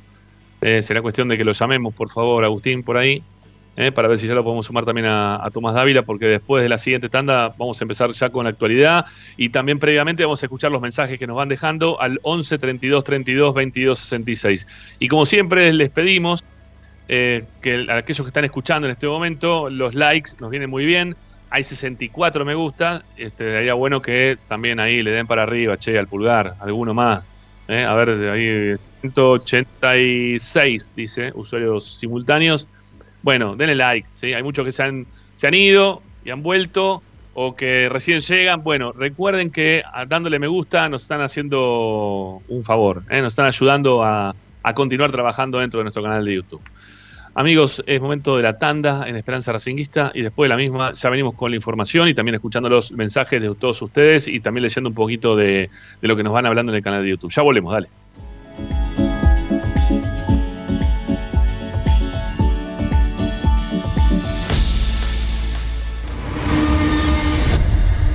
Eh, 0.60 0.82
será 0.82 1.02
cuestión 1.02 1.28
de 1.28 1.38
que 1.38 1.44
lo 1.44 1.52
llamemos, 1.52 1.94
por 1.94 2.10
favor, 2.10 2.44
Agustín, 2.44 2.82
por 2.82 2.96
ahí, 2.96 3.22
¿eh? 3.78 3.92
para 3.92 4.08
ver 4.08 4.18
si 4.18 4.26
ya 4.26 4.34
lo 4.34 4.42
podemos 4.42 4.66
sumar 4.66 4.84
también 4.84 5.06
a, 5.06 5.48
Tomás 5.52 5.74
Dávila, 5.74 6.02
porque 6.02 6.26
después 6.26 6.62
de 6.62 6.68
la 6.68 6.76
siguiente 6.76 7.08
tanda 7.08 7.54
vamos 7.56 7.80
a 7.80 7.84
empezar 7.84 8.10
ya 8.10 8.28
con 8.28 8.44
la 8.44 8.50
actualidad 8.50 9.06
y 9.36 9.48
también 9.50 9.78
previamente 9.78 10.24
vamos 10.24 10.42
a 10.42 10.46
escuchar 10.46 10.72
los 10.72 10.82
mensajes 10.82 11.18
que 11.18 11.26
nos 11.26 11.36
van 11.36 11.48
dejando 11.48 12.00
al 12.00 12.18
11 12.22 12.58
32 12.58 13.04
32 13.04 13.54
22 13.54 13.98
66. 13.98 14.66
Y 14.98 15.08
como 15.08 15.24
siempre 15.24 15.72
les 15.72 15.90
pedimos 15.90 16.44
eh, 17.06 17.44
que 17.62 17.86
a 17.88 17.98
aquellos 17.98 18.26
que 18.26 18.30
están 18.30 18.44
escuchando 18.44 18.86
en 18.86 18.92
este 18.92 19.06
momento, 19.06 19.70
los 19.70 19.94
likes 19.94 20.32
nos 20.40 20.50
vienen 20.50 20.68
muy 20.68 20.84
bien. 20.84 21.16
Hay 21.50 21.62
64 21.62 22.44
me 22.44 22.54
gusta. 22.54 23.04
Este, 23.16 23.44
sería 23.44 23.74
bueno 23.74 24.02
que 24.02 24.36
también 24.48 24.80
ahí 24.80 25.02
le 25.02 25.12
den 25.12 25.26
para 25.26 25.44
arriba, 25.44 25.78
che, 25.78 25.96
al 25.98 26.08
pulgar, 26.08 26.56
alguno 26.58 26.92
más. 26.94 27.24
¿eh? 27.68 27.84
A 27.84 27.94
ver, 27.94 28.10
ahí 28.28 28.76
186, 29.02 30.92
dice, 30.96 31.32
usuarios 31.34 31.98
simultáneos. 31.98 32.66
Bueno, 33.22 33.56
denle 33.56 33.74
like, 33.74 34.08
¿sí? 34.12 34.32
Hay 34.32 34.42
muchos 34.42 34.64
que 34.64 34.72
se 34.72 34.82
han, 34.82 35.06
se 35.34 35.46
han 35.46 35.54
ido 35.54 36.02
y 36.24 36.30
han 36.30 36.42
vuelto 36.42 37.02
o 37.34 37.54
que 37.54 37.88
recién 37.88 38.20
llegan. 38.20 38.62
Bueno, 38.62 38.92
recuerden 38.92 39.50
que 39.50 39.82
dándole 40.08 40.38
me 40.38 40.46
gusta 40.46 40.88
nos 40.88 41.02
están 41.02 41.20
haciendo 41.20 42.42
un 42.48 42.64
favor, 42.64 43.02
¿eh? 43.10 43.22
nos 43.22 43.32
están 43.32 43.46
ayudando 43.46 44.02
a, 44.02 44.34
a 44.62 44.74
continuar 44.74 45.12
trabajando 45.12 45.58
dentro 45.58 45.78
de 45.78 45.84
nuestro 45.84 46.02
canal 46.02 46.24
de 46.24 46.34
YouTube. 46.34 46.62
Amigos, 47.34 47.84
es 47.86 48.00
momento 48.00 48.36
de 48.36 48.42
la 48.42 48.58
tanda 48.58 49.08
en 49.08 49.14
Esperanza 49.14 49.52
Racinguista 49.52 50.10
y 50.12 50.22
después 50.22 50.46
de 50.46 50.48
la 50.48 50.56
misma 50.56 50.94
ya 50.94 51.08
venimos 51.08 51.34
con 51.34 51.52
la 51.52 51.56
información 51.56 52.08
y 52.08 52.14
también 52.14 52.34
escuchando 52.34 52.68
los 52.68 52.90
mensajes 52.90 53.40
de 53.40 53.54
todos 53.54 53.80
ustedes 53.80 54.26
y 54.26 54.40
también 54.40 54.64
leyendo 54.64 54.88
un 54.88 54.96
poquito 54.96 55.36
de, 55.36 55.70
de 56.02 56.08
lo 56.08 56.16
que 56.16 56.24
nos 56.24 56.32
van 56.32 56.46
hablando 56.46 56.72
en 56.72 56.76
el 56.76 56.82
canal 56.82 57.04
de 57.04 57.10
YouTube. 57.10 57.30
Ya 57.30 57.42
volvemos, 57.42 57.72
dale. 57.72 57.88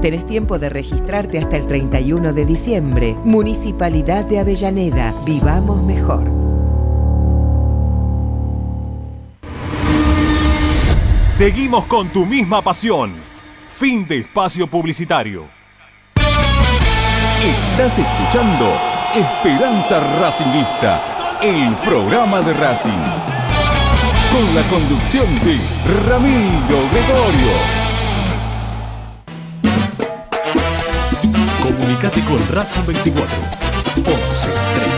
Tenés 0.00 0.26
tiempo 0.26 0.58
de 0.58 0.68
registrarte 0.68 1.38
hasta 1.38 1.56
el 1.56 1.66
31 1.66 2.32
de 2.32 2.44
diciembre. 2.44 3.16
Municipalidad 3.24 4.24
de 4.24 4.40
Avellaneda. 4.40 5.14
Vivamos 5.24 5.82
mejor. 5.82 6.30
Seguimos 11.26 11.84
con 11.86 12.08
tu 12.08 12.24
misma 12.24 12.62
pasión. 12.62 13.12
Fin 13.76 14.06
de 14.06 14.18
espacio 14.18 14.66
publicitario. 14.66 15.46
Estás 17.42 17.98
escuchando 17.98 18.78
Esperanza 19.14 19.98
Racingista, 20.20 21.38
el 21.42 21.74
programa 21.84 22.40
de 22.40 22.52
Racing. 22.52 22.90
Con 24.30 24.54
la 24.54 24.62
conducción 24.70 25.26
de 25.40 25.58
Ramiro 26.06 26.78
Gregorio. 26.92 27.81
Comunicate 32.02 32.28
con 32.28 32.56
Racing 32.56 32.84
24 32.84 33.26
11 33.96 34.48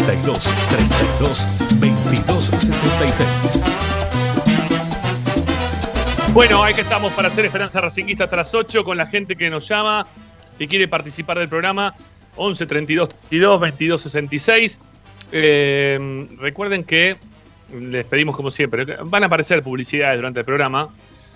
32 0.07 0.39
32 0.71 1.49
22 1.79 2.45
66. 2.47 3.65
Bueno, 6.33 6.65
ahí 6.65 6.73
que 6.73 6.81
estamos 6.81 7.13
para 7.13 7.29
hacer 7.29 7.45
Esperanza 7.45 7.83
Racinguista 7.83 8.25
hasta 8.25 8.37
las 8.37 8.55
8 8.55 8.85
con 8.85 8.97
la 8.97 9.07
gente 9.07 9.37
que 9.37 9.51
nos 9.51 9.69
llama 9.69 10.07
y 10.59 10.67
quiere 10.67 10.89
participar 10.89 11.39
del 11.39 11.51
programa 11.51 11.95
11 12.37 12.65
32 12.65 13.09
22 13.31 13.61
22 13.61 14.01
66. 14.01 14.81
Eh, 15.33 16.27
recuerden 16.39 16.85
que 16.85 17.19
les 17.71 18.07
pedimos 18.07 18.35
como 18.35 18.51
siempre, 18.51 18.87
van 19.05 19.25
a 19.25 19.27
aparecer 19.27 19.63
publicidades 19.63 20.17
durante 20.17 20.41
el 20.41 20.47
programa. 20.47 20.89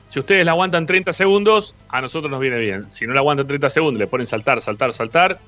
Si 0.08 0.18
ustedes 0.18 0.46
la 0.46 0.52
aguantan 0.52 0.86
30 0.86 1.12
segundos, 1.12 1.74
a 1.90 2.00
nosotros 2.00 2.30
nos 2.30 2.40
viene 2.40 2.58
bien. 2.58 2.90
Si 2.90 3.06
no 3.06 3.12
la 3.12 3.20
aguantan 3.20 3.46
30 3.46 3.68
segundos, 3.68 3.98
le 3.98 4.06
ponen 4.06 4.26
saltar, 4.26 4.62
saltar, 4.62 4.94
saltar. 4.94 5.38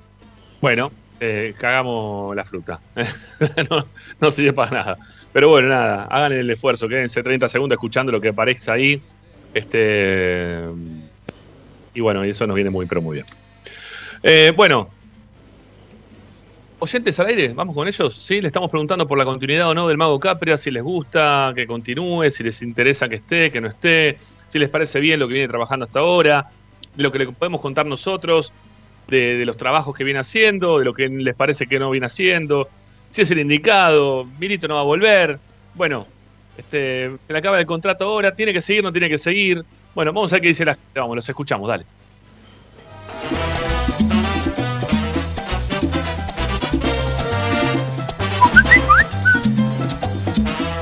Bueno, 0.61 0.91
eh, 1.21 1.55
cagamos 1.59 2.35
la 2.35 2.45
fruta. 2.45 2.81
no, 3.71 3.87
no 4.21 4.31
sirve 4.31 4.53
para 4.53 4.71
nada. 4.71 4.99
Pero 5.33 5.49
bueno, 5.49 5.69
nada, 5.69 6.05
hagan 6.05 6.33
el 6.33 6.51
esfuerzo, 6.51 6.89
quédense 6.89 7.23
30 7.23 7.49
segundos 7.49 7.77
escuchando 7.77 8.11
lo 8.13 8.21
que 8.21 8.29
aparece 8.29 8.71
ahí. 8.71 9.03
Este. 9.55 10.61
Y 11.95 12.01
bueno, 12.01 12.23
eso 12.25 12.47
nos 12.47 12.55
viene 12.55 12.71
muy, 12.71 12.87
pero 12.87 13.03
muy 13.03 13.15
bien. 13.17 13.27
Eh, 14.23 14.53
bueno. 14.57 14.91
Oyentes 16.83 17.21
al 17.21 17.27
aire, 17.27 17.53
vamos 17.53 17.75
con 17.75 17.87
ellos. 17.87 18.15
Sí, 18.15 18.41
le 18.41 18.47
estamos 18.47 18.71
preguntando 18.71 19.07
por 19.07 19.19
la 19.19 19.27
continuidad 19.27 19.69
o 19.69 19.75
no 19.75 19.87
del 19.87 19.99
Mago 19.99 20.19
Capria, 20.19 20.57
si 20.57 20.71
les 20.71 20.83
gusta 20.83 21.53
que 21.55 21.67
continúe, 21.67 22.31
si 22.31 22.43
les 22.43 22.63
interesa 22.63 23.07
que 23.07 23.17
esté, 23.17 23.53
que 23.53 23.61
no 23.61 23.69
esté, 23.69 24.17
si 24.49 24.59
les 24.59 24.71
parece 24.71 24.99
bien 24.99 25.21
lo 25.21 25.29
que 25.29 25.35
viene 25.35 25.47
trabajando 25.47 25.85
hasta 25.85 26.01
ahora, 26.01 26.47
lo 26.97 27.13
que 27.13 27.19
le 27.19 27.33
podemos 27.33 27.61
contar 27.61 27.85
nosotros, 27.85 28.51
de, 29.11 29.45
los 29.45 29.57
trabajos 29.57 29.95
que 29.95 30.05
viene 30.05 30.21
haciendo, 30.21 30.79
de 30.79 30.85
lo 30.85 30.95
que 30.95 31.09
les 31.09 31.35
parece 31.35 31.67
que 31.67 31.79
no 31.79 31.91
viene 31.91 32.07
haciendo, 32.07 32.69
si 33.11 33.23
es 33.23 33.31
el 33.31 33.41
indicado, 33.41 34.25
Milito 34.39 34.69
no 34.69 34.77
va 34.77 34.81
a 34.81 34.85
volver. 34.85 35.39
Bueno, 35.75 36.07
este, 36.57 37.11
se 37.27 37.33
le 37.33 37.39
acaba 37.39 37.59
el 37.59 37.67
contrato 37.67 38.05
ahora, 38.05 38.35
tiene 38.35 38.53
que 38.53 38.61
seguir, 38.61 38.83
no 38.83 38.93
tiene 38.93 39.09
que 39.09 39.19
seguir. 39.19 39.65
Bueno, 39.95 40.13
vamos 40.13 40.33
a 40.33 40.37
ver 40.37 40.43
qué 40.43 40.49
dice 40.49 40.65
la 40.65 40.75
gente. 40.75 41.01
Vamos, 41.01 41.17
los 41.17 41.29
escuchamos, 41.29 41.69
dale. 41.69 41.85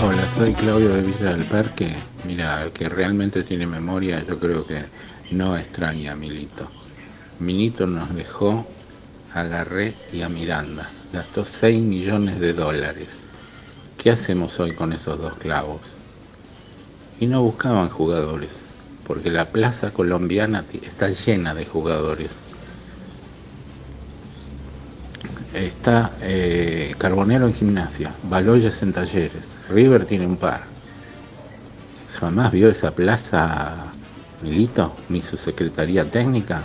Hola, 0.02 0.22
soy 0.36 0.52
Claudio 0.52 0.90
de 0.90 1.02
Villa 1.02 1.32
del 1.32 1.44
Parque. 1.44 1.88
Mira, 2.26 2.64
el 2.64 2.72
que 2.72 2.88
realmente 2.88 3.42
tiene 3.42 3.66
memoria, 3.66 4.22
yo 4.26 4.38
creo 4.38 4.66
que 4.66 4.82
no 5.30 5.56
extraña 5.56 6.12
a 6.12 6.16
Milito. 6.16 6.77
Milito 7.40 7.86
nos 7.86 8.12
dejó 8.16 8.66
a 9.32 9.44
Garré 9.44 9.94
y 10.12 10.22
a 10.22 10.28
Miranda. 10.28 10.90
Gastó 11.12 11.44
6 11.44 11.80
millones 11.80 12.40
de 12.40 12.52
dólares. 12.52 13.26
¿Qué 13.96 14.10
hacemos 14.10 14.58
hoy 14.58 14.74
con 14.74 14.92
esos 14.92 15.20
dos 15.20 15.34
clavos? 15.34 15.80
Y 17.20 17.26
no 17.26 17.42
buscaban 17.42 17.90
jugadores, 17.90 18.70
porque 19.06 19.30
la 19.30 19.44
plaza 19.46 19.92
colombiana 19.92 20.64
está 20.82 21.10
llena 21.10 21.54
de 21.54 21.64
jugadores. 21.64 22.40
Está 25.54 26.12
eh, 26.20 26.94
Carbonero 26.98 27.46
en 27.46 27.54
gimnasia, 27.54 28.12
Baloyes 28.24 28.82
en 28.82 28.92
talleres, 28.92 29.58
River 29.68 30.06
tiene 30.06 30.26
un 30.26 30.36
par. 30.36 30.62
¿Jamás 32.18 32.50
vio 32.50 32.68
esa 32.68 32.94
plaza 32.94 33.92
Milito, 34.42 34.94
ni 35.08 35.22
su 35.22 35.36
secretaría 35.36 36.04
técnica? 36.04 36.64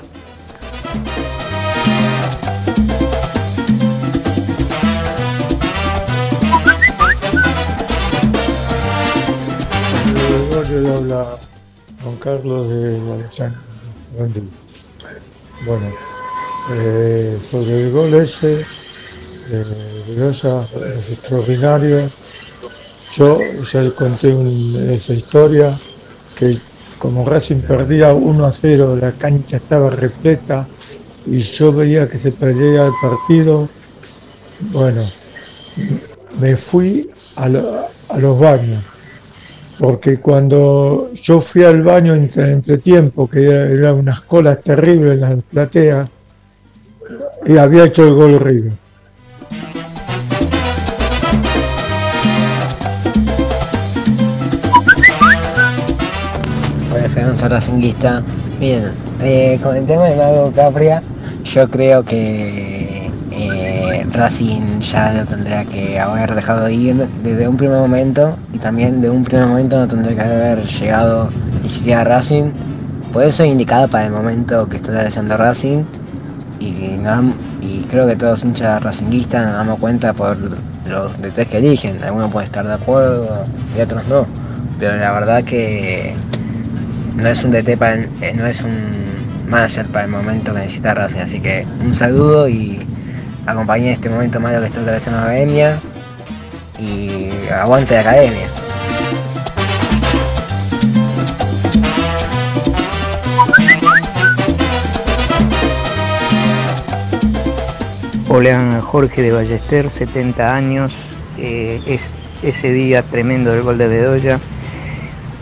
Habla 10.74 11.38
Juan 12.04 12.16
Carlos 12.18 12.68
de 12.68 13.12
Alexandre. 13.14 13.60
Bueno, 15.66 15.92
eh, 16.72 17.40
sobre 17.40 17.84
el 17.84 17.92
gol 17.92 18.14
ese 18.16 18.66
Velosa, 20.08 20.68
es 20.86 21.12
extraordinario. 21.12 22.10
Yo 23.16 23.40
ya 23.72 23.82
le 23.82 23.94
conté 23.94 24.34
esa 24.94 25.14
historia 25.14 25.74
que 26.36 26.58
como 26.98 27.26
Racing 27.26 27.62
perdía 27.62 28.14
1 28.14 28.46
a 28.46 28.52
0, 28.52 28.98
la 29.00 29.12
cancha 29.12 29.58
estaba 29.58 29.90
repleta 29.90 30.66
y 31.26 31.40
yo 31.40 31.72
veía 31.74 32.08
que 32.08 32.18
se 32.18 32.32
perdía 32.32 32.86
el 32.88 32.94
partido. 33.02 33.70
Bueno, 34.72 35.04
me 36.40 36.56
fui 36.56 37.10
a, 37.36 37.50
lo- 37.50 37.88
a 38.10 38.18
los 38.20 38.40
baños 38.40 38.84
porque 39.80 40.18
cuando 40.18 41.10
yo 41.14 41.42
fui 41.42 41.64
al 41.64 41.82
baño 41.82 42.14
entre, 42.14 42.52
entre 42.52 42.78
tiempo, 42.78 43.28
que 43.28 43.44
era, 43.46 43.66
era 43.66 43.94
unas 43.94 44.22
colas 44.22 44.62
terribles 44.62 45.14
en 45.16 45.20
las 45.22 45.44
plateas, 45.44 46.10
y 47.46 47.58
había 47.58 47.86
hecho 47.86 48.08
el 48.08 48.14
gol 48.14 48.40
River. 48.40 48.72
Esperanza 57.04 57.48
Racinguista. 57.48 58.24
Bien, 58.60 58.92
eh, 59.22 59.60
con 59.62 59.76
el 59.76 59.86
tema 59.86 60.06
de 60.06 60.16
Mago 60.16 60.52
Capria, 60.56 61.02
yo 61.44 61.70
creo 61.70 62.04
que 62.04 63.10
eh, 63.32 64.06
Racing 64.12 64.80
ya 64.80 65.14
lo 65.14 65.26
tendría 65.26 65.66
que 65.66 66.00
haber 66.00 66.36
dejado 66.36 66.70
ir 66.70 67.08
desde 67.24 67.48
un 67.48 67.58
primer 67.58 67.78
momento 67.78 68.38
y 68.54 68.60
también 68.60 69.02
de 69.02 69.10
un 69.10 69.24
primer 69.24 69.48
momento 69.48 69.78
no 69.78 69.88
tendría 69.88 70.16
que 70.16 70.22
haber 70.22 70.66
llegado 70.66 71.30
ni 71.62 71.70
siquiera 71.70 72.02
a 72.02 72.04
Racing. 72.06 72.52
Por 73.12 73.24
eso 73.24 73.46
indicado 73.46 73.88
para 73.88 74.06
el 74.06 74.12
momento 74.12 74.68
que 74.68 74.78
está 74.78 74.92
realizando 74.92 75.38
Racing 75.38 75.84
y, 76.60 77.00
creo 77.90 78.08
que 78.08 78.16
todos 78.16 78.44
hinchas 78.44 78.82
racinguistas 78.82 79.46
nos 79.46 79.56
damos 79.56 79.80
cuenta 79.80 80.14
por 80.14 80.38
los 80.88 81.22
DTs 81.22 81.48
que 81.48 81.58
eligen. 81.58 82.04
Algunos 82.04 82.32
pueden 82.32 82.48
estar 82.48 82.66
de 82.66 82.74
acuerdo 82.74 83.46
y 83.78 83.82
otros 83.82 84.08
no. 84.08 84.26
Pero 84.80 84.98
la 84.98 85.12
verdad 85.12 85.44
que 85.44 86.16
no 87.16 87.28
es 87.28 87.44
un 87.44 87.52
DT 87.52 87.78
para 87.78 87.98
no 88.36 88.48
es 88.48 88.64
un 88.64 89.04
manager 89.54 89.86
para 89.86 90.06
el 90.06 90.12
momento 90.12 90.52
que 90.52 90.62
necesita 90.62 90.96
Racing. 90.96 91.20
Así 91.20 91.40
que 91.40 91.66
un 91.80 91.94
saludo 91.94 92.50
y 92.50 92.80
acompañé 93.46 93.92
este 93.92 94.10
momento 94.10 94.40
malo 94.40 94.60
que 94.60 94.66
está 94.66 94.82
atravesando 94.82 95.20
la 95.20 95.26
academia 95.26 95.80
y 96.80 97.30
aguante 97.52 97.94
la 97.94 98.02
academia. 98.02 98.48
Hola 108.28 108.82
Jorge 108.82 109.22
de 109.22 109.32
Ballester, 109.32 109.92
70 109.92 110.56
años. 110.56 110.92
Eh, 111.38 111.80
es 111.86 112.10
ese 112.42 112.72
día 112.72 113.04
tremendo 113.04 113.52
del 113.52 113.62
gol 113.62 113.78
de 113.78 113.88
Bedoya. 113.88 114.40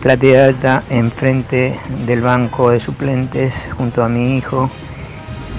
Platea 0.02 0.46
alta 0.46 0.82
enfrente 0.90 1.78
del 2.06 2.20
banco 2.22 2.70
de 2.70 2.80
suplentes 2.80 3.54
junto 3.76 4.02
a 4.02 4.08
mi 4.08 4.36
hijo. 4.36 4.68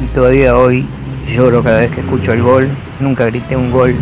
Y 0.03 0.07
todavía 0.07 0.57
hoy 0.57 0.85
lloro 1.27 1.63
cada 1.63 1.79
vez 1.79 1.91
que 1.91 2.01
escucho 2.01 2.33
el 2.33 2.41
gol. 2.43 2.69
Nunca 2.99 3.25
grité 3.25 3.55
un 3.55 3.71
gol 3.71 3.95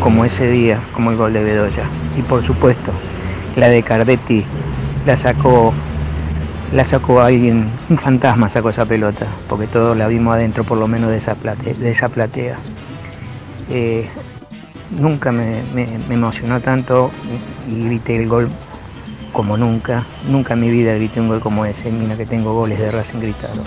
como 0.00 0.24
ese 0.24 0.50
día, 0.50 0.80
como 0.92 1.10
el 1.10 1.16
gol 1.16 1.32
de 1.32 1.42
Bedoya. 1.42 1.84
Y 2.16 2.22
por 2.22 2.42
supuesto, 2.44 2.92
la 3.56 3.68
de 3.68 3.82
Cardetti 3.82 4.44
la 5.06 5.16
sacó 5.16 5.72
la 6.74 6.84
sacó 6.84 7.20
alguien, 7.20 7.66
un 7.88 7.98
fantasma 7.98 8.48
sacó 8.48 8.68
esa 8.70 8.84
pelota, 8.84 9.26
porque 9.48 9.66
todos 9.66 9.96
la 9.96 10.06
vimos 10.06 10.34
adentro 10.34 10.62
por 10.62 10.78
lo 10.78 10.86
menos 10.86 11.10
de 11.10 11.16
esa, 11.16 11.34
plate- 11.34 11.74
de 11.74 11.90
esa 11.90 12.08
platea. 12.08 12.54
Eh, 13.70 14.08
nunca 14.96 15.32
me- 15.32 15.62
me 15.74 16.14
emocionó 16.14 16.60
tanto 16.60 17.10
y 17.68 17.86
grité 17.86 18.14
el 18.16 18.28
gol 18.28 18.48
como 19.32 19.56
nunca. 19.56 20.04
Nunca 20.28 20.54
en 20.54 20.60
mi 20.60 20.70
vida 20.70 20.94
grité 20.94 21.20
un 21.20 21.28
gol 21.28 21.40
como 21.40 21.64
ese, 21.64 21.90
mira 21.90 22.16
que 22.16 22.26
tengo 22.26 22.54
goles 22.54 22.78
de 22.78 22.90
Racing 22.90 23.20
gritados. 23.20 23.66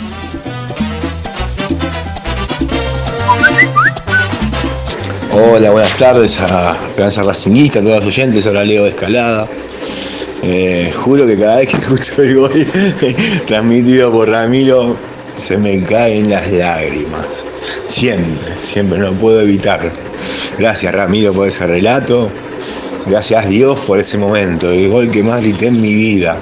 Hola, 5.31 5.71
buenas 5.71 5.97
tardes 5.97 6.39
a 6.41 6.77
Esperanza 6.89 7.23
Racingista, 7.23 7.79
a 7.79 7.81
todos 7.81 7.97
los 7.97 8.05
oyentes, 8.05 8.45
ahora 8.45 8.63
Leo 8.63 8.83
de 8.83 8.89
Escalada. 8.91 9.47
Eh, 10.43 10.91
juro 10.95 11.25
que 11.25 11.37
cada 11.37 11.57
vez 11.57 11.69
que 11.69 11.77
escucho 11.81 12.21
el 12.21 12.35
gol 12.35 12.67
transmitido 13.47 14.11
por 14.11 14.29
Ramiro 14.29 14.95
se 15.35 15.57
me 15.57 15.81
caen 15.81 16.29
las 16.29 16.51
lágrimas. 16.51 17.25
Siempre, 17.87 18.53
siempre, 18.59 18.99
no 18.99 19.11
puedo 19.13 19.41
evitar. 19.41 19.91
Gracias 20.59 20.93
Ramiro 20.93 21.33
por 21.33 21.47
ese 21.47 21.65
relato. 21.65 22.29
Gracias 23.05 23.49
Dios 23.49 23.79
por 23.81 23.99
ese 23.99 24.17
momento, 24.17 24.71
el 24.71 24.89
gol 24.89 25.11
que 25.11 25.23
más 25.23 25.41
grité 25.41 25.67
en 25.67 25.81
mi 25.81 25.93
vida. 25.93 26.37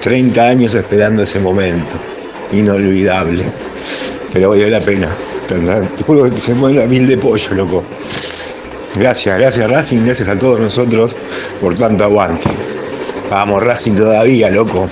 30 0.00 0.42
años 0.42 0.74
esperando 0.74 1.22
ese 1.22 1.38
momento. 1.38 1.96
Inolvidable. 2.52 3.44
Pero 4.32 4.50
valió 4.50 4.68
la 4.68 4.80
pena. 4.80 5.08
Te 5.48 6.02
juro 6.04 6.30
que 6.30 6.38
se 6.38 6.54
mueve 6.54 6.80
la 6.80 6.86
mil 6.86 7.06
de 7.06 7.16
pollo, 7.16 7.54
loco. 7.54 7.84
Gracias, 8.96 9.38
gracias 9.38 9.70
Racing, 9.70 10.04
gracias 10.04 10.28
a 10.28 10.38
todos 10.38 10.60
nosotros 10.60 11.16
por 11.60 11.74
tanto 11.74 12.04
aguante. 12.04 12.48
Vamos 13.30 13.62
Racing 13.62 13.94
todavía, 13.94 14.50
loco. 14.50 14.88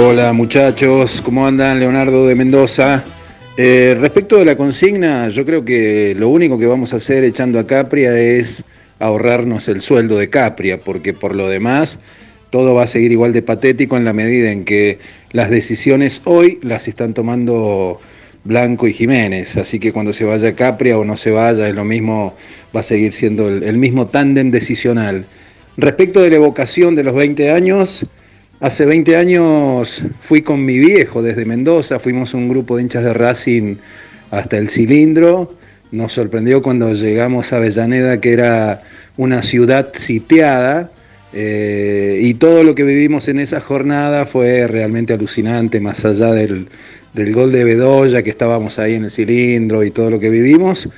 Hola 0.00 0.32
muchachos, 0.32 1.20
¿cómo 1.20 1.44
andan? 1.44 1.80
Leonardo 1.80 2.24
de 2.28 2.36
Mendoza. 2.36 3.02
Eh, 3.56 3.96
respecto 3.98 4.36
de 4.36 4.44
la 4.44 4.56
consigna, 4.56 5.28
yo 5.28 5.44
creo 5.44 5.64
que 5.64 6.14
lo 6.16 6.28
único 6.28 6.56
que 6.56 6.66
vamos 6.66 6.92
a 6.92 6.98
hacer 6.98 7.24
echando 7.24 7.58
a 7.58 7.66
Capria 7.66 8.16
es 8.16 8.62
ahorrarnos 9.00 9.66
el 9.66 9.80
sueldo 9.80 10.16
de 10.16 10.30
Capria, 10.30 10.78
porque 10.78 11.14
por 11.14 11.34
lo 11.34 11.48
demás 11.48 11.98
todo 12.50 12.74
va 12.74 12.84
a 12.84 12.86
seguir 12.86 13.10
igual 13.10 13.32
de 13.32 13.42
patético 13.42 13.96
en 13.96 14.04
la 14.04 14.12
medida 14.12 14.52
en 14.52 14.64
que 14.64 15.00
las 15.32 15.50
decisiones 15.50 16.22
hoy 16.26 16.60
las 16.62 16.86
están 16.86 17.12
tomando 17.12 18.00
Blanco 18.44 18.86
y 18.86 18.92
Jiménez, 18.92 19.56
así 19.56 19.80
que 19.80 19.92
cuando 19.92 20.12
se 20.12 20.24
vaya 20.24 20.54
Capria 20.54 20.96
o 20.96 21.04
no 21.04 21.16
se 21.16 21.32
vaya 21.32 21.68
es 21.68 21.74
lo 21.74 21.84
mismo, 21.84 22.36
va 22.74 22.80
a 22.80 22.84
seguir 22.84 23.12
siendo 23.12 23.48
el, 23.48 23.64
el 23.64 23.78
mismo 23.78 24.06
tándem 24.06 24.52
decisional. 24.52 25.24
Respecto 25.76 26.20
de 26.20 26.30
la 26.30 26.36
evocación 26.36 26.94
de 26.94 27.02
los 27.02 27.16
20 27.16 27.50
años, 27.50 28.06
Hace 28.60 28.86
20 28.86 29.14
años 29.14 30.02
fui 30.20 30.42
con 30.42 30.64
mi 30.64 30.80
viejo 30.80 31.22
desde 31.22 31.44
Mendoza, 31.44 32.00
fuimos 32.00 32.34
un 32.34 32.48
grupo 32.48 32.76
de 32.76 32.82
hinchas 32.82 33.04
de 33.04 33.12
Racing 33.12 33.76
hasta 34.32 34.58
el 34.58 34.68
cilindro. 34.68 35.54
Nos 35.92 36.14
sorprendió 36.14 36.60
cuando 36.60 36.92
llegamos 36.92 37.52
a 37.52 37.58
Avellaneda, 37.58 38.20
que 38.20 38.32
era 38.32 38.82
una 39.16 39.42
ciudad 39.42 39.90
sitiada, 39.94 40.90
eh, 41.32 42.18
y 42.20 42.34
todo 42.34 42.64
lo 42.64 42.74
que 42.74 42.82
vivimos 42.82 43.28
en 43.28 43.38
esa 43.38 43.60
jornada 43.60 44.26
fue 44.26 44.66
realmente 44.66 45.12
alucinante, 45.12 45.78
más 45.78 46.04
allá 46.04 46.32
del, 46.32 46.66
del 47.14 47.32
gol 47.32 47.52
de 47.52 47.62
Bedoya, 47.62 48.24
que 48.24 48.30
estábamos 48.30 48.80
ahí 48.80 48.96
en 48.96 49.04
el 49.04 49.12
cilindro 49.12 49.84
y 49.84 49.92
todo 49.92 50.10
lo 50.10 50.18
que 50.18 50.30
vivimos. 50.30 50.88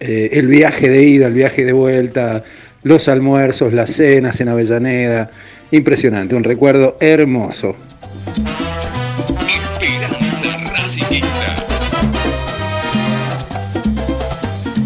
Eh, 0.00 0.28
el 0.32 0.48
viaje 0.48 0.90
de 0.90 1.02
ida, 1.02 1.28
el 1.28 1.32
viaje 1.32 1.64
de 1.64 1.72
vuelta, 1.72 2.44
los 2.82 3.08
almuerzos, 3.08 3.72
las 3.72 3.90
cenas 3.90 4.38
en 4.42 4.48
Avellaneda. 4.50 5.30
Impresionante, 5.70 6.34
un 6.36 6.44
recuerdo 6.44 6.96
hermoso. 7.00 7.76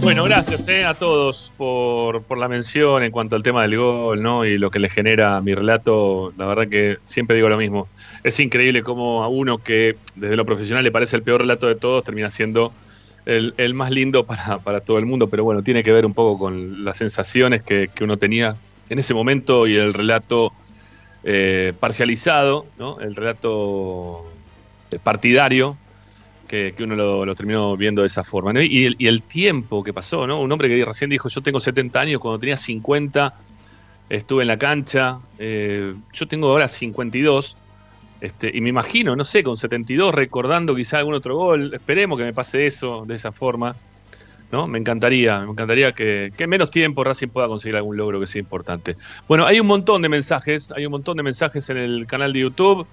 Bueno, 0.02 0.24
gracias 0.24 0.66
eh, 0.66 0.84
a 0.84 0.94
todos 0.94 1.52
por, 1.58 2.22
por 2.22 2.38
la 2.38 2.48
mención 2.48 3.02
en 3.02 3.12
cuanto 3.12 3.36
al 3.36 3.42
tema 3.42 3.62
del 3.62 3.76
gol 3.76 4.22
¿no? 4.22 4.46
y 4.46 4.56
lo 4.56 4.70
que 4.70 4.78
le 4.78 4.88
genera 4.88 5.40
mi 5.42 5.54
relato. 5.54 6.32
La 6.38 6.46
verdad 6.46 6.68
que 6.68 6.96
siempre 7.04 7.36
digo 7.36 7.48
lo 7.50 7.58
mismo. 7.58 7.86
Es 8.24 8.40
increíble 8.40 8.82
cómo 8.82 9.22
a 9.22 9.28
uno 9.28 9.58
que 9.58 9.96
desde 10.16 10.36
lo 10.36 10.46
profesional 10.46 10.82
le 10.82 10.90
parece 10.90 11.16
el 11.16 11.22
peor 11.22 11.42
relato 11.42 11.68
de 11.68 11.74
todos 11.74 12.02
termina 12.02 12.30
siendo 12.30 12.72
el, 13.26 13.54
el 13.58 13.74
más 13.74 13.90
lindo 13.90 14.24
para, 14.26 14.58
para 14.58 14.80
todo 14.80 14.98
el 14.98 15.04
mundo. 15.04 15.28
Pero 15.28 15.44
bueno, 15.44 15.62
tiene 15.62 15.82
que 15.82 15.92
ver 15.92 16.06
un 16.06 16.14
poco 16.14 16.38
con 16.38 16.82
las 16.84 16.96
sensaciones 16.96 17.62
que, 17.62 17.90
que 17.94 18.02
uno 18.02 18.16
tenía 18.16 18.56
en 18.88 18.98
ese 18.98 19.14
momento 19.14 19.66
y 19.66 19.76
el 19.76 19.94
relato 19.94 20.52
eh, 21.24 21.72
parcializado, 21.78 22.66
¿no? 22.78 23.00
el 23.00 23.14
relato 23.14 24.24
eh, 24.90 24.98
partidario 25.02 25.76
que, 26.50 26.74
uno 26.80 26.96
lo, 26.96 27.34
terminó 27.36 27.76
viendo 27.76 28.02
de 28.02 28.08
esa 28.08 28.24
forma. 28.24 28.52
¿no? 28.52 28.60
Y, 28.60 28.86
el, 28.86 28.96
y 28.98 29.06
el 29.06 29.22
tiempo 29.22 29.84
que 29.84 29.92
pasó, 29.92 30.26
¿no? 30.26 30.40
Un 30.40 30.50
hombre 30.50 30.68
que 30.68 30.84
recién 30.84 31.08
dijo, 31.08 31.28
yo 31.28 31.42
tengo 31.42 31.60
70 31.60 32.00
años, 32.00 32.20
cuando 32.20 32.40
tenía 32.40 32.56
50 32.56 33.34
estuve 34.08 34.42
en 34.42 34.48
la 34.48 34.58
cancha, 34.58 35.20
eh, 35.38 35.94
yo 36.12 36.26
tengo 36.26 36.48
ahora 36.48 36.66
52, 36.66 37.56
este, 38.20 38.50
y 38.52 38.60
me 38.60 38.68
imagino, 38.68 39.14
no 39.14 39.24
sé, 39.24 39.44
con 39.44 39.56
72 39.56 40.12
recordando 40.12 40.74
quizá 40.74 40.98
algún 40.98 41.14
otro 41.14 41.36
gol, 41.36 41.72
esperemos 41.72 42.18
que 42.18 42.24
me 42.24 42.32
pase 42.32 42.66
eso 42.66 43.04
de 43.06 43.14
esa 43.14 43.30
forma. 43.30 43.76
¿No? 44.52 44.66
Me 44.66 44.78
encantaría, 44.78 45.40
me 45.40 45.52
encantaría 45.52 45.92
que, 45.92 46.32
en 46.36 46.50
menos 46.50 46.70
tiempo 46.70 47.04
Racing 47.04 47.28
pueda 47.28 47.48
conseguir 47.48 47.76
algún 47.76 47.96
logro 47.96 48.20
que 48.20 48.26
sea 48.26 48.40
importante. 48.40 48.96
Bueno, 49.28 49.46
hay 49.46 49.60
un 49.60 49.66
montón 49.66 50.02
de 50.02 50.08
mensajes, 50.08 50.72
hay 50.72 50.86
un 50.86 50.92
montón 50.92 51.16
de 51.16 51.22
mensajes 51.22 51.68
en 51.70 51.76
el 51.76 52.06
canal 52.06 52.32
de 52.32 52.40
YouTube. 52.40 52.86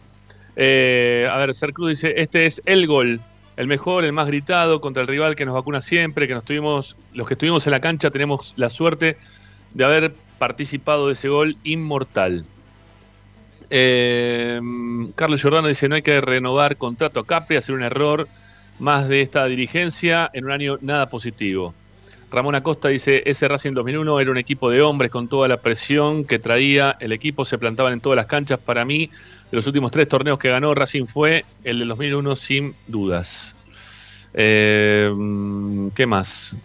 Eh, 0.55 1.27
a 1.31 1.37
ver, 1.37 1.53
Ser 1.53 1.73
Cruz 1.73 1.89
dice, 1.89 2.13
este 2.17 2.45
es 2.45 2.61
el 2.65 2.87
gol, 2.87 3.19
el 3.57 3.67
mejor, 3.67 4.03
el 4.05 4.13
más 4.13 4.27
gritado 4.27 4.81
contra 4.81 5.01
el 5.01 5.07
rival 5.07 5.35
que 5.35 5.45
nos 5.45 5.55
vacuna 5.55 5.81
siempre, 5.81 6.27
que 6.27 6.33
nos 6.33 6.43
tuvimos, 6.43 6.95
los 7.13 7.27
que 7.27 7.33
estuvimos 7.33 7.65
en 7.67 7.71
la 7.71 7.79
cancha 7.79 8.11
tenemos 8.11 8.53
la 8.55 8.69
suerte 8.69 9.17
de 9.73 9.83
haber 9.83 10.13
participado 10.37 11.07
de 11.07 11.13
ese 11.13 11.29
gol 11.29 11.57
inmortal. 11.63 12.45
Eh, 13.69 14.61
Carlos 15.15 15.41
Giordano 15.41 15.67
dice, 15.67 15.89
no 15.89 15.95
hay 15.95 16.01
que 16.01 16.21
renovar 16.21 16.77
contrato 16.77 17.19
a 17.19 17.25
Capri, 17.25 17.57
hacer 17.57 17.75
un 17.75 17.83
error 17.83 18.27
más 18.79 19.07
de 19.07 19.21
esta 19.21 19.45
dirigencia 19.45 20.29
en 20.33 20.45
un 20.45 20.51
año 20.51 20.77
nada 20.81 21.09
positivo. 21.09 21.73
Ramón 22.29 22.55
Acosta 22.55 22.89
dice, 22.89 23.23
ese 23.25 23.47
Racing 23.47 23.71
2001 23.71 24.19
era 24.19 24.31
un 24.31 24.37
equipo 24.37 24.69
de 24.69 24.81
hombres 24.81 25.11
con 25.11 25.29
toda 25.29 25.47
la 25.47 25.61
presión 25.61 26.25
que 26.25 26.39
traía, 26.39 26.97
el 26.99 27.13
equipo 27.13 27.45
se 27.45 27.57
plantaban 27.57 27.93
en 27.93 28.01
todas 28.01 28.17
las 28.17 28.25
canchas. 28.25 28.59
Para 28.59 28.83
mí, 28.83 29.09
de 29.49 29.55
los 29.55 29.65
últimos 29.65 29.91
tres 29.91 30.09
torneos 30.09 30.37
que 30.37 30.49
ganó 30.49 30.73
Racing 30.75 31.05
fue 31.05 31.45
el 31.63 31.79
del 31.79 31.87
2001 31.87 32.35
sin 32.35 32.75
dudas. 32.87 33.55
Eh, 34.33 35.09
¿Qué 35.95 36.05
más? 36.05 36.57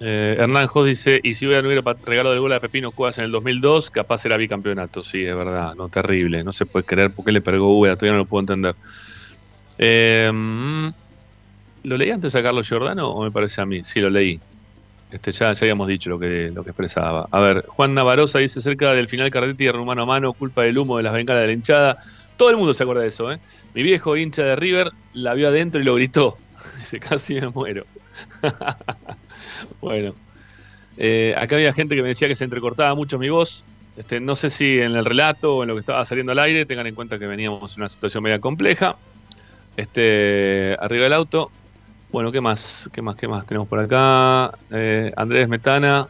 Eh, 0.00 0.36
Hernán 0.38 0.66
Jos 0.66 0.86
dice, 0.86 1.20
y 1.22 1.34
si 1.34 1.46
hubiera 1.46 1.62
no 1.62 1.94
regalo 2.04 2.30
del 2.30 2.40
gol 2.40 2.52
a 2.54 2.60
Pepino 2.60 2.90
Cuevas 2.90 3.18
en 3.18 3.24
el 3.24 3.30
2002, 3.32 3.90
capaz 3.90 4.24
era 4.24 4.38
bicampeonato. 4.38 5.04
Sí, 5.04 5.24
es 5.24 5.36
verdad, 5.36 5.74
no, 5.74 5.90
terrible. 5.90 6.42
No 6.42 6.52
se 6.52 6.64
puede 6.64 6.86
creer 6.86 7.12
por 7.12 7.24
qué 7.24 7.32
le 7.32 7.42
pegó 7.42 7.78
Úbeda, 7.78 7.96
todavía 7.96 8.14
no 8.14 8.18
lo 8.20 8.26
puedo 8.26 8.40
entender. 8.40 8.74
Eh, 9.78 10.32
¿Lo 11.84 11.96
leí 11.96 12.10
antes 12.10 12.34
a 12.34 12.42
Carlos 12.42 12.68
Giordano 12.68 13.08
o 13.08 13.24
me 13.24 13.30
parece 13.30 13.60
a 13.60 13.66
mí? 13.66 13.82
Sí, 13.84 14.00
lo 14.00 14.10
leí. 14.10 14.40
Este, 15.10 15.30
ya, 15.32 15.52
ya 15.52 15.64
habíamos 15.64 15.88
dicho 15.88 16.08
lo 16.08 16.18
que, 16.18 16.50
lo 16.54 16.64
que 16.64 16.70
expresaba. 16.70 17.28
A 17.30 17.40
ver, 17.40 17.66
Juan 17.66 17.92
Navarosa 17.92 18.38
dice 18.38 18.62
cerca 18.62 18.92
del 18.92 19.08
final 19.08 19.30
Cardetti 19.30 19.64
de 19.64 19.72
mano 19.72 20.02
a 20.02 20.06
mano, 20.06 20.32
culpa 20.32 20.62
del 20.62 20.78
humo 20.78 20.96
de 20.96 21.02
las 21.02 21.12
bengalas 21.12 21.42
de 21.42 21.46
la 21.48 21.52
hinchada. 21.52 21.98
Todo 22.38 22.50
el 22.50 22.56
mundo 22.56 22.72
se 22.72 22.82
acuerda 22.82 23.02
de 23.02 23.08
eso, 23.08 23.30
¿eh? 23.30 23.38
Mi 23.74 23.82
viejo 23.82 24.16
hincha 24.16 24.42
de 24.42 24.56
River 24.56 24.90
la 25.12 25.34
vio 25.34 25.48
adentro 25.48 25.80
y 25.80 25.84
lo 25.84 25.94
gritó. 25.96 26.38
Dice, 26.78 26.98
casi 26.98 27.34
me 27.34 27.48
muero. 27.48 27.84
bueno. 29.80 30.14
Eh, 30.96 31.34
acá 31.36 31.56
había 31.56 31.72
gente 31.72 31.94
que 31.94 32.02
me 32.02 32.08
decía 32.08 32.28
que 32.28 32.36
se 32.36 32.44
entrecortaba 32.44 32.94
mucho 32.94 33.18
mi 33.18 33.28
voz. 33.28 33.64
Este, 33.96 34.20
no 34.20 34.34
sé 34.34 34.48
si 34.48 34.80
en 34.80 34.96
el 34.96 35.04
relato 35.04 35.56
o 35.56 35.62
en 35.62 35.68
lo 35.68 35.74
que 35.74 35.80
estaba 35.80 36.04
saliendo 36.06 36.32
al 36.32 36.38
aire, 36.38 36.64
tengan 36.64 36.86
en 36.86 36.94
cuenta 36.94 37.18
que 37.18 37.26
veníamos 37.26 37.74
en 37.74 37.82
una 37.82 37.88
situación 37.90 38.22
media 38.22 38.40
compleja. 38.40 38.96
Este, 39.76 40.76
arriba 40.80 41.04
del 41.04 41.12
auto. 41.12 41.50
Bueno, 42.12 42.30
¿qué 42.30 42.40
más? 42.40 42.90
¿Qué 42.92 43.00
más? 43.00 43.16
¿Qué 43.16 43.26
más 43.26 43.46
tenemos 43.46 43.68
por 43.68 43.78
acá? 43.78 44.52
Eh, 44.70 45.12
Andrés 45.16 45.48
Metana 45.48 46.08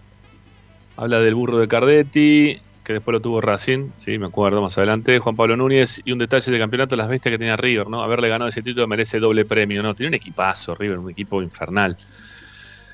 habla 0.97 1.21
del 1.21 1.35
burro 1.35 1.59
de 1.59 1.69
Cardetti, 1.69 2.61
que 2.85 2.93
después 2.95 3.13
lo 3.13 3.21
tuvo 3.21 3.41
Racing, 3.41 3.91
sí, 3.99 4.19
me 4.19 4.27
acuerdo 4.27 4.61
más 4.61 4.77
adelante. 4.77 5.21
Juan 5.21 5.37
Pablo 5.37 5.57
Núñez 5.57 6.03
y 6.05 6.11
un 6.13 6.19
detalle 6.19 6.51
de 6.51 6.59
campeonato, 6.59 6.97
las 6.97 7.09
bestias 7.09 7.33
que 7.33 7.39
tenía 7.39 7.57
River, 7.57 7.87
¿no? 7.87 8.03
Haberle 8.03 8.29
ganado 8.29 8.49
ese 8.49 8.63
título 8.63 8.89
merece 8.89 9.21
doble 9.21 9.45
premio, 9.45 9.83
¿no? 9.83 9.95
Tiene 9.95 10.09
un 10.09 10.15
equipazo, 10.15 10.75
River, 10.75 10.99
un 10.99 11.11
equipo 11.11 11.41
infernal. 11.41 11.97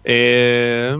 Eh, 0.05 0.94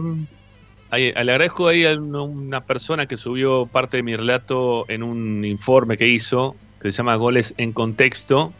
ahí- 0.89 1.11
le 1.13 1.19
agradezco 1.31 1.67
ahí 1.67 1.85
a 1.85 1.93
una 1.93 2.61
persona 2.61 3.05
que 3.05 3.17
subió 3.17 3.67
parte 3.67 3.97
de 3.97 4.03
mi 4.03 4.15
relato 4.15 4.85
en 4.89 5.03
un 5.03 5.45
informe 5.45 5.95
que 5.95 6.07
hizo, 6.07 6.55
que 6.81 6.91
se 6.91 6.97
llama 6.97 7.15
Goles 7.15 7.53
en 7.57 7.71
Contexto, 7.71 8.51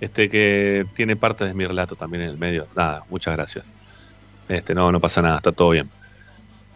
este 0.00 0.28
que 0.28 0.86
tiene 0.94 1.16
parte 1.16 1.44
de 1.44 1.54
mi 1.54 1.66
relato 1.66 1.96
también 1.96 2.24
en 2.24 2.30
el 2.30 2.38
medio. 2.38 2.66
Nada, 2.76 3.04
muchas 3.10 3.36
gracias. 3.36 3.64
Este, 4.48 4.74
no, 4.74 4.90
no 4.92 5.00
pasa 5.00 5.22
nada, 5.22 5.36
está 5.36 5.52
todo 5.52 5.70
bien. 5.70 5.90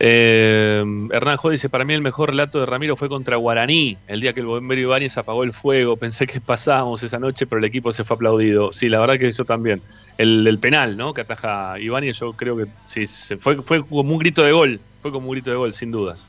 Eh, 0.05 0.83
Hernán 1.13 1.37
Jo 1.37 1.51
dice, 1.51 1.69
para 1.69 1.85
mí 1.85 1.95
el 1.95 2.03
mejor 2.03 2.31
relato 2.31 2.59
de 2.59 2.67
Ramiro 2.67 2.97
fue 2.97 3.09
contra 3.09 3.37
Guaraní, 3.37 3.97
el 4.09 4.21
día 4.21 4.33
que 4.33 4.41
el 4.41 4.47
bombero 4.47 4.81
Ibáñez 4.81 5.17
apagó 5.17 5.45
el 5.45 5.53
fuego. 5.53 5.97
Pensé 5.97 6.27
que 6.27 6.41
pasábamos 6.41 7.05
esa 7.05 7.21
noche, 7.21 7.47
pero 7.47 7.61
el 7.61 7.65
equipo 7.65 7.93
se 7.93 8.03
fue 8.03 8.17
aplaudido. 8.17 8.73
Sí, 8.73 8.89
la 8.89 8.99
verdad 8.99 9.17
que 9.17 9.29
eso 9.29 9.45
también. 9.45 9.81
El, 10.19 10.59
penal, 10.61 10.97
¿no? 10.97 11.15
Que 11.15 11.21
ataja 11.21 11.79
Ibáñez, 11.79 12.19
yo 12.19 12.33
creo 12.33 12.57
que 12.57 12.67
sí, 12.85 13.07
fue, 13.39 13.63
fue 13.63 13.87
como 13.87 14.13
un 14.13 14.19
grito 14.19 14.43
de 14.43 14.51
gol. 14.51 14.81
Fue 15.01 15.13
como 15.13 15.29
un 15.29 15.33
grito 15.33 15.51
de 15.51 15.57
gol, 15.57 15.73
sin 15.73 15.93
dudas. 15.93 16.27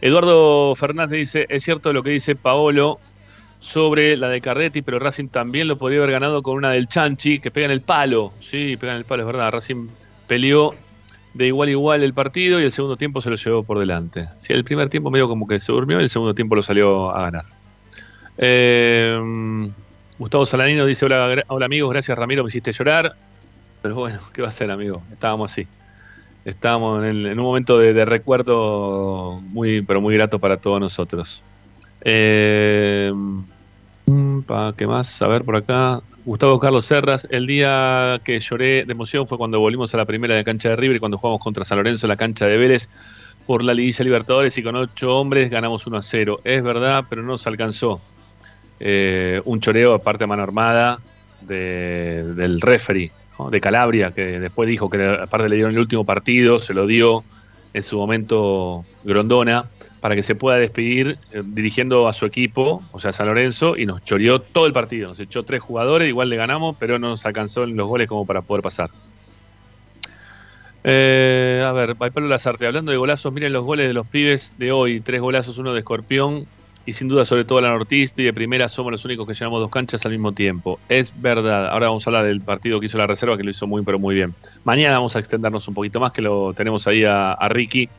Eduardo 0.00 0.74
Fernández 0.74 1.18
dice, 1.18 1.46
es 1.50 1.62
cierto 1.62 1.92
lo 1.92 2.02
que 2.02 2.10
dice 2.10 2.34
Paolo 2.34 2.98
sobre 3.60 4.16
la 4.16 4.28
de 4.28 4.40
Cardetti, 4.40 4.82
pero 4.82 4.98
Racing 4.98 5.28
también 5.28 5.68
lo 5.68 5.76
podría 5.76 5.98
haber 5.98 6.12
ganado 6.12 6.42
con 6.42 6.56
una 6.56 6.72
del 6.72 6.88
Chanchi, 6.88 7.38
que 7.38 7.50
pega 7.50 7.66
en 7.66 7.72
el 7.72 7.82
palo. 7.82 8.32
Sí, 8.40 8.76
pega 8.76 8.92
en 8.92 8.98
el 8.98 9.04
palo, 9.04 9.22
es 9.22 9.26
verdad. 9.26 9.52
Racing 9.52 9.88
peleó 10.26 10.74
de 11.34 11.46
igual 11.46 11.68
a 11.68 11.72
igual 11.72 12.02
el 12.02 12.14
partido 12.14 12.60
y 12.60 12.64
el 12.64 12.72
segundo 12.72 12.96
tiempo 12.96 13.20
se 13.20 13.30
lo 13.30 13.36
llevó 13.36 13.62
por 13.62 13.78
delante. 13.78 14.28
Sí, 14.38 14.52
el 14.52 14.64
primer 14.64 14.88
tiempo 14.88 15.10
medio 15.10 15.28
como 15.28 15.46
que 15.46 15.60
se 15.60 15.72
durmió 15.72 16.00
y 16.00 16.04
el 16.04 16.10
segundo 16.10 16.34
tiempo 16.34 16.56
lo 16.56 16.62
salió 16.62 17.10
a 17.10 17.22
ganar. 17.22 17.44
Eh, 18.38 19.18
Gustavo 20.18 20.46
Saladino 20.46 20.86
dice, 20.86 21.04
hola, 21.04 21.44
hola 21.48 21.66
amigos, 21.66 21.90
gracias 21.90 22.18
Ramiro, 22.18 22.42
me 22.42 22.48
hiciste 22.48 22.72
llorar. 22.72 23.14
Pero 23.82 23.94
bueno, 23.94 24.20
¿qué 24.32 24.42
va 24.42 24.48
a 24.48 24.52
ser 24.52 24.70
amigo? 24.70 25.02
Estábamos 25.12 25.52
así. 25.52 25.66
Estábamos 26.44 27.04
en 27.04 27.38
un 27.38 27.44
momento 27.44 27.78
de, 27.78 27.92
de 27.92 28.04
recuerdo 28.06 29.40
muy, 29.42 29.82
pero 29.82 30.00
muy 30.00 30.14
grato 30.14 30.38
para 30.38 30.56
todos 30.56 30.80
nosotros. 30.80 31.42
Eh, 32.04 33.12
mm, 34.06 34.40
pa, 34.42 34.74
¿Qué 34.76 34.86
más? 34.86 35.20
A 35.22 35.28
ver 35.28 35.44
por 35.44 35.56
acá. 35.56 36.00
Gustavo 36.24 36.58
Carlos 36.60 36.86
Serras, 36.86 37.26
el 37.30 37.46
día 37.46 38.20
que 38.24 38.38
lloré 38.40 38.84
de 38.84 38.92
emoción 38.92 39.26
fue 39.26 39.38
cuando 39.38 39.58
volvimos 39.58 39.92
a 39.94 39.96
la 39.96 40.04
primera 40.04 40.34
de 40.34 40.44
cancha 40.44 40.68
de 40.68 40.76
River 40.76 40.96
y 40.96 41.00
cuando 41.00 41.18
jugamos 41.18 41.40
contra 41.42 41.64
San 41.64 41.78
Lorenzo 41.78 42.06
en 42.06 42.10
la 42.10 42.16
cancha 42.16 42.46
de 42.46 42.58
Vélez 42.58 42.88
por 43.46 43.64
la 43.64 43.72
Liguilla 43.72 44.04
Libertadores 44.04 44.56
y 44.58 44.62
con 44.62 44.76
ocho 44.76 45.16
hombres 45.18 45.50
ganamos 45.50 45.86
1 45.86 45.96
a 45.96 46.02
0. 46.02 46.40
Es 46.44 46.62
verdad, 46.62 47.04
pero 47.08 47.22
no 47.22 47.28
nos 47.28 47.46
alcanzó. 47.46 48.00
Eh, 48.78 49.40
un 49.44 49.60
choreo 49.60 49.94
aparte 49.94 50.24
a 50.24 50.26
mano 50.26 50.42
armada 50.42 51.00
de- 51.40 52.34
del 52.34 52.60
referee 52.60 53.10
de 53.50 53.60
Calabria, 53.60 54.10
que 54.12 54.38
después 54.38 54.68
dijo 54.68 54.90
que 54.90 55.02
aparte 55.02 55.48
le 55.48 55.56
dieron 55.56 55.72
el 55.72 55.78
último 55.78 56.04
partido, 56.04 56.58
se 56.58 56.74
lo 56.74 56.86
dio 56.86 57.24
en 57.72 57.82
su 57.82 57.96
momento 57.96 58.84
Grondona, 59.04 59.64
para 60.00 60.14
que 60.14 60.22
se 60.22 60.34
pueda 60.34 60.56
despedir 60.56 61.18
eh, 61.32 61.42
dirigiendo 61.44 62.08
a 62.08 62.12
su 62.12 62.26
equipo, 62.26 62.82
o 62.92 63.00
sea, 63.00 63.12
San 63.12 63.26
Lorenzo, 63.26 63.76
y 63.76 63.86
nos 63.86 64.02
choreó 64.02 64.40
todo 64.40 64.66
el 64.66 64.72
partido. 64.72 65.08
Nos 65.08 65.20
echó 65.20 65.42
tres 65.42 65.60
jugadores, 65.60 66.08
igual 66.08 66.30
le 66.30 66.36
ganamos, 66.36 66.76
pero 66.78 66.98
no 66.98 67.10
nos 67.10 67.26
alcanzó 67.26 67.64
en 67.64 67.76
los 67.76 67.86
goles 67.86 68.08
como 68.08 68.26
para 68.26 68.42
poder 68.42 68.62
pasar. 68.62 68.90
Eh, 70.82 71.62
a 71.66 71.72
ver, 71.72 71.94
Pablo 71.96 72.28
Lazarte, 72.28 72.66
hablando 72.66 72.90
de 72.90 72.96
golazos, 72.96 73.30
miren 73.32 73.52
los 73.52 73.64
goles 73.64 73.86
de 73.86 73.92
los 73.92 74.06
pibes 74.06 74.54
de 74.58 74.72
hoy. 74.72 75.00
Tres 75.00 75.20
golazos, 75.20 75.58
uno 75.58 75.74
de 75.74 75.80
Escorpión 75.80 76.46
y 76.86 76.94
sin 76.94 77.08
duda 77.08 77.26
sobre 77.26 77.44
todo 77.44 77.60
la 77.60 77.74
Ortiz. 77.74 78.14
de 78.14 78.32
primera 78.32 78.66
somos 78.70 78.90
los 78.90 79.04
únicos 79.04 79.28
que 79.28 79.34
llenamos 79.34 79.60
dos 79.60 79.70
canchas 79.70 80.06
al 80.06 80.12
mismo 80.12 80.32
tiempo. 80.32 80.80
Es 80.88 81.12
verdad. 81.20 81.68
Ahora 81.68 81.88
vamos 81.88 82.06
a 82.06 82.10
hablar 82.10 82.24
del 82.24 82.40
partido 82.40 82.80
que 82.80 82.86
hizo 82.86 82.96
la 82.96 83.06
reserva, 83.06 83.36
que 83.36 83.44
lo 83.44 83.50
hizo 83.50 83.66
muy, 83.66 83.82
pero 83.82 83.98
muy 83.98 84.14
bien. 84.14 84.34
Mañana 84.64 84.94
vamos 84.94 85.14
a 85.14 85.18
extendernos 85.18 85.68
un 85.68 85.74
poquito 85.74 86.00
más, 86.00 86.12
que 86.12 86.22
lo 86.22 86.54
tenemos 86.54 86.86
ahí 86.86 87.04
a 87.04 87.36
Ricky 87.50 87.90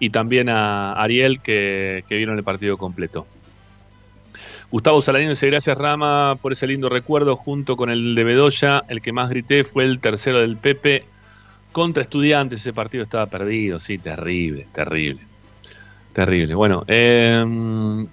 y 0.00 0.08
también 0.10 0.48
a 0.48 0.94
Ariel, 0.94 1.40
que, 1.40 2.02
vieron 2.08 2.36
el 2.36 2.42
partido 2.42 2.76
completo. 2.76 3.26
Gustavo 4.72 5.02
Saladino 5.02 5.30
dice, 5.30 5.46
gracias 5.46 5.76
Rama 5.76 6.38
por 6.40 6.52
ese 6.52 6.66
lindo 6.66 6.88
recuerdo 6.88 7.36
junto 7.36 7.76
con 7.76 7.90
el 7.90 8.14
de 8.14 8.24
Bedoya. 8.24 8.84
El 8.88 9.02
que 9.02 9.12
más 9.12 9.28
grité 9.28 9.62
fue 9.62 9.84
el 9.84 10.00
tercero 10.00 10.40
del 10.40 10.56
Pepe 10.56 11.04
contra 11.70 12.02
estudiantes. 12.02 12.60
Ese 12.60 12.72
partido 12.72 13.02
estaba 13.02 13.26
perdido, 13.26 13.78
sí, 13.78 13.98
terrible, 13.98 14.66
terrible. 14.72 15.20
Terrible. 16.12 16.54
Bueno, 16.54 16.84
eh, 16.88 17.44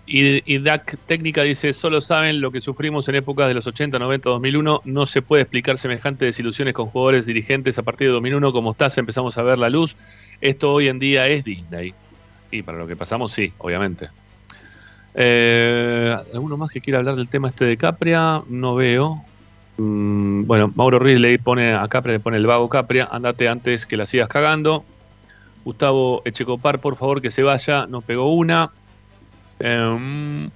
y, 0.06 0.54
y 0.54 0.60
DAC 0.60 0.98
Técnica 1.06 1.42
dice, 1.44 1.74
solo 1.74 2.00
saben 2.02 2.42
lo 2.42 2.52
que 2.52 2.62
sufrimos 2.62 3.08
en 3.10 3.16
épocas 3.16 3.48
de 3.48 3.56
los 3.56 3.66
80, 3.66 3.98
90, 3.98 4.30
2001. 4.30 4.82
No 4.84 5.06
se 5.06 5.22
puede 5.22 5.44
explicar 5.44 5.78
semejante 5.78 6.26
desilusiones 6.26 6.74
con 6.74 6.88
jugadores 6.88 7.26
dirigentes 7.26 7.80
a 7.80 7.84
partir 7.84 8.08
de 8.08 8.14
2001 8.14 8.52
como 8.52 8.72
estás, 8.72 8.98
empezamos 8.98 9.38
a 9.38 9.44
ver 9.44 9.58
la 9.58 9.70
luz. 9.70 9.96
Esto 10.42 10.72
hoy 10.72 10.88
en 10.88 11.00
día 11.00 11.28
es 11.28 11.44
Disney. 11.44 11.94
Y 12.52 12.62
para 12.62 12.78
lo 12.78 12.88
que 12.88 12.96
pasamos, 12.96 13.32
sí, 13.32 13.54
obviamente. 13.58 14.10
Eh, 15.14 16.16
¿Alguno 16.34 16.58
más 16.58 16.70
que 16.70 16.80
quiera 16.80 17.00
hablar 17.00 17.16
del 17.16 17.28
tema 17.28 17.50
este 17.50 17.66
de 17.66 17.78
Capria? 17.78 18.44
No 18.48 18.76
veo. 18.76 19.24
Mm, 19.78 20.46
bueno, 20.46 20.72
Mauro 20.76 21.00
Ruiz 21.00 21.20
le 21.20 21.38
pone 21.40 21.74
a 21.74 21.88
Capria, 21.88 22.14
le 22.14 22.20
pone 22.20 22.38
el 22.38 22.48
vago 22.48 22.70
Capria, 22.70 23.10
andate 23.12 23.48
antes 23.48 23.86
que 23.86 23.98
la 23.98 24.06
sigas 24.06 24.30
cagando. 24.30 24.86
Gustavo 25.66 26.22
Echecopar, 26.24 26.80
por 26.80 26.96
favor, 26.96 27.22
que 27.22 27.32
se 27.32 27.44
vaya, 27.44 27.88
nos 27.88 28.04
pegó 28.04 28.34
una. 28.34 28.72
Em, 29.60 30.50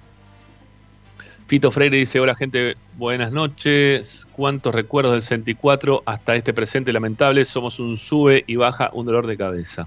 Fito 1.52 1.70
Freire 1.70 1.98
dice, 1.98 2.18
hola 2.18 2.34
gente, 2.34 2.78
buenas 2.96 3.30
noches. 3.30 4.26
¿Cuántos 4.32 4.74
recuerdos 4.74 5.12
del 5.12 5.20
64 5.20 6.02
hasta 6.06 6.34
este 6.34 6.54
presente 6.54 6.94
lamentable? 6.94 7.44
Somos 7.44 7.78
un 7.78 7.98
sube 7.98 8.42
y 8.46 8.56
baja, 8.56 8.88
un 8.94 9.04
dolor 9.04 9.26
de 9.26 9.36
cabeza. 9.36 9.86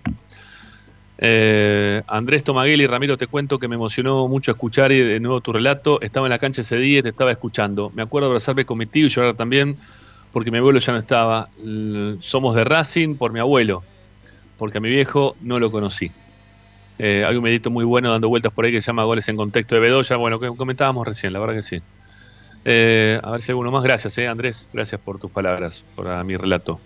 Eh, 1.18 2.04
Andrés 2.06 2.44
Tomagueli, 2.44 2.86
Ramiro, 2.86 3.18
te 3.18 3.26
cuento 3.26 3.58
que 3.58 3.68
me 3.68 3.74
emocionó 3.74 4.28
mucho 4.28 4.52
escuchar 4.52 4.92
y 4.92 5.00
de 5.00 5.20
nuevo 5.20 5.42
tu 5.42 5.54
relato. 5.54 6.00
Estaba 6.02 6.28
en 6.28 6.30
la 6.30 6.38
cancha 6.38 6.62
ese 6.62 6.78
día 6.78 7.00
y 7.00 7.02
te 7.02 7.10
estaba 7.10 7.32
escuchando. 7.32 7.92
Me 7.96 8.04
acuerdo 8.04 8.28
abrazarme 8.28 8.64
con 8.64 8.78
mi 8.78 8.86
tío 8.86 9.08
y 9.08 9.10
llorar 9.10 9.34
también 9.34 9.76
porque 10.32 10.52
mi 10.52 10.60
abuelo 10.60 10.78
ya 10.78 10.94
no 10.94 11.00
estaba. 11.00 11.50
Somos 12.20 12.54
de 12.54 12.64
Racing 12.64 13.16
por 13.16 13.34
mi 13.34 13.40
abuelo, 13.40 13.82
porque 14.60 14.78
a 14.78 14.82
mi 14.82 14.90
viejo 14.90 15.36
no 15.42 15.58
lo 15.58 15.72
conocí. 15.72 16.12
Eh, 16.98 17.26
hay 17.28 17.36
un 17.36 17.44
medito 17.44 17.70
muy 17.70 17.84
bueno 17.84 18.12
dando 18.12 18.30
vueltas 18.30 18.52
por 18.52 18.66
ahí 18.66 18.72
que 18.72 18.82
se 18.82 18.88
llama 18.88 19.04
Goles 19.04 19.28
en 19.30 19.36
Contexto 19.36 19.76
de 19.76 19.82
Bedoya. 19.82 20.16
Bueno, 20.16 20.40
que 20.40 20.48
comentábamos 20.56 21.06
recién, 21.06 21.34
la 21.34 21.40
verdad 21.40 21.56
que 21.56 21.64
sí. 21.64 21.82
Eh, 22.64 23.20
a 23.22 23.32
ver 23.32 23.42
si 23.42 23.52
alguno 23.52 23.72
más. 23.72 23.84
Gracias, 23.84 24.18
eh, 24.18 24.28
Andrés. 24.28 24.70
Gracias 24.74 25.00
por 25.02 25.20
tus 25.20 25.32
palabras, 25.32 25.84
por 25.96 26.24
mi 26.24 26.36
relato. 26.36 26.80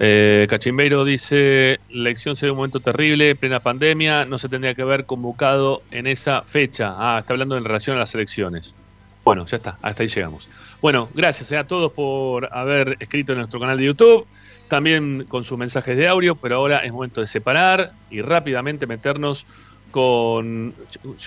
Eh, 0.00 0.46
Cachimbeiro 0.48 1.04
dice, 1.04 1.80
la 1.90 2.02
elección 2.02 2.36
se 2.36 2.46
dio 2.46 2.52
un 2.52 2.58
momento 2.58 2.78
terrible, 2.78 3.34
plena 3.34 3.58
pandemia, 3.58 4.24
no 4.26 4.38
se 4.38 4.48
tendría 4.48 4.72
que 4.74 4.82
haber 4.82 5.06
convocado 5.06 5.82
en 5.90 6.06
esa 6.06 6.42
fecha. 6.42 6.94
Ah, 6.96 7.18
está 7.18 7.32
hablando 7.32 7.56
en 7.56 7.64
relación 7.64 7.96
a 7.96 7.98
las 7.98 8.14
elecciones. 8.14 8.76
Bueno, 9.24 9.44
ya 9.46 9.56
está, 9.56 9.76
hasta 9.82 10.04
ahí 10.04 10.08
llegamos. 10.08 10.48
Bueno, 10.80 11.08
gracias 11.14 11.50
eh, 11.50 11.58
a 11.58 11.66
todos 11.66 11.92
por 11.92 12.48
haber 12.56 12.96
escrito 13.00 13.32
en 13.32 13.38
nuestro 13.38 13.58
canal 13.58 13.76
de 13.76 13.86
YouTube, 13.86 14.24
también 14.68 15.24
con 15.28 15.44
sus 15.44 15.58
mensajes 15.58 15.96
de 15.96 16.08
audio, 16.08 16.34
pero 16.36 16.56
ahora 16.56 16.78
es 16.78 16.92
momento 16.92 17.20
de 17.20 17.26
separar 17.26 17.92
y 18.10 18.22
rápidamente 18.22 18.86
meternos 18.86 19.46
con. 19.90 20.74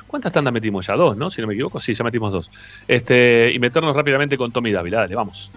¿Cuántas 0.08 0.32
tandas 0.32 0.54
metimos 0.54 0.88
ya? 0.88 0.96
Dos, 0.96 1.18
¿no? 1.18 1.32
Si 1.32 1.42
no 1.42 1.48
me 1.48 1.54
equivoco, 1.54 1.80
sí, 1.80 1.94
ya 1.94 2.04
metimos 2.04 2.32
dos. 2.32 2.50
Este, 2.88 3.52
y 3.54 3.60
meternos 3.60 3.96
rápidamente 3.96 4.38
con 4.38 4.52
Tommy 4.52 4.72
Dávila. 4.72 5.00
Dale, 5.00 5.16
vamos. 5.16 5.52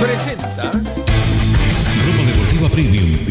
Presenta. 0.00 0.70
Ropa 2.06 2.22
Deportiva 2.26 2.68
Premium 2.70 3.19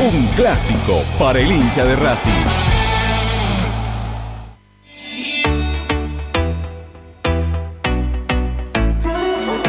Un 0.00 0.26
clásico 0.34 1.02
para 1.18 1.38
el 1.38 1.50
hincha 1.50 1.84
de 1.84 1.96
Racing. 1.96 2.30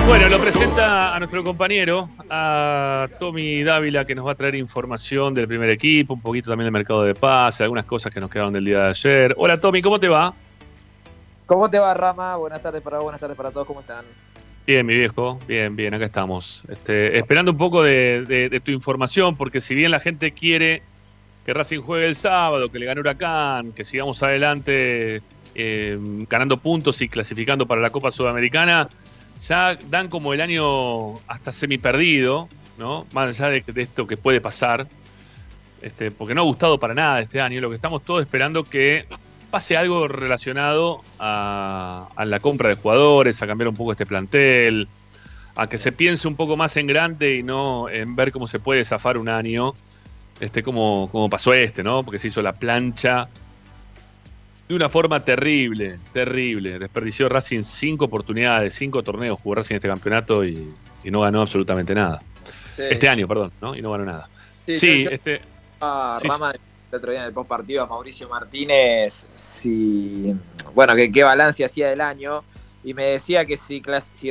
Bueno, 0.07 0.29
lo 0.29 0.39
presenta 0.39 1.15
a 1.15 1.19
nuestro 1.19 1.43
compañero, 1.43 2.07
a 2.29 3.07
Tommy 3.19 3.63
Dávila, 3.63 4.05
que 4.05 4.15
nos 4.15 4.25
va 4.25 4.31
a 4.31 4.35
traer 4.35 4.55
información 4.55 5.33
del 5.33 5.47
primer 5.47 5.69
equipo, 5.69 6.13
un 6.13 6.21
poquito 6.21 6.49
también 6.49 6.65
del 6.65 6.73
mercado 6.73 7.03
de 7.03 7.15
pase, 7.15 7.63
algunas 7.63 7.85
cosas 7.85 8.13
que 8.13 8.19
nos 8.19 8.29
quedaron 8.29 8.53
del 8.53 8.65
día 8.65 8.79
de 8.79 8.89
ayer. 8.89 9.35
Hola 9.37 9.59
Tommy, 9.59 9.81
¿cómo 9.81 9.99
te 9.99 10.09
va? 10.09 10.33
¿Cómo 11.45 11.69
te 11.69 11.79
va, 11.79 11.93
Rama? 11.93 12.35
Buenas 12.37 12.61
tardes 12.61 12.81
para 12.81 12.97
vos, 12.97 13.05
buenas 13.05 13.19
tardes 13.19 13.35
para 13.35 13.51
todos, 13.51 13.67
¿cómo 13.67 13.81
están? 13.81 14.05
Bien, 14.65 14.85
mi 14.85 14.95
viejo, 14.95 15.40
bien, 15.45 15.76
bien, 15.76 15.94
acá 15.94 16.06
estamos. 16.06 16.64
Este, 16.69 17.18
esperando 17.18 17.52
un 17.52 17.57
poco 17.57 17.84
de, 17.84 18.61
tu 18.64 18.72
información, 18.72 19.35
porque 19.35 19.60
si 19.60 19.76
bien 19.76 19.91
la 19.91 19.99
gente 19.99 20.31
quiere 20.31 20.81
que 21.45 21.53
Racing 21.53 21.81
juegue 21.81 22.07
el 22.07 22.15
sábado, 22.15 22.72
que 22.72 22.80
le 22.80 22.85
gane 22.85 23.02
Huracán, 23.02 23.73
que 23.73 23.84
sigamos 23.84 24.23
adelante 24.23 25.22
eh, 25.53 25.98
ganando 26.30 26.56
puntos 26.56 27.02
y 27.02 27.10
clasificando 27.10 27.65
para 27.65 27.81
la 27.81 27.90
Copa 27.90 28.10
Sudamericana, 28.10 28.88
ya 29.45 29.77
dan 29.90 30.07
como 30.07 30.34
el 30.34 30.40
año 30.40 31.15
hasta 31.27 31.52
semi 31.52 31.77
perdido, 31.77 32.48
¿no? 32.77 33.06
Más 33.11 33.38
allá 33.38 33.49
de, 33.49 33.65
de 33.68 33.81
esto 33.81 34.07
que 34.07 34.15
puede 34.15 34.40
pasar, 34.40 34.88
este, 35.81 36.10
porque 36.10 36.34
no 36.34 36.40
ha 36.40 36.45
gustado 36.45 36.80
para 36.80 36.94
nada 36.94 37.19
este 37.19 37.41
año. 37.41 37.60
Lo 37.60 37.69
que 37.69 37.76
estamos 37.76 38.02
todos 38.06 38.22
esperando 38.22 38.64
que 38.64 39.07
pase 39.53 39.77
algo 39.77 40.07
relacionado 40.07 41.03
a, 41.19 42.09
a 42.15 42.25
la 42.25 42.39
compra 42.39 42.69
de 42.69 42.75
jugadores, 42.75 43.39
a 43.43 43.45
cambiar 43.45 43.67
un 43.67 43.75
poco 43.75 43.91
este 43.91 44.07
plantel, 44.07 44.88
a 45.55 45.67
que 45.69 45.77
se 45.77 45.91
piense 45.91 46.27
un 46.27 46.35
poco 46.35 46.57
más 46.57 46.75
en 46.77 46.88
grande 46.88 47.35
y 47.35 47.43
no 47.43 47.88
en 47.88 48.15
ver 48.15 48.31
cómo 48.31 48.47
se 48.47 48.57
puede 48.57 48.84
zafar 48.84 49.19
un 49.19 49.30
año, 49.30 49.75
este, 50.39 50.63
como, 50.63 51.07
como 51.11 51.30
pasó 51.30 51.53
este, 51.53 51.84
¿no? 51.84 52.01
Porque 52.01 52.17
se 52.17 52.30
hizo 52.30 52.41
la 52.41 52.53
plancha 52.53 53.30
de 54.67 54.73
una 54.73 54.89
forma 54.89 55.19
terrible, 55.19 55.99
terrible. 56.13 56.80
Desperdició 56.80 57.30
Racing 57.30 57.61
cinco 57.63 58.05
oportunidades, 58.05 58.73
cinco 58.73 59.03
torneos, 59.03 59.39
jugó 59.39 59.53
Racing 59.53 59.75
este 59.75 59.88
campeonato 59.88 60.43
y, 60.43 60.67
y 61.03 61.11
no 61.11 61.21
ganó 61.21 61.41
absolutamente 61.41 61.93
nada. 61.93 62.23
Sí. 62.73 62.81
Este 62.89 63.07
año, 63.07 63.27
perdón, 63.27 63.51
¿no? 63.61 63.75
Y 63.75 63.84
no 63.84 63.91
ganó 63.91 64.05
nada. 64.05 64.30
Sí, 64.65 64.80
Sí, 64.80 65.03
yo- 65.03 65.09
yo- 65.11 65.15
este. 65.15 65.41
a 65.80 66.17
sí, 66.19 66.27
Rama 66.27 66.51
el 66.93 66.97
otro 66.97 67.11
día 67.11 67.21
en 67.21 67.25
el 67.27 67.33
post 67.33 67.49
partido 67.49 67.81
a 67.83 67.87
Mauricio 67.87 68.29
Martínez 68.29 69.29
si 69.33 70.35
bueno 70.75 70.95
que 70.95 71.11
qué 71.11 71.23
balance 71.23 71.65
hacía 71.65 71.89
del 71.89 72.01
año 72.01 72.43
y 72.83 72.93
me 72.93 73.03
decía 73.05 73.45
que 73.45 73.57
si, 73.57 73.81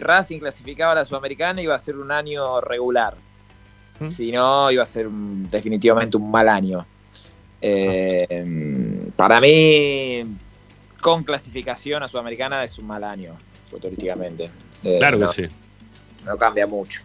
Racing 0.00 0.38
clasificaba 0.38 0.92
a 0.92 0.94
la 0.96 1.04
Sudamericana 1.04 1.60
iba 1.60 1.74
a 1.74 1.78
ser 1.78 1.96
un 1.96 2.12
año 2.12 2.60
regular. 2.60 3.16
Si 4.10 4.30
no, 4.30 4.70
iba 4.70 4.82
a 4.82 4.86
ser 4.86 5.06
un- 5.06 5.48
definitivamente 5.48 6.18
un 6.18 6.30
mal 6.30 6.48
año. 6.50 6.84
Eh, 7.62 9.10
para 9.16 9.40
mí, 9.40 10.22
con 11.00 11.24
clasificación 11.24 12.02
a 12.02 12.08
Sudamericana 12.08 12.62
es 12.62 12.78
un 12.78 12.86
mal 12.88 13.04
año, 13.04 13.36
futbolísticamente. 13.70 14.50
Eh, 14.84 14.98
Claro 14.98 15.18
que 15.20 15.28
sí. 15.28 15.54
No 16.26 16.36
cambia 16.36 16.66
mucho. 16.66 17.00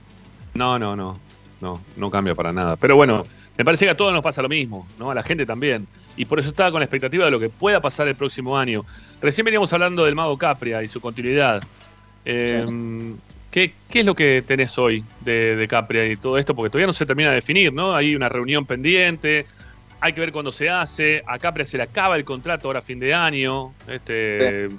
No, 0.53 0.77
no, 0.77 0.95
no. 0.97 1.17
No, 1.61 1.81
no 1.95 2.11
cambia 2.11 2.35
para 2.35 2.51
nada. 2.51 2.75
Pero 2.75 2.95
bueno, 2.97 3.23
me 3.57 3.65
parece 3.65 3.85
que 3.85 3.91
a 3.91 3.97
todos 3.97 4.13
nos 4.13 4.21
pasa 4.21 4.41
lo 4.41 4.49
mismo, 4.49 4.87
¿no? 4.99 5.11
A 5.11 5.15
la 5.15 5.23
gente 5.23 5.45
también. 5.45 5.87
Y 6.15 6.25
por 6.25 6.39
eso 6.39 6.49
estaba 6.49 6.71
con 6.71 6.79
la 6.79 6.85
expectativa 6.85 7.25
de 7.25 7.31
lo 7.31 7.39
que 7.39 7.49
pueda 7.49 7.81
pasar 7.81 8.07
el 8.07 8.15
próximo 8.15 8.57
año. 8.57 8.85
Recién 9.21 9.45
veníamos 9.45 9.73
hablando 9.73 10.05
del 10.05 10.15
Mago 10.15 10.37
Capria 10.37 10.83
y 10.83 10.87
su 10.87 11.01
continuidad. 11.01 11.63
Eh, 12.25 12.65
¿qué, 13.51 13.73
qué 13.89 13.99
es 14.01 14.05
lo 14.05 14.15
que 14.15 14.43
tenés 14.45 14.77
hoy 14.77 15.03
de, 15.21 15.55
de 15.55 15.67
Capria 15.67 16.05
y 16.05 16.15
todo 16.17 16.37
esto? 16.37 16.55
Porque 16.55 16.69
todavía 16.69 16.87
no 16.87 16.93
se 16.93 17.05
termina 17.05 17.29
de 17.29 17.35
definir, 17.35 17.73
¿no? 17.73 17.95
Hay 17.95 18.15
una 18.15 18.29
reunión 18.29 18.65
pendiente, 18.65 19.45
hay 19.99 20.13
que 20.13 20.19
ver 20.19 20.31
cuándo 20.31 20.51
se 20.51 20.69
hace. 20.69 21.23
A 21.25 21.39
Capria 21.39 21.65
se 21.65 21.77
le 21.77 21.83
acaba 21.83 22.15
el 22.15 22.25
contrato 22.25 22.67
ahora 22.67 22.79
a 22.79 22.83
fin 22.83 22.99
de 22.99 23.13
año. 23.13 23.73
Este, 23.87 24.69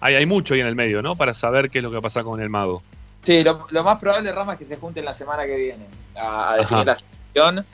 hay, 0.00 0.14
hay 0.14 0.26
mucho 0.26 0.54
ahí 0.54 0.60
en 0.60 0.66
el 0.66 0.76
medio, 0.76 1.00
¿no? 1.00 1.14
Para 1.14 1.32
saber 1.32 1.70
qué 1.70 1.78
es 1.78 1.84
lo 1.84 1.90
que 1.90 1.94
va 1.94 2.00
a 2.00 2.02
pasar 2.02 2.24
con 2.24 2.40
el 2.40 2.50
Mago. 2.50 2.82
Sí, 3.22 3.42
lo, 3.44 3.66
lo 3.70 3.84
más 3.84 3.98
probable, 3.98 4.32
Rama, 4.32 4.54
es 4.54 4.58
que 4.58 4.64
se 4.64 4.76
junten 4.76 5.04
la 5.04 5.14
semana 5.14 5.44
que 5.46 5.56
viene 5.56 5.86
a, 6.16 6.52
a 6.52 6.56
definir 6.56 6.80
Ajá. 6.80 6.84
la 6.84 6.96
situación. 6.96 7.66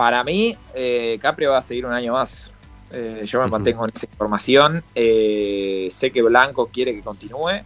Para 0.00 0.24
mí, 0.24 0.56
eh, 0.74 1.18
Capri 1.20 1.44
va 1.44 1.58
a 1.58 1.62
seguir 1.62 1.84
un 1.84 1.92
año 1.92 2.14
más. 2.14 2.50
Eh, 2.90 3.20
yo 3.26 3.40
me 3.40 3.48
mantengo 3.48 3.84
en 3.84 3.90
esa 3.94 4.06
información. 4.10 4.82
Eh, 4.94 5.88
sé 5.90 6.10
que 6.10 6.22
Blanco 6.22 6.70
quiere 6.72 6.94
que 6.94 7.02
continúe 7.02 7.60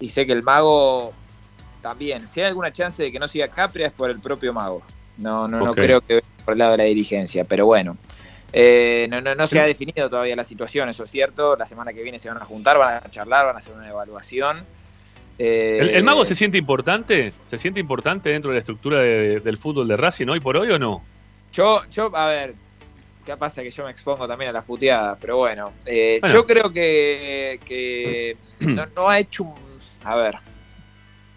y 0.00 0.08
sé 0.08 0.24
que 0.24 0.32
el 0.32 0.42
Mago 0.42 1.12
también. 1.82 2.26
Si 2.28 2.40
hay 2.40 2.46
alguna 2.46 2.72
chance 2.72 3.02
de 3.02 3.12
que 3.12 3.18
no 3.18 3.28
siga 3.28 3.48
Capri 3.48 3.84
es 3.84 3.92
por 3.92 4.08
el 4.08 4.20
propio 4.20 4.54
Mago. 4.54 4.80
No, 5.18 5.46
no, 5.48 5.58
no 5.66 5.74
creo 5.74 6.00
que 6.00 6.22
por 6.46 6.52
el 6.54 6.58
lado 6.60 6.70
de 6.72 6.78
la 6.78 6.84
dirigencia, 6.84 7.44
pero 7.44 7.66
bueno. 7.66 7.98
Eh, 8.54 9.06
no, 9.10 9.20
no, 9.20 9.34
no 9.34 9.46
se 9.46 9.60
ha 9.60 9.66
definido 9.66 10.08
todavía 10.08 10.34
la 10.34 10.44
situación, 10.44 10.88
eso 10.88 11.04
es 11.04 11.10
cierto. 11.10 11.56
La 11.56 11.66
semana 11.66 11.92
que 11.92 12.02
viene 12.02 12.18
se 12.18 12.30
van 12.30 12.40
a 12.40 12.46
juntar, 12.46 12.78
van 12.78 13.02
a 13.04 13.10
charlar, 13.10 13.44
van 13.44 13.56
a 13.56 13.58
hacer 13.58 13.74
una 13.74 13.86
evaluación. 13.86 14.64
Eh, 15.38 15.76
¿El, 15.82 15.90
el 15.90 16.04
mago 16.04 16.24
se 16.24 16.34
siente 16.34 16.56
importante? 16.56 17.34
¿Se 17.48 17.58
siente 17.58 17.80
importante 17.80 18.30
dentro 18.30 18.50
de 18.50 18.54
la 18.54 18.60
estructura 18.60 19.00
de- 19.00 19.40
del 19.40 19.58
fútbol 19.58 19.86
de 19.88 19.98
Racing 19.98 20.28
hoy 20.28 20.40
por 20.40 20.56
hoy 20.56 20.70
o 20.70 20.78
no? 20.78 21.04
Yo, 21.56 21.80
yo, 21.90 22.14
a 22.14 22.26
ver, 22.26 22.54
¿qué 23.24 23.34
pasa? 23.36 23.62
Que 23.62 23.70
yo 23.70 23.84
me 23.84 23.90
expongo 23.90 24.28
también 24.28 24.50
a 24.50 24.52
las 24.52 24.64
puteadas, 24.66 25.16
pero 25.18 25.38
bueno. 25.38 25.72
eh, 25.86 26.18
Bueno. 26.20 26.34
Yo 26.34 26.46
creo 26.46 26.70
que, 26.70 27.58
que 27.64 28.36
no, 28.60 28.84
no 28.94 29.08
ha 29.08 29.18
hecho 29.18 29.44
un, 29.44 29.54
a 30.04 30.14
ver, 30.16 30.34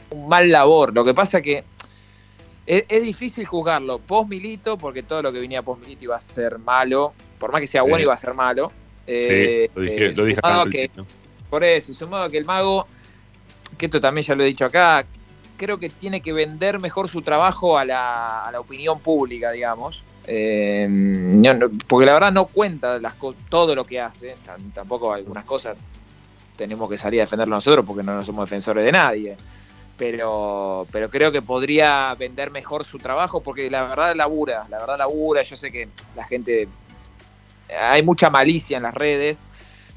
un 0.10 0.28
mal 0.28 0.50
labor. 0.52 0.94
Lo 0.94 1.06
que 1.06 1.14
pasa 1.14 1.42
que 1.42 1.64
es, 2.66 2.84
es 2.90 3.02
difícil 3.02 3.46
juzgarlo 3.46 4.00
post 4.00 4.30
Milito, 4.30 4.78
porque 4.78 5.04
todo 5.04 5.22
lo 5.22 5.32
que 5.32 5.40
venía 5.40 5.62
post 5.62 5.82
Milito 5.82 6.04
iba 6.04 6.18
a 6.18 6.20
ser 6.20 6.60
malo. 6.60 7.14
Por 7.40 7.54
más 7.54 7.62
que 7.62 7.68
sea 7.68 7.84
bueno, 7.84 7.98
Sí. 7.98 8.04
iba 8.04 8.14
a 8.14 8.18
ser 8.18 8.34
malo. 8.34 8.74
Eh, 9.08 9.70
sí, 9.70 9.72
lo 9.76 9.82
dije, 9.84 10.06
eh, 10.08 10.14
lo 10.16 10.26
dije 10.26 10.40
acá 10.44 10.70
que- 10.70 10.92
por 11.50 11.64
eso, 11.64 11.92
y 11.92 11.96
sumado 11.96 12.26
a 12.26 12.30
que 12.30 12.38
el 12.38 12.46
mago, 12.46 12.86
que 13.78 13.86
esto 13.86 14.00
también 14.02 14.24
ya 14.24 14.36
lo 14.36 14.44
he 14.44 14.48
dicho 14.48 14.66
acá, 14.66 15.04
creo 15.60 15.78
que 15.78 15.90
tiene 15.90 16.22
que 16.22 16.34
vender 16.34 16.80
mejor 16.80 17.08
su 17.10 17.22
trabajo 17.22 17.78
a 17.78 17.86
la, 17.86 18.48
a 18.48 18.52
la 18.52 18.60
opinión 18.60 19.00
pública, 19.00 19.52
digamos. 19.52 20.04
Eh, 20.26 20.88
no- 20.90 21.54
no- 21.54 21.70
porque 21.88 22.06
la 22.08 22.14
verdad 22.14 22.32
no 22.32 22.46
cuenta 22.46 22.98
las 23.00 23.14
todo 23.50 23.76
lo 23.76 23.86
que 23.86 24.00
hace, 24.00 24.36
tam- 24.46 24.74
tampoco 24.74 25.14
algunas 25.14 25.44
cosas 25.46 25.78
tenemos 26.56 26.90
que 26.90 26.98
salir 26.98 27.20
a 27.22 27.24
defenderlo 27.24 27.56
nosotros 27.56 27.86
porque 27.86 28.04
no 28.04 28.24
somos 28.26 28.50
defensores 28.50 28.84
de 28.84 28.92
nadie. 28.92 29.38
Pero, 29.98 30.88
pero 30.92 31.10
creo 31.10 31.32
que 31.32 31.42
podría 31.42 32.16
vender 32.18 32.52
mejor 32.52 32.86
su 32.86 33.00
trabajo 33.00 33.42
porque 33.42 33.70
la 33.70 33.84
verdad 33.84 34.16
labura, 34.16 34.66
la 34.70 34.80
verdad 34.80 34.98
labura, 34.98 35.42
yo 35.42 35.58
sé 35.58 35.72
que 35.72 35.90
la 36.16 36.24
gente 36.26 36.70
hay 37.78 38.02
mucha 38.02 38.30
malicia 38.30 38.78
en 38.78 38.84
las 38.84 38.94
redes 38.94 39.44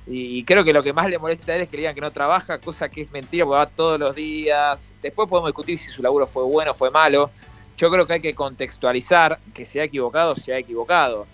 y 0.07 0.43
creo 0.45 0.65
que 0.65 0.73
lo 0.73 0.83
que 0.83 0.93
más 0.93 1.09
le 1.09 1.19
molesta 1.19 1.53
a 1.53 1.57
él 1.57 1.63
es 1.63 1.69
que 1.69 1.77
le 1.77 1.83
digan 1.83 1.95
que 1.95 2.01
no 2.01 2.11
trabaja, 2.11 2.59
cosa 2.59 2.89
que 2.89 3.03
es 3.03 3.13
mentira 3.13 3.45
porque 3.45 3.59
va 3.59 3.67
todos 3.67 4.01
los 4.01 4.15
días. 4.15 4.95
Después 5.01 5.29
podemos 5.29 5.51
discutir 5.51 5.79
si 5.79 5.91
su 5.91 6.03
laburo 6.03 6.27
fue 6.27 6.43
bueno 6.43 6.73
o 6.73 6.75
fue 6.75 6.91
malo. 6.91 7.31
Yo 7.77 7.91
creo 7.91 8.07
que 8.07 8.15
hay 8.15 8.21
que 8.21 8.35
contextualizar 8.35 9.39
que 9.55 9.65
se 9.65 9.81
ha 9.81 9.85
equivocado, 9.85 10.35
se 10.35 10.55
ha 10.55 10.59
equivocado. 10.59 11.27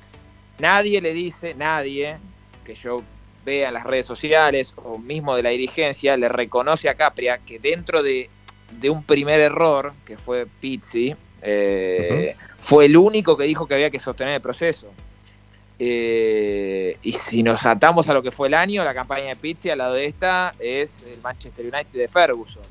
Nadie 0.59 1.01
le 1.01 1.15
dice, 1.15 1.55
nadie 1.55 2.19
que 2.65 2.75
yo 2.75 3.03
vea 3.45 3.69
en 3.69 3.75
las 3.75 3.85
redes 3.85 4.05
sociales 4.05 4.75
o 4.77 4.99
mismo 4.99 5.35
de 5.35 5.43
la 5.43 5.51
dirigencia, 5.51 6.17
le 6.19 6.29
reconoce 6.29 6.91
a 6.91 6.95
Capria 6.95 7.39
que 7.39 7.59
dentro 7.59 8.03
de, 8.03 8.29
de 8.79 8.91
un 8.91 9.03
primer 9.03 9.41
error, 9.41 9.93
que 10.05 10.19
fue 10.19 10.47
Pizzi, 10.47 11.15
eh, 11.41 12.37
fue 12.59 12.87
el 12.87 12.97
único 12.97 13.37
que 13.37 13.45
dijo 13.45 13.67
que 13.67 13.75
había 13.75 13.91
que 13.91 13.99
sostener 13.99 14.35
el 14.35 14.41
proceso. 14.41 14.93
Eh, 15.81 16.97
y 17.03 17.13
si 17.13 17.43
nos 17.43 17.65
atamos 17.65 18.09
a 18.09 18.15
lo 18.15 18.23
que 18.23 18.31
fue 18.31 18.49
el 18.49 18.55
año, 18.55 18.85
la 18.85 18.95
campaña 18.95 19.27
de 19.27 19.37
Pizzi 19.37 19.71
al 19.71 19.79
lado 19.79 19.95
de 19.95 20.07
esta 20.07 20.55
es 20.59 21.05
el 21.05 21.21
Manchester 21.23 21.65
United 21.67 21.99
de 21.99 22.09
Ferguson. 22.09 22.63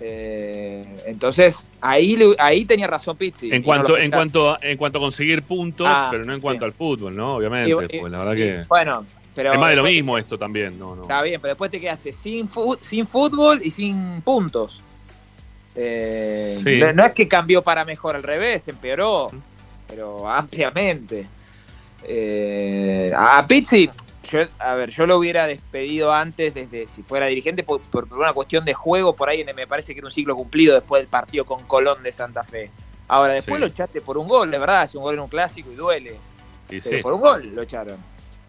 Eh, 0.00 0.84
entonces, 1.06 1.68
ahí, 1.80 2.16
ahí 2.38 2.64
tenía 2.64 2.86
razón 2.86 3.16
Pizzi. 3.16 3.50
En 3.52 3.62
cuanto, 3.62 3.96
en, 3.98 4.10
cuanto, 4.10 4.56
en 4.62 4.76
cuanto 4.76 4.98
a 4.98 5.00
conseguir 5.00 5.42
puntos, 5.42 5.86
Ah, 5.90 6.08
pero 6.10 6.24
no 6.24 6.32
en 6.32 6.38
sí. 6.38 6.42
cuanto 6.42 6.64
al 6.64 6.72
fútbol, 6.72 7.16
¿no? 7.16 7.36
Obviamente, 7.36 7.70
Y- 7.70 7.74
porque 7.74 8.02
la 8.10 8.18
verdad 8.18 8.34
y- 8.34 8.36
que 8.36 8.62
Bueno, 8.68 9.04
pero. 9.34 9.52
es 9.52 9.58
más 9.58 9.70
de 9.70 9.76
lo 9.76 9.82
mismo 9.84 10.16
esto 10.18 10.38
también, 10.38 10.78
no, 10.78 10.94
no. 10.96 11.02
Está 11.02 11.22
bien, 11.22 11.40
pero 11.40 11.52
después 11.52 11.70
te 11.70 11.80
quedaste 11.80 12.12
sin, 12.12 12.48
sin 12.80 13.06
fútbol 13.06 13.60
y 13.62 13.70
sin 13.70 14.22
puntos. 14.22 14.82
Eh, 15.74 16.58
Sí. 16.64 16.78
no, 16.80 16.92
no 16.92 17.04
es 17.04 17.12
que 17.12 17.28
cambió 17.28 17.62
para 17.62 17.84
mejor, 17.84 18.16
al 18.16 18.22
revés, 18.24 18.66
empeoró, 18.68 19.30
pero 19.88 20.28
ampliamente. 20.28 21.26
Eh, 22.10 23.12
a 23.14 23.46
Pizzi, 23.46 23.88
yo, 24.30 24.40
a 24.58 24.74
ver, 24.74 24.90
yo 24.90 25.06
lo 25.06 25.18
hubiera 25.18 25.46
despedido 25.46 26.12
antes, 26.12 26.54
desde 26.54 26.88
si 26.88 27.02
fuera 27.02 27.26
dirigente, 27.26 27.62
por, 27.62 27.80
por 27.82 28.12
una 28.12 28.32
cuestión 28.32 28.64
de 28.64 28.72
juego, 28.74 29.14
por 29.14 29.28
ahí 29.28 29.44
me 29.54 29.66
parece 29.66 29.92
que 29.92 30.00
era 30.00 30.06
un 30.06 30.10
ciclo 30.10 30.34
cumplido 30.34 30.74
después 30.74 31.00
del 31.02 31.08
partido 31.08 31.44
con 31.44 31.64
Colón 31.64 32.02
de 32.02 32.10
Santa 32.12 32.42
Fe. 32.44 32.70
Ahora, 33.08 33.34
después 33.34 33.56
Sí. 33.56 33.60
lo 33.60 33.66
echaste 33.66 34.00
por 34.00 34.16
un 34.18 34.26
gol, 34.26 34.50
de 34.50 34.58
verdad, 34.58 34.84
es 34.84 34.94
un 34.94 35.02
gol 35.02 35.14
en 35.14 35.20
un 35.20 35.28
clásico 35.28 35.70
y 35.70 35.74
duele. 35.76 36.16
Y 36.70 36.80
Pero 36.80 36.96
sí. 36.96 37.02
por 37.02 37.12
un 37.14 37.20
gol 37.20 37.46
lo 37.54 37.62
echaron. 37.62 37.96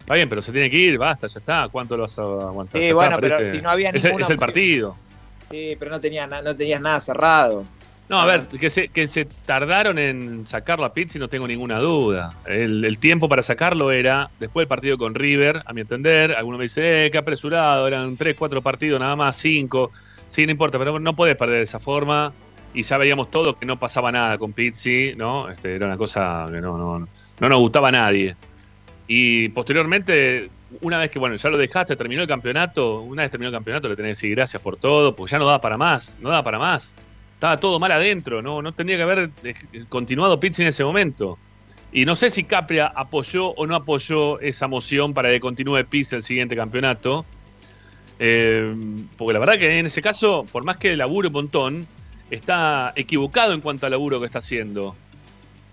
Está 0.00 0.14
bien, 0.14 0.28
pero 0.28 0.42
se 0.42 0.52
tiene 0.52 0.70
que 0.70 0.76
ir, 0.76 0.98
basta, 0.98 1.26
ya 1.28 1.38
está. 1.38 1.68
¿Cuánto 1.70 1.96
lo 1.96 2.02
vas 2.02 2.18
a 2.18 2.22
aguantar? 2.22 2.80
Sí, 2.80 2.88
Ya 2.88 2.94
bueno, 2.94 3.10
está, 3.12 3.20
pero 3.20 3.34
parece- 3.36 3.50
si 3.56 3.62
no 3.62 3.70
había 3.70 3.90
es, 3.90 4.02
ninguna 4.04 4.24
es 4.24 4.30
el 4.30 4.36
opción. 4.36 4.38
partido. 4.38 4.96
Sí, 5.50 5.76
pero 5.78 5.90
no, 5.90 6.00
tenía, 6.00 6.26
na- 6.26 6.42
no 6.42 6.54
tenías 6.56 6.80
nada 6.80 7.00
cerrado. 7.00 7.64
No, 8.10 8.18
a 8.18 8.26
ver, 8.26 8.48
que 8.48 8.68
se, 8.70 9.24
tardaron 9.46 9.96
en 9.96 10.44
sacarlo 10.44 10.84
a 10.84 10.92
Pizzi, 10.92 11.20
no 11.20 11.28
tengo 11.28 11.46
ninguna 11.46 11.78
duda. 11.78 12.34
El, 12.44 12.98
tiempo 12.98 13.28
para 13.28 13.44
sacarlo 13.44 13.92
era 13.92 14.32
después 14.40 14.62
del 14.62 14.68
partido 14.68 14.98
con 14.98 15.14
River, 15.14 15.62
a 15.64 15.72
mi 15.72 15.82
entender. 15.82 16.32
Algunos 16.32 16.58
me 16.58 16.64
dicen, 16.64 16.82
eh, 16.84 17.08
qué 17.12 17.18
apresurado, 17.18 17.86
eran 17.86 18.16
3, 18.16 18.34
4 18.36 18.62
partidos, 18.62 18.98
nada 18.98 19.14
más, 19.14 19.36
5. 19.36 19.92
Sí, 20.26 20.44
no 20.44 20.50
importa, 20.50 20.76
pero 20.76 20.98
no 20.98 21.14
puedes 21.14 21.36
perder 21.36 21.58
de 21.58 21.62
esa 21.62 21.78
forma. 21.78 22.32
Y 22.74 22.82
ya 22.82 22.98
veíamos 22.98 23.30
todo 23.30 23.56
que 23.56 23.64
no 23.64 23.78
pasaba 23.78 24.10
nada 24.10 24.38
con 24.38 24.54
Pizzi, 24.54 25.14
¿no? 25.16 25.48
Este, 25.48 25.76
era 25.76 25.86
una 25.86 25.96
cosa 25.96 26.48
que 26.50 26.60
no, 26.60 26.76
no, 26.76 27.06
no 27.38 27.48
nos 27.48 27.58
gustaba 27.60 27.90
a 27.90 27.92
nadie. 27.92 28.34
Y 29.06 29.50
posteriormente, 29.50 30.50
una 30.80 30.98
vez 30.98 31.12
que, 31.12 31.20
bueno, 31.20 31.36
ya 31.36 31.48
lo 31.48 31.58
dejaste, 31.58 31.94
terminó 31.94 32.22
el 32.22 32.28
campeonato, 32.28 33.02
una 33.02 33.22
vez 33.22 33.30
terminó 33.30 33.50
el 33.50 33.54
campeonato 33.54 33.88
le 33.88 33.94
tenés 33.94 34.18
que 34.18 34.26
decir 34.26 34.34
gracias 34.34 34.60
por 34.60 34.78
todo, 34.78 35.14
porque 35.14 35.30
ya 35.30 35.38
no 35.38 35.46
daba 35.46 35.60
para 35.60 35.78
más, 35.78 36.18
no 36.20 36.30
daba 36.30 36.42
para 36.42 36.58
más. 36.58 36.96
Estaba 37.40 37.58
todo 37.58 37.80
mal 37.80 37.90
adentro, 37.90 38.42
no, 38.42 38.60
no 38.60 38.72
tendría 38.72 38.98
que 38.98 39.02
haber 39.02 39.30
eh, 39.44 39.54
continuado 39.88 40.38
Pizzi 40.38 40.60
en 40.60 40.68
ese 40.68 40.84
momento. 40.84 41.38
Y 41.90 42.04
no 42.04 42.14
sé 42.14 42.28
si 42.28 42.44
Capria 42.44 42.88
apoyó 42.88 43.52
o 43.52 43.66
no 43.66 43.74
apoyó 43.74 44.38
esa 44.40 44.68
moción 44.68 45.14
para 45.14 45.30
que 45.30 45.40
continúe 45.40 45.82
Pizzi 45.88 46.16
el 46.16 46.22
siguiente 46.22 46.54
campeonato. 46.54 47.24
Eh, 48.18 48.74
porque 49.16 49.32
la 49.32 49.38
verdad 49.38 49.58
que 49.58 49.78
en 49.78 49.86
ese 49.86 50.02
caso, 50.02 50.44
por 50.52 50.64
más 50.64 50.76
que 50.76 50.94
labure 50.98 51.28
un 51.28 51.32
montón, 51.32 51.86
está 52.30 52.92
equivocado 52.94 53.54
en 53.54 53.62
cuanto 53.62 53.86
al 53.86 53.92
laburo 53.92 54.20
que 54.20 54.26
está 54.26 54.40
haciendo. 54.40 54.94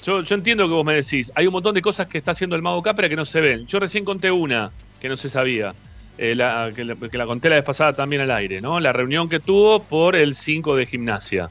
Yo, 0.05 0.21
yo 0.23 0.35
entiendo 0.35 0.69
que 0.69 0.73
vos 0.73 0.85
me 0.85 0.93
decís, 0.93 1.33
hay 1.35 1.47
un 1.47 1.51
montón 1.51 1.75
de 1.75 1.81
cosas 1.81 2.07
que 2.07 2.17
está 2.17 2.31
haciendo 2.31 2.55
el 2.55 2.61
mago 2.61 2.81
Capria 2.81 3.09
que 3.09 3.17
no 3.17 3.25
se 3.25 3.41
ven. 3.41 3.67
Yo 3.67 3.81
recién 3.81 4.05
conté 4.05 4.31
una 4.31 4.71
que 5.01 5.09
no 5.09 5.17
se 5.17 5.27
sabía, 5.27 5.75
eh, 6.17 6.35
la- 6.35 6.71
que, 6.75 6.83
la, 6.83 6.95
que 6.95 7.17
la 7.17 7.25
conté 7.25 7.49
la 7.49 7.55
vez 7.55 7.63
pasada 7.65 7.93
también 7.93 8.21
al 8.21 8.31
aire, 8.31 8.61
¿no? 8.61 8.79
La 8.79 8.91
reunión 8.93 9.29
que 9.29 9.39
tuvo 9.39 9.83
por 9.83 10.15
el 10.15 10.35
5 10.35 10.75
de 10.75 10.85
gimnasia. 10.85 11.49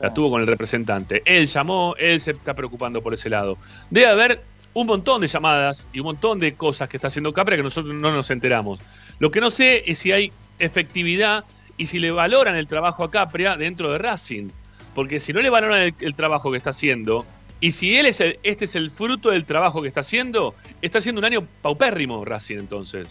La 0.00 0.12
tuvo 0.12 0.30
con 0.30 0.40
el 0.40 0.48
representante. 0.48 1.22
Él 1.24 1.46
llamó, 1.46 1.94
él 1.98 2.20
se 2.20 2.32
está 2.32 2.54
preocupando 2.54 3.00
por 3.02 3.14
ese 3.14 3.30
lado. 3.30 3.56
Debe 3.88 4.08
haber 4.08 4.42
un 4.74 4.86
montón 4.88 5.20
de 5.20 5.28
llamadas 5.28 5.88
y 5.92 6.00
un 6.00 6.06
montón 6.06 6.38
de 6.40 6.54
cosas 6.54 6.88
que 6.88 6.96
está 6.96 7.06
haciendo 7.06 7.32
Capria 7.32 7.56
que 7.56 7.62
nosotros 7.62 7.94
no 7.94 8.10
nos 8.10 8.30
enteramos. 8.32 8.80
Lo 9.20 9.30
que 9.30 9.40
no 9.40 9.50
sé 9.52 9.84
es 9.86 9.98
si 9.98 10.10
hay 10.10 10.32
efectividad 10.58 11.44
y 11.76 11.86
si 11.86 11.98
le 12.00 12.10
valoran 12.10 12.56
el 12.56 12.66
trabajo 12.66 13.04
a 13.04 13.10
Capria 13.10 13.56
dentro 13.56 13.92
de 13.92 13.98
Racing. 13.98 14.48
Porque 14.94 15.20
si 15.20 15.32
no 15.32 15.40
le 15.40 15.50
valoran 15.50 15.80
el, 15.82 15.94
el 16.00 16.14
trabajo 16.14 16.50
que 16.50 16.56
está 16.56 16.70
haciendo, 16.70 17.24
y 17.60 17.70
si 17.70 17.96
él 17.96 18.06
es 18.06 18.20
el- 18.20 18.38
este 18.42 18.64
es 18.64 18.74
el 18.74 18.90
fruto 18.90 19.30
del 19.30 19.44
trabajo 19.44 19.82
que 19.82 19.88
está 19.88 20.00
haciendo, 20.00 20.54
está 20.82 20.98
haciendo 20.98 21.20
un 21.20 21.26
año 21.26 21.46
paupérrimo 21.62 22.24
Racing 22.24 22.56
entonces. 22.58 23.06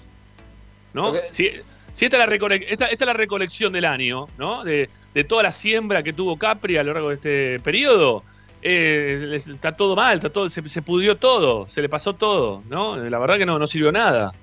¿No? 0.93 1.13
Si, 1.31 1.49
si 1.93 2.05
esta, 2.05 2.23
es 2.23 2.29
la 2.29 2.55
esta- 2.55 2.85
esta 2.87 3.03
es 3.03 3.05
la 3.07 3.13
recolección 3.13 3.71
del 3.73 3.85
año, 3.85 4.27
¿no? 4.37 4.63
De, 4.63 4.89
de 5.13 5.23
toda 5.23 5.43
la 5.43 5.51
siembra 5.51 6.03
que 6.03 6.13
tuvo 6.13 6.37
Capri 6.37 6.77
a 6.77 6.83
lo 6.83 6.93
largo 6.93 7.09
de 7.09 7.15
este 7.15 7.59
periodo, 7.59 8.23
eh, 8.61 9.31
está 9.35 9.75
todo 9.75 9.95
mal, 9.95 10.15
está 10.17 10.29
todo, 10.29 10.49
se, 10.49 10.67
se 10.69 10.81
pudrió 10.81 11.17
todo, 11.17 11.67
se 11.67 11.81
le 11.81 11.89
pasó 11.89 12.13
todo, 12.13 12.63
¿no? 12.69 12.97
La 12.97 13.19
verdad 13.19 13.37
que 13.37 13.45
no, 13.45 13.57
no 13.59 13.67
sirvió 13.67 13.91
nada. 13.91 14.33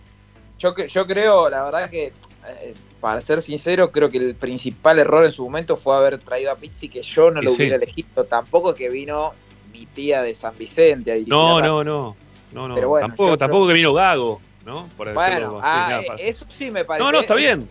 Yo, 0.58 0.74
yo 0.74 1.06
creo, 1.06 1.48
la 1.48 1.62
verdad 1.64 1.88
que, 1.88 2.06
eh, 2.48 2.74
para 3.00 3.20
ser 3.20 3.40
sincero, 3.42 3.92
creo 3.92 4.10
que 4.10 4.18
el 4.18 4.34
principal 4.34 4.98
error 4.98 5.24
en 5.24 5.30
su 5.32 5.44
momento 5.44 5.76
fue 5.76 5.96
haber 5.96 6.18
traído 6.18 6.50
a 6.50 6.56
Pizzi, 6.56 6.88
que 6.88 7.00
yo 7.02 7.30
no 7.30 7.40
lo 7.40 7.50
sí. 7.50 7.56
hubiera 7.62 7.76
elegido. 7.76 8.24
Tampoco 8.24 8.74
que 8.74 8.88
vino 8.88 9.34
mi 9.72 9.86
tía 9.86 10.22
de 10.22 10.34
San 10.34 10.56
Vicente 10.58 11.12
a 11.12 11.14
dirigir 11.14 11.32
No, 11.32 11.58
a 11.58 11.62
no, 11.62 11.84
no. 11.84 12.16
No, 12.50 12.66
no. 12.66 12.74
Pero 12.74 12.88
bueno, 12.88 13.06
tampoco, 13.06 13.38
tampoco 13.38 13.60
creo- 13.66 13.68
que 13.68 13.74
vino 13.74 13.92
Gago, 13.94 14.40
¿no? 14.68 14.86
Por 14.96 15.12
Bueno, 15.14 15.58
ah, 15.62 16.00
eh, 16.02 16.06
para- 16.06 16.22
eso 16.22 16.44
sí 16.48 16.70
me 16.70 16.84
parece. 16.84 17.04
No, 17.04 17.10
no, 17.10 17.20
está 17.20 17.34
bien. 17.34 17.68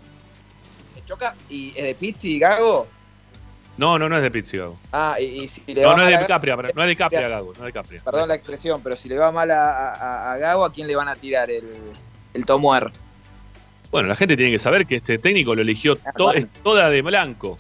me 0.96 1.06
choca. 1.06 1.36
¿Y 1.50 1.70
es 1.78 1.84
de 1.84 1.96
Pizzi 1.96 2.36
y 2.36 2.40
Gago? 2.40 2.88
No, 3.78 4.00
no, 4.00 4.10
no 4.10 4.18
es 4.18 4.24
de 4.24 4.32
Pizzi 4.32 4.58
Gago. 4.58 4.76
Ah, 4.92 5.16
y, 5.20 5.24
y 5.44 5.48
si 5.48 5.74
le 5.76 5.84
No, 5.84 5.90
va 5.90 5.96
no 5.96 6.02
es 6.02 6.06
mal 6.06 6.10
de 6.10 6.16
a 6.16 6.20
Gago- 6.22 6.28
Capria, 6.28 6.56
no 6.56 6.82
es 6.84 6.88
de 6.88 6.96
Capria 6.96 7.28
Gago, 7.30 7.48
no 7.54 7.60
es 7.60 7.66
de 7.66 7.74
Capria. 7.74 8.02
Perdón 8.04 8.28
la 8.28 8.36
expresión, 8.36 8.82
pero 8.84 8.96
si 8.96 9.08
le 9.10 9.18
va 9.18 9.32
mal 9.32 9.50
a, 9.52 9.92
a- 9.94 10.34
a 10.34 10.38
Gago, 10.38 10.66
¿a 10.66 10.74
quién 10.74 10.88
le 10.88 10.96
van 10.96 11.08
a 11.08 11.16
tirar 11.16 11.50
el, 11.52 11.66
el 12.34 12.46
Tomuer? 12.46 12.92
Bueno, 13.92 14.10
la 14.10 14.16
gente 14.16 14.36
tiene 14.36 14.52
que 14.52 14.60
saber 14.60 14.86
que 14.88 14.96
este 14.96 15.18
técnico 15.20 15.54
lo 15.56 15.62
eligió 15.62 15.96
to- 16.18 16.34
es 16.34 16.48
toda 16.64 16.90
de 16.90 17.02
blanco. 17.04 17.58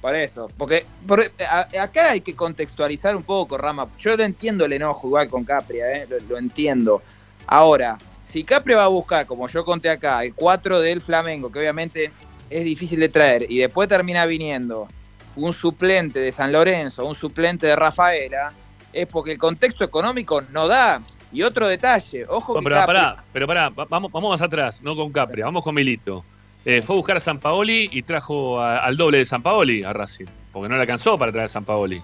Por 0.00 0.14
eso, 0.16 0.48
porque 0.56 0.86
por- 1.06 1.30
a- 1.48 1.68
acá 1.82 2.12
hay 2.12 2.20
que 2.22 2.34
contextualizar 2.34 3.14
un 3.14 3.22
poco, 3.24 3.58
Rama. 3.58 3.88
Yo 3.98 4.16
lo 4.16 4.22
entiendo 4.24 4.64
el 4.64 4.72
enojo 4.72 5.06
igual 5.08 5.28
con 5.28 5.44
Capria, 5.44 5.96
¿eh? 5.96 6.06
lo, 6.08 6.18
lo 6.20 6.38
entiendo. 6.38 7.02
Ahora, 7.46 7.98
si 8.22 8.44
Capria 8.44 8.76
va 8.78 8.84
a 8.84 8.88
buscar, 8.88 9.26
como 9.26 9.48
yo 9.48 9.64
conté 9.64 9.90
acá, 9.90 10.22
el 10.24 10.34
4 10.34 10.80
del 10.80 11.00
Flamengo, 11.02 11.50
que 11.50 11.58
obviamente 11.58 12.12
es 12.50 12.64
difícil 12.64 13.00
de 13.00 13.08
traer, 13.08 13.46
y 13.50 13.58
después 13.58 13.88
termina 13.88 14.26
viniendo 14.26 14.88
un 15.36 15.52
suplente 15.52 16.20
de 16.20 16.30
San 16.32 16.52
Lorenzo, 16.52 17.06
un 17.06 17.14
suplente 17.14 17.66
de 17.66 17.74
Rafaela, 17.76 18.52
es 18.92 19.06
porque 19.06 19.32
el 19.32 19.38
contexto 19.38 19.84
económico 19.84 20.42
no 20.52 20.68
da. 20.68 21.00
Y 21.34 21.42
otro 21.44 21.66
detalle, 21.66 22.24
ojo 22.28 22.52
Bueno, 22.52 22.60
que 22.68 22.74
pero 22.74 22.76
Capria- 22.80 23.00
pará, 23.14 23.24
pero 23.32 23.46
pará, 23.46 23.68
va- 23.70 23.86
vamos, 23.86 24.12
vamos 24.12 24.30
más 24.32 24.42
atrás, 24.42 24.82
no 24.82 24.94
con 24.94 25.10
Capria, 25.10 25.46
vamos 25.46 25.64
con 25.64 25.74
Milito. 25.74 26.22
Eh, 26.66 26.82
fue 26.82 26.94
a 26.94 26.98
buscar 26.98 27.16
a 27.16 27.20
San 27.20 27.38
Paoli 27.38 27.88
y 27.90 28.02
trajo 28.02 28.60
a- 28.60 28.78
al 28.80 28.98
doble 28.98 29.16
de 29.18 29.24
San 29.24 29.42
Paoli 29.42 29.82
a 29.82 29.94
Racing, 29.94 30.26
porque 30.52 30.68
no 30.68 30.74
le 30.76 30.82
alcanzó 30.82 31.16
para 31.18 31.32
traer 31.32 31.46
a 31.46 31.48
San 31.48 31.64
Paoli. 31.64 32.02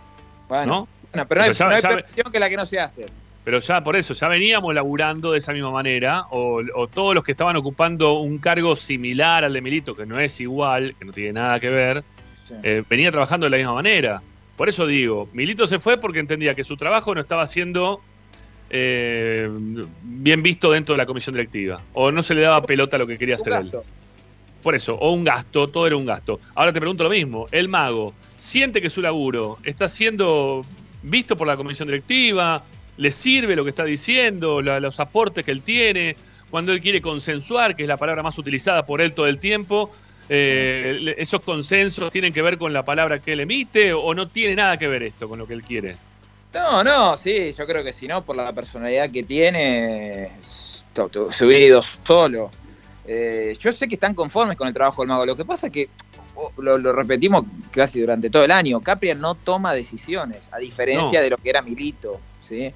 Bueno, 0.49 0.65
¿no? 0.67 0.89
bueno, 1.13 1.29
pero 1.29 1.43
no 1.43 1.47
hay, 1.47 1.53
ya- 1.53 1.67
no 1.69 1.79
ya- 1.79 2.31
que 2.33 2.41
la 2.41 2.49
que 2.49 2.57
no 2.57 2.65
se 2.65 2.81
hace. 2.81 3.05
Pero 3.49 3.61
ya 3.61 3.83
por 3.83 3.97
eso, 3.97 4.13
ya 4.13 4.29
veníamos 4.29 4.75
laburando 4.75 5.33
de 5.33 5.39
esa 5.39 5.55
misma 5.55 5.71
manera, 5.71 6.27
o, 6.33 6.61
o 6.75 6.87
todos 6.87 7.15
los 7.15 7.25
que 7.25 7.31
estaban 7.31 7.57
ocupando 7.57 8.19
un 8.19 8.37
cargo 8.37 8.77
similar 8.77 9.43
al 9.43 9.55
de 9.55 9.63
Milito, 9.63 9.95
que 9.95 10.05
no 10.05 10.21
es 10.21 10.39
igual, 10.39 10.95
que 10.99 11.07
no 11.07 11.13
tiene 11.13 11.33
nada 11.33 11.59
que 11.59 11.71
ver, 11.71 12.05
eh, 12.63 12.83
venía 12.91 13.11
trabajando 13.11 13.47
de 13.47 13.51
la 13.51 13.57
misma 13.57 13.73
manera. 13.73 14.21
Por 14.55 14.69
eso 14.69 14.87
digo, 14.87 15.31
Milito 15.33 15.67
se 15.67 15.79
fue 15.79 15.97
porque 15.97 16.19
entendía 16.19 16.55
que 16.55 16.63
su 16.63 16.77
trabajo 16.77 17.15
no 17.15 17.23
estaba 17.23 17.47
siendo 17.47 18.03
eh, 18.69 19.51
bien 20.03 20.43
visto 20.43 20.71
dentro 20.71 20.93
de 20.93 20.99
la 20.99 21.07
comisión 21.07 21.35
directiva, 21.35 21.81
o 21.95 22.13
no 22.13 22.23
se 22.23 22.35
le 22.35 22.43
daba 22.43 22.61
pelota 22.61 22.97
a 22.97 22.99
lo 22.99 23.07
que 23.07 23.17
quería 23.17 23.37
hacer 23.37 23.55
él. 23.55 23.73
Por 24.63 24.75
eso, 24.75 24.95
o 24.97 25.13
un 25.13 25.25
gasto, 25.25 25.69
todo 25.69 25.87
era 25.87 25.97
un 25.97 26.05
gasto. 26.05 26.39
Ahora 26.55 26.71
te 26.75 26.81
pregunto 26.81 27.03
lo 27.03 27.09
mismo, 27.09 27.47
el 27.51 27.71
mago, 27.71 28.13
¿siente 28.37 28.83
que 28.83 28.91
su 28.91 29.01
laburo 29.01 29.57
está 29.65 29.89
siendo 29.89 30.67
visto 31.03 31.35
por 31.35 31.47
la 31.47 31.57
comisión 31.57 31.89
directiva? 31.89 32.63
¿Le 32.99 33.11
sirve 33.13 33.57
lo 33.57 33.65
que 33.65 33.71
está 33.71 33.85
diciendo, 33.85 34.61
la- 34.61 34.79
los 34.81 35.01
aportes 35.01 35.45
que 35.45 35.51
él 35.51 35.63
tiene? 35.63 36.15
Cuando 36.51 36.73
él 36.73 36.81
quiere 36.81 37.01
consensuar, 37.01 37.75
que 37.77 37.83
es 37.83 37.89
la 37.89 37.97
palabra 37.97 38.23
más 38.23 38.37
utilizada 38.39 38.85
por 38.85 39.01
él 39.01 39.13
todo 39.15 39.27
el 39.27 39.39
tiempo, 39.39 39.91
eh, 40.29 41.15
¿esos 41.17 41.41
consensos 41.41 42.11
tienen 42.11 42.33
que 42.33 42.43
ver 42.43 42.59
con 42.59 42.73
la 42.73 42.85
palabra 42.85 43.19
que 43.19 43.33
él 43.33 43.41
emite 43.41 43.93
o 43.95 44.15
no 44.15 44.29
tiene 44.29 44.55
nada 44.57 44.77
que 44.77 44.89
ver 44.89 45.03
esto 45.03 45.29
con 45.29 45.39
lo 45.39 45.47
que 45.47 45.55
él 45.55 45.63
quiere? 45.63 45.97
No, 46.53 46.83
no, 46.83 47.17
sí, 47.17 47.53
yo 47.57 47.67
creo 47.67 47.85
que 47.85 47.93
si 47.93 48.09
no, 48.09 48.25
por 48.25 48.35
la 48.35 48.53
personalidad 48.53 49.11
que 49.11 49.23
tiene, 49.23 50.31
se 50.41 51.45
hubiera 51.45 51.65
ido 51.65 51.83
solo. 51.83 52.51
Eh, 53.07 53.57
yo 53.59 53.73
sé 53.73 53.87
que 53.89 53.95
están 53.95 54.15
conformes 54.15 54.57
con 54.57 54.69
el 54.69 54.75
trabajo 54.75 55.03
del 55.03 55.09
mago. 55.09 55.25
Lo 55.27 55.37
que 55.37 55.45
pasa 55.45 55.67
es 55.69 55.73
que, 55.73 55.89
lo, 56.59 56.79
lo 56.79 56.93
repetimos 56.93 57.45
casi 57.71 58.01
durante 58.01 58.31
todo 58.31 58.45
el 58.45 58.51
año, 58.51 58.81
Capria 58.81 59.15
no 59.15 59.35
toma 59.35 59.75
decisiones, 59.75 60.49
a 60.53 60.59
diferencia 60.59 61.19
No. 61.21 61.25
de 61.25 61.31
lo 61.31 61.37
que 61.37 61.51
era 61.51 61.63
Milito. 61.63 62.21
¿Sí? 62.49 62.73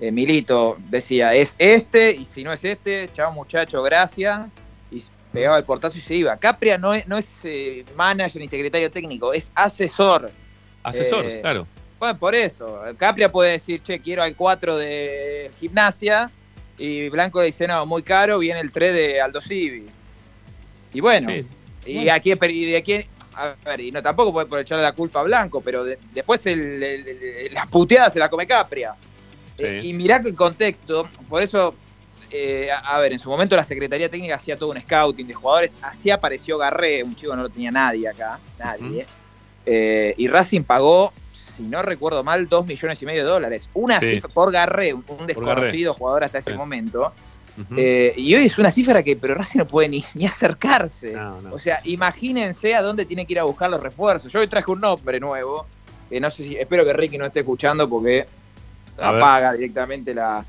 Eh, 0.00 0.10
Milito 0.10 0.76
decía, 0.90 1.32
es 1.32 1.54
este, 1.58 2.10
y 2.12 2.24
si 2.24 2.42
no 2.42 2.52
es 2.52 2.64
este, 2.64 3.08
chao 3.12 3.30
muchacho, 3.32 3.82
gracias. 3.82 4.48
Y 4.90 5.02
pegaba 5.32 5.58
el 5.58 5.64
portazo 5.64 5.96
y 5.96 6.00
se 6.00 6.14
iba. 6.16 6.36
Capria 6.36 6.76
no 6.76 6.92
es, 6.92 7.06
no 7.06 7.16
es 7.18 7.42
eh, 7.44 7.84
manager 7.96 8.42
ni 8.42 8.48
secretario 8.48 8.90
técnico, 8.90 9.32
es 9.32 9.52
asesor. 9.54 10.30
Asesor, 10.82 11.24
Eh, 11.26 11.40
claro. 11.40 11.66
bueno, 12.00 12.18
por 12.18 12.34
eso. 12.34 12.82
Capria 12.98 13.30
puede 13.30 13.52
decir, 13.52 13.80
che, 13.82 14.00
quiero 14.00 14.22
al 14.24 14.34
4 14.34 14.76
de 14.76 15.50
gimnasia. 15.60 16.30
Y 16.78 17.08
Blanco 17.10 17.38
le 17.40 17.46
dice, 17.46 17.68
no, 17.68 17.86
muy 17.86 18.02
caro, 18.02 18.40
viene 18.40 18.58
el 18.58 18.72
3 18.72 18.92
de 18.92 19.20
Aldo 19.20 19.40
Civi. 19.40 19.86
Y 20.92 21.00
bueno, 21.00 21.28
Sí. 21.30 21.46
y 21.92 22.08
aquí, 22.08 22.32
y 22.32 22.64
de 22.66 22.76
aquí, 22.76 23.06
a 23.34 23.54
ver, 23.64 23.80
y 23.80 23.92
no 23.92 24.02
tampoco 24.02 24.32
puede 24.32 24.46
por 24.46 24.58
echarle 24.58 24.82
la 24.82 24.92
culpa 24.92 25.20
a 25.20 25.22
Blanco, 25.22 25.60
pero 25.60 25.84
de- 25.84 25.98
después 26.12 26.44
el- 26.46 26.82
el- 26.82 27.08
el- 27.08 27.54
las 27.54 27.66
puteadas 27.68 28.12
se 28.12 28.18
la 28.18 28.28
come 28.28 28.46
Capria. 28.46 28.94
Sí. 29.62 29.68
Eh, 29.68 29.80
y 29.84 29.92
mirá 29.94 30.22
que 30.22 30.28
el 30.30 30.34
contexto, 30.36 31.08
por 31.28 31.42
eso, 31.42 31.74
eh, 32.30 32.68
a, 32.70 32.96
a 32.96 32.98
ver, 33.00 33.12
en 33.12 33.18
su 33.18 33.28
momento 33.30 33.56
la 33.56 33.64
Secretaría 33.64 34.08
Técnica 34.08 34.34
hacía 34.36 34.56
todo 34.56 34.70
un 34.70 34.80
scouting 34.80 35.26
de 35.26 35.34
jugadores, 35.34 35.78
así 35.82 36.10
apareció 36.10 36.58
Garré, 36.58 37.02
un 37.02 37.14
chico 37.14 37.34
no 37.36 37.42
lo 37.42 37.48
tenía 37.50 37.70
nadie 37.70 38.08
acá, 38.08 38.38
nadie. 38.58 39.06
Eh, 39.66 40.14
y 40.16 40.26
Racing 40.28 40.62
pagó, 40.62 41.12
si 41.32 41.62
no 41.62 41.82
recuerdo 41.82 42.24
mal, 42.24 42.48
2 42.48 42.66
millones 42.66 43.00
y 43.02 43.06
medio 43.06 43.24
de 43.24 43.30
dólares. 43.30 43.68
Una 43.74 44.00
Sí. 44.00 44.08
cifra 44.10 44.28
por 44.28 44.50
Garré, 44.50 44.92
un, 44.94 45.04
un 45.08 45.16
Garré. 45.18 45.26
desconocido 45.34 45.94
jugador 45.94 46.24
hasta 46.24 46.38
ese 46.38 46.54
momento. 46.54 47.12
Eh, 47.76 48.14
y 48.16 48.34
hoy 48.34 48.46
es 48.46 48.58
una 48.58 48.70
cifra 48.70 49.02
que, 49.02 49.14
pero 49.14 49.34
Racing 49.34 49.58
no 49.58 49.66
puede 49.66 49.86
ni, 49.90 50.02
ni 50.14 50.24
acercarse. 50.26 51.12
No, 51.12 51.38
no. 51.42 51.52
O 51.54 51.58
sea, 51.58 51.80
imagínense 51.84 52.74
a 52.74 52.80
dónde 52.80 53.04
tiene 53.04 53.26
que 53.26 53.34
ir 53.34 53.38
a 53.40 53.42
buscar 53.44 53.68
los 53.70 53.80
refuerzos. 53.82 54.32
Yo 54.32 54.40
hoy 54.40 54.46
traje 54.46 54.70
un 54.70 54.80
nombre 54.80 55.20
nuevo. 55.20 55.66
que 56.08 56.18
no 56.18 56.30
sé 56.30 56.44
si, 56.44 56.56
espero 56.56 56.84
que 56.84 56.92
Ricky 56.94 57.18
no 57.18 57.26
esté 57.26 57.40
escuchando 57.40 57.88
porque 57.88 58.26
A 58.98 59.12
ver. 59.12 59.22
apaga 59.22 59.52
directamente 59.54 60.14
la. 60.14 60.44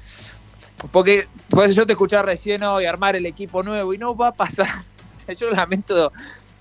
Porque 0.91 1.25
pues 1.49 1.75
yo 1.75 1.85
te 1.85 1.93
escuchaba 1.93 2.23
recién 2.23 2.61
hoy 2.63 2.85
armar 2.85 3.15
el 3.15 3.25
equipo 3.25 3.63
nuevo 3.63 3.93
y 3.93 3.97
no 3.97 4.15
va 4.15 4.29
a 4.29 4.33
pasar. 4.33 4.67
O 5.13 5.25
sea, 5.25 5.35
yo 5.35 5.49
lamento, 5.51 6.11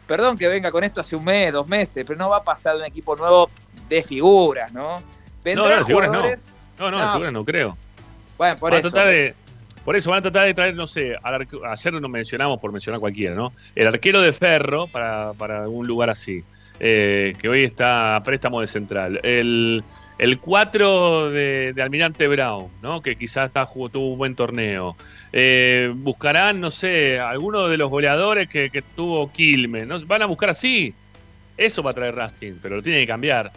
perdón 0.06 0.38
que 0.38 0.46
venga 0.46 0.70
con 0.70 0.84
esto 0.84 1.00
hace 1.00 1.16
un 1.16 1.24
mes, 1.24 1.52
dos 1.52 1.66
meses, 1.66 2.04
pero 2.06 2.16
no 2.16 2.28
va 2.30 2.36
a 2.36 2.42
pasar 2.44 2.76
un 2.76 2.84
equipo 2.84 3.16
nuevo 3.16 3.50
de 3.88 4.04
figuras, 4.04 4.72
¿no? 4.72 5.00
No, 5.44 5.54
no, 5.56 5.66
de 5.66 5.84
figuras 5.84 6.08
no. 6.12 6.14
jugadores. 6.18 6.50
No, 6.78 6.90
no, 6.92 6.98
de 7.00 7.04
No. 7.06 7.12
figuras 7.12 7.32
no 7.32 7.44
creo. 7.44 7.76
Bueno, 8.38 8.56
por 8.58 8.70
Van 8.70 8.76
a 8.76 8.80
eso. 8.80 8.90
tratar 8.92 9.10
de- 9.10 9.34
por 9.84 9.96
eso 9.96 10.10
van 10.10 10.20
a 10.20 10.22
tratar 10.22 10.44
de 10.44 10.54
traer, 10.54 10.76
no 10.76 10.86
sé, 10.86 11.16
al 11.24 11.44
ayer 11.72 11.92
nos 11.94 12.08
mencionamos 12.08 12.60
por 12.60 12.70
mencionar 12.70 13.00
cualquiera, 13.00 13.34
¿no? 13.34 13.52
El 13.74 13.88
arquero 13.88 14.20
de 14.20 14.32
Ferro 14.32 14.86
para, 14.86 15.32
para 15.32 15.68
un 15.68 15.84
lugar 15.88 16.08
así, 16.10 16.44
eh, 16.78 17.32
que 17.40 17.48
hoy 17.48 17.64
está 17.64 18.14
a 18.14 18.22
préstamo 18.22 18.60
de 18.60 18.68
central. 18.68 19.18
El, 19.24 19.82
el 20.22 20.38
4 20.38 21.30
de, 21.30 21.72
de 21.72 21.82
Almirante 21.82 22.28
Brown, 22.28 22.70
¿no? 22.80 23.02
Que 23.02 23.16
quizás 23.16 23.48
está, 23.48 23.66
jugó, 23.66 23.88
tuvo 23.88 24.12
un 24.12 24.18
buen 24.18 24.36
torneo. 24.36 24.96
Eh, 25.32 25.92
buscarán, 25.96 26.60
no 26.60 26.70
sé, 26.70 27.18
alguno 27.18 27.66
de 27.66 27.76
los 27.76 27.90
goleadores 27.90 28.48
que, 28.48 28.70
que 28.70 28.82
tuvo 28.82 29.32
Quilmes. 29.32 29.84
¿no? 29.84 29.98
Van 30.06 30.22
a 30.22 30.26
buscar 30.26 30.50
así. 30.50 30.94
Eso 31.56 31.82
va 31.82 31.90
a 31.90 31.94
traer 31.94 32.14
Racing, 32.14 32.54
pero 32.62 32.76
lo 32.76 32.82
tiene 32.82 33.00
que 33.00 33.06
cambiar. 33.08 33.50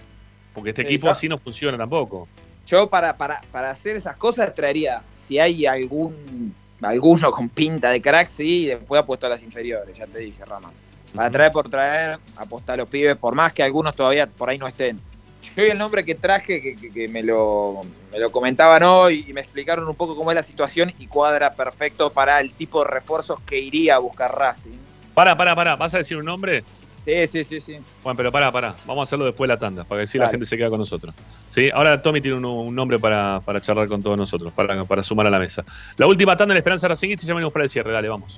Porque 0.55 0.71
este 0.71 0.81
equipo 0.81 1.07
así 1.07 1.29
no 1.29 1.37
funciona 1.37 1.77
tampoco. 1.77 2.27
Yo 2.65 2.89
para, 2.89 3.15
para, 3.15 3.41
para 3.51 3.69
hacer 3.69 3.95
esas 3.95 4.17
cosas 4.17 4.55
traería, 4.55 5.03
si 5.13 5.37
hay 5.37 5.67
algún 5.67 6.55
alguno 6.81 7.29
con 7.29 7.47
pinta 7.47 7.91
de 7.91 8.01
crack, 8.01 8.25
sí, 8.25 8.63
y 8.63 8.65
después 8.65 8.99
apuesto 8.99 9.27
a 9.27 9.29
las 9.29 9.43
inferiores, 9.43 9.95
ya 9.95 10.07
te 10.07 10.17
dije, 10.17 10.43
Rama. 10.43 10.71
Para 11.13 11.29
traer 11.29 11.51
por 11.51 11.69
traer, 11.69 12.17
apostar 12.37 12.73
a 12.73 12.77
los 12.77 12.89
pibes, 12.89 13.15
por 13.17 13.35
más 13.35 13.53
que 13.53 13.61
algunos 13.61 13.95
todavía 13.95 14.25
por 14.25 14.49
ahí 14.49 14.57
no 14.57 14.67
estén. 14.67 14.99
Yo 15.55 15.63
el 15.63 15.77
nombre 15.77 16.03
que 16.05 16.15
traje, 16.15 16.61
que, 16.61 16.75
que- 16.75 16.91
que 16.91 17.07
me, 17.07 17.23
lo, 17.23 17.81
me 18.11 18.19
lo 18.19 18.31
comentaban 18.31 18.83
hoy 18.83 19.25
y 19.27 19.33
me 19.33 19.41
explicaron 19.41 19.87
un 19.87 19.95
poco 19.95 20.15
cómo 20.15 20.31
es 20.31 20.35
la 20.35 20.43
situación 20.43 20.93
y 20.99 21.07
cuadra 21.07 21.53
perfecto 21.53 22.09
para 22.11 22.39
el 22.39 22.53
tipo 22.53 22.83
de 22.83 22.89
refuerzos 22.91 23.39
que 23.45 23.59
iría 23.59 23.95
a 23.95 23.99
buscar 23.99 24.35
Racing. 24.37 24.77
Pará, 25.13 25.35
pará, 25.37 25.55
pará. 25.55 25.75
¿Vas 25.75 25.93
a 25.93 25.99
decir 25.99 26.17
un 26.17 26.25
nombre? 26.25 26.63
Sí, 27.05 27.27
sí, 27.27 27.43
sí, 27.43 27.61
sí. 27.61 27.77
Bueno, 28.03 28.17
pero 28.17 28.31
pará, 28.31 28.51
pará. 28.51 28.75
Vamos 28.85 29.01
a 29.01 29.03
hacerlo 29.03 29.25
después 29.25 29.47
de 29.47 29.53
la 29.53 29.59
tanda, 29.59 29.83
para 29.83 29.99
que 29.99 30.03
así 30.05 30.17
la 30.17 30.25
Dale. 30.25 30.31
gente 30.33 30.45
se 30.47 30.57
queda 30.57 30.69
con 30.71 30.79
nosotros. 30.79 31.13
¿Sí? 31.49 31.69
Ahora 31.71 32.01
Tommy 32.01 32.19
tiene 32.19 32.37
un, 32.37 32.45
un 32.45 32.73
nombre 32.73 32.97
para, 32.97 33.39
para 33.41 33.61
charlar 33.61 33.87
con 33.87 34.01
todos 34.01 34.17
nosotros, 34.17 34.51
para, 34.53 34.83
para 34.85 35.03
sumar 35.03 35.27
a 35.27 35.29
la 35.29 35.37
mesa. 35.37 35.63
La 35.97 36.07
última 36.07 36.35
tanda 36.35 36.53
en 36.53 36.55
la 36.55 36.59
Esperanza 36.59 36.87
Racingista 36.87 37.23
y 37.23 37.27
ya 37.27 37.33
venimos 37.35 37.53
para 37.53 37.63
el 37.65 37.69
cierre. 37.69 37.93
Dale, 37.93 38.09
vamos. 38.09 38.35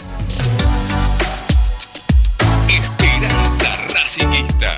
Esperanza 2.70 3.88
Racingista. 3.94 4.78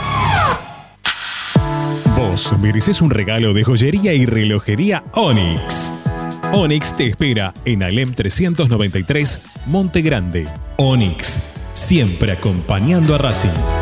Vos 2.16 2.52
mereces 2.60 3.00
un 3.00 3.10
regalo 3.10 3.54
de 3.54 3.64
joyería 3.64 4.14
y 4.14 4.26
relojería 4.26 5.02
Onyx. 5.14 6.04
Onyx 6.52 6.96
te 6.96 7.06
espera 7.06 7.54
en 7.64 7.82
Alem 7.82 8.12
393, 8.12 9.40
Monte 9.66 10.02
Grande. 10.02 10.46
Onyx, 10.76 11.70
siempre 11.74 12.32
acompañando 12.32 13.14
a 13.14 13.18
Racing. 13.18 13.81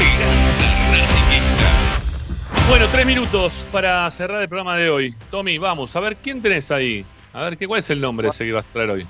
Bueno, 2.71 2.87
tres 2.89 3.05
minutos 3.05 3.51
para 3.69 4.09
cerrar 4.11 4.41
el 4.41 4.47
programa 4.47 4.77
de 4.77 4.89
hoy. 4.89 5.13
Tommy, 5.29 5.57
vamos, 5.57 5.93
a 5.93 5.99
ver, 5.99 6.15
¿quién 6.15 6.41
tenés 6.41 6.71
ahí? 6.71 7.05
A 7.33 7.41
ver, 7.41 7.57
¿qué, 7.57 7.67
¿cuál 7.67 7.81
es 7.81 7.89
el 7.89 7.99
nombre 7.99 8.29
ese 8.29 8.45
que 8.45 8.53
vas 8.53 8.65
a 8.65 8.71
traer 8.71 8.89
hoy? 8.91 9.07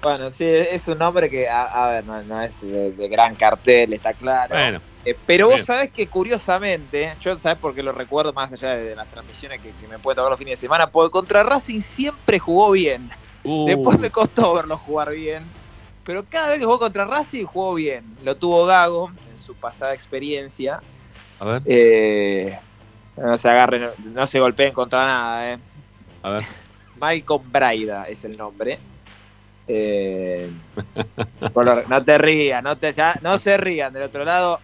Bueno, 0.00 0.30
sí, 0.30 0.44
es 0.44 0.86
un 0.86 0.98
nombre 0.98 1.28
que, 1.28 1.48
a, 1.48 1.64
a 1.64 1.90
ver, 1.90 2.04
no, 2.04 2.22
no 2.22 2.40
es 2.40 2.60
de, 2.60 2.92
de 2.92 3.08
gran 3.08 3.34
cartel, 3.34 3.92
está 3.94 4.14
claro. 4.14 4.54
Bueno. 4.54 4.80
Eh, 5.04 5.16
pero 5.26 5.48
vos 5.48 5.62
sabés 5.62 5.90
que 5.90 6.06
curiosamente, 6.06 7.12
yo 7.20 7.36
sabés 7.40 7.58
por 7.58 7.74
qué 7.74 7.82
lo 7.82 7.90
recuerdo 7.90 8.32
más 8.32 8.52
allá 8.52 8.76
de 8.76 8.94
las 8.94 9.08
transmisiones 9.08 9.60
que, 9.60 9.70
que 9.72 9.88
me 9.88 9.98
puede 9.98 10.14
tocar 10.14 10.30
los 10.30 10.38
fines 10.38 10.52
de 10.52 10.60
semana, 10.64 10.88
porque 10.88 11.10
contra 11.10 11.42
Racing 11.42 11.80
siempre 11.80 12.38
jugó 12.38 12.70
bien. 12.70 13.10
Uh. 13.42 13.66
Después 13.66 13.98
me 13.98 14.10
costó 14.10 14.54
verlo 14.54 14.78
jugar 14.78 15.10
bien. 15.10 15.42
Pero 16.04 16.24
cada 16.28 16.50
vez 16.50 16.60
que 16.60 16.64
jugó 16.64 16.78
contra 16.78 17.06
Racing 17.06 17.44
jugó 17.44 17.74
bien. 17.74 18.04
Lo 18.22 18.36
tuvo 18.36 18.66
Gago 18.66 19.10
en 19.32 19.36
su 19.36 19.56
pasada 19.56 19.94
experiencia. 19.94 20.80
A 21.40 21.44
ver, 21.44 21.62
Eh, 21.66 22.56
no 23.16 23.36
se 23.36 23.48
agarren, 23.48 23.90
no, 23.98 24.26
se 24.26 24.40
golpeen 24.40 24.72
contra 24.72 25.04
nada, 25.04 25.52
eh. 25.52 25.58
a 26.22 26.30
ver. 26.30 26.44
Malcolm 26.96 27.50
Braida 27.50 28.04
es 28.04 28.24
el 28.24 28.36
nombre. 28.36 28.78
Eh, 29.66 30.50
por 31.52 31.88
no 31.88 32.04
te 32.04 32.18
rías, 32.18 32.62
no, 32.62 32.76
te, 32.76 32.92
ya- 32.92 33.18
no 33.22 33.38
se 33.38 33.56
rían. 33.56 33.92
Del 33.92 34.04
otro 34.04 34.24
lado, 34.24 34.60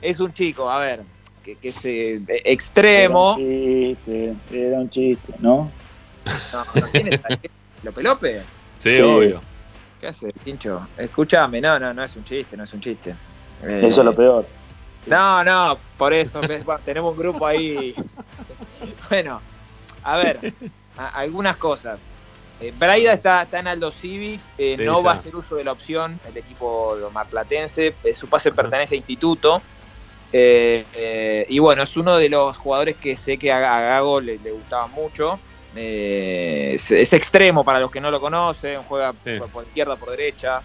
es 0.00 0.20
un 0.20 0.32
chico, 0.32 0.70
a 0.70 0.78
ver, 0.78 1.02
que, 1.42 1.56
que 1.56 1.68
es 1.68 1.84
eh, 1.84 2.20
extremo. 2.44 3.36
Era 3.38 3.44
un 3.44 3.96
chiste, 3.96 4.34
era 4.50 4.78
un 4.78 4.90
chiste, 4.90 5.32
¿no? 5.38 5.70
No, 6.52 6.64
no, 6.80 6.86
¿quién 6.92 7.08
es? 7.08 7.20
¿Lope 7.82 8.02
Lope? 8.02 8.42
Sí, 8.78 8.92
Sí. 8.92 9.00
obvio. 9.00 9.40
¿Qué 9.98 10.06
hace, 10.08 10.32
Pincho? 10.32 10.86
Escúchame, 10.96 11.60
no, 11.60 11.78
no, 11.78 11.92
no 11.92 12.02
es 12.04 12.16
un 12.16 12.24
chiste, 12.24 12.56
no 12.56 12.64
es 12.64 12.72
un 12.72 12.80
chiste. 12.80 13.10
Eh, 13.66 13.82
Eso 13.84 14.00
es 14.00 14.04
lo 14.04 14.14
peor. 14.14 14.46
No, 15.06 15.42
no, 15.44 15.78
por 15.96 16.12
eso 16.12 16.40
bueno, 16.64 16.80
tenemos 16.84 17.12
un 17.12 17.18
grupo 17.18 17.46
ahí. 17.46 17.94
Bueno, 19.10 19.40
a 20.04 20.16
ver, 20.16 20.38
a- 20.96 21.08
algunas 21.18 21.56
cosas. 21.56 22.00
Eh, 22.60 22.72
Braida 22.78 23.12
está, 23.12 23.42
está 23.42 23.58
en 23.60 23.66
Aldo 23.68 23.90
Civic, 23.90 24.40
eh, 24.58 24.76
no 24.78 25.02
va 25.02 25.12
a 25.12 25.14
hacer 25.14 25.34
uso 25.34 25.56
de 25.56 25.64
la 25.64 25.72
opción, 25.72 26.20
el 26.28 26.36
equipo 26.36 26.96
marplatense, 27.12 27.94
eh, 28.04 28.14
su 28.14 28.28
pase 28.28 28.52
pertenece 28.52 28.94
a 28.94 28.98
Instituto. 28.98 29.62
eh, 30.32 31.46
y 31.48 31.58
bueno, 31.58 31.82
es 31.82 31.96
uno 31.96 32.16
de 32.16 32.28
los 32.28 32.56
jugadores 32.56 32.96
que 32.96 33.16
sé 33.16 33.36
que 33.38 33.50
a, 33.50 33.76
a 33.76 33.80
Gago 33.80 34.20
le, 34.20 34.38
le 34.38 34.50
gustaba 34.52 34.86
mucho. 34.88 35.38
Es, 35.74 36.90
es 36.90 37.12
extremo 37.12 37.64
para 37.64 37.80
los 37.80 37.90
que 37.90 38.00
no 38.00 38.10
lo 38.10 38.20
conocen, 38.20 38.82
juega 38.84 39.12
Sí. 39.24 39.38
por, 39.38 39.48
por 39.48 39.64
izquierda, 39.66 39.96
por 39.96 40.10
derecha. 40.10 40.60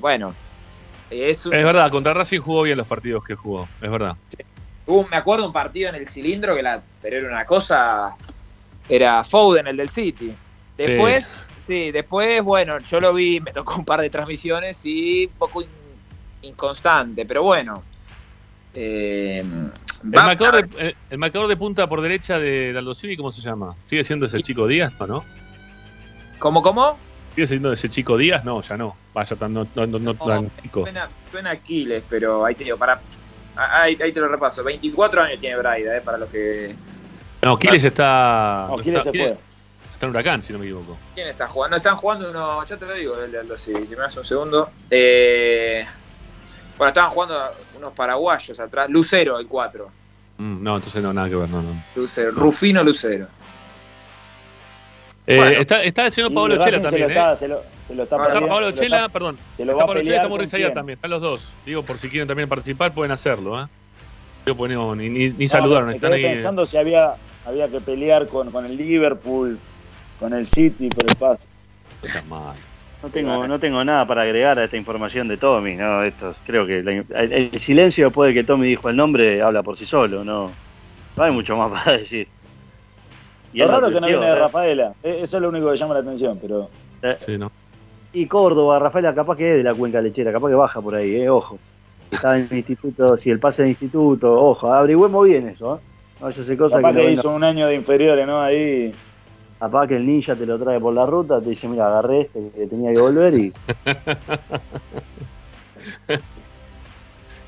Bueno, 0.00 0.34
es 1.20 1.44
un- 1.46 1.54
Es 1.54 1.64
verdad, 1.64 1.90
contra 1.90 2.14
Racing 2.14 2.40
jugó 2.40 2.62
bien 2.62 2.78
los 2.78 2.86
partidos 2.86 3.22
que 3.24 3.34
jugó, 3.34 3.68
es 3.80 3.90
verdad. 3.90 4.16
Hubo- 4.86 5.06
me 5.08 5.16
acuerdo 5.16 5.46
un 5.46 5.52
partido 5.52 5.88
en 5.90 5.94
el 5.96 6.06
cilindro 6.06 6.54
que 6.56 6.62
la, 6.62 6.82
pero 7.00 7.18
era 7.18 7.28
una 7.28 7.44
cosa. 7.44 8.16
Era 8.88 9.22
Foden, 9.24 9.66
el 9.68 9.76
del 9.76 9.88
City. 9.88 10.34
Después, 10.76 11.36
sí. 11.58 11.92
después, 11.92 12.42
bueno, 12.42 12.78
yo 12.80 13.00
lo 13.00 13.12
vi, 13.14 13.40
me 13.40 13.52
tocó 13.52 13.76
un 13.76 13.84
par 13.84 14.00
de 14.00 14.10
transmisiones 14.10 14.80
y 14.84 15.26
un 15.26 15.32
poco 15.38 15.62
in- 15.62 15.68
inconstante, 16.42 17.24
pero 17.24 17.42
bueno. 17.44 17.82
Eh, 18.74 19.38
El 19.38 20.10
marcador, 20.10 20.68
de, 20.68 20.88
el, 20.88 20.96
el 21.10 21.18
marcador 21.18 21.46
de 21.46 21.56
punta 21.56 21.86
por 21.88 22.00
derecha 22.00 22.38
de, 22.40 22.72
de 22.72 22.78
Aldo 22.78 22.94
Civi, 22.94 23.16
¿cómo 23.16 23.30
se 23.30 23.40
llama? 23.42 23.76
¿Sigue 23.84 24.02
siendo 24.02 24.26
ese 24.26 24.42
chico 24.42 24.66
Díaz? 24.66 24.92
No, 24.98 25.06
¿no? 25.06 25.24
¿Cómo, 26.38 26.60
cómo? 26.62 26.98
¿Sigue 27.34 27.46
siendo 27.46 27.72
ese 27.72 27.88
chico 27.88 28.16
Díaz? 28.16 28.44
No, 28.44 28.60
ya 28.62 28.76
no. 28.76 28.94
Vaya, 29.14 29.36
tan, 29.36 29.54
no, 29.54 29.66
no, 29.74 29.86
no, 29.86 29.98
no 29.98 30.14
tan 30.14 30.50
chico. 30.62 30.82
Suena, 30.82 31.08
suena 31.30 31.50
Aquiles, 31.52 32.02
pero 32.08 32.44
ahí 32.44 32.54
te 32.54 32.64
digo, 32.64 32.76
para. 32.76 33.00
ah, 33.56 33.82
Ahí, 33.82 33.96
ahí 34.02 34.12
te 34.12 34.20
lo 34.20 34.28
repaso. 34.28 34.62
24 34.62 35.22
años 35.22 35.40
tiene 35.40 35.56
Braida, 35.56 35.96
eh, 35.96 36.00
para 36.02 36.18
los 36.18 36.28
que. 36.28 36.74
No, 37.42 37.58
Quiles 37.58 37.82
está, 37.84 38.66
No, 38.68 38.76
Quiles 38.76 38.98
está, 38.98 39.12
se 39.12 39.18
fue. 39.18 39.36
está 39.94 40.06
en 40.06 40.10
Huracán, 40.10 40.42
si 40.42 40.52
no 40.52 40.58
me 40.58 40.66
equivoco. 40.66 40.96
¿Quién 41.14 41.28
está 41.28 41.48
jugando? 41.48 41.74
No, 41.74 41.76
están 41.78 41.96
jugando 41.96 42.30
uno, 42.30 42.64
ya 42.64 42.76
te 42.76 42.86
lo 42.86 42.92
digo, 42.94 43.14
que 43.14 43.88
me 43.90 43.96
das 43.96 44.16
un 44.16 44.24
segundo. 44.24 44.70
Eh, 44.90 45.84
bueno, 46.78 46.88
estaban 46.88 47.10
jugando 47.10 47.40
unos 47.78 47.92
paraguayos 47.94 48.60
atrás. 48.60 48.88
Lucero, 48.90 49.38
el 49.38 49.46
4. 49.48 49.90
Mm, 50.38 50.62
no, 50.62 50.76
entonces 50.76 51.02
no, 51.02 51.12
nada 51.12 51.28
que 51.28 51.36
ver, 51.36 51.48
no, 51.48 51.62
no. 51.62 51.82
Lucero, 51.96 52.30
Rufino 52.32 52.84
Lucero. 52.84 53.26
Eh, 55.26 55.36
Bueno. 55.36 55.60
está, 55.60 55.82
está 55.84 56.06
el 56.06 56.12
señor 56.12 56.32
Y 56.32 56.34
Pablo 56.34 56.56
Chela 56.56 56.70
se 56.72 56.80
también, 56.80 57.02
lo 57.02 57.08
está- 57.08 57.32
¿eh? 57.32 57.36
se 57.36 57.48
lo- 57.48 57.62
se 57.86 57.94
lo 57.94 58.02
está 58.02 58.16
Está 58.16 58.26
perdiendo, 58.28 58.48
Pablo 58.54 58.72
Chela, 58.72 58.96
está- 58.96 59.08
perdón. 59.08 59.38
se 59.56 59.64
lo 59.64 59.72
está 59.72 59.76
va 59.78 59.84
a 59.84 59.86
Pablo 59.86 60.00
Chela 60.02 60.12
y 60.12 60.16
está 60.16 60.28
Morris 60.28 60.50
también. 60.74 60.96
Están 60.96 61.10
los 61.10 61.20
dos. 61.22 61.48
Digo, 61.64 61.82
por 61.84 61.98
si 61.98 62.08
quieren 62.08 62.26
también 62.26 62.48
participar, 62.48 62.92
pueden 62.92 63.12
hacerlo, 63.12 63.62
¿eh? 63.62 63.66
Yo 64.46 64.56
ponemos, 64.56 64.96
ni, 64.96 65.08
ni, 65.08 65.28
ni 65.30 65.44
No, 65.44 65.48
saludaron, 65.50 65.88
me 65.88 65.94
están 65.94 66.10
quedé 66.12 66.26
ahí. 66.26 66.34
pensando 66.34 66.66
si 66.66 66.76
había, 66.76 67.12
había 67.46 67.68
que 67.68 67.80
pelear 67.80 68.26
con, 68.26 68.50
con 68.50 68.66
el 68.66 68.76
Liverpool, 68.76 69.58
con 70.18 70.32
el 70.34 70.44
City 70.46 70.88
por 70.88 71.08
el 71.08 71.14
pase. 71.16 71.46
Está 72.02 72.22
mal. 72.22 72.56
No 73.00 73.08
tengo, 73.08 73.46
no 73.46 73.58
tengo 73.60 73.84
nada 73.84 74.04
para 74.06 74.22
agregar 74.22 74.58
a 74.58 74.64
esta 74.64 74.76
información 74.76 75.28
de 75.28 75.36
Tommy, 75.36 75.74
no, 75.74 76.02
esto 76.02 76.34
creo 76.44 76.66
que 76.66 76.82
la- 76.82 77.20
el, 77.20 77.32
el 77.52 77.60
silencio 77.60 78.06
después 78.06 78.28
de 78.32 78.40
que 78.40 78.44
Tommy 78.44 78.66
dijo 78.66 78.88
el 78.88 78.96
nombre 78.96 79.40
habla 79.42 79.62
por 79.62 79.76
sí 79.78 79.86
solo, 79.86 80.24
no, 80.24 80.50
no 81.16 81.22
hay 81.22 81.30
mucho 81.32 81.56
más 81.56 81.70
para 81.70 81.96
decir. 81.98 82.26
Y 83.52 83.58
Lo 83.58 83.68
raro 83.68 83.88
que 83.90 84.00
no 84.00 84.06
viene 84.06 84.26
de 84.26 84.32
¿eh? 84.32 84.36
Rafaela. 84.36 84.92
E- 85.02 85.20
Eso 85.22 85.36
es 85.36 85.42
lo 85.42 85.48
único 85.50 85.70
que 85.70 85.76
llama 85.76 85.94
la 85.94 86.00
atención, 86.00 86.38
pero. 86.40 86.68
Sí, 87.24 87.36
¿no? 87.38 87.50
Y 88.12 88.26
Córdoba, 88.26 88.78
Rafaela, 88.78 89.14
capaz 89.14 89.36
que 89.36 89.50
es 89.50 89.56
de 89.58 89.62
la 89.62 89.74
cuenca 89.74 90.00
lechera, 90.00 90.32
capaz 90.32 90.48
que 90.48 90.54
baja 90.54 90.80
por 90.80 90.94
ahí, 90.94 91.16
eh, 91.16 91.28
ojo. 91.30 91.58
Está 92.10 92.38
en 92.38 92.46
el 92.50 92.56
instituto, 92.58 93.16
si 93.16 93.30
el 93.30 93.38
pase 93.38 93.62
de 93.62 93.70
instituto, 93.70 94.32
ojo, 94.32 94.72
averigüemos 94.72 95.24
bien 95.24 95.48
eso, 95.48 95.76
¿eh? 95.76 95.80
No 96.20 96.26
vaya 96.26 96.42
a 96.42 96.44
ser 96.46 96.56
cosa 96.56 96.76
Capaz 96.76 96.92
que, 96.92 96.98
que 96.98 97.06
venga- 97.06 97.20
hizo 97.20 97.30
un 97.34 97.42
año 97.44 97.66
de 97.66 97.74
inferiores, 97.74 98.26
¿no? 98.26 98.40
Ahí. 98.40 98.92
capaz 99.58 99.86
que 99.88 99.96
el 99.96 100.06
ninja 100.06 100.34
te 100.36 100.44
lo 100.46 100.58
trae 100.58 100.78
por 100.80 100.92
la 100.94 101.06
ruta, 101.06 101.40
te 101.40 101.50
dice, 101.50 101.68
mira, 101.68 101.86
agarré 101.88 102.22
este 102.22 102.40
que 102.54 102.66
tenía 102.66 102.92
que 102.92 102.98
volver 103.00 103.34
y 103.34 103.52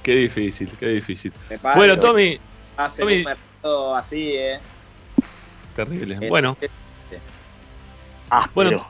Qué 0.03 0.17
difícil, 0.17 0.71
qué 0.79 0.89
difícil. 0.89 1.33
Bueno, 1.75 1.97
Tommy, 1.99 2.39
Hace 2.77 3.03
Tommy- 3.03 3.19
un 3.19 3.25
mercado 3.25 3.95
así, 3.97 4.33
¿eh? 4.33 4.59
Terrible. 5.77 6.19
Eh, 6.21 6.29
Bueno, 6.29 6.57
eh, 6.61 6.69
bueno, 8.55 8.87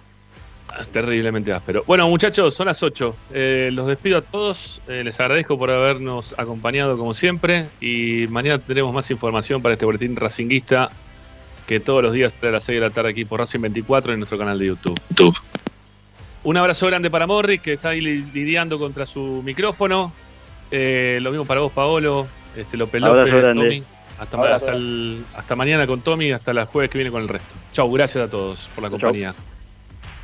terriblemente 0.92 1.52
áspero. 1.52 1.84
Bueno, 1.86 2.08
muchachos, 2.08 2.54
son 2.54 2.66
las 2.66 2.82
8. 2.82 3.14
Eh, 3.32 3.70
los 3.72 3.86
despido 3.86 4.18
a 4.18 4.22
todos. 4.22 4.80
Eh, 4.88 5.02
les 5.04 5.18
agradezco 5.20 5.58
por 5.58 5.70
habernos 5.70 6.34
acompañado 6.38 6.96
como 6.96 7.14
siempre. 7.14 7.66
Y 7.80 8.26
mañana 8.28 8.58
tendremos 8.58 8.94
más 8.94 9.10
información 9.10 9.62
para 9.62 9.74
este 9.74 9.84
boletín 9.84 10.16
racinguista 10.16 10.90
que 11.66 11.80
todos 11.80 12.02
los 12.02 12.12
días 12.12 12.32
trae 12.34 12.50
a 12.50 12.52
las 12.54 12.64
6 12.64 12.76
de 12.80 12.88
la 12.88 12.90
tarde 12.92 13.10
aquí 13.10 13.24
por 13.24 13.40
Racing 13.40 13.60
24 13.60 14.12
en 14.12 14.18
nuestro 14.20 14.36
canal 14.38 14.58
de 14.58 14.66
YouTube. 14.66 15.00
Un 16.42 16.56
abrazo 16.58 16.86
grande 16.86 17.10
para 17.10 17.26
Morris, 17.26 17.60
que 17.62 17.72
está 17.74 17.90
ahí 17.90 18.02
li- 18.02 18.24
lidiando 18.34 18.78
contra 18.78 19.06
su 19.06 19.40
micrófono. 19.44 20.12
Eh, 20.70 21.18
lo 21.22 21.30
mismo 21.30 21.46
para 21.46 21.60
vos, 21.60 21.72
Paolo. 21.72 22.26
Este, 22.54 22.76
López 22.76 23.02
Abrazo 23.02 23.26
López, 23.32 23.42
grande. 23.42 23.64
Tommy. 23.64 23.82
Hasta, 24.18 24.54
hasta 24.54 24.72
el- 24.72 25.24
hasta 25.36 25.56
mañana 25.56 25.86
con 25.86 26.00
Tommy 26.00 26.26
y 26.28 26.32
hasta 26.32 26.52
el 26.52 26.64
jueves 26.66 26.90
que 26.90 26.98
viene 26.98 27.10
con 27.10 27.22
el 27.22 27.28
resto. 27.28 27.54
Chau, 27.72 27.90
gracias 27.92 28.24
a 28.24 28.30
todos 28.30 28.68
por 28.74 28.82
la 28.84 28.90
Chau. 28.90 28.98
compañía. 29.00 29.34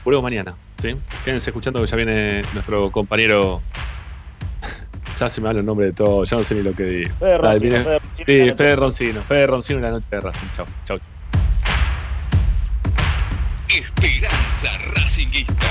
Volvemos 0.05 0.23
mañana, 0.23 0.55
¿sí? 0.81 0.97
Quédense 1.25 1.51
escuchando 1.51 1.81
que 1.83 1.87
ya 1.89 1.97
viene 1.97 2.43
nuestro 2.55 2.91
compañero. 2.91 3.61
ya 5.19 5.29
se 5.29 5.41
me 5.41 5.53
da 5.53 5.59
el 5.59 5.65
nombre 5.67 5.87
de 5.87 5.93
todo, 5.93 6.25
ya 6.25 6.37
no 6.37 6.45
sé 6.45 6.55
ni 6.55 6.62
lo 6.62 6.75
que 6.75 6.85
digo. 6.85 7.15
Fede 7.19 7.39
Roncino, 7.39 7.77
Fede 7.85 8.01
Sí. 8.12 8.25
Fede 8.57 8.77
Roncino. 8.77 9.23
Fede 9.23 9.47
Roncino 9.47 9.79
en 9.79 9.85
la 9.85 9.91
noche 9.91 10.07
de 10.11 10.21
Racing. 10.21 10.47
Chau, 10.57 10.67
chau. 10.87 10.99
Esperanza 13.69 14.71
Racinguista. 14.97 15.67